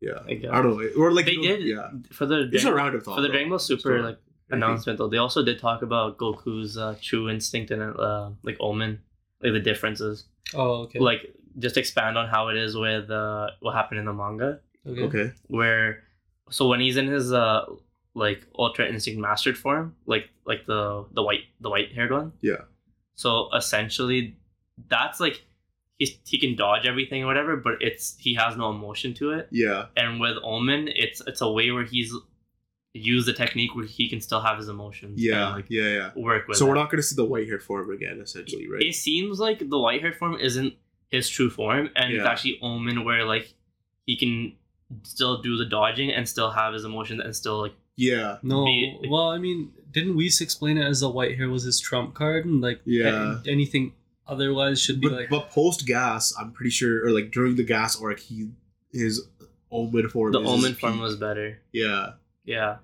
Yeah, 0.00 0.20
I 0.26 0.34
guess. 0.34 0.50
I 0.50 0.62
don't 0.62 0.78
know. 0.78 0.88
Or 0.96 1.12
like 1.12 1.26
They 1.26 1.32
you 1.32 1.42
know, 1.42 1.56
did 1.56 1.66
Yeah, 1.66 1.88
for 2.12 2.24
the 2.24 2.48
it's 2.52 2.64
a 2.64 2.68
Dragon- 2.68 2.74
round 2.74 2.94
of 2.96 3.02
thought 3.04 3.16
for 3.16 3.20
the 3.20 3.28
bro. 3.28 3.32
Dragon 3.34 3.50
Ball 3.50 3.58
Super 3.58 3.80
So, 3.82 3.90
like 3.90 4.04
I 4.04 4.08
think- 4.08 4.18
announcement 4.50 4.98
though. 4.98 5.08
They 5.08 5.18
also 5.18 5.42
did 5.44 5.58
talk 5.58 5.82
about 5.82 6.18
Goku's 6.18 6.76
uh, 6.76 6.96
true 7.02 7.28
instinct 7.28 7.70
and 7.70 7.82
uh, 7.98 8.30
like 8.42 8.56
Omen, 8.60 9.00
like 9.42 9.52
the 9.52 9.60
differences. 9.60 10.24
Oh, 10.54 10.82
okay. 10.82 10.98
Like 10.98 11.34
just 11.58 11.76
expand 11.76 12.16
on 12.18 12.28
how 12.28 12.48
it 12.48 12.56
is 12.56 12.76
with 12.76 13.10
uh, 13.10 13.48
what 13.60 13.74
happened 13.74 14.00
in 14.00 14.06
the 14.06 14.12
manga. 14.12 14.60
okay. 14.86 15.02
Okay. 15.02 15.32
where 15.48 16.02
so 16.50 16.66
when 16.68 16.80
he's 16.80 16.96
in 16.96 17.06
his 17.06 17.32
uh 17.32 17.64
like 18.14 18.44
ultra 18.58 18.86
instinct 18.88 19.20
mastered 19.20 19.56
form 19.56 19.94
like 20.06 20.28
like 20.46 20.64
the 20.66 21.04
the 21.12 21.22
white 21.22 21.42
the 21.60 21.70
white 21.70 21.92
haired 21.94 22.10
one 22.10 22.32
Yeah. 22.40 22.62
so 23.14 23.48
essentially 23.54 24.36
that's 24.88 25.20
like 25.20 25.42
he's 25.98 26.18
he 26.26 26.40
can 26.40 26.56
dodge 26.56 26.86
everything 26.86 27.22
or 27.22 27.26
whatever 27.26 27.56
but 27.56 27.74
it's 27.80 28.16
he 28.18 28.34
has 28.34 28.56
no 28.56 28.70
emotion 28.70 29.14
to 29.14 29.30
it 29.32 29.46
Yeah. 29.52 29.86
and 29.96 30.18
with 30.18 30.38
omen 30.42 30.88
it's 30.88 31.20
it's 31.26 31.40
a 31.40 31.48
way 31.50 31.70
where 31.70 31.84
he's 31.84 32.12
used 32.92 33.26
the 33.28 33.32
technique 33.32 33.74
where 33.74 33.84
he 33.86 34.08
can 34.08 34.20
still 34.20 34.40
have 34.40 34.58
his 34.58 34.68
emotions 34.68 35.20
Yeah. 35.22 35.46
and, 35.48 35.56
like 35.56 35.66
yeah. 35.68 35.82
Yeah. 35.94 36.10
work 36.16 36.48
with 36.48 36.56
So 36.56 36.66
we're 36.66 36.72
it. 36.74 36.78
not 36.78 36.90
gonna 36.90 37.02
see 37.02 37.14
the 37.16 37.24
white 37.24 37.46
hair 37.46 37.60
form 37.60 37.90
again, 37.92 38.20
essentially, 38.20 38.68
right? 38.68 38.82
it 38.82 38.94
seems 38.94 39.38
like 39.38 39.58
the 39.68 39.78
white 39.78 40.00
hair 40.00 40.12
form 40.12 40.34
isn't 40.36 40.74
his 41.08 41.28
true 41.28 41.50
form 41.50 41.90
and 41.96 42.12
it's 42.12 42.24
actually 42.24 42.58
omen 42.62 43.04
where 43.04 43.24
like 43.24 43.54
he 44.06 44.16
can 44.16 44.54
still 45.04 45.40
do 45.40 45.56
the 45.56 45.66
dodging 45.66 46.10
and 46.10 46.28
still 46.28 46.50
have 46.50 46.74
his 46.74 46.84
emotions 46.84 47.20
and 47.24 47.34
still 47.34 47.60
like 47.60 47.74
yeah. 47.96 48.38
No, 48.42 48.64
Be- 48.64 48.98
well, 49.10 49.28
I 49.28 49.36
mean, 49.38 49.72
didn't 49.90 50.16
Whis 50.16 50.40
explain 50.40 50.78
it 50.78 50.86
as 50.86 51.00
the 51.00 51.10
white 51.10 51.36
hair 51.36 51.50
was 51.50 51.64
his 51.64 51.78
trump 51.78 52.14
card, 52.14 52.46
and 52.46 52.62
like, 52.62 52.80
Yeah. 52.86 53.40
a- 53.44 53.50
anything 53.50 53.92
otherwise 54.26 54.80
should 54.80 55.00
be 55.02 55.08
But, 55.08 55.16
like, 55.16 55.28
but 55.28 55.50
post 55.50 55.86
gas, 55.86 56.32
I'm 56.40 56.52
pretty 56.52 56.70
sure, 56.70 57.04
or 57.04 57.10
like 57.10 57.30
during 57.30 57.56
the 57.56 57.62
gas 57.62 58.00
arc, 58.00 58.20
he 58.20 58.48
his 58.92 59.28
omen 59.70 60.08
form. 60.08 60.32
the 60.32 60.40
is 60.40 60.48
omen 60.48 60.74
form 60.74 60.98
was 61.00 61.16
better 61.16 61.58
Yeah. 61.72 62.12
Yeah. 62.44 62.76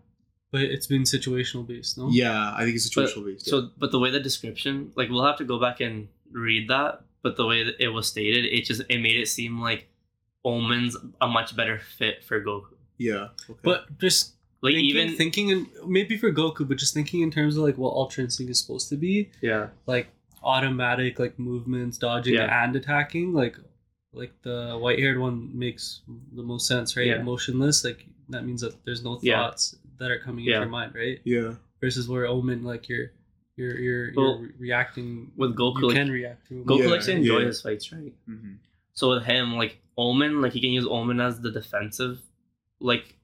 But 0.53 0.63
it's 0.63 0.87
been 0.87 1.03
situational 1.03 1.67
based, 1.67 1.99
no? 1.99 2.09
Yeah, 2.11 2.53
I 2.57 2.65
think 2.65 2.77
it's 2.77 2.89
But, 2.95 3.09
situational 3.09 3.25
based. 3.27 3.47
so, 3.47 3.71
but 3.77 3.91
the 3.93 3.99
way 3.99 4.11
the 4.11 4.21
description, 4.21 4.93
like, 4.97 5.11
we'll 5.11 5.25
have 5.25 5.37
to 5.39 5.45
go 5.45 5.59
back 5.61 5.81
and 5.81 6.09
read 6.31 6.69
that. 6.69 7.03
But 7.23 7.37
the 7.37 7.47
way 7.47 7.65
that 7.65 7.75
it 7.83 7.89
was 7.89 8.07
stated, 8.07 8.45
it 8.45 8.65
just 8.65 8.83
it 8.89 8.99
made 9.01 9.17
it 9.19 9.27
seem 9.27 9.61
like 9.61 9.89
Omen's 10.45 10.97
a 11.21 11.27
much 11.27 11.57
better 11.57 11.79
fit 11.99 12.23
for 12.23 12.41
Goku. 12.41 12.77
yeah. 12.99 13.29
Okay. 13.51 13.59
But 13.63 13.99
just 13.99 14.35
Like 14.63 14.75
thinking, 14.75 14.91
even 14.91 15.17
thinking 15.17 15.49
in 15.51 15.67
maybe 15.87 16.17
for 16.17 16.31
Goku, 16.33 16.67
but 16.69 16.77
just 16.79 16.95
thinking 16.95 17.23
in 17.23 17.31
terms 17.33 17.57
of 17.57 17.65
like 17.65 17.77
what 17.77 17.93
Ultra 17.95 18.23
Instinct 18.25 18.51
is 18.51 18.61
supposed 18.61 18.89
to 18.91 18.97
be, 18.97 19.31
yeah, 19.43 19.69
like 19.87 20.07
automatic 20.45 21.19
like 21.19 21.37
movements, 21.39 21.99
dodging 21.99 22.35
Yeah. 22.35 22.65
and 22.65 22.77
attacking, 22.77 23.33
like 23.35 23.57
like 24.13 24.33
the 24.43 24.79
white 24.81 25.01
haired 25.01 25.19
one 25.19 25.51
makes 25.59 26.03
the 26.33 26.43
most 26.45 26.69
sense, 26.69 26.97
right? 26.97 27.07
Yeah. 27.09 27.23
Motionless, 27.23 27.85
like 27.85 28.07
that 28.31 28.45
means 28.45 28.61
that 28.63 28.75
there's 28.85 29.03
no 29.05 29.19
Yeah. 29.23 29.37
thoughts 29.43 29.77
that 29.99 30.11
are 30.11 30.19
coming 30.19 30.45
Yeah. 30.45 30.57
into 30.57 30.61
your 30.65 30.71
mind, 30.71 30.95
right? 30.95 31.21
yeah. 31.25 31.55
Versus 31.81 32.09
where 32.09 32.27
Omen, 32.27 32.65
like 32.65 32.89
you're 32.89 33.11
you're 33.57 33.79
you're, 33.79 34.13
Well, 34.15 34.41
you're 34.41 34.51
reacting 34.59 35.33
with 35.37 35.57
Goku, 35.57 35.81
you 35.81 35.87
like, 35.89 35.97
can 35.97 36.11
react 36.11 36.49
to 36.49 36.63
Goku 36.65 36.81
Yeah, 36.81 36.87
likes 36.89 37.07
to 37.07 37.13
enjoy 37.13 37.39
yeah. 37.41 37.47
his 37.47 37.61
fights, 37.63 37.91
right? 37.93 38.13
Mm-hmm. 38.29 38.53
So 38.95 39.11
with 39.11 39.25
him, 39.25 39.55
like 39.55 39.79
Omen, 39.97 40.41
like 40.43 40.53
he 40.53 40.61
can 40.61 40.71
use 40.73 40.87
Omen 40.87 41.21
as 41.21 41.41
the 41.41 41.51
defensive, 41.51 42.21
like 42.81 43.15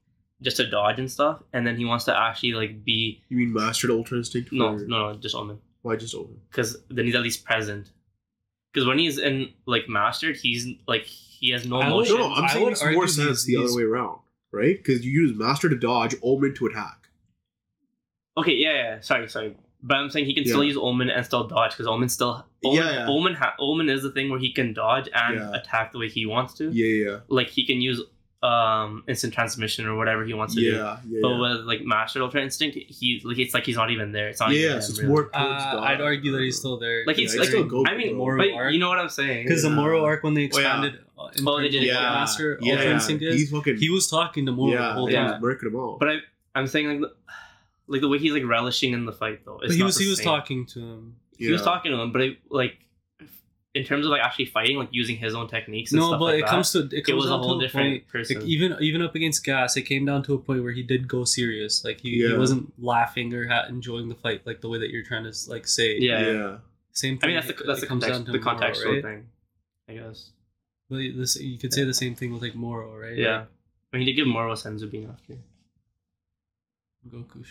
just 0.40 0.56
to 0.56 0.66
dodge 0.68 0.98
and 0.98 1.10
stuff, 1.10 1.42
and 1.52 1.66
then 1.66 1.76
he 1.76 1.84
wants 1.84 2.04
to 2.06 2.16
actually 2.18 2.52
like 2.54 2.84
be 2.84 3.22
You 3.28 3.36
mean 3.36 3.52
mastered 3.52 3.90
Ultra 3.90 4.18
Instinct? 4.18 4.48
For, 4.50 4.54
no, 4.54 4.76
no, 4.76 5.12
no, 5.12 5.18
just 5.18 5.34
Omen, 5.34 5.58
Why 5.82 5.96
just 5.96 6.14
Omen? 6.14 6.40
because 6.50 6.78
then 6.88 7.04
he's 7.06 7.14
at 7.14 7.22
least 7.22 7.44
present. 7.44 7.90
Because 8.72 8.86
when 8.86 8.98
he's 8.98 9.18
in 9.18 9.52
like 9.66 9.86
mastered, 9.88 10.36
he's 10.36 10.66
like 10.88 11.04
he 11.04 11.50
has 11.50 11.66
no 11.66 11.76
I 11.76 11.86
would- 11.88 11.90
motion. 12.08 12.16
No, 12.16 12.28
no, 12.28 12.34
I'm 12.34 12.44
I 12.44 12.48
saying 12.52 12.64
would 12.64 12.72
it's 12.72 12.84
more 12.84 13.06
sense 13.08 13.44
the 13.44 13.56
other 13.56 13.74
way 13.76 13.82
around, 13.82 14.18
right? 14.52 14.76
Because 14.76 15.04
you 15.04 15.10
use 15.12 15.36
master 15.36 15.68
to 15.68 15.76
dodge, 15.76 16.14
omen 16.22 16.54
to 16.54 16.66
attack. 16.66 17.08
Okay, 18.36 18.54
yeah, 18.54 18.72
yeah, 18.74 19.00
sorry, 19.00 19.28
sorry. 19.28 19.56
But 19.82 19.96
I'm 19.96 20.10
saying 20.10 20.26
he 20.26 20.34
can 20.34 20.44
still 20.46 20.62
use 20.62 20.76
Omen 20.76 21.10
and 21.10 21.26
still 21.26 21.48
dodge 21.48 21.72
because 21.72 21.88
Omen 21.88 22.08
still 22.08 22.46
Omen, 22.64 22.76
Yeah, 22.78 22.92
yeah. 22.92 23.06
Omen, 23.08 23.34
ha- 23.34 23.56
Omen 23.58 23.88
is 23.88 24.02
the 24.04 24.12
thing 24.12 24.30
where 24.30 24.38
he 24.38 24.52
can 24.52 24.72
dodge 24.72 25.08
and 25.12 25.34
Yeah. 25.34 25.50
attack 25.54 25.90
the 25.90 25.98
way 25.98 26.08
he 26.08 26.24
wants 26.24 26.54
to. 26.54 26.70
Yeah, 26.70 27.10
yeah, 27.10 27.18
Like 27.28 27.48
he 27.48 27.66
can 27.66 27.80
use 27.80 28.00
um 28.42 29.04
instant 29.06 29.32
transmission 29.32 29.86
or 29.86 29.94
whatever 29.96 30.24
he 30.24 30.34
wants 30.34 30.54
to 30.56 30.60
do. 30.60 30.66
yeah, 30.72 30.96
yeah. 31.08 31.20
But 31.22 31.28
yeah. 31.28 31.40
with 31.40 31.60
like 31.64 31.82
Master 31.84 32.20
Ultra 32.22 32.42
Instinct, 32.42 32.76
he 32.76 33.20
like 33.24 33.38
it's 33.38 33.54
like 33.54 33.64
he's 33.64 33.76
not 33.76 33.90
even 33.92 34.10
there. 34.12 34.28
It's 34.28 34.40
not 34.40 34.50
even 34.52 34.62
yeah, 34.70 34.76
him, 34.76 34.82
so 34.82 34.90
it's 34.90 34.98
really. 34.98 35.08
more 35.10 35.22
towards 35.24 35.34
Uh, 35.36 35.72
dodge. 35.74 35.90
I'd 35.90 36.00
argue 36.00 36.32
that 36.32 36.40
he's 36.42 36.58
still 36.58 36.76
there. 36.76 37.04
like 37.06 37.16
Yeah, 37.18 37.22
he's 37.22 37.32
he's 37.32 37.40
like 37.40 37.48
still 37.50 37.68
Goku, 37.68 37.84
I 37.88 37.96
mean, 37.96 38.08
bro. 38.10 38.18
Moro 38.18 38.38
but 38.38 38.50
arc. 38.52 38.72
you 38.72 38.80
know 38.80 38.88
what 38.88 38.98
I'm 38.98 39.08
saying? 39.08 39.44
because 39.46 39.62
the 39.62 39.70
Moro 39.70 40.04
arc 40.04 40.24
when 40.24 40.34
they 40.34 40.50
Oh, 40.52 40.58
yeah. 40.58 40.66
expanded 40.80 40.98
uh, 41.16 41.28
in 41.36 41.46
Oh, 41.46 41.60
they 41.60 41.68
did 41.68 41.82
of 41.82 41.86
yeah, 41.86 41.94
Master 42.00 42.58
Yeah. 42.60 42.72
Ultra 42.72 42.86
yeah, 42.88 42.94
Instinct 42.94 43.22
is, 43.22 43.34
he's 43.40 43.50
fucking. 43.52 43.76
he 43.76 43.90
was 43.90 44.08
talking 44.08 44.46
to 44.46 44.52
Moro 44.52 44.72
yeah, 44.72 44.88
the 44.88 44.92
whole 44.94 45.06
he 45.06 45.14
time. 45.14 45.40
was 45.40 45.56
murking 45.56 45.74
all. 45.78 45.98
But 46.00 46.08
I 46.10 46.16
I'm 46.56 46.66
saying 46.66 46.88
like 46.88 47.00
the, 47.00 47.12
like 47.86 48.00
the 48.00 48.08
way 48.08 48.18
he's 48.18 48.32
like 48.32 48.44
relishing 48.44 48.92
in 48.92 49.04
the 49.06 49.12
fight 49.12 49.44
though. 49.44 49.58
It's 49.58 49.68
But 49.68 49.74
he 49.74 49.78
not 49.80 49.86
was 49.86 49.98
he 49.98 50.08
was 50.08 50.20
talking 50.20 50.66
to 50.66 50.80
him. 50.80 51.16
He 51.38 51.50
was 51.52 51.62
talking 51.62 51.92
to 51.92 52.00
him, 52.00 52.10
but 52.12 52.22
I, 52.22 52.36
like 52.50 52.76
in 53.74 53.84
terms 53.84 54.04
of 54.04 54.10
like 54.10 54.20
actually 54.22 54.44
fighting, 54.44 54.76
like 54.76 54.88
using 54.92 55.16
his 55.16 55.34
own 55.34 55.48
techniques. 55.48 55.92
And 55.92 56.00
No, 56.00 56.08
stuff 56.08 56.18
but 56.20 56.24
like 56.26 56.34
it 56.36 56.40
that, 56.42 56.50
comes 56.50 56.72
to 56.72 56.88
it 56.92 57.04
comes 57.06 57.22
was 57.22 57.30
a 57.30 57.38
whole 57.38 57.58
different 57.58 57.90
point. 58.02 58.08
person. 58.08 58.36
Like, 58.40 58.46
even 58.46 58.76
even 58.80 59.00
up 59.02 59.14
against 59.14 59.44
Gas, 59.44 59.76
it 59.76 59.82
came 59.82 60.04
down 60.04 60.22
to 60.24 60.34
a 60.34 60.38
point 60.38 60.62
where 60.62 60.72
he 60.72 60.82
did 60.82 61.08
go 61.08 61.24
serious. 61.24 61.84
Like 61.84 62.00
he, 62.00 62.26
he 62.26 62.34
wasn't 62.36 62.72
laughing 62.82 63.32
or 63.34 63.46
ha- 63.48 63.64
enjoying 63.68 64.08
the 64.08 64.14
fight 64.14 64.46
like 64.46 64.60
the 64.60 64.68
way 64.68 64.78
that 64.78 64.90
you're 64.90 65.02
trying 65.04 65.24
to 65.24 65.32
like 65.48 65.66
say. 65.66 65.98
Yeah. 65.98 66.20
yeah, 66.20 66.56
Same 66.92 67.14
I 67.14 67.18
thing. 67.18 67.28
mean 67.28 67.36
that's 67.36 67.46
the 67.46 67.64
that's 67.64 67.80
the 67.80 67.86
comes 67.86 68.04
context, 68.04 68.26
down 68.26 68.32
the 68.32 68.38
to 68.38 68.44
Moro, 68.44 68.58
contextual 68.58 68.92
right? 68.94 69.02
thing, 69.02 69.26
I 69.88 69.92
guess. 69.94 70.30
But 70.90 70.98
this 71.16 71.40
you 71.40 71.56
could 71.58 71.72
say 71.72 71.84
the 71.84 71.94
same 71.94 72.14
thing 72.14 72.32
with 72.32 72.42
like 72.42 72.54
Moro, 72.54 72.94
right? 72.98 73.16
Yeah. 73.16 73.44
I 73.92 73.96
mean, 73.96 74.06
he 74.06 74.12
did 74.12 74.16
give 74.16 74.26
Moro 74.26 74.52
Senzu 74.54 74.90
bean 74.90 75.08
after. 75.10 75.36
Like, 77.04 77.24
Goku. 77.26 77.42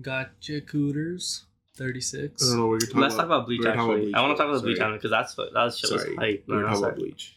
Gotcha, 0.00 0.60
Cooters. 0.60 1.44
Thirty 1.80 2.00
six. 2.02 2.42
I 2.42 2.50
don't 2.50 2.58
know. 2.58 2.66
We're 2.68 2.78
gonna 2.78 2.92
talk 2.92 3.00
Let's 3.00 3.14
about, 3.14 3.22
talk 3.22 3.26
about 3.26 3.46
Bleach 3.46 3.58
we're 3.60 3.64
gonna 3.64 3.76
talk 3.76 3.84
about 3.86 3.94
actually. 3.94 4.04
Bleach, 4.04 4.14
I 4.14 4.20
want 4.20 4.36
to 4.36 4.42
talk 4.42 4.50
about 4.50 4.62
Bleach 4.62 4.76
Sorry. 4.76 4.86
anime 4.86 4.98
because 4.98 5.10
that's 5.10 5.36
what 5.38 5.52
that 5.54 5.74
shit 5.74 5.90
was 5.90 6.02
Sorry, 6.02 6.16
hype. 6.16 6.44
we're 6.46 6.54
No, 6.56 6.60
gonna 6.60 6.62
no, 6.62 6.68
talk 6.68 6.78
sorry. 6.80 6.92
about 6.92 6.98
Bleach. 6.98 7.36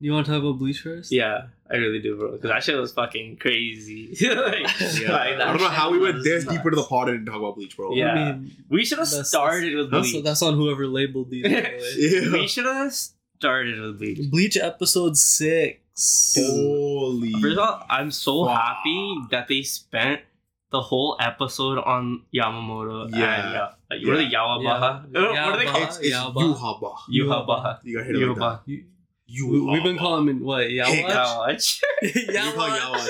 You 0.00 0.12
want 0.12 0.26
to 0.26 0.32
talk 0.32 0.40
about 0.42 0.58
Bleach 0.58 0.80
first? 0.80 1.10
Yeah, 1.12 1.46
I 1.70 1.76
really 1.76 2.00
do, 2.00 2.16
bro. 2.16 2.32
Because 2.32 2.50
that 2.50 2.62
shit 2.64 2.76
was 2.76 2.92
fucking 2.92 3.36
crazy. 3.38 4.08
like, 4.20 4.20
Yeah, 4.20 4.32
like, 4.34 5.34
I 5.34 5.36
don't 5.38 5.56
know 5.56 5.58
shit 5.58 5.70
how 5.72 5.90
we 5.90 5.98
went 5.98 6.16
was 6.16 6.24
this 6.24 6.44
deep 6.44 6.52
nuts. 6.54 6.64
into 6.66 6.76
the 6.76 6.82
pod 6.84 7.08
and 7.08 7.18
didn't 7.18 7.26
talk 7.32 7.40
about 7.42 7.56
Bleach, 7.56 7.76
bro. 7.76 7.92
Yeah. 7.94 8.12
I 8.12 8.32
mean, 8.32 8.52
We 8.68 8.84
should 8.84 8.98
have 8.98 9.08
That's- 9.10 9.28
started 9.28 9.74
with 9.74 9.90
that's, 9.90 10.10
Bleach. 10.12 10.24
that's 10.24 10.42
on 10.42 10.54
whoever 10.54 10.86
labeled 10.86 11.30
these. 11.30 11.42
by 11.44 11.48
the 11.48 11.54
way. 11.62 11.80
Yeah. 11.96 12.32
We 12.32 12.46
should 12.48 12.66
have 12.66 12.92
started 12.92 13.80
with 13.80 13.98
Bleach. 13.98 14.30
Bleach 14.30 14.56
episode 14.56 15.16
six. 15.16 16.34
Holy. 16.36 17.32
First 17.32 17.52
of 17.54 17.58
all, 17.58 17.84
I'm 17.90 18.10
so 18.12 18.46
Fuck. 18.46 18.56
happy 18.56 19.16
that 19.32 19.48
they 19.48 19.62
spent 19.62 20.20
the 20.70 20.80
whole 20.82 21.16
episode 21.20 21.78
on 21.78 22.22
Yamamoto 22.34 23.08
Yeah. 23.10 23.44
and 23.44 23.54
Ya- 23.54 23.70
like, 23.90 24.06
what 24.06 24.12
are 24.12 24.16
they, 24.16 24.22
Yeah. 24.24 24.38
Yawabaha? 24.38 25.04
Uh, 25.04 25.08
What 25.12 25.38
are 25.38 25.56
they 25.58 25.64
Yawabaha. 25.64 25.72
called? 25.72 25.82
It's, 25.84 25.98
it's 25.98 26.16
Yuhaba. 26.16 26.40
Yuhaba. 26.42 26.96
Yuhabaha. 27.10 27.78
You 27.84 27.96
got 27.98 28.06
hit 28.06 28.16
it 28.16 28.26
like 28.28 28.36
that. 28.38 28.60
Yuhaba. 28.68 28.84
You, 29.30 29.46
we, 29.66 29.74
have 29.74 29.82
been 29.84 29.98
calling 29.98 30.28
him 30.28 30.40
what? 30.42 30.62
Hey, 30.66 30.78
Yawatch? 30.78 31.04
Yawatch. 31.12 31.80
You 32.02 32.52
call 32.52 32.68
Yawatch. 32.70 33.08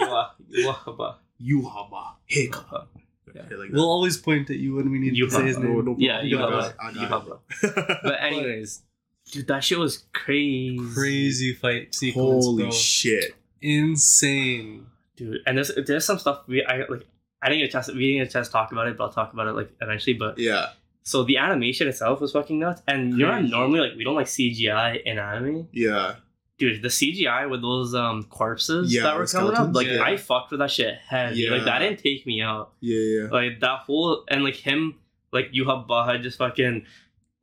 Yawatch. 0.00 1.14
Yuhaba. 1.40 2.04
Hikaba. 2.30 2.86
Yeah. 3.34 3.42
Like 3.56 3.70
we'll 3.70 3.84
always 3.84 4.16
point 4.16 4.48
at 4.50 4.56
you 4.56 4.76
when 4.76 4.90
we 4.90 4.98
need 4.98 5.14
Yuhaba. 5.14 5.28
to 5.28 5.30
say 5.30 5.42
his 5.46 5.58
name. 5.58 5.74
No, 5.74 5.80
no 5.82 5.96
Yeah, 5.98 6.20
problem. 6.38 6.64
Yuhaba. 6.64 6.74
I 6.80 6.92
got 6.92 7.26
it. 7.26 7.72
Yuhaba. 7.76 8.02
But 8.02 8.16
anyways, 8.22 8.82
dude, 9.30 9.46
that 9.48 9.62
shit 9.62 9.78
was 9.78 10.04
crazy. 10.14 10.80
Crazy 10.94 11.52
fight 11.54 11.94
sequence, 11.94 12.44
Holy 12.46 12.62
bro. 12.64 12.72
shit. 12.72 13.34
Insane. 13.60 14.86
Dude. 15.16 15.40
And 15.46 15.56
there's 15.56 15.72
there's 15.86 16.04
some 16.04 16.18
stuff 16.18 16.42
we 16.46 16.64
I 16.64 16.84
like. 16.88 17.06
I 17.42 17.48
didn't 17.48 17.60
get 17.62 17.68
a 17.68 17.72
chance. 17.72 17.88
We 17.88 18.00
didn't 18.12 18.22
get 18.24 18.28
a 18.28 18.32
chance 18.32 18.48
to 18.48 18.52
talk 18.52 18.72
about 18.72 18.88
it, 18.88 18.96
but 18.96 19.04
I'll 19.04 19.12
talk 19.12 19.32
about 19.32 19.46
it 19.46 19.52
like 19.52 19.70
eventually. 19.80 20.14
But 20.14 20.38
Yeah. 20.38 20.70
so 21.02 21.22
the 21.22 21.36
animation 21.36 21.86
itself 21.86 22.20
was 22.20 22.32
fucking 22.32 22.58
nuts. 22.58 22.82
And 22.88 23.12
you 23.18 23.26
know, 23.26 23.40
normally 23.40 23.80
like 23.80 23.96
we 23.96 24.04
don't 24.04 24.14
like 24.14 24.26
CGI 24.26 25.02
in 25.04 25.18
anime. 25.18 25.68
Yeah. 25.72 26.16
dude, 26.58 26.80
the 26.82 26.88
CGI 26.88 27.48
with 27.50 27.60
those 27.60 27.94
um 27.94 28.24
corpses 28.24 28.92
Yeah, 28.92 29.02
that 29.02 29.16
were 29.18 29.26
coming 29.26 29.54
up, 29.54 29.74
like 29.74 29.86
yeah. 29.86 30.02
I 30.02 30.16
fucked 30.16 30.50
with 30.50 30.60
that 30.60 30.70
shit 30.70 30.94
heavy. 31.06 31.48
Like 31.50 31.64
that 31.64 31.80
didn't 31.80 31.98
take 31.98 32.26
me 32.26 32.40
out. 32.40 32.72
Yeah, 32.80 32.98
yeah. 32.98 33.28
Like 33.30 33.60
that 33.60 33.80
whole 33.80 34.24
and 34.28 34.42
like 34.42 34.56
him, 34.56 34.94
like 35.32 35.48
you 35.52 35.64
Yuha 35.66 35.86
Baha 35.86 36.18
just 36.18 36.38
fucking 36.38 36.86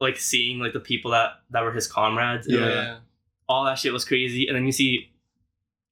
like 0.02 0.18
seeing 0.18 0.60
like 0.60 0.74
the 0.74 0.80
people 0.80 1.12
that 1.12 1.34
that 1.52 1.62
were 1.64 1.72
his 1.72 1.88
comrades. 1.88 2.48
And, 2.48 2.60
Yeah. 2.60 2.66
like, 2.66 2.98
all 3.48 3.66
that 3.66 3.78
shit 3.78 3.94
was 3.94 4.06
crazy. 4.06 4.48
And 4.48 4.56
then 4.56 4.66
you 4.66 4.72
see 4.72 5.12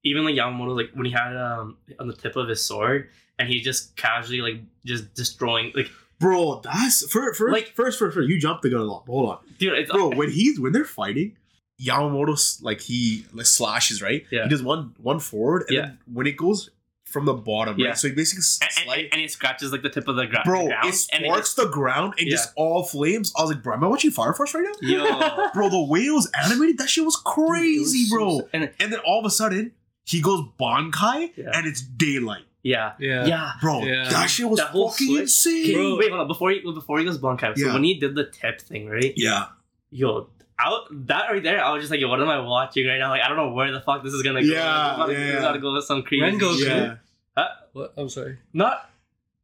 even 0.04 0.24
like 0.26 0.36
Yamamoto, 0.36 0.76
like 0.76 0.92
when 0.94 1.06
he 1.06 1.12
had 1.12 1.36
um 1.36 1.78
on 2.00 2.08
the 2.08 2.14
tip 2.16 2.36
of 2.36 2.48
his 2.48 2.64
sword 2.64 3.10
and 3.40 3.48
he 3.48 3.62
just 3.62 3.96
casually 3.96 4.42
like 4.42 4.62
just 4.86 5.14
destroying 5.14 5.72
like 5.76 5.90
Bro, 6.20 6.62
that's 6.64 7.02
first, 7.12 7.40
first, 7.40 7.52
Like- 7.52 7.74
first, 7.76 7.98
first, 7.98 8.14
first. 8.16 8.30
You 8.30 8.40
jumped 8.40 8.62
the 8.62 8.70
gun 8.70 8.82
a 8.82 8.84
lot. 8.84 9.06
Hold 9.08 9.30
on, 9.30 9.38
dude, 9.58 9.74
it's 9.74 9.92
bro. 9.92 10.10
When 10.16 10.30
he's 10.30 10.60
when 10.60 10.72
they're 10.72 10.86
fighting, 10.86 11.36
Yamamoto 11.82 12.62
like 12.64 12.80
he 12.82 13.26
like 13.34 13.46
slashes 13.48 14.02
right. 14.02 14.24
Yeah. 14.32 14.44
He 14.44 14.50
does 14.50 14.62
one 14.64 14.94
one 15.02 15.20
forward, 15.20 15.64
and 15.68 15.76
Yeah. 15.76 15.82
then 15.82 15.98
when 16.12 16.28
it 16.28 16.38
goes 16.38 16.70
from 17.06 17.26
the 17.26 17.34
bottom, 17.34 17.78
Yeah. 17.80 17.88
right? 17.90 17.98
So 17.98 18.08
he 18.08 18.14
basically 18.14 18.44
and, 18.88 18.88
and, 19.00 19.10
and 19.14 19.22
it 19.22 19.32
scratches 19.32 19.72
like 19.72 19.82
the 19.82 19.90
tip 19.90 20.08
of 20.08 20.16
the 20.16 20.28
gra- 20.28 20.44
bro, 20.46 20.68
ground. 20.68 20.86
it 20.88 20.96
and 21.12 21.26
sparks 21.26 21.56
the 21.56 21.66
ground 21.68 22.14
and 22.20 22.30
just 22.30 22.54
all 22.56 22.84
flames. 22.84 23.34
I 23.38 23.42
was 23.42 23.52
like, 23.52 23.64
bro, 23.64 23.74
am 23.74 23.84
I 23.84 23.88
watching 23.88 24.12
Fire 24.12 24.32
Force 24.34 24.54
right 24.54 24.64
now? 24.64 24.88
yo, 24.88 25.50
Bro, 25.54 25.70
the 25.70 25.82
way 25.84 26.06
it 26.06 26.12
was 26.12 26.30
animated, 26.46 26.78
that 26.78 26.90
shit 26.90 27.04
was 27.04 27.18
crazy, 27.18 27.98
It 28.00 28.02
was 28.04 28.10
bro. 28.12 28.38
sick. 28.38 28.48
And 28.54 28.72
And 28.80 28.94
then 28.94 29.00
all 29.00 29.20
of 29.20 29.26
a 29.26 29.30
sudden, 29.30 29.74
he 30.12 30.22
goes 30.22 30.46
Bankai, 30.60 31.32
Yeah. 31.36 31.52
and 31.54 31.68
it's 31.68 31.82
daylight, 31.82 32.44
yeah, 32.64 32.94
Yeah. 33.00 33.26
yeah. 33.26 33.52
bro. 33.62 33.84
Yeah. 33.84 34.10
That 34.10 34.30
shit 34.30 34.48
was 34.50 34.60
That 34.60 34.74
fucking 34.74 35.08
switch- 35.08 35.22
insane, 35.22 35.74
Bro, 35.74 35.98
wait, 35.98 36.10
hold 36.10 36.22
on. 36.22 36.28
Before 36.28 36.52
he 36.52 36.60
before 36.62 37.00
he 37.00 37.06
goes 37.06 37.18
Bankai, 37.18 37.58
so 37.58 37.66
Yeah. 37.68 37.74
when 37.74 37.84
he 37.84 38.00
did 38.00 38.16
the 38.16 38.26
tip 38.26 38.62
thing, 38.62 38.88
right? 38.88 39.14
Yeah, 39.16 39.46
Yo, 39.90 40.30
out 40.60 40.84
that 41.08 41.30
right 41.32 41.42
there, 41.44 41.64
I 41.64 41.72
was 41.74 41.82
just 41.82 41.92
like, 41.92 42.00
yo, 42.00 42.08
what 42.08 42.22
am 42.22 42.30
I 42.30 42.40
watching 42.40 42.86
right 42.88 42.98
now? 43.00 43.10
Like, 43.10 43.22
I 43.24 43.28
don't 43.28 43.38
know 43.38 43.52
where 43.52 43.72
the 43.72 43.82
fuck 43.82 44.04
this 44.04 44.14
is 44.14 44.22
gonna 44.24 44.42
go. 44.42 44.48
Yeah, 44.48 44.90
It's 44.92 44.98
gotta, 44.98 45.14
yeah, 45.14 45.20
it's 45.20 45.34
yeah. 45.36 45.42
gotta 45.42 45.60
go 45.60 45.74
with 45.74 45.86
some 45.86 46.04
crazy. 46.04 46.22
Rengoku. 46.24 46.58
shit. 46.60 46.68
yeah. 46.68 47.48
What? 47.74 47.94
I'm 47.98 48.10
sorry. 48.10 48.38
Not, 48.54 48.90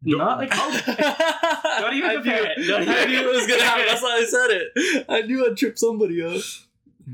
Don't- 0.05 0.17
not 0.19 0.37
like. 0.37 0.51
Don't 0.51 1.93
even 1.95 2.11
compare 2.15 2.45
it. 2.51 2.67
Don't 2.67 2.81
even 2.83 2.93
I 2.93 3.05
knew 3.05 3.29
it 3.29 3.35
was 3.35 3.47
gonna 3.47 3.63
happen. 3.63 3.81
it. 3.83 3.87
That's 3.87 4.01
why 4.01 4.17
I 4.21 4.25
said 4.25 4.47
it. 4.51 5.05
I 5.09 5.21
knew 5.23 5.45
I'd 5.45 5.57
trip 5.57 5.77
somebody 5.77 6.21
up. 6.21 6.41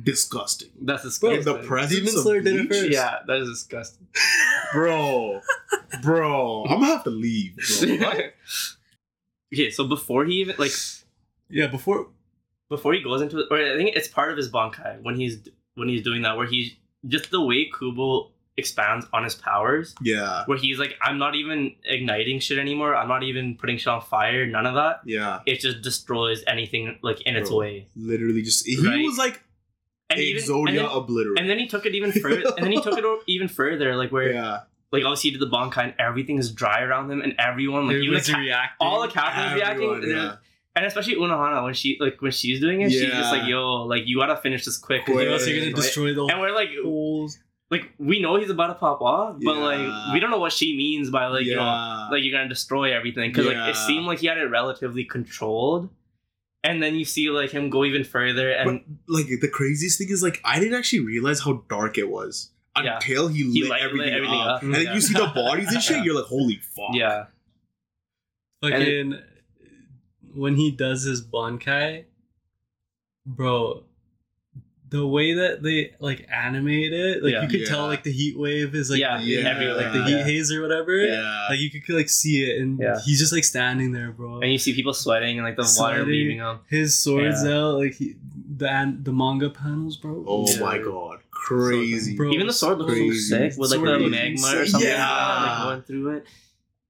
Disgusting. 0.01 0.69
That's 0.81 1.19
Bro, 1.19 1.29
In 1.31 1.35
disgusting. 1.37 1.61
the 1.61 1.67
presence 1.67 1.99
Demon 1.99 2.23
Slayer 2.23 2.41
did 2.41 2.55
it 2.55 2.69
Bleach? 2.69 2.81
first. 2.81 2.91
yeah, 2.91 3.19
that 3.27 3.37
is 3.37 3.49
disgusting. 3.49 4.07
bro, 4.73 5.39
bro. 6.01 6.63
I'm 6.65 6.79
gonna 6.79 6.87
have 6.87 7.03
to 7.03 7.09
leave, 7.11 7.55
bro. 7.99 8.11
Okay, 9.53 9.69
so 9.69 9.87
before 9.87 10.25
he 10.25 10.33
even 10.41 10.55
like 10.57 10.71
Yeah, 11.49 11.67
before 11.67 12.07
before 12.69 12.93
he 12.93 13.01
goes 13.03 13.21
into 13.21 13.37
it, 13.39 13.47
or 13.51 13.57
I 13.57 13.77
think 13.77 13.95
it's 13.95 14.07
part 14.07 14.31
of 14.31 14.37
his 14.37 14.51
Bankai 14.51 15.01
when 15.03 15.15
he's 15.15 15.47
when 15.75 15.89
he's 15.89 16.01
doing 16.01 16.23
that, 16.23 16.37
where 16.37 16.47
he's 16.47 16.71
just 17.07 17.29
the 17.29 17.39
way 17.41 17.69
Kubo 17.77 18.31
expands 18.57 19.05
on 19.13 19.23
his 19.23 19.35
powers. 19.35 19.93
Yeah, 20.01 20.43
where 20.47 20.57
he's 20.57 20.79
like, 20.79 20.95
I'm 21.03 21.19
not 21.19 21.35
even 21.35 21.75
igniting 21.85 22.39
shit 22.39 22.57
anymore. 22.57 22.95
I'm 22.95 23.07
not 23.07 23.21
even 23.21 23.55
putting 23.55 23.77
shit 23.77 23.89
on 23.89 24.01
fire. 24.01 24.47
None 24.47 24.65
of 24.65 24.73
that. 24.73 25.01
yeah. 25.05 25.41
It 25.45 25.59
just 25.59 25.81
destroys 25.83 26.43
anything 26.47 26.97
like 27.03 27.21
in 27.21 27.35
its 27.35 27.51
way. 27.51 27.85
Literally, 27.95 28.41
just 28.41 28.65
he 28.65 28.75
Right. 28.83 29.05
was 29.05 29.19
like 29.19 29.43
and 30.13 30.21
even 30.21 30.67
and 30.67 30.77
then, 30.77 30.85
obliterate. 30.85 31.39
and 31.39 31.49
then 31.49 31.59
he 31.59 31.67
took 31.67 31.85
it 31.85 31.93
even 31.95 32.11
further. 32.11 32.43
and 32.55 32.63
then 32.65 32.71
he 32.71 32.81
took 32.81 32.97
it 32.97 33.05
even 33.27 33.47
further, 33.47 33.95
like 33.95 34.11
where 34.11 34.31
yeah, 34.31 34.59
like 34.91 35.03
obviously 35.03 35.31
he 35.31 35.37
did 35.37 35.41
the 35.47 35.51
Bankai 35.55 35.83
and 35.83 35.93
everything 35.99 36.37
is 36.37 36.51
dry 36.51 36.81
around 36.81 37.11
him, 37.11 37.21
and 37.21 37.33
everyone 37.39 37.87
like 37.87 37.97
even 37.97 38.13
the 38.13 38.21
ca- 38.31 38.37
reacting. 38.39 38.87
all 38.87 39.01
the 39.01 39.07
captains 39.07 39.53
reacting, 39.55 40.03
yeah. 40.09 40.35
and 40.75 40.85
especially 40.85 41.15
Unohana 41.15 41.63
when 41.63 41.73
she 41.73 41.97
like 41.99 42.21
when 42.21 42.31
she's 42.31 42.59
doing 42.59 42.81
it, 42.81 42.91
she's 42.91 43.09
just 43.09 43.31
like, 43.31 43.47
"Yo, 43.47 43.83
like 43.83 44.03
you 44.07 44.17
gotta 44.19 44.35
finish 44.37 44.65
this 44.65 44.77
Quick. 44.77 45.07
you 45.07 45.19
Or 45.19 45.21
else 45.27 45.47
you're 45.47 45.59
gonna 45.59 45.73
destroy 45.73 46.13
the 46.13 46.25
And 46.25 46.39
we're 46.39 46.53
like, 46.53 46.69
whole. 46.83 47.29
like 47.71 47.91
we 47.97 48.19
know 48.21 48.35
he's 48.35 48.49
about 48.51 48.67
to 48.67 48.75
pop 48.75 49.01
off, 49.01 49.37
but 49.43 49.55
Yeah. 49.55 49.63
like 49.63 50.13
we 50.13 50.19
don't 50.19 50.29
know 50.31 50.37
what 50.39 50.51
she 50.53 50.75
means 50.77 51.09
by 51.09 51.25
like 51.27 51.45
you 51.45 51.55
know 51.55 52.07
like 52.11 52.23
you're 52.23 52.31
gonna 52.37 52.49
destroy 52.49 52.95
everything 52.95 53.31
because 53.31 53.45
like 53.47 53.57
it 53.69 53.75
seemed 53.75 54.05
like 54.05 54.19
he 54.19 54.27
had 54.27 54.37
it 54.37 54.45
relatively 54.45 55.05
controlled, 55.05 55.89
and 56.63 56.81
then 56.81 56.95
you 56.95 57.05
see 57.05 57.29
like 57.29 57.51
him 57.51 57.69
go 57.69 57.83
even 57.85 58.03
further 58.03 58.49
and 58.51 58.81
like 59.07 59.27
the 59.41 59.47
craziest 59.49 59.97
thing 59.97 60.09
is 60.09 60.23
like 60.23 60.39
I 60.45 60.59
didn't 60.59 60.75
actually 60.77 61.01
realize 61.05 61.41
how 61.41 61.63
dark 61.69 61.97
it 61.97 62.09
was 62.09 62.51
Yeah. 62.81 62.95
until 62.95 63.27
he, 63.27 63.43
He 63.51 63.61
lit, 63.61 63.69
light- 63.69 63.81
lit 63.81 63.89
everything, 63.89 64.13
everything 64.13 64.39
up. 64.39 64.47
up. 64.57 64.61
and 64.63 64.73
then 64.73 64.93
you 64.95 65.01
see 65.01 65.13
the 65.13 65.31
bodies 65.35 65.71
and 65.73 65.81
shit. 65.87 66.03
You're 66.05 66.15
like, 66.15 66.25
holy 66.25 66.57
fuck. 66.75 66.91
yeah, 66.93 67.25
Fucking 68.61 69.19
when 70.33 70.55
he 70.55 70.71
does 70.71 71.03
his 71.03 71.23
Bankai, 71.25 72.05
bro, 73.25 73.83
the 74.93 75.05
way 75.07 75.33
that 75.33 75.63
they 75.63 75.91
like 75.99 76.27
animate 76.31 76.93
it, 76.93 77.23
like 77.23 77.33
Yeah. 77.33 77.41
you 77.41 77.47
could 77.49 77.59
Yeah. 77.61 77.67
tell 77.67 77.87
like 77.87 78.03
the 78.03 78.11
heat 78.11 78.37
wave 78.37 78.75
is 78.75 78.91
like 78.91 78.99
Yeah, 78.99 79.17
the- 79.17 79.23
yeah, 79.25 79.49
every- 79.49 79.65
like 79.73 79.91
the 79.91 79.99
yeah. 79.99 80.07
heat 80.23 80.23
haze 80.33 80.51
or 80.51 80.61
whatever. 80.61 80.95
Yeah. 80.95 81.47
Like 81.49 81.59
you 81.59 81.69
could 81.81 81.95
like 81.95 82.09
see 82.09 82.43
it, 82.43 82.61
and 82.61 82.79
Yeah. 82.79 82.99
he's 83.03 83.17
just 83.19 83.33
like 83.33 83.43
standing 83.43 83.91
there, 83.91 84.11
bro. 84.11 84.39
and 84.41 84.51
you 84.51 84.59
see 84.59 84.73
people 84.75 84.93
sweating 84.93 85.37
and 85.39 85.45
like 85.47 85.55
the 85.55 85.63
water 85.63 85.95
Sweating. 86.03 86.07
leaving 86.07 86.37
them. 86.37 86.59
His 86.69 86.97
swords 86.97 87.43
Yeah. 87.43 87.57
out, 87.57 87.79
like 87.79 87.95
he, 87.95 88.15
the 88.55 88.69
an- 88.69 88.99
the 89.03 89.11
manga 89.11 89.49
panels, 89.49 89.97
bro. 89.97 90.23
oh 90.27 90.45
Yeah. 90.47 90.59
my 90.59 90.77
god, 90.77 91.19
crazy. 91.31 92.15
Bro, 92.15 92.31
Even 92.33 92.45
the 92.47 92.53
sword 92.53 92.77
looks 92.77 92.93
crazy. 92.93 93.19
so 93.19 93.35
sick 93.37 93.53
with 93.57 93.71
like 93.71 93.79
Sword 93.79 93.89
the 93.89 93.97
looks 93.97 94.11
magma 94.11 94.61
or 94.61 94.65
something 94.67 94.89
Yeah. 94.89 95.55
like, 95.55 95.63
going 95.63 95.81
through 95.81 96.09
it, 96.17 96.25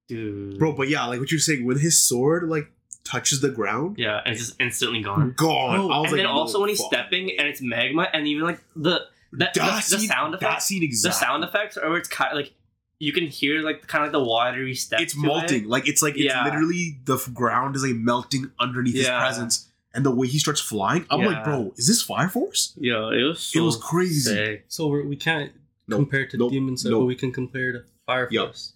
dude. 0.08 0.58
Bro, 0.58 0.72
but 0.74 0.88
yeah, 0.88 1.06
like 1.06 1.20
what 1.20 1.30
you're 1.30 1.40
saying, 1.40 1.64
with 1.64 1.80
his 1.80 1.98
sword 1.98 2.48
like 2.50 2.70
touches 3.04 3.40
the 3.40 3.50
ground, 3.50 3.96
yeah, 3.98 4.20
and 4.24 4.34
it's 4.34 4.46
just 4.46 4.60
instantly 4.60 5.02
gone. 5.02 5.34
gone. 5.36 5.78
Oh, 5.78 5.90
I 5.90 5.98
was 6.00 6.10
and 6.12 6.20
then 6.20 6.26
also 6.26 6.58
no, 6.58 6.60
when 6.62 6.70
he's 6.70 6.80
fuck. 6.80 6.92
stepping 6.92 7.30
and 7.38 7.46
it's 7.48 7.60
magma 7.60 8.08
and 8.12 8.26
even 8.26 8.44
like 8.44 8.60
the 8.74 9.00
the, 9.32 9.50
the, 9.54 9.60
that 9.60 9.84
the 9.90 9.98
scene, 9.98 10.08
sound 10.08 10.34
that 10.34 10.42
effects, 10.42 10.64
scene 10.66 10.80
the 10.90 11.12
sound 11.12 11.44
effects, 11.44 11.76
or 11.76 11.96
it's 11.96 12.08
kind 12.08 12.30
of 12.32 12.36
like 12.36 12.52
you 13.00 13.12
can 13.12 13.26
hear 13.26 13.60
like 13.62 13.86
kind 13.86 14.04
of 14.04 14.12
like 14.12 14.12
the 14.20 14.24
watery 14.24 14.74
step. 14.74 15.00
It's 15.00 15.14
to 15.14 15.20
melting. 15.20 15.64
it. 15.64 15.68
Like 15.68 15.88
it's 15.88 16.00
like 16.02 16.14
it's 16.14 16.24
Yeah. 16.24 16.44
literally 16.44 16.98
the 17.04 17.18
ground 17.34 17.76
is 17.76 17.82
like 17.84 17.96
melting 17.96 18.50
underneath 18.60 18.94
his 18.94 19.08
presence, 19.08 19.68
and 19.92 20.04
the 20.06 20.10
way 20.10 20.26
he 20.28 20.38
starts 20.38 20.60
flying, 20.60 21.04
I'm 21.10 21.20
like, 21.24 21.44
bro, 21.44 21.72
is 21.76 21.86
this 21.88 22.00
Fire 22.02 22.28
Force? 22.28 22.72
Yeah, 22.76 23.10
it 23.10 23.22
was 23.24 23.40
so 23.40 23.58
it 23.60 23.62
was 23.62 23.76
crazy. 23.76 24.20
sick. 24.34 24.64
So 24.68 24.86
we're, 24.86 25.04
we 25.04 25.16
can't 25.16 25.52
Nope. 25.88 25.98
compare 25.98 26.26
to 26.26 26.36
Nope. 26.38 26.52
Demon 26.52 26.76
Slayer, 26.78 26.92
Nope. 26.92 27.00
but 27.02 27.06
we 27.06 27.14
can 27.16 27.32
compare 27.32 27.72
to 27.72 27.84
Fire 28.06 28.28
Yup. 28.30 28.46
Force. 28.46 28.72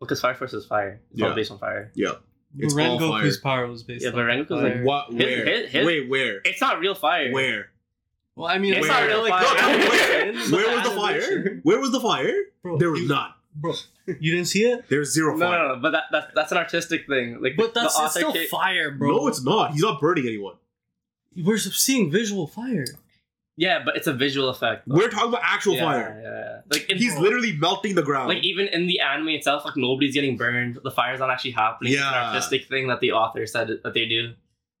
Because 0.00 0.20
Fire 0.20 0.34
Force 0.34 0.52
is 0.52 0.66
fire. 0.66 1.00
It's 1.12 1.22
all 1.22 1.28
Yeah. 1.30 1.34
based 1.34 1.50
on 1.50 1.58
fire. 1.58 1.90
Yeah. 1.94 2.12
It's 2.58 2.74
all 2.74 2.80
Rengoku's 2.80 3.38
fire. 3.38 3.56
power 3.62 3.66
was 3.70 3.82
based 3.82 4.02
Yeah, 4.02 4.10
on 4.10 4.14
but 4.16 4.20
Rengoku's 4.26 4.48
fire. 4.48 4.76
like- 4.76 4.84
What? 4.84 5.12
Where? 5.14 5.44
his- 5.46 5.70
his- 5.70 5.86
Wait, 5.86 6.08
where? 6.08 6.40
It's 6.44 6.60
not 6.60 6.80
real 6.80 6.94
fire. 6.94 7.32
Where? 7.32 7.70
Well, 8.36 8.46
I 8.48 8.58
mean, 8.58 8.74
It's 8.74 8.88
Where? 8.88 8.90
not 8.90 9.06
real 9.08 9.28
fire. 9.28 9.42
No, 9.42 9.54
no, 9.54 9.68
Animation, 9.68 10.50
where? 10.50 10.60
Where 10.64 10.76
was 10.76 10.84
the 10.84 10.90
fire? 10.96 11.60
Where 11.62 11.80
was 11.80 11.90
the 11.92 12.00
fire? 12.00 12.34
Bro, 12.62 12.78
There 12.78 12.90
was 12.90 13.00
you, 13.02 13.08
none. 13.08 13.30
Bro, 13.54 13.74
you 14.20 14.32
didn't 14.32 14.46
see 14.48 14.64
it? 14.64 14.84
There's 14.88 15.12
zero 15.12 15.36
No, 15.36 15.46
fire. 15.46 15.58
no, 15.58 15.68
no, 15.68 15.74
no 15.74 15.80
but 15.80 15.90
that, 15.92 16.04
that 16.12 16.34
that's 16.34 16.52
an 16.52 16.58
artistic 16.58 17.06
thing. 17.06 17.42
Like, 17.42 17.56
But 17.56 17.74
the 17.74 17.80
that's 17.80 17.94
it's 17.94 18.00
author 18.00 18.18
still 18.20 18.32
ca- 18.32 18.46
fire, 18.46 18.90
bro. 18.90 19.16
No, 19.16 19.28
it's 19.28 19.42
not. 19.44 19.72
He's 19.72 19.82
not 19.82 20.00
burning 20.00 20.26
anyone. 20.26 20.54
We're 21.36 21.58
seeing 21.58 22.10
visual 22.10 22.46
fire. 22.46 22.86
Yeah, 23.56 23.82
but 23.84 23.96
it's 23.96 24.06
a 24.06 24.12
visual 24.14 24.48
effect. 24.48 24.84
though. 24.86 24.96
We're 24.96 25.10
talking 25.10 25.28
about 25.28 25.42
actual 25.44 25.74
yeah, 25.74 25.84
fire. 25.84 26.20
Yeah, 26.22 26.30
yeah. 26.30 26.60
Like 26.70 26.88
in, 26.90 26.96
He's 26.98 27.16
literally 27.18 27.52
melting 27.52 27.94
the 27.94 28.02
ground. 28.02 28.28
like 28.28 28.42
even 28.42 28.66
in 28.68 28.86
the 28.86 29.00
anime 29.00 29.28
itself, 29.28 29.64
like 29.64 29.76
nobody's 29.76 30.14
getting 30.14 30.36
burned. 30.36 30.78
The 30.82 30.90
fire's 30.90 31.20
not 31.20 31.30
actually 31.30 31.50
happening. 31.52 31.92
It's 31.92 32.00
an 32.02 32.08
Yeah. 32.12 32.28
artistic 32.28 32.66
thing 32.68 32.88
that 32.88 33.00
the 33.00 33.12
author 33.12 33.46
said 33.46 33.68
that 33.82 33.92
they 33.94 34.06
do, 34.06 34.32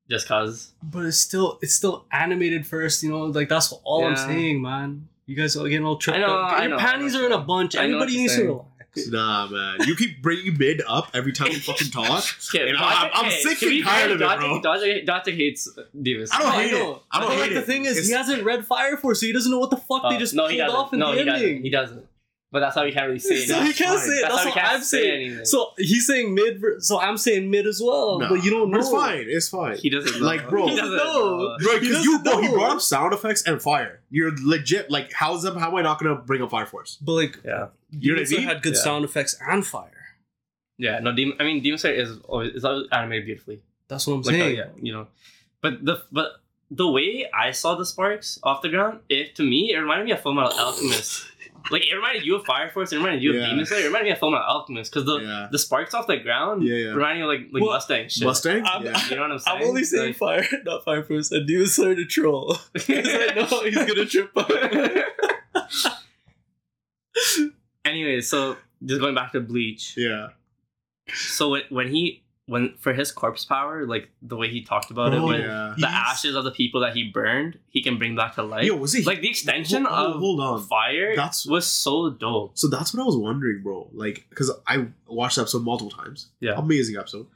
just 0.08 0.26
cause. 0.26 0.72
But 0.82 1.04
it's 1.04 1.18
still 1.18 1.58
it's 1.60 1.74
still 1.74 2.06
animated 2.12 2.66
first, 2.66 3.02
you 3.02 3.10
know. 3.10 3.26
Like 3.26 3.48
that's 3.50 3.72
all 3.84 4.06
I'm 4.06 4.16
saying, 4.16 4.62
man. 4.62 5.08
You 5.26 5.36
guys 5.36 5.56
are 5.56 5.68
getting 5.68 5.86
all 5.86 5.96
tripped 5.98 6.18
I 6.18 6.20
know, 6.22 6.34
up. 6.38 6.60
Your 6.60 6.68
know, 6.70 6.78
panties 6.78 7.14
I 7.14 7.20
are 7.22 7.26
in 7.26 7.32
a 7.32 7.38
bunch. 7.38 7.76
I 7.76 7.86
know 7.86 7.98
what 7.98 8.02
Everybody 8.08 8.16
needs 8.18 8.36
to 8.36 8.44
relax. 8.44 8.66
Nah, 9.08 9.46
man. 9.48 9.78
You 9.86 9.96
keep 9.96 10.22
bringing 10.22 10.56
mid 10.58 10.82
up 10.88 11.08
every 11.14 11.32
time 11.32 11.48
we 11.48 11.58
fucking 11.58 11.90
talk. 11.92 12.24
Okay, 12.54 12.68
And 12.68 12.78
Dodge- 12.78 12.94
I'm- 12.96 13.10
I'm 13.14 13.24
hey, 13.26 13.40
sick 13.40 13.62
and 13.62 13.84
tired 13.84 14.18
fair, 14.18 14.28
of 14.30 14.36
it, 14.38 14.40
bro. 14.40 14.60
Dodge, 14.60 15.04
Dodge 15.06 15.34
hates 15.34 15.68
Divas. 15.96 16.28
I 16.32 16.38
don't 16.38 16.46
No, 16.48 16.58
hate 16.58 16.72
know. 16.72 16.92
it. 16.94 17.02
I 17.10 17.20
don't 17.20 17.28
but 17.28 17.34
hate 17.34 17.40
like 17.40 17.50
it. 17.52 17.54
the 17.54 17.62
thing 17.62 17.84
is, 17.84 17.92
It's- 17.92 18.06
he 18.08 18.12
hasn't 18.14 18.44
read 18.44 18.66
Fire 18.66 18.96
Force, 18.96 19.20
so 19.20 19.26
he 19.26 19.32
doesn't 19.32 19.50
know 19.50 19.58
what 19.58 19.70
the 19.70 19.76
fuck 19.76 20.02
they 20.08 20.16
Uh, 20.16 20.18
just 20.18 20.34
no, 20.34 20.42
pulled 20.42 20.52
he 20.52 20.58
doesn't. 20.58 20.76
off 20.78 20.92
in 20.92 20.98
no, 20.98 21.06
the 21.08 21.12
he 21.14 21.20
ending. 21.20 21.34
doesn't. 21.34 21.62
He 21.62 21.70
doesn't. 21.70 22.06
But 22.50 22.60
that's 22.60 22.74
how 22.74 22.84
we 22.84 22.92
can't 22.92 23.06
really 23.06 23.18
say 23.18 23.36
it. 23.36 23.48
So 23.48 23.54
that. 23.54 23.66
he 23.66 23.72
can't 23.72 23.98
fine. 23.98 24.06
say 24.06 24.12
it. 24.12 24.20
That's 24.20 24.34
That's, 24.34 24.36
how 24.36 24.44
we 24.44 24.50
what 24.50 24.58
can't 24.58 24.74
I'm 24.74 24.82
saying. 24.82 25.22
anything. 25.24 25.44
So 25.46 25.70
he's 25.78 26.06
saying 26.06 26.34
mid. 26.34 26.62
So 26.80 27.00
I'm 27.00 27.16
saying 27.16 27.50
mid 27.50 27.66
as 27.66 27.80
well. 27.82 28.18
Nah. 28.18 28.28
But 28.28 28.44
you 28.44 28.50
don't 28.50 28.70
know. 28.70 28.78
It's 28.78 28.90
fine. 28.90 29.24
It's 29.26 29.48
fine. 29.48 29.78
He 29.78 29.88
doesn't 29.88 30.20
know. 30.20 30.26
Like, 30.26 30.50
bro. 30.50 30.68
he 30.68 30.76
doesn't 30.76 30.94
No. 30.94 31.02
know. 31.38 31.56
Bro, 31.62 31.72
He 31.78 31.88
because 31.88 32.04
you, 32.04 32.18
doesn't 32.22 32.24
bro, 32.24 32.42
he 32.42 32.48
brought 32.48 32.72
up 32.72 32.82
sound 32.82 33.14
effects 33.14 33.42
and 33.46 33.62
fire. 33.62 34.00
You're 34.10 34.32
legit. 34.44 34.90
Like, 34.90 35.14
how's 35.14 35.42
them? 35.42 35.56
How 35.56 35.68
am 35.68 35.76
I 35.76 35.80
not 35.80 35.98
gonna 35.98 36.14
bring 36.16 36.42
up 36.42 36.50
Fire 36.50 36.66
Force? 36.66 36.98
But 37.00 37.12
like, 37.12 37.38
Yeah. 37.42 37.68
You 37.92 38.12
know 38.12 38.16
what 38.16 38.22
I 38.22 38.24
Slayer 38.24 38.40
had 38.42 38.62
good 38.62 38.74
Yeah. 38.74 38.80
sound 38.80 39.04
effects 39.04 39.36
and 39.46 39.64
fire. 39.66 39.90
Yeah, 40.78 40.98
no, 41.00 41.12
Demon, 41.14 41.36
I 41.38 41.44
mean, 41.44 41.62
Demon 41.62 41.78
Slayer 41.78 41.94
is 41.94 42.18
always 42.28 42.54
is 42.54 42.64
animated 42.64 43.26
beautifully. 43.26 43.60
That's 43.88 44.06
what 44.06 44.14
I'm 44.14 44.22
Like, 44.22 44.34
uh, 44.34 44.38
saying. 44.38 44.56
yeah, 44.56 44.68
you 44.80 44.92
know. 44.92 45.08
But 45.60 45.84
the 45.84 46.02
but 46.10 46.40
the 46.70 46.90
way 46.90 47.28
I 47.32 47.50
saw 47.50 47.74
the 47.74 47.84
sparks 47.86 48.38
off 48.42 48.62
the 48.62 48.70
ground, 48.70 49.00
it 49.08 49.34
to 49.36 49.42
me 49.42 49.72
it 49.72 49.78
reminded 49.78 50.06
me 50.06 50.12
of 50.12 50.20
Full 50.20 50.32
Metal 50.34 50.52
Alchemist. 50.58 51.26
like 51.70 51.82
it 51.86 51.94
reminded 51.94 52.24
you 52.24 52.34
of 52.36 52.44
Fire 52.46 52.70
Force, 52.70 52.92
it 52.92 52.96
reminded 52.96 53.22
you 53.22 53.32
Yeah. 53.34 53.42
of 53.44 53.50
Demon 53.50 53.66
Slayer, 53.66 53.82
it 53.82 53.86
reminded 53.88 54.06
me 54.06 54.12
of 54.12 54.18
Full 54.18 54.30
Metal 54.30 54.46
Alchemist 54.48 54.90
because 54.90 55.04
the 55.04 55.18
Yeah. 55.18 55.48
the 55.52 55.58
sparks 55.58 55.92
off 55.94 56.06
the 56.06 56.16
ground 56.16 56.66
Yeah, 56.66 56.74
yeah. 56.76 56.88
reminded 56.94 57.18
me 57.18 57.22
of 57.22 57.28
like 57.28 57.52
like 57.52 57.62
Well, 57.62 57.72
Mustang 57.74 58.08
shit. 58.08 58.24
Mustang? 58.26 58.64
I'm- 58.64 58.84
yeah. 58.84 59.08
You 59.10 59.16
know 59.16 59.22
what 59.22 59.32
I'm 59.32 59.38
saying? 59.44 59.58
I'm 59.62 59.68
only 59.68 59.84
saying 59.84 60.06
Like- 60.06 60.16
fire, 60.16 60.48
not 60.64 60.84
Fire 60.84 61.04
Force. 61.04 61.30
And 61.30 61.46
Demon 61.46 61.66
Slayer 61.66 61.94
to 61.94 62.06
troll. 62.06 62.56
Because 62.72 63.06
I 63.08 63.34
know 63.34 63.62
he's 63.64 63.74
gonna 63.76 64.06
trip 64.06 64.30
up. 64.36 64.50
Anyway, 67.84 68.20
so 68.20 68.56
just 68.84 69.00
going 69.00 69.14
back 69.14 69.32
to 69.32 69.40
Bleach. 69.40 69.94
Yeah. 69.96 70.28
So 71.14 71.50
when, 71.50 71.62
when 71.70 71.88
he 71.88 72.22
when 72.46 72.74
for 72.78 72.92
his 72.92 73.12
corpse 73.12 73.44
power, 73.44 73.86
like 73.86 74.08
the 74.20 74.36
way 74.36 74.48
he 74.48 74.62
talked 74.62 74.90
about 74.90 75.12
Bro, 75.12 75.22
it, 75.22 75.26
when 75.26 75.40
yeah. 75.42 75.74
the 75.78 75.86
He's- 75.86 75.92
ashes 76.10 76.34
of 76.34 76.44
the 76.44 76.50
people 76.50 76.80
that 76.80 76.94
he 76.94 77.10
burned, 77.10 77.58
he 77.68 77.82
can 77.82 77.98
bring 77.98 78.16
back 78.16 78.34
to 78.34 78.42
life. 78.42 78.64
Yo, 78.64 78.76
was 78.76 78.94
it 78.94 79.06
like 79.06 79.20
the 79.20 79.28
extension 79.28 79.84
Hold- 79.84 79.96
hold- 79.96 80.14
of 80.14 80.20
hold 80.20 80.40
on. 80.40 80.62
fire 80.66 81.14
That's- 81.16 81.46
was 81.46 81.66
so 81.66 82.10
dope. 82.10 82.58
So 82.58 82.68
that's 82.68 82.92
what 82.92 83.02
I 83.02 83.06
was 83.06 83.16
wondering, 83.16 83.62
bro. 83.62 83.88
Like, 83.92 84.26
because 84.30 84.50
I 84.66 84.86
watched 85.06 85.36
the 85.36 85.42
episode 85.42 85.62
multiple 85.62 85.90
times. 85.90 86.28
Yeah. 86.40 86.54
Amazing 86.56 86.96
episode. 86.96 87.26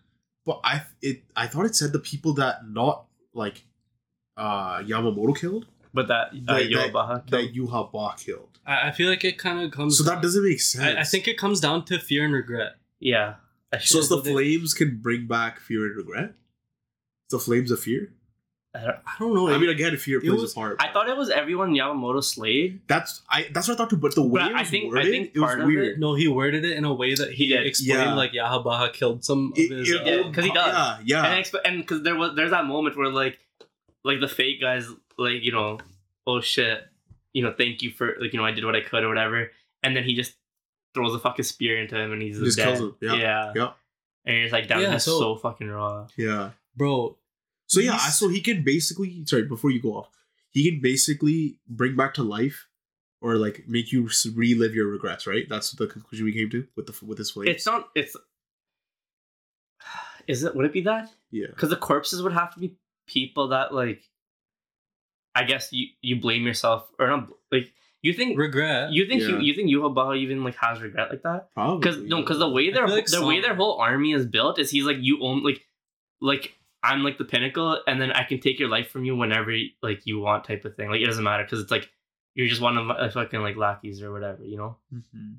But 0.45 0.61
I 0.65 0.83
it 1.03 1.23
I 1.37 1.47
thought 1.49 1.67
it 1.67 1.75
said 1.77 1.93
the 1.93 1.99
people 1.99 2.35
that 2.35 2.69
not 2.69 3.07
like 3.33 3.63
uh 4.37 4.79
Yamamoto 4.83 5.37
killed 5.39 5.67
But 5.97 6.09
that 6.09 6.27
uh, 6.29 6.55
That- 6.59 6.71
that- 6.71 6.93
Yobaha 6.93 7.31
that 7.31 7.55
Yuha 7.55 7.91
Ba 7.93 8.15
killed. 8.23 8.53
I, 8.67 8.89
I 8.89 8.91
feel 8.93 9.09
like 9.09 9.25
it 9.25 9.39
kind 9.39 9.59
of 9.65 9.71
comes. 9.71 9.97
So 9.99 10.05
that 10.05 10.21
doesn't 10.23 10.45
make 10.45 10.61
sense. 10.61 10.97
I, 10.97 11.01
I 11.01 11.05
think 11.05 11.27
it 11.27 11.37
comes 11.39 11.59
down 11.61 11.85
to 11.87 11.99
fear 11.99 12.25
and 12.25 12.35
regret. 12.35 12.73
yeah. 13.01 13.35
So 13.81 14.01
the 14.03 14.21
they- 14.23 14.33
flames 14.33 14.75
can 14.75 14.99
bring 14.99 15.27
back 15.27 15.59
fear 15.61 15.87
and 15.87 15.97
regret. 15.97 16.35
The 17.31 17.39
flames 17.39 17.71
of 17.71 17.81
fear. 17.81 18.13
I, 18.75 18.81
don't- 18.81 18.97
I 19.07 19.15
don't 19.19 19.35
know. 19.35 19.49
I 19.49 19.57
mean, 19.59 19.71
again, 19.71 19.97
fear 19.97 20.19
it 20.19 20.25
plays 20.25 20.41
was- 20.41 20.53
a 20.53 20.55
part. 20.55 20.77
I 20.81 20.93
thought 20.93 21.09
it 21.09 21.17
was 21.17 21.31
everyone 21.31 21.71
Yamamoto 21.73 22.23
slayed. 22.23 22.81
that's 22.89 23.23
I 23.31 23.49
that's 23.53 23.69
what 23.69 23.75
I 23.75 23.79
thought 23.79 23.91
too. 23.91 23.97
But 23.97 24.15
the 24.15 24.23
way 24.23 24.41
But 24.43 24.51
it 24.51 24.57
I 24.57 24.61
was 24.61 24.71
think- 24.71 24.85
I 24.85 24.89
worded, 24.89 25.11
think 25.13 25.31
it 25.35 25.41
was 25.41 25.55
of 25.55 25.65
weird. 25.67 25.99
no, 25.99 26.15
he 26.15 26.29
worded 26.29 26.65
it 26.65 26.77
in 26.77 26.85
a 26.85 26.93
way 26.93 27.15
that 27.15 27.31
he, 27.33 27.47
He 27.47 27.47
did. 27.53 27.67
explained 27.67 28.01
Yeah. 28.11 28.15
like 28.23 28.33
Yahabaha 28.33 28.93
killed 28.93 29.25
some 29.25 29.53
of 29.53 29.57
his. 29.57 29.91
it- 29.91 30.01
uh, 30.01 30.05
did, 30.05 30.35
'cause 30.35 30.45
he 30.45 30.51
does. 30.53 30.67
Yeah, 31.05 31.23
yeah. 31.23 31.27
And 31.33 31.45
exp- 31.45 31.61
and 31.65 31.77
because 31.83 32.03
there 32.03 32.17
was 32.17 32.35
there's 32.37 32.51
that 32.51 32.67
moment 32.67 32.97
where 32.99 33.11
like 33.11 33.39
like 34.05 34.21
the 34.21 34.29
fake 34.29 34.61
guys 34.61 34.87
like 35.19 35.43
you 35.43 35.53
know 35.53 35.79
oh 36.27 36.41
shit 36.41 36.85
you 37.33 37.43
know 37.43 37.53
thank 37.57 37.83
you 37.83 37.91
for 37.91 38.17
like 38.21 38.33
you 38.33 38.39
know 38.39 38.45
I 38.45 38.51
did 38.53 38.65
what 38.65 38.77
I 38.77 38.81
could 38.81 39.05
or 39.05 39.09
whatever 39.09 39.51
and 39.83 39.95
then 39.97 40.05
he 40.05 40.15
just 40.15 40.35
throws 40.95 41.15
a 41.15 41.19
fucking 41.19 41.45
spear 41.45 41.79
into 41.79 41.97
him 41.97 42.13
and 42.13 42.23
he's 42.23 42.41
Just 42.41 42.57
dead. 42.57 42.79
him, 42.79 42.95
yeah, 43.03 43.15
yeah 43.15 43.53
yeah. 43.55 43.71
and 44.25 44.37
it's 44.37 44.53
like 44.53 44.67
damn 44.69 44.81
Yeah, 44.81 44.91
that's 44.91 45.05
so- 45.05 45.19
so, 45.21 45.37
fucking 45.37 45.69
raw 45.69 46.07
yeah. 46.17 46.51
bro. 46.77 47.17
So 47.69 47.81
yeah, 47.81 47.97
so 47.99 48.29
he 48.29 48.41
can 48.41 48.63
basically 48.63 49.25
sorry 49.27 49.43
before 49.43 49.71
you 49.71 49.83
go 49.83 49.95
off, 49.97 50.09
he 50.51 50.71
can 50.71 50.81
basically 50.81 51.59
bring 51.69 51.97
back 51.97 52.15
to 52.15 52.23
life, 52.23 52.69
or 53.21 53.35
like 53.35 53.65
make 53.67 53.91
you 53.91 54.09
relive 54.35 54.73
your 54.73 54.87
regrets. 54.87 55.27
Right? 55.27 55.49
That's 55.49 55.73
the 55.73 55.89
conclusion 55.89 56.25
we 56.27 56.33
came 56.33 56.49
to 56.51 56.65
with 56.77 56.87
the 56.87 57.05
with 57.05 57.19
this 57.19 57.33
flames. 57.33 57.51
it's 57.51 57.67
not 57.67 57.89
it's 57.97 58.17
is 60.29 60.45
it 60.45 60.55
would 60.55 60.65
it 60.67 60.73
be 60.73 60.83
that 60.83 61.11
yeah, 61.31 61.47
because 61.51 61.71
the 61.71 61.77
corpses 61.77 62.23
would 62.23 62.33
have 62.33 62.55
to 62.55 62.61
be 62.61 62.77
people 63.07 63.49
that 63.49 63.75
like 63.75 64.03
I 65.37 65.45
guess 65.45 65.73
you 65.73 65.89
you 66.01 66.21
blame 66.21 66.45
yourself 66.47 66.89
or 66.99 67.09
not 67.09 67.29
like 67.53 67.73
you 68.03 68.13
think 68.13 68.39
Regret. 68.39 68.93
you 68.93 69.07
think 69.07 69.23
Yeah. 69.23 69.29
you, 69.29 69.41
you 69.41 69.55
think 69.55 69.69
Yuhabaha 69.69 70.17
even 70.19 70.43
like 70.45 70.57
has 70.57 70.81
regret 70.81 71.11
like 71.11 71.23
that 71.23 71.53
probably. 71.55 71.79
because 71.81 72.03
no, 72.03 72.21
because 72.23 72.39
the 72.39 72.49
way 72.49 72.71
their 72.71 72.89
like 72.89 73.07
the 73.07 73.25
way 73.27 73.41
their 73.41 73.55
whole 73.55 73.79
army 73.79 74.13
is 74.13 74.25
built 74.27 74.59
is 74.59 74.71
he's 74.71 74.85
like 74.85 74.99
you 75.01 75.23
own 75.23 75.43
like 75.43 75.61
like 76.21 76.55
I'm 76.83 77.03
like 77.03 77.19
the 77.19 77.25
pinnacle, 77.25 77.81
and 77.89 78.01
then 78.01 78.13
I 78.13 78.23
can 78.23 78.39
take 78.39 78.61
your 78.61 78.69
life 78.69 78.91
from 78.91 79.05
you 79.05 79.17
whenever 79.17 79.53
like 79.83 80.07
you 80.07 80.21
want, 80.21 80.45
type 80.45 80.65
of 80.65 80.77
thing. 80.77 80.89
Like 80.89 81.01
it 81.01 81.07
doesn't 81.07 81.25
matter 81.25 81.43
because 81.43 81.61
it's 81.61 81.71
like 81.71 81.91
you're 82.35 82.47
just 82.47 82.61
one 82.61 82.79
of 82.79 82.87
my 82.87 83.09
fucking 83.09 83.41
like 83.41 83.57
lackeys 83.57 84.03
or 84.03 84.13
whatever, 84.13 84.45
you 84.45 84.57
know. 84.57 84.77
Mm-hmm. 84.95 85.33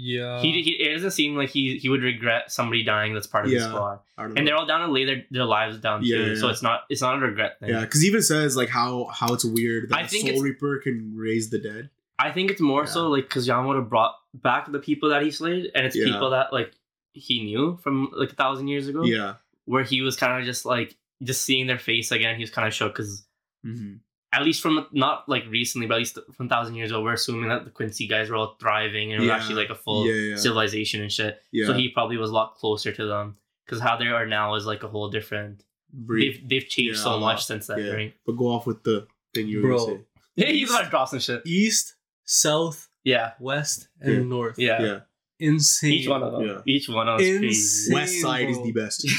Yeah. 0.00 0.40
he, 0.40 0.62
he 0.62 0.70
it 0.74 0.94
doesn't 0.94 1.10
seem 1.10 1.34
like 1.34 1.48
he 1.50 1.76
he 1.78 1.88
would 1.88 2.02
regret 2.02 2.52
somebody 2.52 2.84
dying 2.84 3.14
that's 3.14 3.26
part 3.26 3.46
of 3.46 3.50
his 3.50 3.62
Yeah. 3.62 3.68
squad, 3.68 3.98
and 4.16 4.34
know. 4.34 4.44
they're 4.44 4.56
all 4.56 4.64
down 4.66 4.86
to 4.86 4.92
lay 4.92 5.04
their, 5.04 5.24
their 5.32 5.44
lives 5.44 5.78
down 5.78 6.04
Yeah, 6.04 6.16
too. 6.18 6.30
yeah. 6.34 6.40
So 6.40 6.48
it's 6.48 6.62
not 6.62 6.82
it's 6.88 7.00
not 7.02 7.16
a 7.16 7.18
regret 7.18 7.58
thing. 7.58 7.70
Yeah, 7.70 7.80
because 7.80 8.04
even 8.04 8.22
says 8.22 8.56
like 8.56 8.68
how 8.68 9.06
how 9.12 9.34
it's 9.34 9.44
weird 9.44 9.88
that 9.88 9.98
I 9.98 10.06
think 10.06 10.28
Soul 10.28 10.42
Reaper 10.42 10.78
can 10.78 11.14
raise 11.16 11.50
the 11.50 11.58
dead. 11.58 11.90
I 12.20 12.30
think 12.30 12.50
it's 12.52 12.60
more 12.60 12.86
so 12.86 13.08
like 13.08 13.24
because 13.24 13.48
Yamamoto 13.48 13.88
brought 13.88 14.14
back 14.34 14.70
the 14.70 14.78
people 14.78 15.08
that 15.10 15.22
he 15.22 15.30
slayed, 15.32 15.70
and 15.74 15.84
it's 15.86 15.96
people 15.96 16.30
that 16.30 16.52
like 16.52 16.72
he 17.12 17.42
knew 17.42 17.76
from 17.82 18.10
like 18.12 18.30
a 18.32 18.36
thousand 18.36 18.68
years 18.68 18.86
ago. 18.86 19.02
Yeah. 19.04 19.34
where 19.64 19.82
he 19.82 20.00
was 20.02 20.16
kind 20.16 20.38
of 20.38 20.44
just 20.46 20.64
like 20.64 20.96
just 21.22 21.42
seeing 21.42 21.66
their 21.66 21.78
face 21.78 22.12
again. 22.12 22.36
He 22.36 22.42
was 22.42 22.50
kind 22.50 22.68
of 22.68 22.72
shook 22.74 22.92
because 22.94 23.24
Mm-hmm. 23.66 23.96
At 24.32 24.42
least 24.44 24.60
from 24.60 24.86
not 24.92 25.28
like 25.28 25.44
recently, 25.48 25.86
but 25.86 25.94
at 25.94 25.98
least 25.98 26.18
from 26.34 26.46
a 26.46 26.48
thousand 26.48 26.74
years 26.74 26.90
ago, 26.90 27.02
we're 27.02 27.14
assuming 27.14 27.48
that 27.48 27.64
the 27.64 27.70
Quincy 27.70 28.06
guys 28.06 28.28
were 28.28 28.36
all 28.36 28.56
thriving 28.60 29.12
and 29.12 29.22
it 29.22 29.24
was 29.24 29.28
Yeah. 29.28 29.36
actually 29.36 29.54
like 29.56 29.70
a 29.70 29.74
full 29.74 30.06
Yeah, 30.06 30.30
yeah. 30.30 30.36
civilization 30.36 31.00
and 31.00 31.10
shit. 31.12 31.40
Yeah. 31.50 31.66
So 31.66 31.72
he 31.72 31.88
probably 31.88 32.18
was 32.18 32.30
a 32.30 32.34
lot 32.34 32.54
closer 32.56 32.92
to 32.92 33.06
them 33.06 33.36
because 33.64 33.80
how 33.80 33.96
they 33.96 34.06
are 34.08 34.26
now 34.26 34.54
is 34.54 34.66
like 34.66 34.82
a 34.82 34.88
whole 34.88 35.08
different. 35.10 35.64
Breathe. 35.92 36.34
They've 36.34 36.48
they've 36.48 36.68
changed 36.68 36.98
Yeah, 36.98 37.04
so 37.04 37.12
a 37.14 37.20
much 37.20 37.46
since 37.46 37.66
then, 37.68 37.78
Yeah. 37.84 37.92
right? 37.92 38.14
But 38.26 38.32
go 38.32 38.48
off 38.48 38.66
with 38.66 38.82
the 38.82 39.06
thing 39.34 39.48
you 39.48 39.62
were 39.62 39.68
Bro. 39.68 39.78
gonna 39.86 39.98
say. 39.98 40.04
Yeah, 40.36 40.46
he's 40.52 40.70
about 40.70 40.84
to 40.84 40.90
drop 40.90 41.08
some 41.08 41.20
shit. 41.20 41.42
East, 41.46 41.94
South, 42.26 42.88
Yeah, 43.04 43.32
West, 43.40 43.88
and 44.00 44.12
Yeah. 44.14 44.20
North. 44.22 44.58
yeah. 44.58 44.82
Yeah. 44.82 45.00
Insane. 45.40 45.92
Each 45.92 46.08
one 46.08 46.22
of 46.22 46.32
them. 46.32 46.42
Yeah. 46.46 46.60
Each 46.66 46.88
one 46.90 47.08
of 47.08 47.18
them 47.18 47.44
is 47.44 47.88
crazy. 47.90 47.94
West 47.94 48.20
side 48.20 48.50
is 48.50 48.62
the 48.62 48.72
best. 48.72 49.06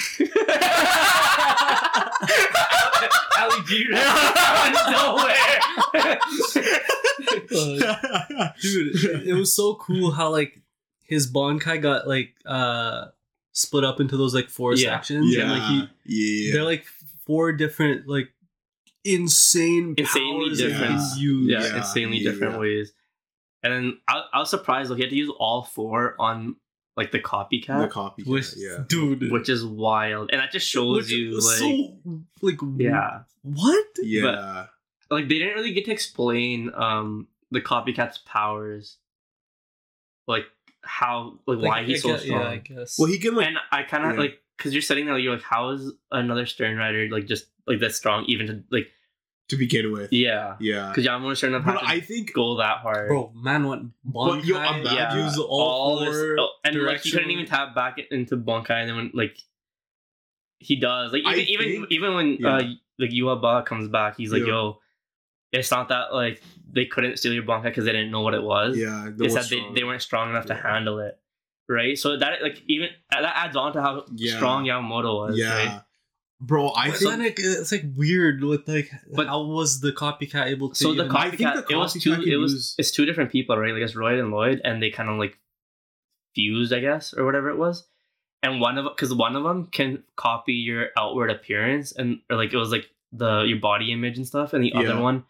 Ali 3.39 3.63
G 3.67 3.87
out 3.93 4.75
of 4.75 5.93
nowhere. 5.93 6.19
Dude, 8.61 9.27
it 9.27 9.33
was 9.33 9.53
so 9.55 9.75
cool 9.75 10.11
how 10.11 10.29
like 10.29 10.59
his 11.03 11.31
Bankai 11.31 11.81
got 11.81 12.07
like 12.07 12.33
uh 12.45 13.05
split 13.51 13.83
up 13.83 13.99
into 13.99 14.17
those 14.17 14.33
like 14.33 14.49
four 14.49 14.73
Yeah. 14.75 14.91
sections. 14.95 15.33
yeah. 15.35 15.41
And 15.43 15.51
like 15.51 15.63
he 15.63 15.89
yeah. 16.47 16.53
they're 16.53 16.63
like 16.63 16.85
four 17.25 17.51
different 17.51 18.07
like 18.07 18.29
insane 19.03 19.95
Insanely 19.97 20.45
powers 20.49 20.57
that 20.59 20.63
he 20.65 20.69
different. 20.71 20.99
can 20.99 21.49
yeah, 21.49 21.59
Yeah, 21.61 21.77
insanely 21.77 22.17
yeah. 22.17 22.31
different 22.31 22.59
ways. 22.59 22.91
And 23.63 23.73
then 23.73 23.97
I, 24.07 24.23
I 24.33 24.39
was 24.39 24.49
surprised 24.49 24.89
like 24.89 24.97
he 24.97 25.03
had 25.03 25.09
to 25.09 25.15
use 25.17 25.31
all 25.37 25.63
four 25.63 26.15
on 26.19 26.55
like 26.99 27.11
the 27.11 27.19
copycat, 27.19 27.81
the 27.81 27.87
copy. 27.87 28.23
Which, 28.23 28.53
yeah. 28.57 28.83
dude, 28.87 29.31
which 29.31 29.47
is 29.49 29.65
wild, 29.65 30.29
and 30.31 30.39
that 30.41 30.51
just 30.51 30.67
shows 30.67 30.97
which 30.97 31.11
you 31.11 31.29
was 31.35 31.45
like 31.45 31.59
so 31.59 32.21
like 32.41 32.59
yeah, 32.77 33.21
what? 33.41 33.85
Yeah. 34.01 34.65
like 35.09 35.29
they 35.29 35.39
didn't 35.39 35.55
really 35.55 35.71
get 35.73 35.85
to 35.85 35.91
explain 35.91 36.71
um 36.75 37.27
the 37.51 37.61
copycat's 37.61 38.19
powers, 38.25 38.97
like 40.27 40.43
how 40.83 41.39
like, 41.47 41.59
why 41.59 41.79
Like, 41.79 41.87
he's 41.87 42.01
so 42.03 42.09
guess- 42.09 42.23
strong. 42.23 42.41
Yeah, 42.41 42.49
I 42.49 42.57
guess. 42.57 42.99
well, 42.99 43.07
he 43.07 43.17
can 43.17 43.35
like. 43.35 43.47
and 43.47 43.57
I 43.71 43.83
kind 43.83 44.05
of 44.05 44.13
Yeah. 44.15 44.19
like 44.19 44.41
because 44.57 44.73
you're 44.73 44.81
sitting 44.81 45.05
there, 45.05 45.17
you're 45.17 45.33
like, 45.35 45.43
how 45.43 45.69
is 45.69 45.91
another 46.11 46.43
Sternritter 46.45 47.09
like 47.09 47.25
just 47.27 47.45
like 47.65 47.79
that 47.79 47.93
strong 47.95 48.25
even 48.27 48.47
to 48.47 48.63
like 48.71 48.87
to 49.49 49.57
begin 49.57 49.91
with. 49.91 50.11
yeah 50.13 50.55
Yeah. 50.59 50.89
because 50.89 51.05
Yamamoto 51.05 51.35
shouldn't 51.37 51.63
have 51.63 51.65
But 51.75 51.81
had 51.83 51.87
to 51.91 51.95
I 51.97 51.99
think 52.01 52.33
go 52.33 52.57
that 52.57 52.77
hard. 52.79 53.07
bro, 53.09 53.31
man 53.35 53.67
went 53.67 53.91
But, 54.05 54.45
yo, 54.45 54.57
I'm 54.57 54.81
Bankai, 54.81 54.83
bad. 54.85 54.93
yeah, 55.17 55.25
use 55.25 55.37
all, 55.39 55.99
this- 55.99 56.15
four 56.15 56.35
oh, 56.39 56.49
and 56.63 56.75
like 56.75 57.01
he 57.01 57.11
couldn't 57.11 57.27
directional- 57.27 57.31
even 57.31 57.45
tap 57.45 57.75
back 57.75 57.97
into 58.11 58.37
Bankai, 58.37 58.71
and 58.81 58.89
then 58.89 58.95
when 58.95 59.11
like 59.13 59.37
he 60.59 60.75
does, 60.75 61.13
like 61.13 61.23
I 61.25 61.33
even 61.35 61.47
even 61.49 61.65
think- 61.67 61.91
even 61.91 62.13
when 62.15 62.37
yeah. 62.39 62.55
uh 62.55 62.63
like 62.97 63.11
Yhwach 63.11 63.65
comes 63.65 63.87
back, 63.87 64.17
he's 64.17 64.31
like, 64.31 64.41
Yeah. 64.41 64.47
"Yo, 64.47 64.79
it's 65.51 65.71
not 65.71 65.87
that 65.89 66.13
like 66.13 66.41
they 66.71 66.85
couldn't 66.85 67.17
steal 67.17 67.33
your 67.33 67.43
Bankai 67.43 67.63
because 67.63 67.85
they 67.85 67.91
didn't 67.93 68.11
know 68.11 68.21
what 68.21 68.33
it 68.33 68.43
was. 68.43 68.77
yeah. 68.77 69.09
the 69.15 69.25
it's 69.25 69.33
one 69.33 69.41
that 69.43 69.49
they, 69.49 69.57
strong. 69.57 69.73
they 69.73 69.83
weren't 69.83 70.01
strong 70.01 70.29
enough 70.29 70.45
to 70.47 70.53
Yeah. 70.53 70.61
handle 70.73 70.99
it, 70.99 71.17
right? 71.67 71.97
So 71.97 72.17
that 72.17 72.41
like 72.43 72.61
even 72.67 72.89
that 73.09 73.23
adds 73.23 73.55
on 73.55 73.73
to 73.73 73.81
how 73.81 74.05
Yeah. 74.15 74.35
strong 74.35 74.65
Yamamoto 74.65 75.15
was, 75.27 75.37
Yeah. 75.39 75.81
Bro, 76.41 76.71
I 76.75 76.91
think 76.91 77.21
it, 77.21 77.43
it's 77.43 77.71
like 77.71 77.83
weird 77.95 78.41
with 78.43 78.67
like 78.67 78.89
But- 79.13 79.27
how 79.27 79.43
was 79.43 79.81
the 79.81 79.91
copycat 79.91 80.47
able 80.47 80.69
to 80.69 80.75
So 80.75 80.93
the 80.93 81.05
I 81.11 81.29
think 81.29 81.41
copycat, 81.41 81.69
it 81.69 81.75
was 81.75 81.93
two. 81.93 82.13
It 82.13 82.37
was 82.37 82.53
use- 82.53 82.75
it's 82.77 82.91
two 82.91 83.05
different 83.05 83.31
people, 83.31 83.57
right? 83.57 83.73
Like 83.73 83.83
it's 83.83 83.95
Royd 83.95 84.19
and 84.19 84.31
Lloyd, 84.31 84.61
and 84.63 84.81
they 84.81 84.89
kind 84.89 85.09
of 85.09 85.17
like 85.17 85.37
fused, 86.35 86.73
I 86.73 86.79
guess, 86.79 87.13
or 87.13 87.25
whatever 87.25 87.49
it 87.49 87.57
was. 87.57 87.85
And 88.41 88.61
one 88.61 88.77
of 88.77 88.85
them, 88.85 88.93
because 88.95 89.13
one 89.13 89.35
of 89.35 89.43
them 89.43 89.67
can 89.67 90.03
copy 90.15 90.53
your 90.53 90.87
outward 90.97 91.29
appearance, 91.29 91.91
and 91.91 92.19
or 92.29 92.37
like 92.37 92.53
it 92.53 92.57
was 92.57 92.71
like 92.71 92.89
the 93.11 93.41
your 93.43 93.59
body 93.59 93.91
image 93.91 94.17
and 94.17 94.25
stuff, 94.25 94.53
and 94.53 94.63
the 94.63 94.71
Yeah. 94.73 94.81
other 94.81 95.01
one 95.01 95.25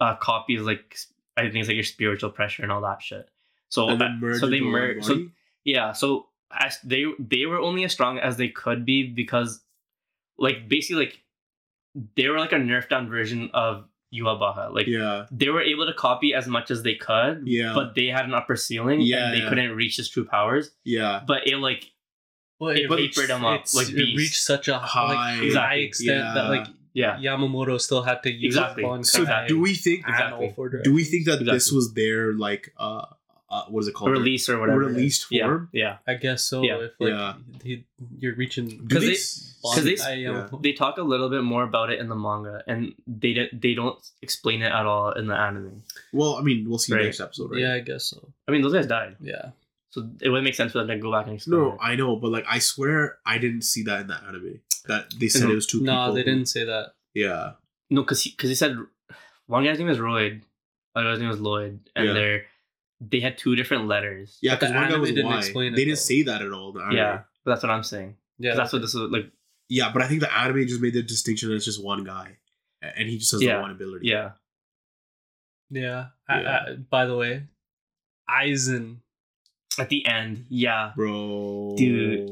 uh 0.00 0.14
copies 0.16 0.60
like 0.62 0.96
I 1.36 1.42
think 1.42 1.56
it's 1.56 1.68
like 1.68 1.74
your 1.74 1.82
spiritual 1.84 2.30
pressure 2.30 2.62
and 2.62 2.70
all 2.70 2.82
that 2.82 3.02
shit. 3.02 3.28
So 3.68 3.96
merge 3.96 4.38
so 4.38 4.46
they 4.46 4.58
into 4.58 4.70
one 4.70 4.80
merge. 4.80 5.04
So 5.04 5.26
yeah, 5.64 5.92
so 5.92 6.28
as 6.52 6.78
they 6.84 7.06
they 7.18 7.46
were 7.46 7.58
only 7.58 7.82
as 7.82 7.92
strong 7.92 8.18
as 8.20 8.36
they 8.36 8.48
could 8.48 8.84
be 8.84 9.08
because, 9.08 9.60
like 10.38 10.68
basically 10.68 11.04
like, 11.06 11.18
they 12.16 12.28
were 12.28 12.38
like 12.38 12.52
a 12.52 12.56
nerfed 12.56 12.88
down 12.88 13.08
version 13.08 13.50
of 13.52 13.84
Yhwach. 14.14 14.74
Like 14.74 14.86
yeah. 14.86 15.26
they 15.30 15.48
were 15.48 15.62
able 15.62 15.86
to 15.86 15.94
copy 15.94 16.34
as 16.34 16.46
much 16.46 16.70
as 16.70 16.82
they 16.82 16.94
could, 16.94 17.42
Yeah. 17.46 17.72
but 17.74 17.94
they 17.94 18.06
had 18.06 18.24
an 18.26 18.34
upper 18.34 18.56
ceiling 18.56 19.00
Yeah, 19.00 19.26
and 19.26 19.34
they 19.34 19.38
yeah. 19.42 19.48
couldn't 19.48 19.72
reach 19.72 19.96
his 19.96 20.08
true 20.08 20.24
powers. 20.24 20.70
yeah. 20.84 21.22
But 21.26 21.46
it 21.46 21.56
like 21.56 21.90
Well, 22.60 22.70
it 22.70 22.88
papered 22.88 23.30
him 23.30 23.44
up 23.44 23.64
like 23.74 23.88
it 23.90 24.16
reached 24.16 24.42
such 24.42 24.68
a 24.68 24.78
High. 24.78 25.14
high, 25.14 25.34
like, 25.36 25.42
Exactly. 25.44 25.68
high 25.68 25.82
extent 25.82 26.34
that 26.34 26.48
like 26.48 26.66
yeah, 26.94 27.16
Yamamoto 27.16 27.80
still 27.80 28.02
had 28.02 28.22
to 28.24 28.30
use 28.30 28.54
Exactly. 28.54 28.84
Bankai 28.84 29.06
So 29.06 29.24
do 29.48 29.58
we 29.60 29.74
think 29.74 30.06
Exactly. 30.06 30.54
do 30.84 30.92
we 30.92 31.04
think 31.04 31.24
that 31.26 31.42
this 31.44 31.72
was 31.72 31.94
their 31.94 32.34
like 32.34 32.72
uh, 32.76 33.06
uh 33.52 33.64
what 33.68 33.80
is 33.82 33.88
it 33.88 33.92
called? 33.94 34.10
a 34.10 34.12
release 34.12 34.48
or 34.48 34.58
whatever. 34.58 34.80
Released 34.80 35.26
yeah, 35.30 35.44
form? 35.46 35.68
Yeah, 35.72 35.98
I 36.06 36.14
guess 36.14 36.42
so. 36.42 36.62
Yeah. 36.62 36.78
If 36.86 36.92
like 36.98 37.10
Yeah. 37.10 37.34
he, 37.62 37.84
you're 38.18 38.34
reaching 38.34 38.66
Because 38.86 39.02
they 39.02 39.08
they- 39.08 39.12
s- 39.14 39.48
because 39.62 39.84
they- 39.84 40.16
yeah. 40.16 40.48
They 40.60 40.72
talk 40.72 40.96
a 40.98 41.02
little 41.02 41.28
bit 41.30 41.44
more 41.44 41.62
about 41.62 41.90
it 41.92 42.00
in 42.00 42.08
the 42.08 42.16
manga, 42.16 42.64
and 42.66 42.94
they 43.06 43.32
don't 43.34 43.60
they 43.60 43.74
don't 43.74 43.98
explain 44.22 44.62
it 44.62 44.72
at 44.72 44.86
all 44.86 45.12
in 45.12 45.26
the 45.28 45.36
anime. 45.36 45.82
Well, 46.12 46.34
I 46.36 46.42
mean, 46.42 46.68
we'll 46.68 46.78
see 46.78 46.92
Right. 46.94 47.04
next 47.04 47.20
episode, 47.20 47.50
right? 47.52 47.60
Yeah, 47.60 47.74
I 47.74 47.80
guess 47.80 48.04
so. 48.06 48.32
I 48.48 48.52
mean, 48.52 48.62
those 48.62 48.72
guys 48.72 48.86
died, 48.88 49.16
Yeah. 49.20 49.50
so 49.90 50.08
it 50.20 50.28
wouldn't 50.30 50.44
make 50.44 50.56
sense 50.56 50.72
for 50.72 50.78
them 50.78 50.88
to 50.88 50.98
go 50.98 51.12
back 51.12 51.26
and 51.26 51.34
explain. 51.36 51.60
No, 51.60 51.72
it. 51.74 51.78
I 51.80 51.94
know, 51.94 52.16
but 52.16 52.30
like 52.32 52.46
I 52.48 52.58
swear 52.58 53.18
I 53.24 53.38
didn't 53.38 53.62
see 53.62 53.82
that 53.84 54.00
in 54.00 54.06
the 54.08 54.18
anime. 54.24 54.60
That 54.88 55.12
they 55.20 55.28
said 55.28 55.44
No. 55.46 55.52
it 55.52 55.54
was 55.54 55.66
two 55.66 55.78
people. 55.80 55.94
No, 55.94 56.12
they 56.12 56.20
who- 56.22 56.30
didn't 56.30 56.46
say 56.48 56.64
that. 56.64 56.94
Yeah. 57.14 57.52
No, 57.90 58.02
because 58.02 58.22
he, 58.24 58.32
cause 58.32 58.48
he 58.48 58.56
said 58.56 58.76
one 59.46 59.62
guy's 59.64 59.78
name 59.78 59.88
is 59.90 60.00
Royd, 60.00 60.42
other 60.96 61.10
guy's 61.12 61.20
name 61.20 61.30
is 61.30 61.40
Lloyd, 61.40 61.78
and 61.94 62.06
Yeah. 62.06 62.12
they're 62.14 62.44
they 63.10 63.20
had 63.20 63.36
two 63.38 63.56
different 63.56 63.86
letters. 63.88 64.38
Yeah, 64.42 64.52
the 64.54 64.66
because 64.66 64.70
one 64.74 64.82
guy 64.84 64.88
anime 64.88 65.00
was 65.00 65.10
didn't 65.10 65.26
Y. 65.26 65.38
explain 65.38 65.72
it, 65.72 65.76
they 65.76 65.84
didn't 65.84 65.96
though. 65.98 66.00
say 66.02 66.22
that 66.22 66.42
at 66.42 66.52
all 66.52 66.72
the 66.72 66.80
anime. 66.80 66.96
Yeah, 66.96 67.20
but 67.44 67.50
that's 67.52 67.62
what 67.62 67.70
I'm 67.70 67.82
saying. 67.82 68.16
Yeah, 68.38 68.54
that's 68.54 68.72
what 68.72 68.82
this 68.82 68.94
is 68.94 69.00
like. 69.10 69.30
Yeah, 69.68 69.90
but 69.92 70.02
I 70.02 70.08
think 70.08 70.20
the 70.20 70.32
anime 70.36 70.66
just 70.66 70.80
made 70.80 70.94
the 70.94 71.02
distinction 71.02 71.48
that 71.48 71.56
it's 71.56 71.64
just 71.64 71.82
one 71.82 72.04
guy. 72.04 72.36
And 72.82 73.08
he 73.08 73.16
just 73.18 73.30
has 73.32 73.40
the 73.40 73.54
one 73.60 73.70
ability. 73.70 74.08
Yeah, 74.08 74.32
Yeah. 75.70 76.06
I, 76.28 76.40
Yeah. 76.40 76.58
I, 76.68 76.74
by 76.90 77.06
the 77.06 77.16
way, 77.16 77.44
Aizen. 78.28 78.96
at 79.78 79.88
the 79.88 80.04
end, 80.04 80.46
yeah. 80.48 80.92
Bro. 80.96 81.74
Dude. 81.78 82.28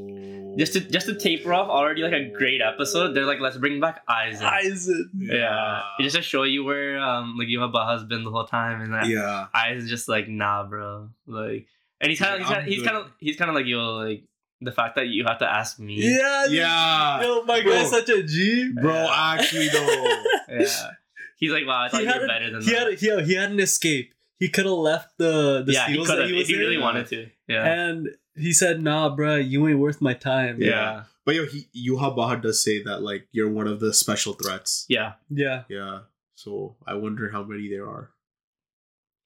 Just 0.59 0.73
to 0.75 0.81
just 0.81 1.07
to 1.07 1.15
taper 1.15 1.53
off 1.55 1.69
already 1.69 2.03
like 2.03 2.13
a 2.13 2.29
great 2.31 2.61
episode. 2.61 3.15
They're 3.15 3.25
like, 3.27 3.41
let's 3.41 3.57
bring 3.57 3.81
back 3.81 4.07
Aizen. 4.07 4.43
Aizen. 4.43 5.05
Yeah, 5.15 5.83
just 6.01 6.17
to 6.17 6.23
show 6.23 6.43
you 6.43 6.65
where 6.65 6.99
um 6.99 7.37
like 7.39 7.49
you 7.49 7.61
have 7.61 7.73
Baha's 7.73 8.05
been 8.05 8.25
the 8.25 8.31
whole 8.31 8.47
time, 8.47 8.81
and 8.81 8.93
that 8.95 9.07
Yeah. 9.07 9.47
Aizen's 9.55 9.89
just 9.89 10.09
like, 10.09 10.29
nah, 10.29 10.65
bro. 10.67 11.09
Like, 11.27 11.67
and 12.01 12.11
he's 12.11 12.19
kind 12.19 12.43
of 12.43 12.49
He's 12.49 12.49
he's 12.49 12.49
like, 12.49 12.57
kind 12.57 12.57
"I'm 12.57 12.63
of 12.63 12.69
he's 12.69 12.79
good." 12.83 12.87
kind 12.89 12.97
of 12.99 13.13
he's 13.21 13.37
kind 13.37 13.49
of 13.51 13.55
like 13.57 13.67
yo 13.67 13.95
like 13.97 14.25
the 14.61 14.73
fact 14.73 14.97
that 14.97 15.07
you 15.09 15.25
have 15.25 15.39
to 15.39 15.51
ask 15.51 15.79
me. 15.79 15.95
Yeah. 15.97 16.47
Yeah. 16.47 17.23
Yo, 17.23 17.43
my 17.45 17.63
Bro. 17.63 17.73
guy's 17.73 17.91
such 17.91 18.09
a 18.11 18.23
G. 18.23 18.73
Bro, 18.81 19.09
actually 19.11 19.69
though. 19.69 20.23
Yeah. 20.51 20.91
He's 21.39 21.53
like, 21.53 21.67
wow, 21.67 21.85
I 21.85 21.89
thought 21.89 22.01
he 22.01 22.07
you 22.07 22.13
had, 22.13 22.21
were 22.23 22.27
better 22.29 22.51
than 22.51 22.61
he, 22.63 22.73
that. 22.73 22.89
had, 22.91 22.99
he, 22.99 23.25
he 23.25 23.35
had 23.35 23.51
an 23.53 23.61
escape. 23.61 24.13
He 24.39 24.49
could 24.49 24.65
have 24.67 24.75
left 24.75 25.17
the 25.17 25.63
the 25.65 25.73
yeah, 25.73 25.87
he 25.89 25.97
that 26.05 26.19
have 26.19 26.27
he 26.29 26.33
if 26.33 26.39
was 26.39 26.49
he 26.49 26.59
really 26.59 26.77
wanted 26.79 27.07
to. 27.09 27.29
Yeah. 27.47 27.65
and 27.65 28.09
he 28.41 28.53
said, 28.53 28.83
"Nah, 28.83 29.15
bruh, 29.15 29.47
you 29.47 29.69
ain't 29.69 29.79
worth 29.79 30.01
my 30.01 30.15
time." 30.15 30.61
yeah. 30.61 31.05
But 31.27 31.35
yo, 31.35 31.47
he 31.47 31.69
Yhwach 31.77 32.43
does 32.43 32.63
say 32.65 32.83
that 32.83 33.03
like 33.03 33.29
you're 33.31 33.51
one 33.51 33.69
of 33.69 33.79
the 33.81 33.93
special 33.93 34.33
threats. 34.33 34.87
Yeah. 34.89 35.13
yeah. 35.29 35.65
Yeah. 35.69 36.01
So 36.35 36.77
I 36.87 36.95
wonder 36.95 37.31
how 37.31 37.45
many 37.45 37.69
there 37.69 37.87
are. 37.87 38.11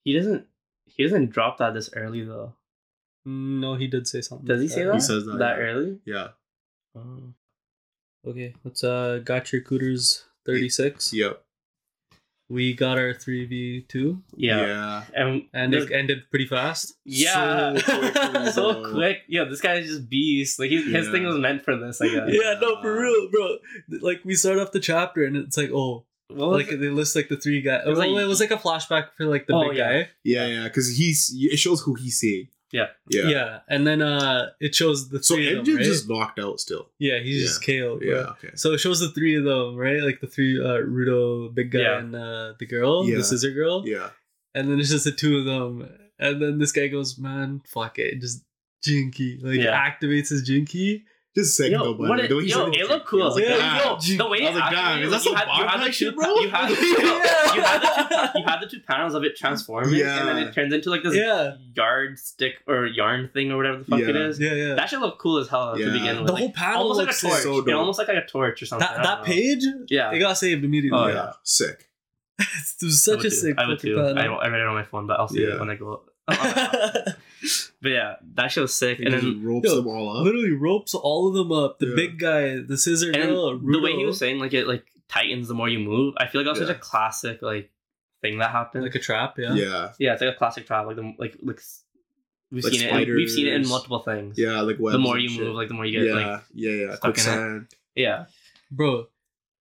He 0.02 0.12
doesn't 0.12 0.46
he 0.86 1.02
doesn't 1.02 1.30
drop 1.30 1.58
that 1.58 1.74
this 1.74 1.90
early 1.94 2.24
though. 2.24 2.54
No, 3.24 3.74
he 3.74 3.86
did 3.86 4.06
say 4.06 4.20
something. 4.20 4.46
Does 4.46 4.60
he 4.60 4.66
like 4.68 4.74
say 4.74 4.80
He 4.82 4.86
that? 4.88 5.00
says 5.02 5.24
that, 5.24 5.38
that 5.38 5.56
yeah. 5.56 5.64
early? 5.64 5.98
Yeah. 6.04 6.28
Oh. 6.96 7.34
Okay, 8.26 8.54
let's 8.64 8.82
uh, 8.84 9.20
Gachiakuta 9.22 10.22
thirty 10.44 10.68
six. 10.68 11.12
Yep. 11.12 11.42
We 12.48 12.74
got 12.74 12.98
our 12.98 13.14
three 13.14 13.46
v 13.46 13.86
two, 13.88 14.22
Yeah. 14.36 15.04
And 15.14 15.44
and 15.54 15.72
there's- 15.72 15.86
it 15.86 15.92
ended 15.92 16.24
pretty 16.30 16.46
fast. 16.46 16.94
yeah, 17.04 17.74
So 17.78 17.98
quickly, 18.00 18.50
so 18.52 18.92
quick. 18.92 19.18
Yeah, 19.28 19.44
this 19.44 19.60
guy 19.60 19.74
is 19.76 19.88
just 19.88 20.08
beast. 20.10 20.58
Like 20.58 20.70
he, 20.70 20.82
his 20.92 21.08
thing 21.10 21.24
was 21.24 21.38
meant 21.38 21.62
for 21.64 21.76
this. 21.76 22.00
I 22.00 22.08
guess. 22.08 22.28
Yeah, 22.28 22.54
no, 22.60 22.80
for 22.82 23.00
real, 23.00 23.30
bro. 23.30 23.56
Like 24.00 24.20
we 24.24 24.34
start 24.34 24.58
off 24.58 24.72
the 24.72 24.80
chapter, 24.80 25.24
and 25.24 25.36
it's 25.36 25.56
like, 25.56 25.70
oh, 25.72 26.04
What 26.28 26.48
was 26.50 26.64
like 26.64 26.72
it? 26.72 26.78
they 26.80 26.88
list 26.90 27.16
like 27.16 27.28
the 27.28 27.36
three 27.36 27.62
guys. 27.62 27.82
It 27.86 27.88
was 27.88 27.98
well, 27.98 28.12
like- 28.12 28.22
it 28.24 28.26
was 28.26 28.40
like 28.40 28.50
a 28.50 28.56
flashback 28.56 29.08
for 29.16 29.24
like 29.26 29.46
the 29.46 29.54
Oh, 29.54 29.68
big 29.68 29.78
yeah. 29.78 29.92
guy. 30.02 30.08
Yeah, 30.22 30.46
yeah, 30.46 30.64
because 30.64 30.96
he's 30.96 31.32
it 31.34 31.56
shows 31.58 31.80
who 31.82 31.94
he's 31.94 32.18
seeing. 32.18 32.48
Yeah. 32.78 32.88
Yeah. 33.08 33.28
Yeah. 33.34 33.58
and 33.68 33.86
then 33.86 34.02
uh 34.02 34.50
it 34.60 34.74
shows 34.74 35.08
the 35.08 35.22
So 35.22 35.34
three 35.36 35.52
of 35.52 35.58
Engine 35.60 35.74
them, 35.74 35.82
right? 35.82 35.86
just 35.92 36.08
knocked 36.08 36.38
out 36.40 36.58
still. 36.60 36.90
yeah, 36.98 37.18
he's 37.20 37.42
just 37.46 37.64
KO. 37.64 37.98
Yeah. 38.02 38.32
Okay. 38.34 38.50
So 38.56 38.72
it 38.74 38.78
shows 38.78 38.98
the 39.00 39.10
three 39.16 39.36
of 39.36 39.44
them, 39.44 39.76
right? 39.76 40.00
Like 40.02 40.20
the 40.20 40.26
three, 40.26 40.58
uh, 40.60 40.78
Rudo, 40.94 41.54
big 41.54 41.70
guy, 41.70 41.80
Yeah. 41.86 41.98
and 42.00 42.14
uh, 42.14 42.54
the 42.58 42.66
girl, 42.66 43.08
Yeah. 43.08 43.18
the 43.18 43.24
scissor 43.24 43.52
girl. 43.52 43.84
Yeah. 43.86 44.10
And 44.56 44.68
then 44.70 44.80
it's 44.80 44.90
just 44.90 45.04
the 45.04 45.12
two 45.12 45.38
of 45.38 45.44
them. 45.44 45.88
And 46.18 46.40
then 46.42 46.58
this 46.58 46.72
guy 46.72 46.86
goes, 46.88 47.18
man, 47.18 47.60
fuck 47.66 47.98
it. 47.98 48.20
Just 48.20 48.42
Jinki. 48.86 49.42
Like, 49.42 49.60
Yeah. 49.60 49.74
activates 49.88 50.28
his 50.30 50.48
Jinki. 50.48 51.02
Just 51.36 51.56
saying 51.56 51.72
Yo, 51.72 51.82
though, 51.82 51.92
what 51.94 52.08
but 52.08 52.20
it- 52.20 52.28
the 52.28 52.36
way 52.36 52.44
he 52.44 52.50
yo, 52.50 52.64
said 52.70 52.74
it 52.80 52.88
looked 52.88 53.06
cool. 53.06 53.22
I 53.22 53.26
was 53.26 53.34
like, 53.34 53.44
Yeah, 53.46 53.56
ah. 53.60 53.98
yo, 54.04 54.16
the 54.18 54.28
way 54.28 54.46
I 54.46 54.50
was 54.50 54.58
like, 54.60 54.98
it 54.98 55.02
is 55.04 55.10
that 55.10 55.20
some 55.22 55.32
you 55.32 55.36
had, 55.36 55.58
you 55.58 55.66
had 55.66 55.80
the 55.88 55.92
shit, 55.92 56.10
two, 56.10 56.16
bro? 56.16 56.34
You 56.36 56.48
had, 56.48 56.70
yo, 56.70 56.76
you, 57.54 57.60
had 57.62 57.80
the 57.80 57.86
two, 58.32 58.38
you 58.38 58.44
had 58.46 58.60
the 58.60 58.66
two 58.68 58.80
panels 58.86 59.14
of 59.14 59.24
it 59.24 59.36
transforming, 59.36 60.00
and 60.00 60.28
then 60.28 60.38
it 60.38 60.54
turns 60.54 60.72
into 60.72 60.90
like 60.90 61.02
this 61.02 61.16
Yeah. 61.16 61.56
yardstick 61.74 62.54
or 62.68 62.86
yarn 62.86 63.30
thing 63.34 63.50
or 63.50 63.56
whatever 63.56 63.78
the 63.78 63.84
fuck 63.84 63.98
it 63.98 64.14
Yeah. 64.14 64.26
is. 64.28 64.38
Yeah, 64.38 64.52
yeah. 64.54 64.74
That 64.74 64.88
should 64.88 65.00
look 65.00 65.18
cool 65.18 65.38
as 65.38 65.48
hell 65.48 65.76
Yeah. 65.76 65.86
to 65.86 65.92
begin 65.92 66.16
with. 66.18 66.26
the 66.28 66.32
like, 66.34 66.40
whole 66.42 66.52
panel 66.52 66.82
almost 66.82 66.98
like 67.00 67.08
a 67.08 67.12
torch. 67.20 67.42
so 67.42 67.58
it 67.58 67.66
dope. 67.66 67.74
almost 67.80 67.98
like, 67.98 68.06
like 68.06 68.18
a 68.18 68.26
torch 68.26 68.62
or 68.62 68.66
something. 68.66 68.86
That, 68.86 69.02
that 69.02 69.24
page, 69.24 69.64
Yeah. 69.88 70.12
it 70.12 70.20
got 70.20 70.38
saved 70.38 70.64
immediately. 70.64 70.96
Oh, 71.00 71.08
yeah. 71.08 71.14
yeah. 71.14 71.32
Sick. 71.42 71.88
it 72.38 72.46
was 72.82 73.02
such 73.02 73.24
a 73.24 73.30
sick 73.32 73.56
I 73.58 73.66
would 73.66 73.80
too. 73.80 73.98
I, 74.00 74.12
panel. 74.14 74.36
don't, 74.36 74.44
I 74.44 74.48
read 74.50 74.60
it 74.60 74.66
on 74.68 74.74
my 74.74 74.84
phone, 74.84 75.08
but 75.08 75.18
I'll 75.18 75.26
see 75.28 75.42
it 75.42 75.58
when 75.58 75.68
I 75.70 75.74
go. 75.74 76.02
but 77.82 77.88
yeah, 77.90 78.14
that 78.34 78.48
shit 78.52 78.62
was 78.62 78.74
sick. 78.74 78.98
He 78.98 79.04
And 79.04 79.12
just 79.14 79.24
then 79.24 79.42
ropes 79.44 79.68
yo, 79.68 79.76
them 79.76 79.88
all 79.88 80.16
up. 80.16 80.24
Literally 80.24 80.52
ropes 80.52 80.94
all 80.94 81.28
of 81.28 81.34
them 81.34 81.52
up. 81.52 81.78
The 81.78 81.88
Yeah. 81.88 81.94
big 81.96 82.18
guy, 82.18 82.58
the 82.60 82.76
scissor 82.78 83.10
and 83.12 83.22
girl, 83.30 83.58
the 83.58 83.80
way 83.80 83.92
he 83.92 84.04
was 84.04 84.18
saying 84.18 84.38
like 84.38 84.52
it 84.54 84.66
like 84.66 84.84
tightens 85.08 85.48
the 85.48 85.54
more 85.54 85.68
you 85.68 85.78
move. 85.78 86.14
I 86.18 86.26
feel 86.26 86.40
like 86.40 86.46
that 86.46 86.52
was 86.52 86.60
Yeah. 86.60 86.66
such 86.68 86.76
a 86.76 86.80
classic 86.80 87.42
like 87.42 87.70
thing 88.22 88.38
that 88.38 88.50
happened. 88.50 88.84
like 88.84 88.94
a 88.94 88.98
trap. 88.98 89.38
Yeah. 89.38 89.54
Yeah. 89.54 89.92
yeah, 89.98 90.12
it's 90.14 90.22
like 90.22 90.34
a 90.34 90.38
classic 90.38 90.66
trap. 90.66 90.86
Like 90.86 90.96
the 90.96 91.14
like 91.18 91.36
like 91.42 91.60
we've 92.50 92.64
Like 92.64 92.72
seen 92.72 92.82
it. 92.88 93.08
In, 93.08 93.14
we've 93.16 93.30
seen 93.30 93.46
it 93.46 93.54
in 93.54 93.68
multiple 93.68 93.98
things. 94.00 94.38
Yeah. 94.38 94.60
Like 94.62 94.78
The 94.78 94.98
more 94.98 95.18
you 95.18 95.28
shit. 95.28 95.40
move, 95.42 95.54
like 95.56 95.68
the 95.68 95.74
more 95.74 95.84
you 95.84 95.98
get 96.00 96.08
yeah. 96.08 96.14
like 96.14 96.42
yeah. 96.54 96.70
Yeah. 96.70 96.94
stuck 96.94 97.04
in 97.04 97.10
it. 97.10 97.14
Quicksand. 97.14 97.66
yeah. 97.94 98.24
Bro, 98.70 99.08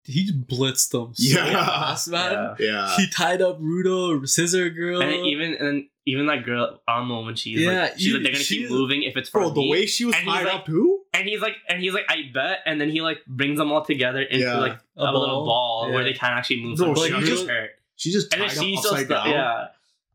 he 0.04 0.32
blitzed 0.32 0.90
them. 0.90 1.12
So 1.14 1.38
Yeah. 1.38 1.64
fast, 1.64 2.08
man. 2.08 2.32
Yeah. 2.32 2.54
Yeah. 2.58 2.96
He 2.96 3.06
tied 3.08 3.42
up 3.42 3.60
Rudo, 3.60 4.26
scissor 4.28 4.70
girl. 4.70 5.02
And 5.02 5.26
even 5.26 5.54
and 5.54 5.66
then 5.66 5.88
even 6.06 6.26
that 6.26 6.44
girl 6.44 6.80
Amo 6.88 7.24
when 7.26 7.34
she's 7.34 7.60
Yeah, 7.60 7.82
like 7.82 7.98
she's 7.98 8.14
like 8.14 8.22
they're 8.22 8.32
gonna 8.32 8.42
she- 8.44 8.58
keep 8.60 8.70
moving 8.70 9.02
if 9.02 9.16
it's 9.16 9.28
for 9.28 9.40
Bro, 9.40 9.50
the 9.50 9.60
me. 9.60 9.70
way 9.70 9.86
she 9.86 10.04
was 10.06 10.14
And 10.16 10.24
tied 10.26 10.46
like- 10.46 10.54
up 10.54 10.66
too. 10.66 11.00
and 11.12 11.28
he's 11.28 11.40
like 11.42 11.56
and 11.68 11.80
he's 11.82 11.92
like 11.92 12.06
I 12.08 12.30
bet 12.32 12.60
and 12.64 12.80
then 12.80 12.88
he 12.88 13.02
like 13.02 13.18
brings 13.26 13.58
them 13.58 13.70
all 13.70 13.84
together 13.84 14.22
into 14.22 14.46
Yeah. 14.46 14.58
like 14.58 14.78
a, 14.96 15.02
A 15.02 15.12
little 15.12 15.44
ball. 15.44 15.84
ball 15.86 15.92
where 15.92 16.04
they 16.04 16.14
can't 16.14 16.32
actually 16.32 16.62
move. 16.62 16.78
Bro, 16.78 16.94
so 16.94 17.04
she 17.04 17.26
just- 17.26 17.46
hurt. 17.46 17.70
She 17.96 18.12
just 18.12 18.32
and 18.32 18.40
tied 18.42 18.50
then 18.52 18.58
up 18.58 18.64
she's 18.64 18.78
upside 18.78 18.98
just 19.00 19.08
down. 19.10 19.28
yeah. 19.30 19.66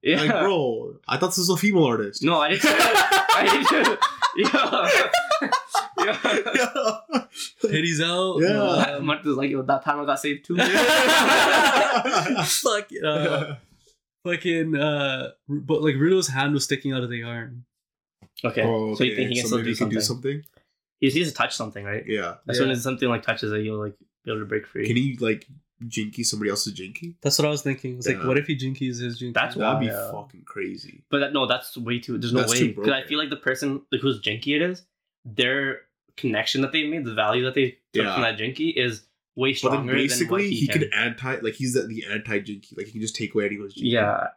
Yeah. 0.04 0.22
Like, 0.22 0.32
bro, 0.42 0.96
I 1.08 1.18
thought 1.18 1.28
this 1.28 1.38
was 1.38 1.50
a 1.50 1.58
female 1.58 1.86
artist. 1.86 2.22
No, 2.24 2.40
I 2.40 2.50
didn't. 2.50 2.66
I 2.68 3.66
didn't. 3.72 4.00
Yeah. 4.36 4.90
yeah. 6.00 6.18
titties 7.64 8.02
out. 8.04 8.40
Yeah. 8.42 8.96
um, 8.98 9.06
Much 9.06 9.24
like, 9.26 9.52
yo, 9.52 9.62
that 9.62 9.84
panel 9.84 10.06
got 10.08 10.20
saved 10.20 10.46
too. 10.46 10.56
fuck 12.46 12.88
uh, 13.06 13.56
fucking 14.24 14.76
uh 14.76 15.30
but 15.48 15.82
like 15.84 15.96
Rudo's 15.96 16.28
hand 16.30 16.54
was 16.54 16.64
sticking 16.64 16.94
out 16.94 17.04
of 17.04 17.10
the 17.12 17.24
arm. 17.24 17.66
okay. 18.44 18.64
Oh, 18.64 18.96
So 18.96 19.04
you 19.04 19.16
think 19.16 19.30
he 19.30 19.36
can 19.36 19.44
So 19.44 19.48
still 19.48 19.60
do 19.60 19.66
he 19.66 19.70
can 19.72 19.78
something? 19.78 19.98
do 19.98 20.02
something? 20.02 20.44
He 21.00 21.08
just 21.08 21.16
needs 21.18 21.30
to 21.32 21.36
touch 21.36 21.56
something, 21.56 21.86
right? 21.86 22.04
Yeah. 22.08 22.36
As 22.48 22.58
soon 22.58 22.72
as 22.72 22.82
something 22.82 23.08
like 23.10 23.22
touches 23.24 23.52
it, 23.52 23.62
he'll 23.62 23.78
like 23.80 23.96
be 24.26 24.32
able 24.32 24.40
to 24.42 24.46
break 24.46 24.66
free. 24.66 24.88
Can 24.88 24.96
he 24.96 25.18
like 25.20 25.48
jinki 25.90 26.26
somebody 26.26 26.50
else's 26.50 26.74
jinki? 26.74 27.16
That's 27.22 27.38
what 27.40 27.48
I 27.48 27.52
was 27.52 27.62
thinking. 27.62 27.98
It's 27.98 28.08
like 28.08 28.24
what 28.24 28.38
if 28.38 28.48
he 28.48 28.56
jinkies 28.58 29.00
his 29.02 29.22
jinki? 29.22 29.34
That's 29.34 29.56
That'd 29.56 29.80
be 29.82 29.86
Yeah. 29.88 30.12
fucking 30.12 30.44
crazy. 30.46 31.04
But 31.10 31.20
that, 31.20 31.34
no, 31.34 31.46
that's 31.46 31.78
way 31.78 32.00
too. 32.00 32.18
There's 32.18 32.34
no 32.34 32.42
That's 32.42 32.52
way 32.54 32.68
because 32.70 32.92
I 32.92 33.04
feel 33.04 33.18
like 33.20 33.30
the 33.30 33.36
person 33.38 33.82
like 33.92 34.02
whose 34.02 34.22
jinki 34.22 34.56
it 34.56 34.62
is, 34.62 34.84
their 35.26 35.82
connection 36.18 36.62
that 36.62 36.72
they 36.72 36.86
made, 36.88 37.06
the 37.06 37.14
value 37.14 37.44
that 37.46 37.54
they 37.56 37.72
took 37.94 38.04
Yeah. 38.06 38.14
from 38.14 38.24
that 38.24 38.38
jinki 38.38 38.74
is 38.76 39.04
way 39.36 39.50
But 39.50 39.54
then 39.54 39.56
stronger 39.56 39.78
than 39.80 39.88
what 39.88 39.96
basically, 39.96 40.50
he, 40.50 40.56
he 40.62 40.68
can. 40.68 40.82
can 40.82 40.94
anti 40.94 41.36
like 41.38 41.56
he's 41.56 41.74
the, 41.74 41.84
the 41.88 42.06
anti 42.10 42.40
jinki. 42.40 42.78
Like 42.78 42.86
he 42.88 42.92
can 42.94 43.02
just 43.02 43.16
take 43.16 43.34
away 43.34 43.46
anyone's 43.46 43.74
jinki. 43.76 43.92
Yeah, 43.92 44.28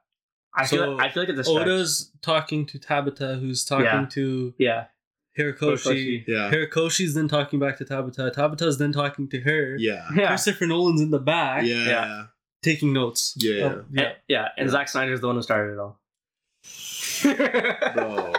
I 0.55 0.67
feel. 0.67 0.79
So, 0.85 0.91
like, 0.93 1.07
I 1.11 1.13
feel 1.13 1.23
like 1.25 1.31
it's 1.31 1.41
a 1.41 1.45
stretch. 1.45 1.67
Oda's 1.67 2.13
talking 2.23 2.65
to 2.67 2.79
Tabata, 2.79 3.39
who's 3.39 3.65
talking 3.65 3.85
Yeah. 3.85 4.07
to 4.11 4.55
Yeah, 4.59 4.85
Horikoshi. 5.39 6.25
Yeah. 6.27 6.51
Horikoshi's 6.51 7.15
then 7.15 7.29
talking 7.29 7.59
back 7.59 7.77
to 7.79 7.85
Tabata. 7.85 8.33
Tabata's 8.35 8.79
then 8.79 8.93
talking 8.93 9.29
to 9.29 9.41
her. 9.41 9.77
Yeah. 9.79 10.09
yeah, 10.15 10.29
Christopher 10.29 10.67
Nolan's 10.67 11.01
in 11.01 11.11
the 11.11 11.19
back 11.19 11.65
Yeah. 11.65 11.85
Yeah. 11.85 12.25
taking 12.63 12.93
notes. 12.93 13.35
Yeah. 13.37 13.65
Oh, 13.65 13.85
yeah. 13.93 14.03
And, 14.03 14.15
yeah. 14.29 14.49
And 14.57 14.67
Yeah. 14.67 14.71
Zack 14.73 14.89
Snyder's 14.89 15.21
the 15.21 15.27
one 15.27 15.37
who 15.37 15.43
started 15.43 15.75
it 15.75 15.79
all. 15.79 16.01
Bro. 17.23 18.33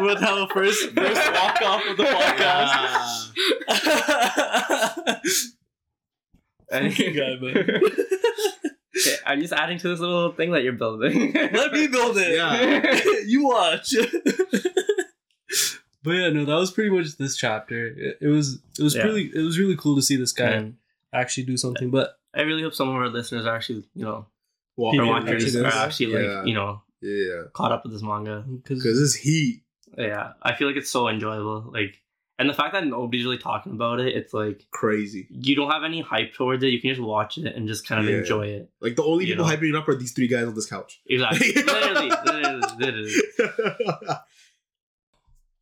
we'll 0.00 0.16
have 0.16 0.38
a 0.38 0.48
first 0.52 0.90
first 0.94 1.32
walk 1.32 1.62
off 1.62 1.82
of 1.86 1.96
the 1.96 2.04
podcast. 2.04 3.32
Fucking 6.70 7.14
guy, 7.14 7.36
man. 7.40 7.80
I'm 9.26 9.40
just 9.40 9.52
adding 9.52 9.78
to 9.78 9.88
this 9.88 10.00
little 10.00 10.32
thing 10.32 10.52
that 10.52 10.62
you're 10.62 10.72
building. 10.72 11.32
Let 11.52 11.72
me 11.72 11.86
build 11.86 12.16
it. 12.18 12.36
Yeah. 12.36 13.20
you 13.26 13.44
watch. 13.46 13.94
but 16.02 16.10
yeah, 16.12 16.30
no, 16.30 16.44
that 16.44 16.54
was 16.54 16.70
pretty 16.70 16.90
much 16.90 17.16
this 17.16 17.36
chapter. 17.36 17.86
It, 17.88 18.18
it 18.20 18.26
was 18.28 18.58
it 18.78 18.82
was 18.82 18.94
Yeah. 18.94 19.04
really 19.04 19.30
it 19.34 19.42
was 19.42 19.58
really 19.58 19.76
cool 19.76 19.96
to 19.96 20.02
see 20.02 20.16
this 20.16 20.32
guy 20.32 20.50
And 20.50 20.76
actually 21.12 21.44
do 21.44 21.56
something. 21.56 21.90
But 21.90 22.14
I 22.34 22.42
really 22.42 22.62
hope 22.62 22.74
some 22.74 22.88
of 22.88 22.94
our 22.94 23.08
listeners 23.08 23.46
are 23.46 23.54
actually, 23.56 23.84
you 23.94 24.04
know, 24.04 24.26
Walk 24.76 24.92
People 24.92 25.10
are 25.10 25.18
actually 25.18 25.64
actually 25.66 26.06
like, 26.06 26.24
Yeah. 26.24 26.44
you 26.44 26.54
know, 26.54 26.82
Yeah. 27.02 27.42
caught 27.52 27.72
up 27.72 27.84
with 27.84 27.92
this 27.92 28.02
manga. 28.02 28.44
because 28.46 28.82
Because 28.82 29.00
it's 29.02 29.14
heat. 29.14 29.62
Yeah, 29.96 30.32
I 30.42 30.54
feel 30.54 30.68
like 30.68 30.76
it's 30.76 30.90
so 30.90 31.08
enjoyable. 31.08 31.70
Like, 31.72 31.96
and 32.38 32.48
the 32.48 32.54
fact 32.54 32.72
that 32.72 32.86
nobody's 32.86 33.24
really 33.24 33.38
talking 33.38 33.72
about 33.72 33.98
it, 34.00 34.14
it's 34.16 34.32
like 34.32 34.64
Crazy. 34.70 35.26
you 35.30 35.56
don't 35.56 35.70
have 35.70 35.82
any 35.84 36.00
hype 36.00 36.34
towards 36.34 36.62
it. 36.62 36.68
You 36.68 36.80
can 36.80 36.90
just 36.90 37.00
watch 37.02 37.36
it 37.38 37.46
and 37.54 37.66
just 37.66 37.86
kind 37.86 38.00
of 38.04 38.08
Yeah. 38.10 38.18
enjoy 38.20 38.46
it. 38.46 38.70
Like 38.80 38.96
the 38.96 39.02
only 39.04 39.24
You 39.26 39.34
people 39.34 39.46
know. 39.46 39.52
hyping 39.56 39.70
it 39.70 39.76
up 39.76 39.88
are 39.88 39.94
these 39.96 40.12
three 40.12 40.28
guys 40.28 40.46
on 40.46 40.54
this 40.54 40.66
couch. 40.66 41.00
Exactly. 41.06 41.52
literally, 41.62 42.10
literally, 42.24 42.62
literally. 42.78 43.12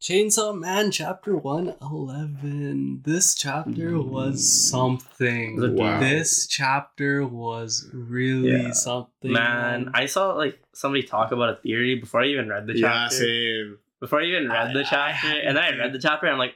Chainsaw 0.01 0.57
Man 0.57 0.91
chapter 0.91 1.35
one 1.37 1.74
eleven. 1.81 3.01
This 3.05 3.35
chapter 3.35 3.99
was 4.01 4.37
mm. 4.37 4.70
something. 4.70 5.74
Wow. 5.74 5.99
This 6.01 6.47
chapter 6.47 7.27
was 7.27 7.89
really 7.93 8.51
Yeah. 8.62 8.72
something. 8.72 9.33
Man, 9.33 9.91
I 9.95 10.05
saw 10.07 10.35
like 10.35 10.61
somebody 10.74 11.03
talk 11.03 11.33
about 11.33 11.49
a 11.49 11.57
theory 11.57 11.95
before 11.95 12.20
I 12.22 12.27
even 12.27 12.49
read 12.51 12.66
the 12.66 12.74
chapter. 12.74 12.87
yeah, 12.87 13.03
chapter. 13.09 13.16
same. 13.16 13.79
Before 13.99 14.20
I 14.20 14.24
even 14.27 14.49
read 14.51 14.68
I- 14.68 14.72
the 14.74 14.81
I 14.81 14.85
chapter, 14.85 15.29
and 15.29 15.57
then 15.57 15.64
I 15.64 15.79
read 15.79 15.93
the 15.95 15.99
chapter, 15.99 16.27
and 16.27 16.35
I'm 16.35 16.39
like, 16.39 16.55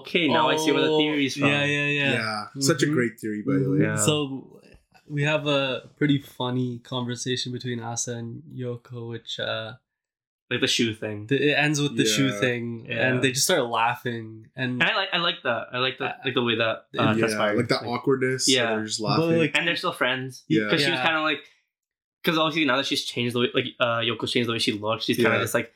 okay, 0.00 0.28
now 0.28 0.48
I 0.48 0.56
see 0.56 0.72
where 0.72 0.82
the 0.82 0.96
theory 0.96 1.26
is 1.26 1.36
from. 1.36 1.48
Yeah, 1.48 1.64
yeah, 1.64 1.86
Yeah. 1.88 2.12
yeah. 2.14 2.44
Such 2.60 2.82
a 2.82 2.86
Mhm. 2.86 2.92
great 2.92 3.18
theory, 3.20 3.42
by 3.46 3.54
the 3.54 3.70
way. 3.70 3.78
Yeah. 3.82 3.96
So 3.96 4.60
we 5.08 5.22
have 5.24 5.46
a 5.46 5.90
pretty 5.96 6.18
funny 6.18 6.78
conversation 6.80 7.52
between 7.52 7.80
Asa 7.80 8.12
and 8.16 8.42
Yoko, 8.54 9.08
which 9.08 9.38
uh, 9.40 9.74
Like 10.50 10.60
the 10.60 10.66
shoe 10.66 10.94
thing. 10.94 11.26
th- 11.26 11.40
it 11.40 11.52
ends 11.54 11.80
with 11.80 11.96
the 11.96 12.04
shoe 12.04 12.26
Yeah. 12.28 12.40
thing, 12.40 12.86
Yeah. 12.88 13.08
and 13.08 13.22
they 13.22 13.32
just 13.32 13.44
start 13.44 13.64
laughing. 13.64 14.48
And 14.56 14.80
And 14.80 14.90
I 14.90 14.94
like, 14.96 15.08
I 15.12 15.18
like 15.18 15.42
that. 15.44 15.68
I 15.72 15.78
like 15.78 15.98
that, 15.98 16.20
like 16.24 16.34
the 16.34 16.42
way 16.42 16.56
that 16.56 16.62
uh, 16.62 16.82
Yeah, 16.92 17.12
yeah, 17.12 17.18
transpired. 17.18 17.56
like 17.56 17.68
that 17.68 17.82
awkwardness. 17.84 18.48
Yeah. 18.48 18.62
Yeah, 18.62 18.76
they're 18.76 18.84
just 18.86 19.00
But, 19.00 19.18
laughing. 19.20 19.38
like, 19.38 19.56
and 19.56 19.66
they're 19.66 19.76
still 19.76 19.92
friends. 19.92 20.44
Yeah. 20.48 20.64
because 20.64 20.82
she 20.82 20.90
was 20.90 20.98
Yeah. 20.98 21.04
kind 21.04 21.16
of 21.16 21.22
like, 21.22 21.40
because 22.22 22.38
obviously 22.38 22.64
now 22.66 22.76
that 22.78 22.86
she's 22.86 23.04
changed 23.04 23.34
the 23.34 23.40
way, 23.40 23.48
like 23.54 23.66
uh, 23.80 23.98
Yoko's 24.00 24.32
changed 24.32 24.48
the 24.48 24.52
way 24.52 24.58
she 24.58 24.72
looks, 24.72 25.04
she's 25.04 25.16
kind 25.16 25.28
of 25.28 25.34
Yeah. 25.34 25.40
just 25.40 25.54
like, 25.54 25.72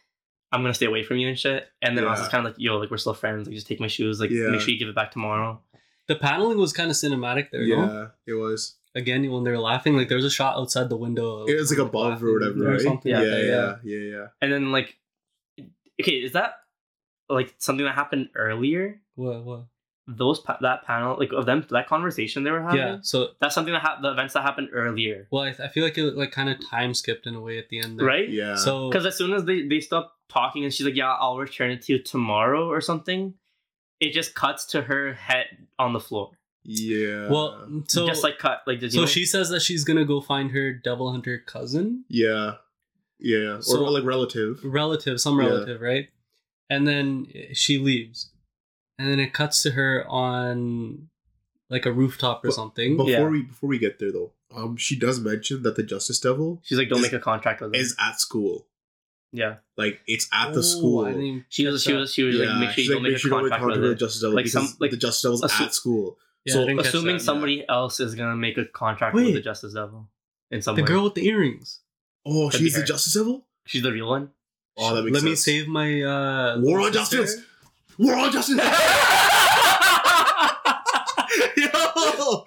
I'm 0.52 0.62
gonna 0.62 0.72
stay 0.74 0.86
away 0.86 1.02
from 1.02 1.18
you 1.18 1.28
and 1.28 1.38
shit. 1.38 1.68
And 1.82 1.96
then 1.96 2.04
Yeah. 2.04 2.10
Asa's 2.12 2.28
kind 2.28 2.46
of 2.46 2.52
like, 2.52 2.58
yo, 2.60 2.78
like 2.78 2.90
we're 2.90 2.96
still 2.96 3.14
friends. 3.14 3.46
Like 3.46 3.54
just 3.54 3.66
take 3.66 3.80
my 3.80 3.86
shoes. 3.86 4.18
Like 4.20 4.30
Yeah. 4.30 4.48
make 4.48 4.60
sure 4.60 4.70
you 4.70 4.78
give 4.78 4.88
it 4.88 4.94
back 4.94 5.10
tomorrow. 5.12 5.60
the 6.06 6.16
paneling 6.16 6.56
was 6.56 6.72
kind 6.72 6.88
of 6.90 6.96
cinematic 6.96 7.50
there. 7.50 7.60
yeah, 7.62 7.76
No? 7.76 8.10
it 8.26 8.32
was. 8.32 8.76
Again, 8.94 9.30
when 9.30 9.44
they 9.44 9.50
were 9.50 9.58
laughing, 9.58 9.94
like 9.94 10.08
there 10.08 10.16
was 10.16 10.24
a 10.24 10.30
shot 10.30 10.56
outside 10.56 10.88
the 10.88 10.96
window. 10.96 11.44
It 11.44 11.54
was 11.54 11.70
like 11.70 11.78
above 11.86 12.24
or 12.24 12.32
whatever, 12.32 12.66
or 12.66 12.72
right? 12.72 12.80
something 12.80 13.10
Yeah, 13.12 13.18
like 13.18 13.26
yeah, 13.28 13.56
that. 13.56 13.80
yeah, 13.84 13.98
yeah, 13.98 14.26
And 14.40 14.50
then 14.50 14.72
like, 14.72 14.96
okay, 16.00 16.12
is 16.12 16.32
that 16.32 16.54
like 17.28 17.54
something 17.58 17.84
that 17.84 17.94
happened 17.94 18.30
earlier? 18.34 19.02
What? 19.16 19.44
What? 19.44 19.64
Those 20.10 20.40
pa- 20.40 20.56
that 20.62 20.84
panel 20.86 21.16
like 21.18 21.32
of 21.32 21.44
them 21.44 21.66
that 21.68 21.86
conversation 21.86 22.42
they 22.42 22.50
were 22.50 22.62
having. 22.62 22.78
Yeah. 22.78 22.98
So, 23.02 23.28
That's 23.40 23.54
something 23.54 23.74
that 23.74 23.82
ha- 23.82 23.98
the 24.00 24.10
events 24.10 24.32
that 24.32 24.42
happened 24.42 24.70
earlier, 24.72 25.28
well, 25.30 25.42
I, 25.42 25.48
I 25.62 25.68
feel 25.68 25.84
like 25.84 25.98
it 25.98 26.16
like 26.16 26.32
kind 26.32 26.48
of 26.48 26.56
time 26.70 26.94
skipped 26.94 27.26
in 27.26 27.34
a 27.34 27.40
way 27.40 27.58
at 27.58 27.68
the 27.68 27.78
end. 27.80 27.98
There. 27.98 28.06
right? 28.06 28.26
Yeah. 28.28 28.56
So, 28.56 28.88
Because 28.88 29.04
as 29.04 29.16
soon 29.16 29.34
as 29.34 29.44
they, 29.44 29.66
they 29.68 29.80
stop 29.80 30.14
talking 30.30 30.64
and 30.64 30.72
she's 30.72 30.86
like, 30.86 30.96
Yeah, 30.96 31.12
I'll 31.12 31.36
return 31.36 31.70
it 31.70 31.82
to 31.82 31.92
you 31.92 32.02
tomorrow 32.02 32.66
or 32.68 32.80
something, 32.80 33.34
it 34.00 34.12
just 34.12 34.34
cuts 34.34 34.64
to 34.66 34.82
her 34.82 35.12
head 35.12 35.46
on 35.78 35.92
the 35.92 36.00
floor. 36.00 36.30
Yeah. 36.64 37.28
Well, 37.28 37.82
so 37.88 38.06
just 38.06 38.22
like 38.22 38.38
cut 38.38 38.62
like 38.66 38.80
did 38.80 38.92
you 38.94 38.98
so 38.98 39.00
know? 39.00 39.06
she 39.06 39.26
says 39.26 39.48
that 39.50 39.60
she's 39.60 39.84
gonna 39.84 40.04
go 40.06 40.20
find 40.22 40.50
her 40.52 40.72
devil 40.72 41.10
hunter 41.12 41.38
cousin, 41.46 42.04
Yeah. 42.08 42.52
Yeah. 43.18 43.56
Or 43.56 43.62
So- 43.62 43.84
like 43.84 44.04
relative. 44.04 44.60
relative, 44.64 45.20
some 45.20 45.38
Yeah. 45.38 45.46
relative, 45.48 45.80
right? 45.80 46.08
And 46.70 46.86
then 46.88 47.26
she 47.52 47.78
leaves, 47.78 48.30
and 48.98 49.08
then 49.10 49.20
it 49.20 49.32
cuts 49.32 49.62
to 49.62 49.70
her 49.72 50.04
on 50.08 51.08
like 51.70 51.86
a 51.86 51.92
rooftop 51.92 52.44
or 52.44 52.48
But- 52.48 52.54
something. 52.54 52.96
Before 52.96 53.10
Yeah. 53.10 53.28
we 53.28 53.42
before 53.42 53.68
we 53.68 53.78
get 53.78 53.98
there 53.98 54.10
though, 54.12 54.32
um, 54.54 54.76
she 54.76 54.96
does 54.98 55.20
mention 55.20 55.62
that 55.62 55.76
the 55.76 55.82
Justice 55.82 56.18
Devil 56.20 56.60
She's 56.64 56.78
like, 56.78 56.88
don't 56.88 56.98
is- 56.98 57.04
make 57.04 57.12
a 57.12 57.18
contract 57.20 57.60
with 57.60 57.74
him. 57.74 57.80
is 57.80 57.94
at 58.00 58.20
school. 58.20 58.66
yeah, 59.32 59.56
Like 59.76 60.00
it's 60.06 60.26
at 60.32 60.48
Oh, 60.48 60.54
the 60.54 60.62
school. 60.62 61.04
I 61.04 61.12
didn't 61.12 61.44
she 61.50 61.66
was. 61.66 61.82
catch 61.84 61.90
She 61.92 61.96
was. 61.96 62.12
She 62.14 62.22
was 62.22 62.36
like, 62.36 62.48
make 62.58 62.68
sure 62.70 62.74
she's 62.74 62.86
you 62.86 62.92
don't 62.94 63.02
like, 63.02 63.10
make 63.12 63.16
a 63.16 63.18
sure 63.18 63.30
contract 63.30 63.64
with 63.66 63.82
the. 63.82 63.94
Justice 63.94 64.20
Devil 64.22 64.36
Like 64.36 64.44
because 64.46 64.68
some- 64.70 64.76
like 64.80 64.90
the 64.90 64.96
Justice 64.96 65.22
Devil's 65.22 65.42
a 65.44 65.48
su- 65.50 65.64
at 65.64 65.74
school. 65.74 66.18
Yeah, 66.44 66.54
so 66.54 66.62
I 66.62 66.64
didn't 66.66 66.78
catch 66.78 66.86
assuming 66.88 67.16
that. 67.18 67.22
somebody 67.22 67.68
else 67.68 68.00
is 68.00 68.14
gonna 68.14 68.36
make 68.36 68.56
a 68.56 68.64
contract 68.64 69.14
Wait. 69.14 69.26
with 69.26 69.34
the 69.34 69.40
Justice 69.42 69.74
Devil 69.74 70.08
in 70.50 70.62
some 70.62 70.74
way. 70.74 70.80
the 70.80 70.82
way. 70.84 70.88
girl 70.88 71.04
with 71.04 71.14
the 71.14 71.26
earrings. 71.26 71.80
Oh, 72.24 72.48
Could 72.48 72.60
she's 72.60 72.74
the. 72.74 72.84
Justice 72.84 73.12
Devil. 73.14 73.44
She's 73.66 73.82
the 73.82 73.92
real 73.92 74.08
one. 74.08 74.30
Oh, 74.78 74.94
that 74.94 75.02
makes 75.02 75.14
Let 75.14 75.24
me 75.24 75.34
save 75.34 75.68
my 75.68 76.00
uh, 76.02 76.58
War 76.60 76.80
on 76.80 76.92
sister. 76.94 77.26
Justice. 77.98 78.06
War 78.06 78.16
on 78.16 78.32
Justice. 78.32 78.58
Yo, 81.56 82.44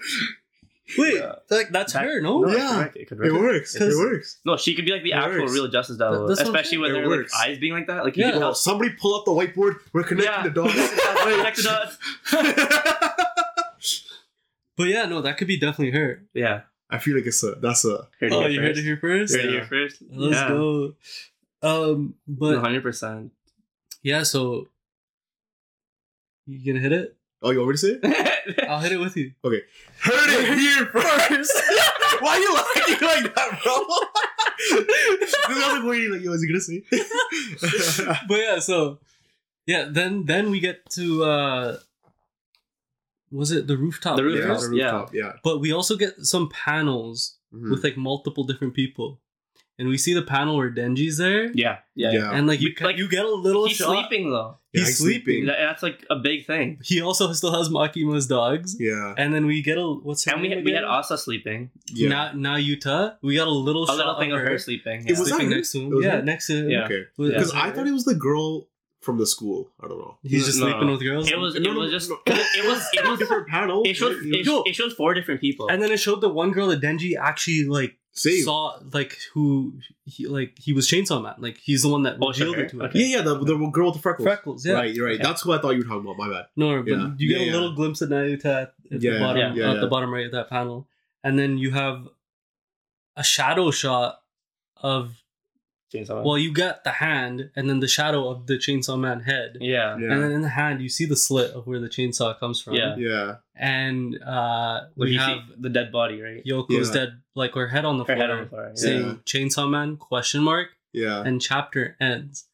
Wait, 0.98 1.14
Yeah. 1.16 1.36
like 1.50 1.70
that's 1.70 1.94
That- 1.94 2.04
her, 2.04 2.20
no? 2.22 2.40
No, 2.40 2.50
Yeah. 2.54 2.76
correct. 2.76 2.98
It 2.98 3.08
could 3.08 3.24
it 3.26 3.32
work. 3.32 3.42
works. 3.42 3.76
It 3.76 3.80
'Cause- 3.80 3.96
works. 3.96 4.40
No, 4.44 4.58
she 4.58 4.76
could 4.76 4.84
be 4.86 4.92
like 4.92 5.04
the 5.04 5.12
It 5.12 5.16
actual 5.16 5.42
works. 5.44 5.54
real 5.54 5.68
Justice 5.70 5.96
Devil, 5.98 6.28
that's 6.28 6.42
what 6.42 6.50
I'm 6.50 6.56
especially 6.56 6.80
when 6.80 6.88
saying. 6.92 6.94
they're 6.96 7.04
It 7.04 7.08
like 7.10 7.20
works. 7.20 7.34
eyes 7.40 7.60
being 7.60 7.72
like 7.74 7.88
that. 7.88 8.04
Like 8.04 8.18
you 8.18 8.24
Yeah. 8.26 8.32
can 8.32 8.38
Oh, 8.40 8.48
tell. 8.48 8.56
somebody 8.56 8.90
pull 9.00 9.16
up 9.16 9.24
the 9.26 9.32
whiteboard. 9.32 9.76
We're 9.94 10.04
connecting 10.04 10.34
Yeah. 10.34 10.44
the 10.44 10.50
dots. 10.50 10.74
Connect 11.24 11.58
the 11.58 11.64
dots. 11.64 11.98
But 14.78 14.88
yeah, 14.88 15.06
no, 15.06 15.22
that 15.22 15.38
could 15.38 15.48
be 15.48 15.58
definitely 15.60 15.92
her. 16.00 16.24
Yeah. 16.34 16.62
I 16.90 16.98
feel 16.98 17.16
like 17.16 17.26
it's 17.28 17.44
a 17.44 17.52
that's 17.56 17.86
a 17.86 18.08
Heard 18.20 18.32
it 18.32 18.34
Oh, 18.34 18.40
here 18.42 18.50
you 18.50 18.60
heard 18.62 18.70
first. 18.70 18.80
it 18.80 18.84
here 18.84 18.98
first. 18.98 19.36
Heard 19.36 19.46
it 19.46 19.46
Yeah. 19.46 19.52
here 19.52 19.66
first. 19.66 19.98
Let's 20.12 20.34
yeah. 20.36 20.48
go. 20.48 20.96
Um, 21.62 22.16
but 22.28 22.58
hundred 22.60 22.82
percent. 22.82 23.32
yeah, 24.02 24.24
so 24.24 24.70
you 26.48 26.74
gonna 26.74 26.82
hit 26.84 26.92
it? 26.92 27.16
Oh, 27.44 27.50
you 27.52 27.58
want 27.60 27.70
me 27.70 27.74
to 27.74 27.78
say 27.78 28.00
it? 28.04 28.66
I'll 28.70 28.80
hit 28.80 28.92
it 28.92 28.98
with 29.00 29.18
you. 29.18 29.32
Okay. 29.44 29.62
Heard 30.02 30.30
it 30.30 30.58
here 30.60 30.86
first. 30.88 31.52
Why 32.22 32.36
are 32.36 32.40
you 32.40 32.54
laughing 32.54 33.08
like 33.08 33.36
that, 33.36 33.60
bro? 33.64 34.78
this 35.20 35.34
is 35.34 35.74
like 35.74 35.84
waiting. 35.84 36.12
Like, 36.12 36.22
yo, 36.22 36.34
is 36.34 36.44
he 36.44 36.48
gonna 36.48 36.62
say? 36.62 38.16
But 38.28 38.38
yeah, 38.40 38.60
so 38.60 39.00
yeah, 39.66 39.88
then 39.90 40.26
then 40.26 40.52
we 40.52 40.60
get 40.60 40.88
to 40.92 41.24
uh 41.24 41.78
was 43.32 43.52
it 43.52 43.66
the 43.68 43.78
rooftop? 43.78 44.18
The 44.18 44.24
yeah, 44.24 44.38
rooftop? 44.46 44.62
the 44.62 44.70
rooftop. 44.70 45.14
Yeah. 45.14 45.32
But 45.44 45.60
we 45.62 45.72
also 45.72 45.96
get 45.98 46.20
some 46.26 46.50
panels 46.50 47.38
Mhm. 47.54 47.70
with 47.72 47.84
like 47.84 47.98
multiple 47.98 48.44
different 48.46 48.74
people. 48.76 49.20
And 49.82 49.90
we 49.90 49.98
see 49.98 50.14
the 50.14 50.22
panel 50.22 50.58
where 50.58 50.70
Denji's 50.72 51.18
there. 51.18 51.52
Yeah. 51.54 51.80
Yeah. 51.96 52.12
Yeah. 52.12 52.32
And 52.32 52.46
like 52.46 52.62
you 52.62 52.72
Like, 52.80 52.98
you 52.98 53.10
get 53.10 53.26
a 53.26 53.30
little 53.48 53.66
He's 53.66 53.78
shot. 53.78 53.88
sleeping 53.90 54.30
though. 54.30 54.58
Yeah, 54.74 54.82
He's 54.86 55.00
sleeping. 55.00 55.48
That- 55.48 55.58
That's 55.60 55.82
like 55.82 56.06
a 56.12 56.18
big 56.18 56.46
thing. 56.46 56.78
He 56.84 57.02
also 57.02 57.34
still 57.34 57.54
has 57.58 57.70
Makima's 57.70 58.28
dogs. 58.28 58.76
Yeah. 58.80 59.16
And 59.18 59.34
then 59.34 59.48
we 59.48 59.62
get 59.64 59.78
a 59.80 59.88
what's 59.88 60.24
her 60.26 60.34
And 60.34 60.42
we 60.44 60.50
had, 60.52 60.64
we 60.64 60.72
had? 60.72 60.84
Asa 60.84 61.18
sleeping. 61.18 61.72
Yeah. 61.92 62.10
Na- 62.10 62.34
Nayuta. 62.34 63.16
We 63.24 63.36
got 63.36 63.48
a 63.48 63.52
little 63.68 63.84
A 63.86 63.88
shot 63.88 63.98
little 63.98 64.20
thing 64.20 64.32
of 64.34 64.40
of 64.40 64.46
her 64.48 64.58
sleeping. 64.60 65.06
It 65.08 65.18
was 65.18 65.28
sleeping 65.30 65.50
next 65.50 65.72
to 65.72 65.80
It 65.80 65.84
him. 65.86 66.02
Yeah, 66.04 66.12
her? 66.18 66.22
next 66.22 66.48
to 66.48 66.54
him. 66.58 66.70
Yeah. 66.70 66.86
Okay. 66.86 67.02
Was- 67.18 67.32
Yeah. 67.32 67.38
Because 67.40 67.54
I 67.54 67.72
thought 67.72 67.88
it 67.88 67.92
was 68.00 68.06
the 68.06 68.16
girl 68.16 68.68
from 69.02 69.18
the 69.18 69.26
school. 69.26 69.72
I 69.84 69.88
don't 69.88 69.98
know. 69.98 70.18
He's 70.22 70.46
just 70.46 70.60
No, 70.60 70.66
sleeping 70.68 70.86
no. 70.86 70.92
with 70.94 71.02
girls. 71.02 71.30
It 71.32 71.40
was. 71.40 71.56
It 71.56 71.64
No, 71.64 71.74
no, 71.74 71.80
was 71.80 71.92
just. 71.92 72.08
no. 72.12 72.20
It 72.28 72.66
was. 72.68 72.86
It 72.94 73.04
was. 73.10 73.18
different 73.18 73.48
panel. 73.48 73.82
It 73.84 73.96
showed. 73.96 74.16
It, 74.24 74.46
Yo. 74.46 74.62
it 74.62 74.76
showed 74.76 74.94
four 74.94 75.16
different 75.16 75.42
people. 75.42 75.68
and 75.72 75.82
then 75.82 75.92
it 75.92 75.98
showed 75.98 76.22
the 76.22 76.30
one 76.30 76.52
girl 76.52 76.68
that 76.68 76.82
Denji 76.82 77.16
actually 77.20 77.64
like 77.66 77.98
Save. 78.14 78.44
saw 78.44 78.78
like 78.94 79.18
who 79.34 79.74
he 80.06 80.28
like 80.28 80.58
he 80.60 80.74
was 80.74 80.88
Chainsaw 80.88 81.22
Man. 81.24 81.36
Like 81.38 81.58
he's 81.58 81.84
the 81.84 81.90
one 81.90 82.04
that 82.04 82.18
Oh, 82.22 82.32
sure, 82.34 82.48
revealed 82.48 82.66
it 82.66 82.70
to 82.72 82.76
him. 82.78 82.82
okay. 82.88 83.00
Yeah, 83.00 83.18
yeah, 83.18 83.22
the, 83.24 83.38
the 83.40 83.56
girl 83.72 83.86
with 83.88 83.96
the 83.96 84.02
freckles. 84.02 84.26
Freckles, 84.26 84.66
yeah. 84.66 84.74
Right, 84.74 84.98
right. 85.00 85.14
Okay. 85.16 85.24
That's 85.24 85.42
who 85.44 85.54
I 85.54 85.60
thought 85.60 85.72
you 85.72 85.80
were 85.80 85.84
talking 85.86 86.02
about. 86.02 86.18
My 86.18 86.30
bad. 86.30 86.46
No, 86.58 86.82
but 86.84 86.92
Yeah. 86.92 87.12
you 87.18 87.30
get 87.30 87.38
Yeah, 87.40 87.44
a 87.44 87.46
yeah. 87.48 87.52
little 87.54 87.74
glimpse 87.74 88.02
of 88.02 88.10
Nayuta 88.10 88.46
at, 88.46 88.74
at 88.92 89.02
Yeah, 89.02 89.14
the 89.14 89.20
bottom, 89.20 89.38
yeah, 89.58 89.70
at 89.70 89.76
yeah. 89.76 89.82
the 89.82 89.88
bottom 89.88 90.14
right 90.14 90.26
of 90.26 90.32
that 90.34 90.50
panel, 90.50 90.88
and 91.24 91.40
then 91.40 91.58
you 91.58 91.72
have 91.72 92.08
a 93.16 93.24
shadow 93.24 93.72
shot 93.72 94.20
of 94.78 95.21
Chainsaw 95.94 96.16
Man. 96.16 96.24
well, 96.24 96.38
you 96.38 96.54
get 96.54 96.84
the 96.84 96.92
hand 96.92 97.50
and 97.56 97.70
then 97.70 97.80
the 97.82 97.88
shadow 97.88 98.30
of 98.30 98.48
the 98.48 98.54
Chainsaw 98.56 98.98
Man 99.00 99.20
head, 99.22 99.58
yeah. 99.60 99.98
Yeah. 99.98 100.12
and 100.14 100.24
then 100.24 100.32
in 100.32 100.42
the 100.42 100.50
hand 100.50 100.82
you 100.82 100.90
see 100.90 101.06
the 101.06 101.16
slit 101.18 101.52
of 101.52 101.68
where 101.68 101.80
the 101.80 101.90
chainsaw 101.90 102.38
comes 102.40 102.62
from. 102.62 102.76
Yeah. 102.76 102.96
yeah. 102.98 103.36
and 103.56 104.18
uh, 104.24 104.82
Like 104.96 105.08
we 105.08 105.12
you 105.14 105.20
have 105.20 105.38
see 105.50 105.56
the 105.60 105.70
dead 105.70 105.92
body, 105.92 106.22
right? 106.22 106.44
Yoko's 106.46 106.88
Yeah. 106.90 106.94
dead, 106.94 107.10
like 107.36 107.54
her 107.56 107.68
head 107.68 107.84
on 107.86 107.98
the 107.98 108.06
Her 108.06 108.16
floor, 108.16 108.18
head 108.18 108.30
on 108.30 108.44
the 108.44 108.50
floor. 108.50 108.66
Yeah. 108.70 108.76
saying 108.76 109.06
Yeah. 109.06 109.14
Chainsaw 109.26 109.70
Man 109.70 109.98
question 109.98 110.42
mark, 110.44 110.70
Yeah. 110.94 111.22
and 111.24 111.42
chapter 111.42 111.98
ends. 112.00 112.46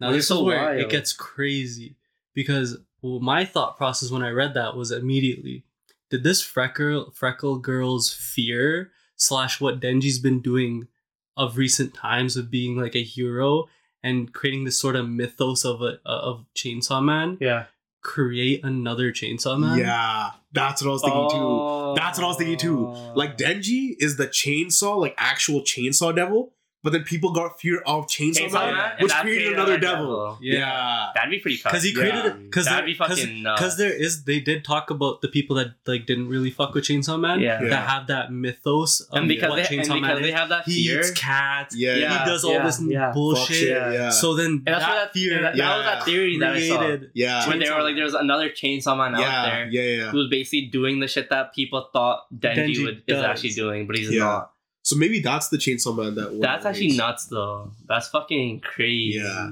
Now 0.00 0.08
Which 0.08 0.16
this 0.18 0.24
is 0.30 0.36
is 0.38 0.42
where 0.42 0.62
wild. 0.64 0.80
it 0.80 0.88
gets 0.90 1.12
crazy 1.12 1.96
because 2.34 2.78
well, 3.02 3.20
my 3.20 3.44
thought 3.44 3.76
process 3.76 4.10
when 4.10 4.22
I 4.22 4.30
read 4.30 4.54
that 4.54 4.74
was 4.76 4.90
immediately, 4.90 5.64
did 6.10 6.24
this 6.24 6.40
freckle 6.40 7.12
freckle 7.14 7.58
girl's 7.58 8.12
fear 8.12 8.90
slash 9.16 9.60
what 9.60 9.80
Denji's 9.80 10.18
been 10.18 10.40
doing 10.40 10.88
of 11.36 11.56
recent 11.56 11.94
times 11.94 12.36
of 12.36 12.50
being 12.50 12.76
like 12.76 12.94
a 12.94 13.02
hero 13.02 13.64
and 14.02 14.32
creating 14.32 14.64
this 14.64 14.78
sort 14.78 14.96
of 14.96 15.08
mythos 15.08 15.64
of 15.64 15.80
a 15.82 15.98
uh, 16.06 16.20
of 16.30 16.44
Chainsaw 16.54 17.02
Man 17.04 17.36
Yeah. 17.40 17.64
create 18.02 18.62
another 18.64 19.10
Chainsaw 19.12 19.58
Man? 19.58 19.78
Yeah. 19.78 20.30
That's 20.52 20.82
what 20.82 20.88
I 20.90 20.92
was 20.92 21.02
thinking 21.02 21.30
too. 21.30 21.94
That's 21.96 22.18
what 22.18 22.24
I 22.24 22.28
was 22.28 22.36
thinking 22.36 22.56
too. 22.58 22.86
Oh. 22.86 23.12
Like 23.16 23.36
Denji 23.36 23.96
is 23.98 24.16
the 24.16 24.26
chainsaw, 24.28 24.96
like 25.00 25.14
actual 25.18 25.60
chainsaw 25.62 26.14
devil, 26.14 26.52
but 26.84 26.92
then 26.92 27.02
people 27.02 27.32
got 27.32 27.58
fear 27.58 27.80
of 27.86 28.06
chainsaw, 28.06 28.34
Chainsaw 28.46 28.52
man, 28.52 28.74
Man, 28.74 28.92
which 29.00 29.12
created 29.12 29.22
created 29.24 29.52
another 29.54 29.72
another 29.74 29.80
devil. 29.80 30.04
devil. 30.06 30.38
Yeah. 30.42 31.08
That'd 31.14 31.30
be 31.30 31.38
pretty 31.40 31.56
tough. 31.58 31.72
because 31.72 31.82
he 31.84 31.92
created 31.92 32.14
Yeah. 32.24 32.30
it 32.30 32.44
because 32.44 32.66
That'd 32.66 32.84
be 32.86 32.94
fucking 32.94 33.42
because 33.42 33.76
there 33.78 33.92
is 33.92 34.24
they 34.24 34.38
did 34.38 34.64
talk 34.64 34.90
about 34.90 35.20
the 35.22 35.28
people 35.28 35.56
that 35.56 35.74
like 35.86 36.04
didn't 36.06 36.28
really 36.28 36.50
fuck 36.50 36.74
with 36.74 36.84
Chainsaw 36.84 37.18
Man 37.18 37.40
Yeah. 37.40 37.60
Yeah. 37.62 37.68
that 37.70 37.88
have 37.88 38.06
that 38.08 38.30
mythos 38.32 39.00
of 39.00 39.16
and 39.18 39.28
because 39.28 39.48
what 39.50 39.56
they, 39.56 39.62
and 39.62 39.68
Chainsaw 39.86 39.94
because 40.00 40.00
Man 40.20 40.22
they 40.22 40.32
have 40.32 40.48
that 40.50 40.64
He 40.66 40.72
eats 40.92 41.10
cats. 41.12 41.74
Yeah. 41.74 41.94
he 41.96 42.30
does 42.30 42.44
all 42.44 42.52
yeah, 42.52 42.64
this 42.66 42.80
yeah. 42.86 43.10
Bullshit. 43.12 43.56
shit, 43.56 43.68
yeah. 43.70 44.10
So 44.10 44.34
then 44.34 44.46
And 44.46 44.66
that's 44.66 44.84
that 44.84 44.88
what 44.90 44.94
that, 45.04 45.12
fear 45.14 45.40
that, 45.42 45.56
yeah. 45.56 45.68
that 45.68 45.76
was 45.78 45.86
that 45.86 46.04
theory 46.04 46.38
that 46.38 46.52
I 46.54 46.68
saw. 46.68 46.78
created. 46.78 47.10
Yeah. 47.14 47.48
When 47.48 47.58
they 47.60 47.70
were 47.70 47.76
like, 47.78 47.84
Man. 47.86 47.96
there 47.96 48.04
was 48.04 48.14
another 48.14 48.50
Chainsaw 48.50 48.96
Man 48.96 49.18
yeah. 49.18 49.26
out 49.26 49.46
there 49.46 49.68
Yeah, 49.70 49.82
yeah. 50.04 50.10
who 50.10 50.18
was 50.18 50.28
basically 50.28 50.66
doing 50.66 51.00
the 51.00 51.08
shit 51.08 51.30
that 51.30 51.54
people 51.54 51.88
thought 51.92 52.26
Denji, 52.36 52.56
Denji 52.74 52.84
would, 52.84 53.02
is 53.06 53.22
actually 53.22 53.50
doing, 53.50 53.86
but 53.86 53.96
he's 53.96 54.10
not. 54.10 54.50
So 54.84 54.96
maybe 54.96 55.20
that's 55.20 55.48
the 55.48 55.56
chainsaw 55.56 55.96
man 55.96 56.14
that. 56.14 56.38
That's 56.40 56.64
actually 56.66 56.88
waits. 56.88 56.96
nuts, 56.98 57.24
though. 57.26 57.72
That's 57.88 58.08
fucking 58.08 58.60
crazy. 58.60 59.18
Yeah. 59.18 59.50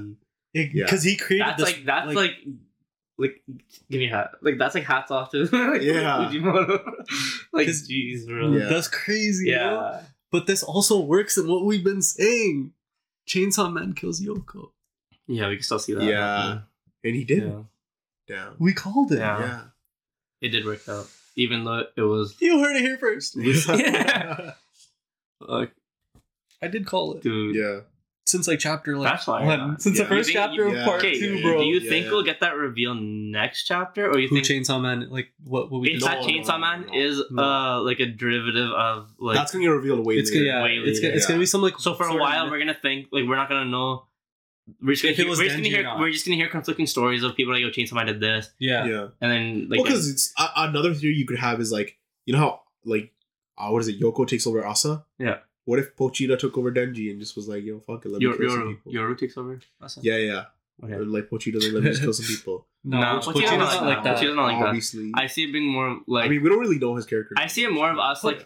because 0.53 1.05
Yeah. 1.05 1.11
he 1.11 1.17
created 1.17 1.47
That's 1.47 1.63
this, 1.63 1.73
like 1.75 1.85
that's 1.85 2.13
like, 2.13 2.31
like 3.17 3.41
give 3.89 3.99
me 3.99 4.07
a 4.09 4.15
hat. 4.15 4.31
Like 4.41 4.57
that's 4.59 4.75
like 4.75 4.83
hats 4.83 5.09
off 5.11 5.31
to 5.31 5.43
like, 5.51 5.81
Yeah. 5.81 6.29
Fujimoto. 6.31 6.83
like 7.53 7.65
'Cause- 7.67 7.87
jeez, 7.89 8.27
bro. 8.27 8.51
Yeah. 8.53 8.65
that's 8.69 8.87
crazy. 8.87 9.49
Yeah. 9.49 9.71
yo. 9.71 9.99
but 10.31 10.45
this 10.47 10.61
also 10.63 10.99
works 10.99 11.37
in 11.37 11.47
what 11.47 11.65
we've 11.65 11.83
been 11.83 12.01
saying. 12.03 12.73
Chainsaw 13.27 13.71
Man 13.73 13.93
kills 13.93 14.21
Yoko. 14.21 14.69
Yeah, 15.27 15.47
we 15.49 15.55
can 15.55 15.63
still 15.63 15.79
see 15.79 15.93
that. 15.93 16.03
Yeah. 16.03 16.59
And 17.03 17.15
he 17.15 17.23
did. 17.23 17.43
yeah. 17.43 17.63
Down. 18.27 18.55
We 18.59 18.73
called 18.73 19.11
it. 19.11 19.19
Yeah. 19.19 19.39
Yeah. 19.39 19.61
It 20.41 20.49
did 20.49 20.65
work 20.65 20.87
out. 20.87 21.07
Even 21.35 21.63
though 21.63 21.85
it 21.97 22.01
was 22.01 22.35
You 22.39 22.59
heard 22.63 22.75
it 22.75 22.81
here 22.81 22.97
first. 22.97 23.35
Yeah. 23.37 24.51
Like 25.47 25.71
I 26.61 26.67
did 26.67 26.85
call 26.85 27.13
it 27.15 27.21
dude. 27.23 27.55
yeah. 27.55 27.79
since 28.25 28.47
like 28.47 28.59
chapter 28.59 28.97
like 28.97 29.11
That's 29.11 29.25
fine. 29.25 29.45
one. 29.45 29.79
Since 29.79 29.97
Yeah. 29.97 30.03
the 30.03 30.09
first 30.09 30.27
think- 30.29 30.37
chapter 30.37 30.69
yeah. 30.69 30.79
of 30.79 30.85
part 30.85 30.99
Okay, 30.99 31.19
two, 31.19 31.41
bro. 31.41 31.59
do 31.59 31.65
you 31.65 31.79
think 31.81 32.05
yeah. 32.05 32.11
we'll 32.11 32.23
get 32.23 32.39
that 32.39 32.55
reveal 32.55 32.93
next 32.95 33.63
chapter, 33.65 34.09
or 34.09 34.17
you 34.17 34.27
Who 34.29 34.41
think 34.41 34.65
Chainsaw 34.65 34.81
Man? 34.81 35.09
Like 35.09 35.33
what? 35.43 35.69
What 35.71 35.81
we 35.81 35.89
if 35.91 35.99
did? 35.99 36.07
that 36.09 36.21
No, 36.21 36.27
Chainsaw 36.27 36.47
no, 36.47 36.57
Man 36.59 36.85
no, 36.87 36.93
is 36.99 37.21
no. 37.31 37.43
uh 37.43 37.81
like 37.81 37.99
a 37.99 38.05
derivative 38.05 38.71
of 38.71 39.11
like 39.19 39.35
That's 39.35 39.51
gonna 39.51 39.65
get 39.65 39.69
revealed 39.71 40.05
way 40.05 40.15
It's 40.15 40.31
later. 40.31 40.45
gonna, 40.45 40.57
yeah, 40.59 40.63
Way 40.63 40.89
it's, 40.89 40.99
gonna, 40.99 41.13
it's 41.13 41.25
gonna 41.27 41.39
be 41.39 41.45
some 41.45 41.61
like 41.61 41.77
So 41.79 41.93
for 41.95 42.03
a 42.03 42.05
sort 42.07 42.15
of 42.17 42.21
while, 42.21 42.49
we're 42.49 42.59
gonna 42.59 42.73
think 42.81 43.07
like 43.11 43.25
we're 43.27 43.35
not 43.35 43.49
gonna 43.49 43.65
know. 43.69 44.05
We're 44.81 44.93
just 44.93 45.03
gonna 45.03 45.13
hear, 45.15 45.27
we're 45.27 45.35
just 45.43 45.57
gonna 45.57 45.67
hear 45.67 45.83
we're 45.99 46.09
just 46.11 46.25
gonna 46.25 46.37
hear 46.37 46.47
conflicting 46.47 46.87
stories 46.87 47.21
of 47.23 47.35
people 47.35 47.51
like, 47.53 47.61
"Yo, 47.61 47.69
Chainsaw 47.69 47.95
Man 47.95 48.05
did 48.05 48.21
this," 48.21 48.49
yeah. 48.59 48.85
Yeah. 48.85 49.07
and 49.19 49.29
then 49.29 49.67
like 49.69 49.79
well, 49.79 49.83
because 49.83 50.09
it's 50.09 50.31
a 50.39 50.45
another 50.55 50.93
theory 50.93 51.15
you 51.15 51.25
could 51.25 51.39
have 51.39 51.59
is 51.59 51.69
like 51.73 51.97
you 52.25 52.31
know 52.33 52.39
how 52.39 52.61
like 52.85 53.11
uh, 53.57 53.69
what 53.69 53.79
is 53.81 53.87
it? 53.87 53.99
Yoko 53.99 54.27
takes 54.27 54.47
over 54.47 54.65
Asa. 54.65 55.05
Yeah. 55.19 55.37
What 55.65 55.79
if 55.79 55.95
Pochita 55.95 56.37
took 56.37 56.57
over 56.57 56.71
Denji 56.71 57.09
and 57.09 57.19
just 57.19 57.35
was 57.35 57.47
like, 57.47 57.63
yo, 57.63 57.79
fuck 57.79 58.05
it, 58.05 58.09
let 58.09 58.19
me 58.19 58.25
Yoru, 58.25 58.37
kill 58.37 58.49
some 58.49 58.59
Yoru, 58.59 58.69
people. 58.75 58.91
Yoru 58.91 59.17
takes 59.17 59.37
over. 59.37 59.59
Asa. 59.81 59.99
Yeah, 60.03 60.17
yeah. 60.17 60.43
Okay. 60.83 60.93
Or, 60.93 61.05
like 61.05 61.29
Pochita 61.29 61.53
doesn't 61.53 61.73
let 61.73 61.83
me 61.83 61.89
just 61.91 62.01
kill 62.01 62.13
some 62.13 62.25
people. 62.25 62.67
No, 62.83 62.99
No, 62.99 63.05
Pochita's 63.19 63.25
Pochita's 63.27 63.51
not 63.57 63.73
not 63.73 63.83
like 63.85 64.03
that. 64.03 64.17
Pochita's 64.17 64.35
not 64.35 64.43
like 64.45 64.59
that. 64.59 64.67
Obviously. 64.67 65.11
I 65.13 65.27
see 65.27 65.43
it 65.45 65.53
being 65.53 65.71
more 65.71 65.99
like 66.07 66.25
I 66.25 66.27
mean, 66.29 66.41
we 66.43 66.49
don't 66.49 66.59
really 66.59 66.79
know 66.79 66.95
his 66.95 67.05
character. 67.05 67.35
I 67.37 67.47
see 67.47 67.63
it 67.63 67.71
more 67.71 67.89
of 67.91 67.97
us 67.99 68.23
like 68.23 68.45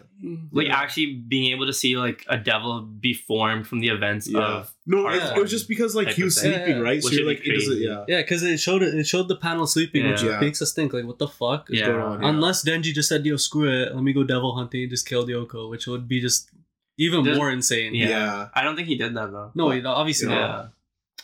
like 0.52 0.66
Yeah. 0.68 0.76
actually 0.76 1.14
being 1.14 1.50
able 1.52 1.66
to 1.66 1.72
see 1.72 1.96
like 1.96 2.24
a 2.28 2.36
devil 2.36 2.82
be 2.82 3.14
formed 3.14 3.66
from 3.66 3.80
the 3.80 3.88
events 3.88 4.28
Yeah. 4.28 4.40
of 4.40 4.74
no, 4.86 5.08
it, 5.08 5.22
it 5.36 5.40
was 5.40 5.50
just 5.50 5.68
because 5.68 5.96
like 5.96 6.08
he 6.10 6.22
was 6.22 6.36
sleeping, 6.40 6.76
Yeah, 6.76 6.78
right? 6.78 7.02
So 7.02 7.08
Which 7.08 7.18
you're 7.18 7.26
like, 7.26 7.40
it 7.44 7.54
doesn't, 7.54 7.80
yeah. 7.80 8.04
Yeah, 8.06 8.18
because 8.22 8.42
it 8.42 8.58
showed 8.58 8.82
it, 8.82 8.94
it 8.94 9.06
showed 9.06 9.26
the 9.28 9.36
panel 9.36 9.66
sleeping, 9.66 10.08
which 10.08 10.22
Yeah. 10.22 10.38
makes 10.38 10.60
us 10.62 10.72
think 10.72 10.92
like, 10.92 11.04
what 11.06 11.18
the 11.18 11.28
fuck 11.28 11.68
is 11.70 11.80
Yeah. 11.80 11.86
going 11.88 12.00
on? 12.02 12.22
Yeah. 12.22 12.28
Unless 12.28 12.64
Denji 12.64 12.92
just 12.94 13.08
said, 13.08 13.24
"Yo, 13.26 13.36
screw 13.38 13.68
it, 13.68 13.94
let 13.94 14.04
me 14.04 14.12
go 14.12 14.22
devil 14.22 14.54
hunting 14.54 14.82
and 14.82 14.90
just 14.90 15.08
kill 15.08 15.26
Yoko," 15.26 15.68
which 15.70 15.86
would 15.88 16.06
be 16.06 16.20
just 16.20 16.50
even 16.98 17.24
Just- 17.24 17.36
more 17.38 17.50
insane. 17.50 17.94
Yeah. 17.94 18.08
Yeah. 18.10 18.48
I 18.54 18.62
don't 18.62 18.76
think 18.76 18.86
he 18.88 18.96
did 18.96 19.14
that 19.16 19.32
though. 19.32 19.50
No, 19.54 19.70
obviously 19.90 20.28
Yeah. 20.28 20.38
not. 20.46 20.72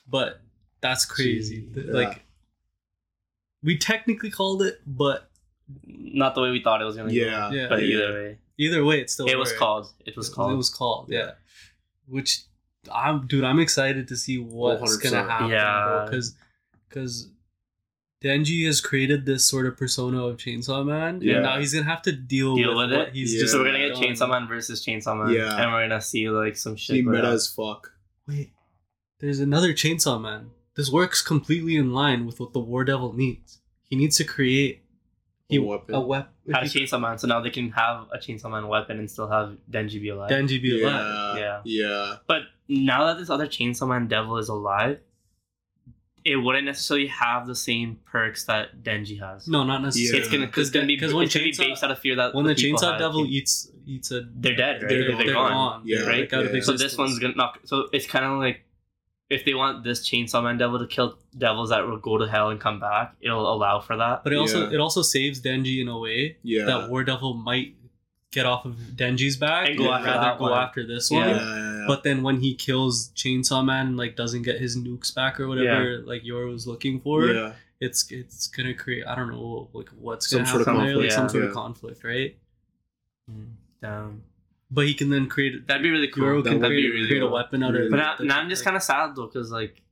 But 0.09 0.41
that's 0.85 1.05
crazy. 1.07 1.67
Gee, 1.75 1.81
yeah. 1.87 1.93
Like 1.93 2.25
we 3.63 3.77
technically 3.79 4.31
called 4.31 4.63
it, 4.63 4.81
but 4.87 5.31
Not 5.87 6.35
the 6.35 6.43
way 6.43 6.51
we 6.51 6.63
thought 6.63 6.83
it 6.83 6.85
was 6.85 6.95
gonna 6.97 7.11
Yeah. 7.11 7.49
go. 7.51 7.57
yeah. 7.57 7.69
But 7.71 7.83
Yeah. 7.83 7.95
either 7.97 8.13
way. 8.13 8.39
Either 8.59 8.85
way, 8.85 9.01
it's 9.01 9.15
still 9.15 9.27
It 9.27 9.37
was 9.37 9.49
worked. 9.49 9.59
called. 9.59 9.87
It 10.05 10.15
was 10.15 10.29
called. 10.29 10.53
It 10.53 10.57
was 10.57 10.69
called. 10.69 11.09
Yeah. 11.11 11.31
Which 12.07 12.43
I'm, 12.93 13.27
dude. 13.27 13.45
I'm 13.45 13.59
excited 13.59 14.07
to 14.09 14.17
see 14.17 14.37
what's 14.39 14.83
100%. 14.83 15.03
gonna 15.03 15.31
happen. 15.31 15.49
Yeah. 15.49 16.03
Because, 16.05 16.37
because 16.87 17.31
Denji 18.23 18.67
has 18.67 18.83
created 18.83 19.25
this 19.25 19.47
sort 19.47 19.65
of 19.67 19.79
persona 19.79 20.23
of 20.27 20.37
Chainsaw 20.37 20.85
Man. 20.85 21.23
Yeah. 21.23 21.37
And 21.37 21.43
now 21.45 21.59
he's 21.59 21.73
gonna 21.73 21.87
have 21.87 22.03
to 22.03 22.13
deal, 22.13 22.57
Deal 22.57 22.77
with, 22.77 22.91
with 22.91 22.99
what 22.99 23.09
it. 23.09 23.15
he's 23.15 23.33
Yeah. 23.35 23.41
just. 23.41 23.53
so 23.53 23.61
we're 23.61 23.65
gonna 23.73 23.79
get 23.79 23.95
done. 23.95 24.03
Chainsaw 24.03 24.29
Man 24.29 24.47
versus 24.47 24.85
Chainsaw 24.85 25.17
Man. 25.25 25.35
Yeah. 25.35 25.57
And 25.63 25.73
we're 25.73 25.89
gonna 25.89 26.01
see 26.03 26.29
like 26.29 26.57
some 26.59 26.77
shit. 26.77 26.97
He 26.97 27.03
go 27.03 27.11
meta 27.11 27.29
as 27.29 27.49
fuck. 27.49 27.93
Wait, 28.29 28.53
there's 29.21 29.41
another 29.41 29.73
Chainsaw 29.73 30.21
Man. 30.21 30.51
This 30.77 30.91
works 30.91 31.23
completely 31.23 31.77
in 31.77 31.93
line 31.93 32.27
with 32.27 32.41
what 32.41 32.53
the 32.53 32.59
War 32.61 32.85
Devil 32.85 33.13
needs. 33.13 33.61
He 33.89 33.97
needs 33.97 34.17
to 34.17 34.25
create 34.25 34.83
he, 35.49 35.57
A 35.57 35.63
weapon. 35.63 35.95
A 35.95 36.01
weapon. 36.01 36.33
Had 36.53 36.65
a 36.65 36.67
Chainsaw 36.67 37.01
Man, 37.01 37.19
so 37.19 37.27
now 37.29 37.41
they 37.41 37.51
can 37.51 37.71
have 37.73 38.07
a 38.13 38.19
Chainsaw 38.19 38.51
Man 38.51 38.67
weapon 38.67 38.99
and 38.99 39.11
still 39.11 39.29
have 39.29 39.57
Denji 39.71 40.01
be 40.01 40.09
alive. 40.09 40.31
Denji 40.31 40.61
be 40.61 40.83
alive. 40.83 41.37
Yeah. 41.39 41.61
Yeah. 41.65 41.87
Yeah. 41.87 42.17
But 42.27 42.43
now 42.69 43.07
that 43.07 43.19
this 43.19 43.31
other 43.31 43.47
Chainsaw 43.47 43.87
Man 43.89 44.09
devil 44.09 44.37
is 44.39 44.49
alive, 44.49 44.99
it 46.25 46.37
wouldn't 46.37 46.65
necessarily 46.65 47.07
have 47.09 47.47
the 47.47 47.55
same 47.55 47.99
perks 48.07 48.45
that 48.47 48.83
Denji 48.83 49.21
has. 49.21 49.47
No, 49.47 49.63
not 49.63 49.83
necessarily. 49.83 50.19
It's 50.23 50.29
gonna 50.33 50.47
because 50.47 50.71
gonna 50.71 50.87
be 50.87 50.97
because 50.97 51.13
when 51.13 51.25
it's 51.25 51.35
gonna 51.35 51.45
be 51.45 51.53
Chainsaw- 51.53 51.69
based 51.69 51.85
out 51.85 51.91
of 51.91 51.99
fear 51.99 52.17
that 52.17 52.35
when 52.35 52.47
the 52.47 52.55
people 52.55 52.79
Chainsaw 52.81 52.93
have. 52.93 52.99
Devil 52.99 53.27
eats 53.27 53.71
eats 53.87 54.11
a 54.11 54.23
they're 54.35 54.57
dead, 54.57 54.83
right? 54.83 54.89
They're 54.89 55.17
They're, 55.17 55.35
gone. 55.35 55.51
gone. 55.53 55.83
Yeah. 55.85 56.07
right? 56.07 56.33
Out 56.33 56.47
of 56.47 56.55
yeah. 56.55 56.61
So 56.63 56.73
existence. 56.73 56.81
this 56.83 56.99
one's 56.99 57.19
gonna 57.19 57.35
not. 57.37 57.59
So 57.65 57.89
it's 57.93 58.07
kind 58.07 58.25
of 58.25 58.39
like 58.39 58.65
if 59.31 59.45
they 59.45 59.55
want 59.55 59.85
this 59.85 60.07
Chainsaw 60.09 60.43
Man 60.43 60.59
devil 60.59 60.79
to 60.79 60.87
kill 60.87 61.19
devils 61.37 61.71
that 61.71 61.87
will 61.87 61.97
go 61.99 62.19
to 62.19 62.27
hell 62.29 62.51
and 62.51 62.61
come 62.61 62.79
back, 62.79 63.15
it'll 63.21 63.53
allow 63.53 63.81
for 63.81 63.97
that. 63.97 64.23
But 64.23 64.33
it 64.33 64.37
also 64.37 64.69
Yeah. 64.69 64.75
it 64.75 64.81
also 64.81 65.03
saves 65.03 65.41
Denji 65.41 65.81
in 65.81 65.89
a 65.89 65.99
way 65.99 66.37
Yeah. 66.43 66.65
that 66.67 66.91
War 66.91 67.05
Devil 67.05 67.35
might 67.35 67.75
get 68.31 68.47
off 68.47 68.65
of 68.65 68.75
Denji's 68.97 69.37
back 69.37 69.69
And 69.69 69.79
go 69.79 69.93
after 69.93 70.07
rather 70.11 70.39
go 70.39 70.45
one. 70.51 70.53
after 70.61 70.85
this 70.87 71.11
one. 71.11 71.29
yeah, 71.29 71.37
yeah, 71.37 71.79
yeah. 71.79 71.85
But 71.87 72.03
then 72.03 72.23
when 72.23 72.41
he 72.41 72.55
kills 72.55 73.11
Chainsaw 73.15 73.65
Man 73.65 73.87
and 73.89 73.97
like 73.97 74.15
doesn't 74.17 74.43
get 74.43 74.61
his 74.61 74.77
nukes 74.77 75.15
back 75.15 75.39
or 75.41 75.49
whatever 75.49 75.99
like 76.05 76.23
Yor 76.25 76.47
was 76.47 76.67
looking 76.67 77.01
for, 77.01 77.27
yeah. 77.27 77.53
it's 77.81 78.11
it's 78.11 78.47
gonna 78.49 78.75
create 78.75 79.07
I 79.07 79.15
don't 79.15 79.31
know 79.31 79.69
like 79.73 79.89
what's 79.99 80.29
Some 80.29 80.41
gonna 80.41 80.51
sort 80.51 80.61
of 80.63 80.67
happen 80.67 80.85
there, 80.85 80.97
like 80.97 81.11
conflict, 81.11 81.13
some 81.15 81.25
yeah. 81.25 81.29
sort 81.29 81.45
of 81.45 81.53
conflict, 81.55 82.05
right? 82.05 82.37
Mm, 83.31 83.53
damn. 83.81 84.23
But 84.71 84.87
he 84.87 84.95
can 84.95 85.11
then 85.11 85.29
create 85.29 85.67
That'd 85.67 85.83
be 85.83 85.91
really 85.91 86.09
cool. 86.09 86.25
Yoro 86.25 86.43
That 86.45 86.51
can 86.51 86.61
would 86.61 86.69
create, 86.69 86.83
be 86.83 86.91
really 86.93 87.07
create 87.09 87.23
a 87.23 87.29
weapon 87.29 87.63
out 87.63 87.71
of 87.71 87.75
Really 87.77 87.91
But 87.91 87.97
now, 87.99 88.15
now 88.21 88.39
I'm 88.41 88.49
just 88.49 88.65
kind 88.65 88.77
of 88.77 88.83
sad 88.83 89.15
though, 89.15 89.27
because 89.27 89.51
like 89.51 89.83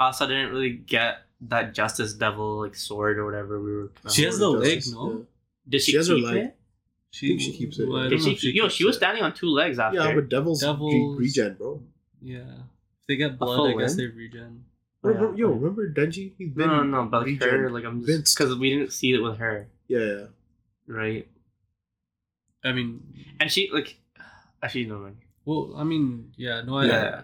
Asa 0.00 0.26
didn't 0.26 0.50
really 0.50 0.70
get 0.72 1.18
that 1.42 1.74
Justice 1.74 2.14
Devil 2.14 2.60
like 2.62 2.74
sword 2.74 3.18
or 3.18 3.24
whatever 3.26 3.60
we 3.62 3.72
were. 3.76 3.92
She 4.10 4.24
has 4.24 4.38
the 4.38 4.46
Sword 4.46 4.60
leg, 4.60 4.74
Justice, 4.76 4.92
no? 4.94 5.26
Did 5.68 5.82
she, 5.82 5.90
She 5.92 5.96
has 5.98 6.08
her 6.08 6.14
keep 6.16 6.24
leg. 6.24 6.36
it? 6.36 6.56
She, 7.10 7.28
think 7.28 7.40
she 7.42 7.52
keeps 7.52 7.78
it. 7.78 7.88
well, 7.88 7.98
I 7.98 8.08
don't 8.08 8.12
know 8.24 8.34
she, 8.34 8.50
yo, 8.50 8.64
keeps 8.64 8.74
she 8.74 8.84
was 8.84 8.96
it. 8.96 8.98
standing 8.98 9.22
on 9.22 9.34
two 9.34 9.46
legs 9.48 9.78
after. 9.78 9.98
Yeah, 9.98 10.14
but 10.14 10.28
devils, 10.28 10.60
Devils- 10.60 10.92
Devils... 10.92 11.18
regen, 11.20 11.54
bro. 11.54 11.82
Yeah. 12.20 12.38
If 12.38 13.06
they 13.06 13.16
get 13.16 13.38
blood, 13.38 13.56
full 13.56 13.66
I 13.68 13.80
guess 13.80 13.94
limb? 13.96 14.10
they 14.10 14.16
regen. 14.16 14.64
Oh, 15.04 15.08
yeah. 15.10 15.14
Remember, 15.16 15.38
yo, 15.38 15.48
remember 15.50 15.92
Denji? 15.92 16.32
He's 16.38 16.48
been 16.50 16.66
No, 16.66 16.82
no, 16.82 17.02
no, 17.02 17.08
but 17.08 17.18
like 17.18 17.26
regen. 17.40 17.48
her, 17.50 17.70
like 17.70 17.84
I'm 17.84 18.04
just 18.04 18.36
because 18.36 18.56
we 18.56 18.70
didn't 18.70 18.92
see 18.92 19.12
it 19.12 19.18
with 19.20 19.36
her, 19.38 19.68
Yeah, 19.86 19.98
yeah. 20.00 20.24
right? 20.88 21.28
I 22.64 22.72
mean, 22.72 23.02
And 23.38 23.50
she 23.52 23.70
like, 23.72 23.96
actually 24.64 24.86
no, 24.86 24.98
man, 24.98 25.16
well, 25.44 25.74
I 25.76 25.84
mean, 25.84 26.32
yeah, 26.36 26.62
no, 26.62 26.78
I. 26.78 26.86
Yeah. 26.86 27.22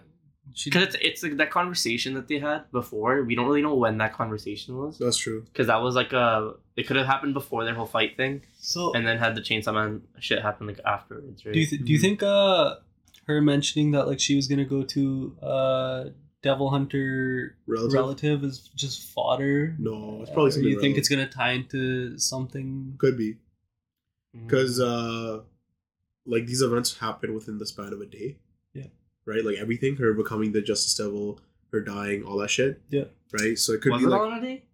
Because 0.65 0.83
it's 0.83 0.97
it's 1.01 1.23
like 1.23 1.37
that 1.37 1.51
conversation 1.51 2.15
that 2.15 2.27
they 2.27 2.39
had 2.41 2.63
before. 2.73 3.23
We 3.23 3.37
don't 3.37 3.47
really 3.47 3.63
know 3.63 3.75
when 3.77 3.99
that 3.99 4.13
conversation 4.15 4.77
was, 4.77 4.99
That's 4.99 5.17
true. 5.17 5.43
because 5.45 5.69
that 5.69 5.81
was 5.81 5.95
like 5.95 6.13
a 6.13 6.55
it 6.77 6.87
could 6.89 6.97
have 6.97 7.07
happened 7.07 7.35
before 7.35 7.65
their 7.65 7.75
whole 7.75 7.87
fight 7.87 8.17
thing, 8.17 8.43
so, 8.59 8.93
and 8.95 9.07
then 9.07 9.17
had 9.19 9.37
the 9.37 9.43
Chainsaw 9.43 9.73
Man 9.73 10.03
shit 10.19 10.43
happen 10.43 10.67
like 10.67 10.81
afterwards, 10.85 11.45
right? 11.47 11.53
do 11.55 11.61
you 11.61 11.67
th- 11.67 11.85
do 11.85 11.93
you 11.93 11.99
think 11.99 12.23
uh 12.25 12.77
her 13.29 13.41
mentioning 13.41 13.93
that 13.93 14.09
like 14.09 14.19
she 14.19 14.35
was 14.35 14.49
gonna 14.49 14.65
go 14.65 14.83
to 14.83 15.37
uh 15.41 16.05
Devil 16.43 16.69
Hunter 16.71 17.57
Relative? 17.69 17.95
relative 17.95 18.43
is 18.43 18.71
just 18.75 18.97
fodder? 19.15 19.77
No, 19.79 20.19
it's 20.23 20.31
probably 20.31 20.49
Or 20.49 20.51
something. 20.53 20.69
you 20.69 20.81
think 20.81 20.97
relevant. 20.97 20.99
it's 20.99 21.09
gonna 21.09 21.29
tie 21.29 21.53
into 21.53 22.19
something? 22.19 22.95
could 22.99 23.17
be 23.17 23.37
Mm. 24.37 24.47
because 24.49 24.81
uh, 24.81 25.41
like 26.27 26.47
these 26.47 26.63
events 26.63 26.99
happen 26.99 27.35
within 27.35 27.59
the 27.59 27.67
span 27.67 27.93
of 27.93 28.01
a 28.01 28.07
day. 28.07 28.37
Yeah. 28.75 28.87
Right, 29.27 29.45
like 29.45 29.57
everything, 29.57 29.97
her 29.97 30.13
becoming 30.15 30.53
the 30.53 30.63
Justice 30.63 30.95
Devil, 30.95 31.41
her 31.73 31.81
dying, 31.81 32.23
all 32.25 32.39
that 32.39 32.51
shit. 32.51 32.81
Yeah. 32.89 33.05
Right, 33.33 33.59
so 33.59 33.73
it 33.73 33.81
could 33.83 33.93
was 33.93 34.01
be 34.03 34.07
it 34.07 34.11
like 34.11 34.21
all 34.21 34.33
in 34.33 34.39
a 34.39 34.41
day? 34.41 34.65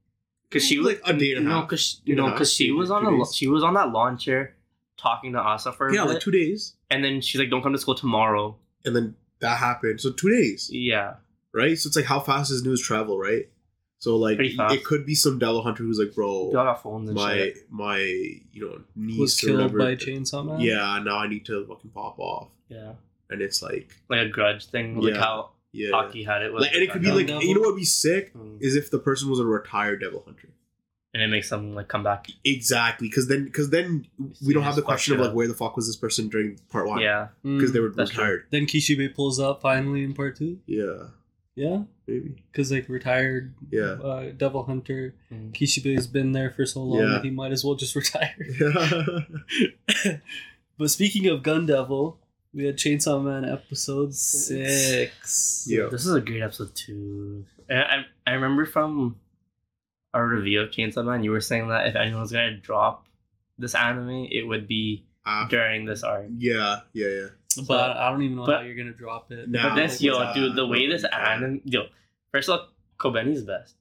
Because 0.48 0.64
she 0.64 0.78
was 0.78 0.86
Like 0.86 1.02
a 1.05 1.12
day 1.12 1.32
and 1.35 1.47
a 1.47 1.48
no, 1.48 1.62
because 1.62 1.94
Day 2.05 2.12
and 2.12 2.20
a 2.20 2.23
no, 2.24 2.31
because 2.31 2.52
she 2.52 2.70
was 2.70 2.90
on 2.90 3.02
two 3.02 3.09
a 3.09 3.18
days. 3.18 3.35
she 3.35 3.47
was 3.48 3.62
on 3.64 3.74
that 3.74 3.90
lawn 3.90 4.16
chair 4.16 4.55
talking 4.97 5.32
to 5.32 5.39
Asa 5.40 5.73
for 5.73 5.89
a 5.89 5.94
yeah, 5.94 6.05
bit, 6.05 6.14
like 6.14 6.23
two 6.23 6.31
days, 6.31 6.74
and 6.90 7.05
then 7.05 7.20
she's 7.20 7.39
like, 7.40 7.51
"Don't 7.51 7.62
come 7.62 7.73
to 7.73 7.78
school 7.78 7.94
tomorrow." 7.97 8.56
and 8.85 8.94
then 8.94 9.16
that 9.40 9.59
happened. 9.59 10.01
So 10.01 10.12
two 10.12 10.31
days, 10.31 10.70
Yeah, 10.73 11.14
right? 11.52 11.77
So 11.77 11.89
it's 11.89 11.97
like 11.97 12.05
how 12.06 12.20
fast 12.20 12.51
does 12.51 12.62
news 12.64 12.81
travel, 12.81 13.18
right? 13.18 13.48
So 13.98 14.16
like 14.16 14.39
it 14.40 14.85
could 14.85 15.06
be 15.06 15.14
some 15.14 15.39
devil 15.39 15.62
hunter 15.62 15.82
who's 15.82 15.98
like, 15.98 16.14
bro, 16.14 16.48
we 16.51 16.55
all 16.56 16.64
got 16.64 16.82
phones 16.82 17.09
and 17.09 17.16
my 17.16 17.35
shit. 17.35 17.59
my 17.70 17.98
you 17.98 18.60
know 18.68 18.81
niece 18.94 19.18
Was 19.18 19.43
or 19.43 19.47
killed 19.47 19.60
whatever- 19.73 19.78
by 19.78 19.94
Chainsaw 19.97 20.47
Man. 20.47 20.60
Yeah, 20.60 21.01
now 21.05 21.18
I 21.18 21.28
need 21.28 21.47
to 21.47 21.64
fucking 21.66 21.90
pop 21.90 22.18
off, 22.18 22.48
Yeah, 22.68 22.93
and 23.31 23.40
it's 23.40 23.62
like 23.62 23.90
like 24.10 24.20
a 24.20 24.28
grudge 24.28 24.66
thing, 24.66 25.01
like 25.01 25.14
Yeah. 25.14 25.20
how 25.20 25.51
yeah, 25.73 25.90
Aki 25.93 26.24
had 26.24 26.43
it. 26.43 26.52
With 26.52 26.62
like 26.62 26.74
and 26.74 26.82
it 26.82 26.90
could 26.90 27.02
be 27.02 27.10
like 27.10 27.27
Devil? 27.27 27.43
you 27.43 27.55
know 27.55 27.60
what 27.60 27.70
would 27.70 27.77
be 27.77 27.85
sick 27.85 28.35
Mm. 28.35 28.59
is 28.60 28.77
if 28.77 28.90
the 28.90 28.98
person 28.98 29.31
was 29.31 29.40
a 29.40 29.44
retired 29.47 30.01
devil 30.01 30.23
hunter. 30.24 30.48
and 31.14 31.23
it 31.23 31.28
makes 31.28 31.48
them 31.48 31.74
like 31.74 31.89
come 31.89 32.02
back. 32.02 32.27
Exactly, 32.44 33.09
because 33.09 33.27
then 33.28 33.44
because 33.44 33.70
then 33.70 34.06
we 34.47 34.52
don't 34.52 34.62
have 34.64 34.77
the 34.77 34.82
question 34.82 35.14
of 35.14 35.20
like 35.20 35.32
where 35.32 35.48
the 35.48 35.55
fuck 35.55 35.74
was 35.74 35.86
this 35.86 35.97
person 35.97 36.28
during 36.28 36.59
part 36.68 36.86
one? 36.86 37.01
Yeah, 37.01 37.28
Mm. 37.44 37.56
because 37.56 37.73
they 37.73 37.81
were 37.81 37.89
That's 37.89 38.10
true. 38.10 38.23
retired. 38.23 38.44
Then 38.51 38.66
Kishibe 38.66 39.14
pulls 39.14 39.40
up 39.40 39.62
finally 39.62 40.05
in 40.05 40.12
part 40.12 40.36
two. 40.36 40.59
Yeah, 40.66 41.09
Yeah, 41.56 41.84
maybe. 42.06 42.42
because 42.52 42.70
like 42.70 42.86
retired. 42.88 43.54
Yeah. 43.70 43.92
Uh, 43.96 44.30
Devil 44.36 44.64
Hunter. 44.64 45.14
Mm. 45.32 45.52
Kishibe's 45.52 46.06
been 46.06 46.32
there 46.32 46.50
for 46.50 46.66
so 46.66 46.82
long 46.82 47.00
Yeah. 47.00 47.08
that 47.14 47.24
he 47.24 47.30
might 47.30 47.50
as 47.50 47.64
well 47.64 47.74
just 47.74 47.96
retire. 48.00 48.36
Yeah. 50.04 50.16
but 50.78 50.90
speaking 50.90 51.26
of 51.28 51.42
Gun 51.42 51.64
Devil, 51.66 52.18
we 52.52 52.64
had 52.66 52.76
Chainsaw 52.76 53.22
Man 53.24 53.44
episode 53.44 54.14
six. 54.14 55.66
Yeah. 55.68 55.86
this 55.90 56.04
is 56.06 56.14
a 56.14 56.20
great 56.20 56.42
episode 56.42 56.74
too. 56.74 57.44
And 57.68 57.78
I 57.80 58.04
I 58.26 58.34
remember 58.34 58.66
from 58.66 59.16
our 60.14 60.26
review 60.26 60.60
of 60.60 60.70
Chainsaw 60.70 61.04
Man, 61.04 61.24
you 61.24 61.30
were 61.30 61.40
saying 61.40 61.68
that 61.68 61.86
if 61.88 61.96
anyone's 61.96 62.32
gonna 62.32 62.56
drop 62.56 63.06
this 63.58 63.74
anime, 63.74 64.26
it 64.30 64.42
would 64.46 64.68
be 64.68 65.04
Ah, 65.24 65.46
during 65.50 65.86
this 65.86 66.02
arc. 66.04 66.26
yeah, 66.36 66.80
yeah, 66.92 67.08
yeah. 67.08 67.26
But 67.60 67.96
I 67.96 68.10
don't 68.10 68.22
even 68.22 68.36
know 68.36 68.46
But- 68.46 68.60
how 68.60 68.66
you're 68.66 68.76
gonna 68.76 68.92
drop 68.92 69.30
it. 69.32 69.48
Nah. 69.48 69.70
But 69.70 69.74
this, 69.76 70.02
yo, 70.02 70.18
uh, 70.18 70.34
dude, 70.34 70.54
the 70.56 70.66
way 70.66 70.86
this 70.88 71.02
yeah. 71.02 71.32
anime, 71.34 71.60
yo, 71.64 71.86
first 72.32 72.48
of 72.48 72.60
all, 72.60 72.68
Kobeni's 72.98 73.42
best. 73.42 73.74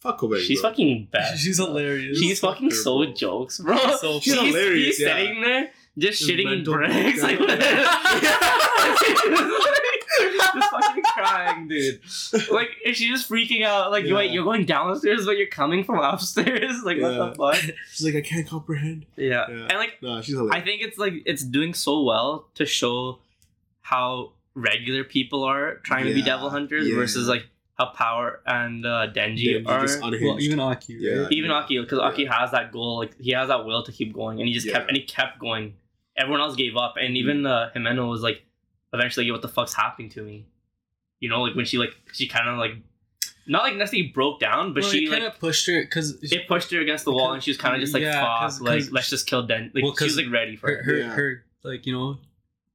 Fuck 0.00 0.18
Kobe. 0.18 0.38
She's 0.40 0.60
bro. 0.60 0.70
fucking 0.70 1.08
best. 1.10 1.38
She's 1.42 1.56
hilarious. 1.56 2.18
She's 2.18 2.38
Fuck 2.40 2.54
fucking 2.56 2.70
so 2.70 3.02
bro. 3.04 3.12
jokes, 3.14 3.58
bro. 3.58 3.76
So 3.96 4.20
She's, 4.20 4.34
funny. 4.34 4.48
hilarious, 4.48 4.98
He's 4.98 5.06
yeah. 5.06 5.16
sitting 5.16 5.40
there 5.40 5.70
just 5.98 6.18
Just 6.20 6.30
shitting 6.30 6.44
in 6.52 6.58
mental 6.58 6.74
bricks, 6.74 7.22
like 7.22 7.38
just 7.48 7.50
fucking 10.70 11.02
crying, 11.16 11.68
dude. 11.68 12.00
Like, 12.50 12.68
is 12.84 12.96
she 12.96 13.08
just 13.08 13.28
freaking 13.30 13.64
out. 13.64 13.90
Like, 13.90 14.04
Yeah. 14.04 14.14
wait, 14.16 14.30
you're 14.30 14.44
going 14.44 14.64
downstairs, 14.66 15.24
but 15.26 15.36
you're 15.36 15.46
coming 15.48 15.84
from 15.84 15.98
upstairs. 15.98 16.76
Like, 16.84 16.98
Yeah. 16.98 17.18
what 17.18 17.34
the 17.34 17.34
fuck? 17.66 17.76
She's 17.92 18.04
like, 18.06 18.16
I 18.16 18.20
can't 18.26 18.46
comprehend. 18.46 19.06
Yeah. 19.16 19.46
Yeah. 19.48 19.66
and 19.70 19.78
like, 19.78 20.00
Nah, 20.02 20.20
she's 20.20 20.36
I 20.38 20.60
think 20.60 20.82
it's 20.82 20.98
like 20.98 21.14
it's 21.24 21.42
doing 21.42 21.74
so 21.74 22.02
well 22.02 22.48
to 22.54 22.66
show 22.66 23.18
how 23.80 24.32
regular 24.54 25.04
people 25.04 25.44
are 25.44 25.76
trying 25.84 26.06
to 26.06 26.14
be 26.14 26.22
devil 26.22 26.50
hunters 26.50 26.88
yeah. 26.88 26.94
versus 26.96 27.28
like 27.28 27.46
how 27.76 27.86
Power 27.86 28.40
and 28.46 28.86
uh, 28.86 29.08
Denji, 29.14 29.62
Denji 29.62 29.68
are. 29.68 29.82
just 29.82 30.00
well, 30.00 30.40
even 30.40 30.60
Aki. 30.60 30.96
Yeah. 30.98 31.12
Right? 31.22 31.32
even 31.32 31.50
Aki, 31.50 31.80
because 31.80 31.98
Aki 31.98 32.24
has 32.24 32.50
that 32.52 32.72
goal, 32.72 32.98
like 32.98 33.18
he 33.20 33.32
has 33.32 33.48
that 33.48 33.66
will 33.66 33.82
to 33.82 33.92
keep 33.92 34.14
going, 34.14 34.38
and 34.40 34.48
he 34.48 34.54
just 34.54 34.68
kept 34.68 34.88
and 34.88 34.96
he 34.96 35.02
kept 35.02 35.38
going. 35.38 35.74
Everyone 36.16 36.40
else 36.40 36.56
gave 36.56 36.76
up, 36.76 36.94
and 36.98 37.16
even 37.18 37.44
uh, 37.44 37.68
Himeno 37.76 38.08
was 38.08 38.22
like, 38.22 38.42
eventually, 38.94 39.30
what 39.30 39.42
the 39.42 39.48
fuck's 39.48 39.74
happening 39.74 40.08
to 40.10 40.22
me? 40.22 40.46
You 41.20 41.28
know, 41.28 41.42
like 41.42 41.54
when 41.56 41.64
she 41.64 41.78
like 41.78 41.90
she 42.12 42.26
kind 42.28 42.48
of 42.48 42.58
like 42.58 42.72
not 43.46 43.62
like 43.62 43.76
necessarily 43.76 44.08
broke 44.08 44.40
down, 44.40 44.74
but 44.74 44.82
Well, 44.82 44.92
she 44.92 45.04
it 45.06 45.10
kind 45.10 45.22
like 45.24 45.34
of 45.34 45.38
pushed 45.40 45.66
her 45.68 45.80
because 45.82 46.18
it 46.22 46.46
pushed 46.48 46.70
her 46.72 46.80
against 46.80 47.04
the 47.04 47.12
wall, 47.12 47.32
and 47.32 47.42
she 47.42 47.50
was 47.50 47.56
kind 47.58 47.74
of 47.74 47.80
just 47.80 47.94
like, 47.94 48.02
Yeah, 48.02 48.20
"Fuck, 48.20 48.40
'cause- 48.40 48.60
like 48.60 48.78
'cause- 48.80 48.92
let's 48.92 49.08
just 49.10 49.26
kill 49.26 49.46
Den." 49.46 49.70
Like 49.74 49.84
Well, 49.84 49.94
she 49.96 50.04
was 50.04 50.14
'cause 50.16 50.24
like 50.24 50.32
ready 50.32 50.56
for 50.56 50.66
her, 50.68 50.76
it. 50.78 50.84
her, 50.84 50.96
Yeah. 50.96 51.14
her, 51.14 51.44
like 51.62 51.86
you 51.86 51.92
know, 51.92 52.18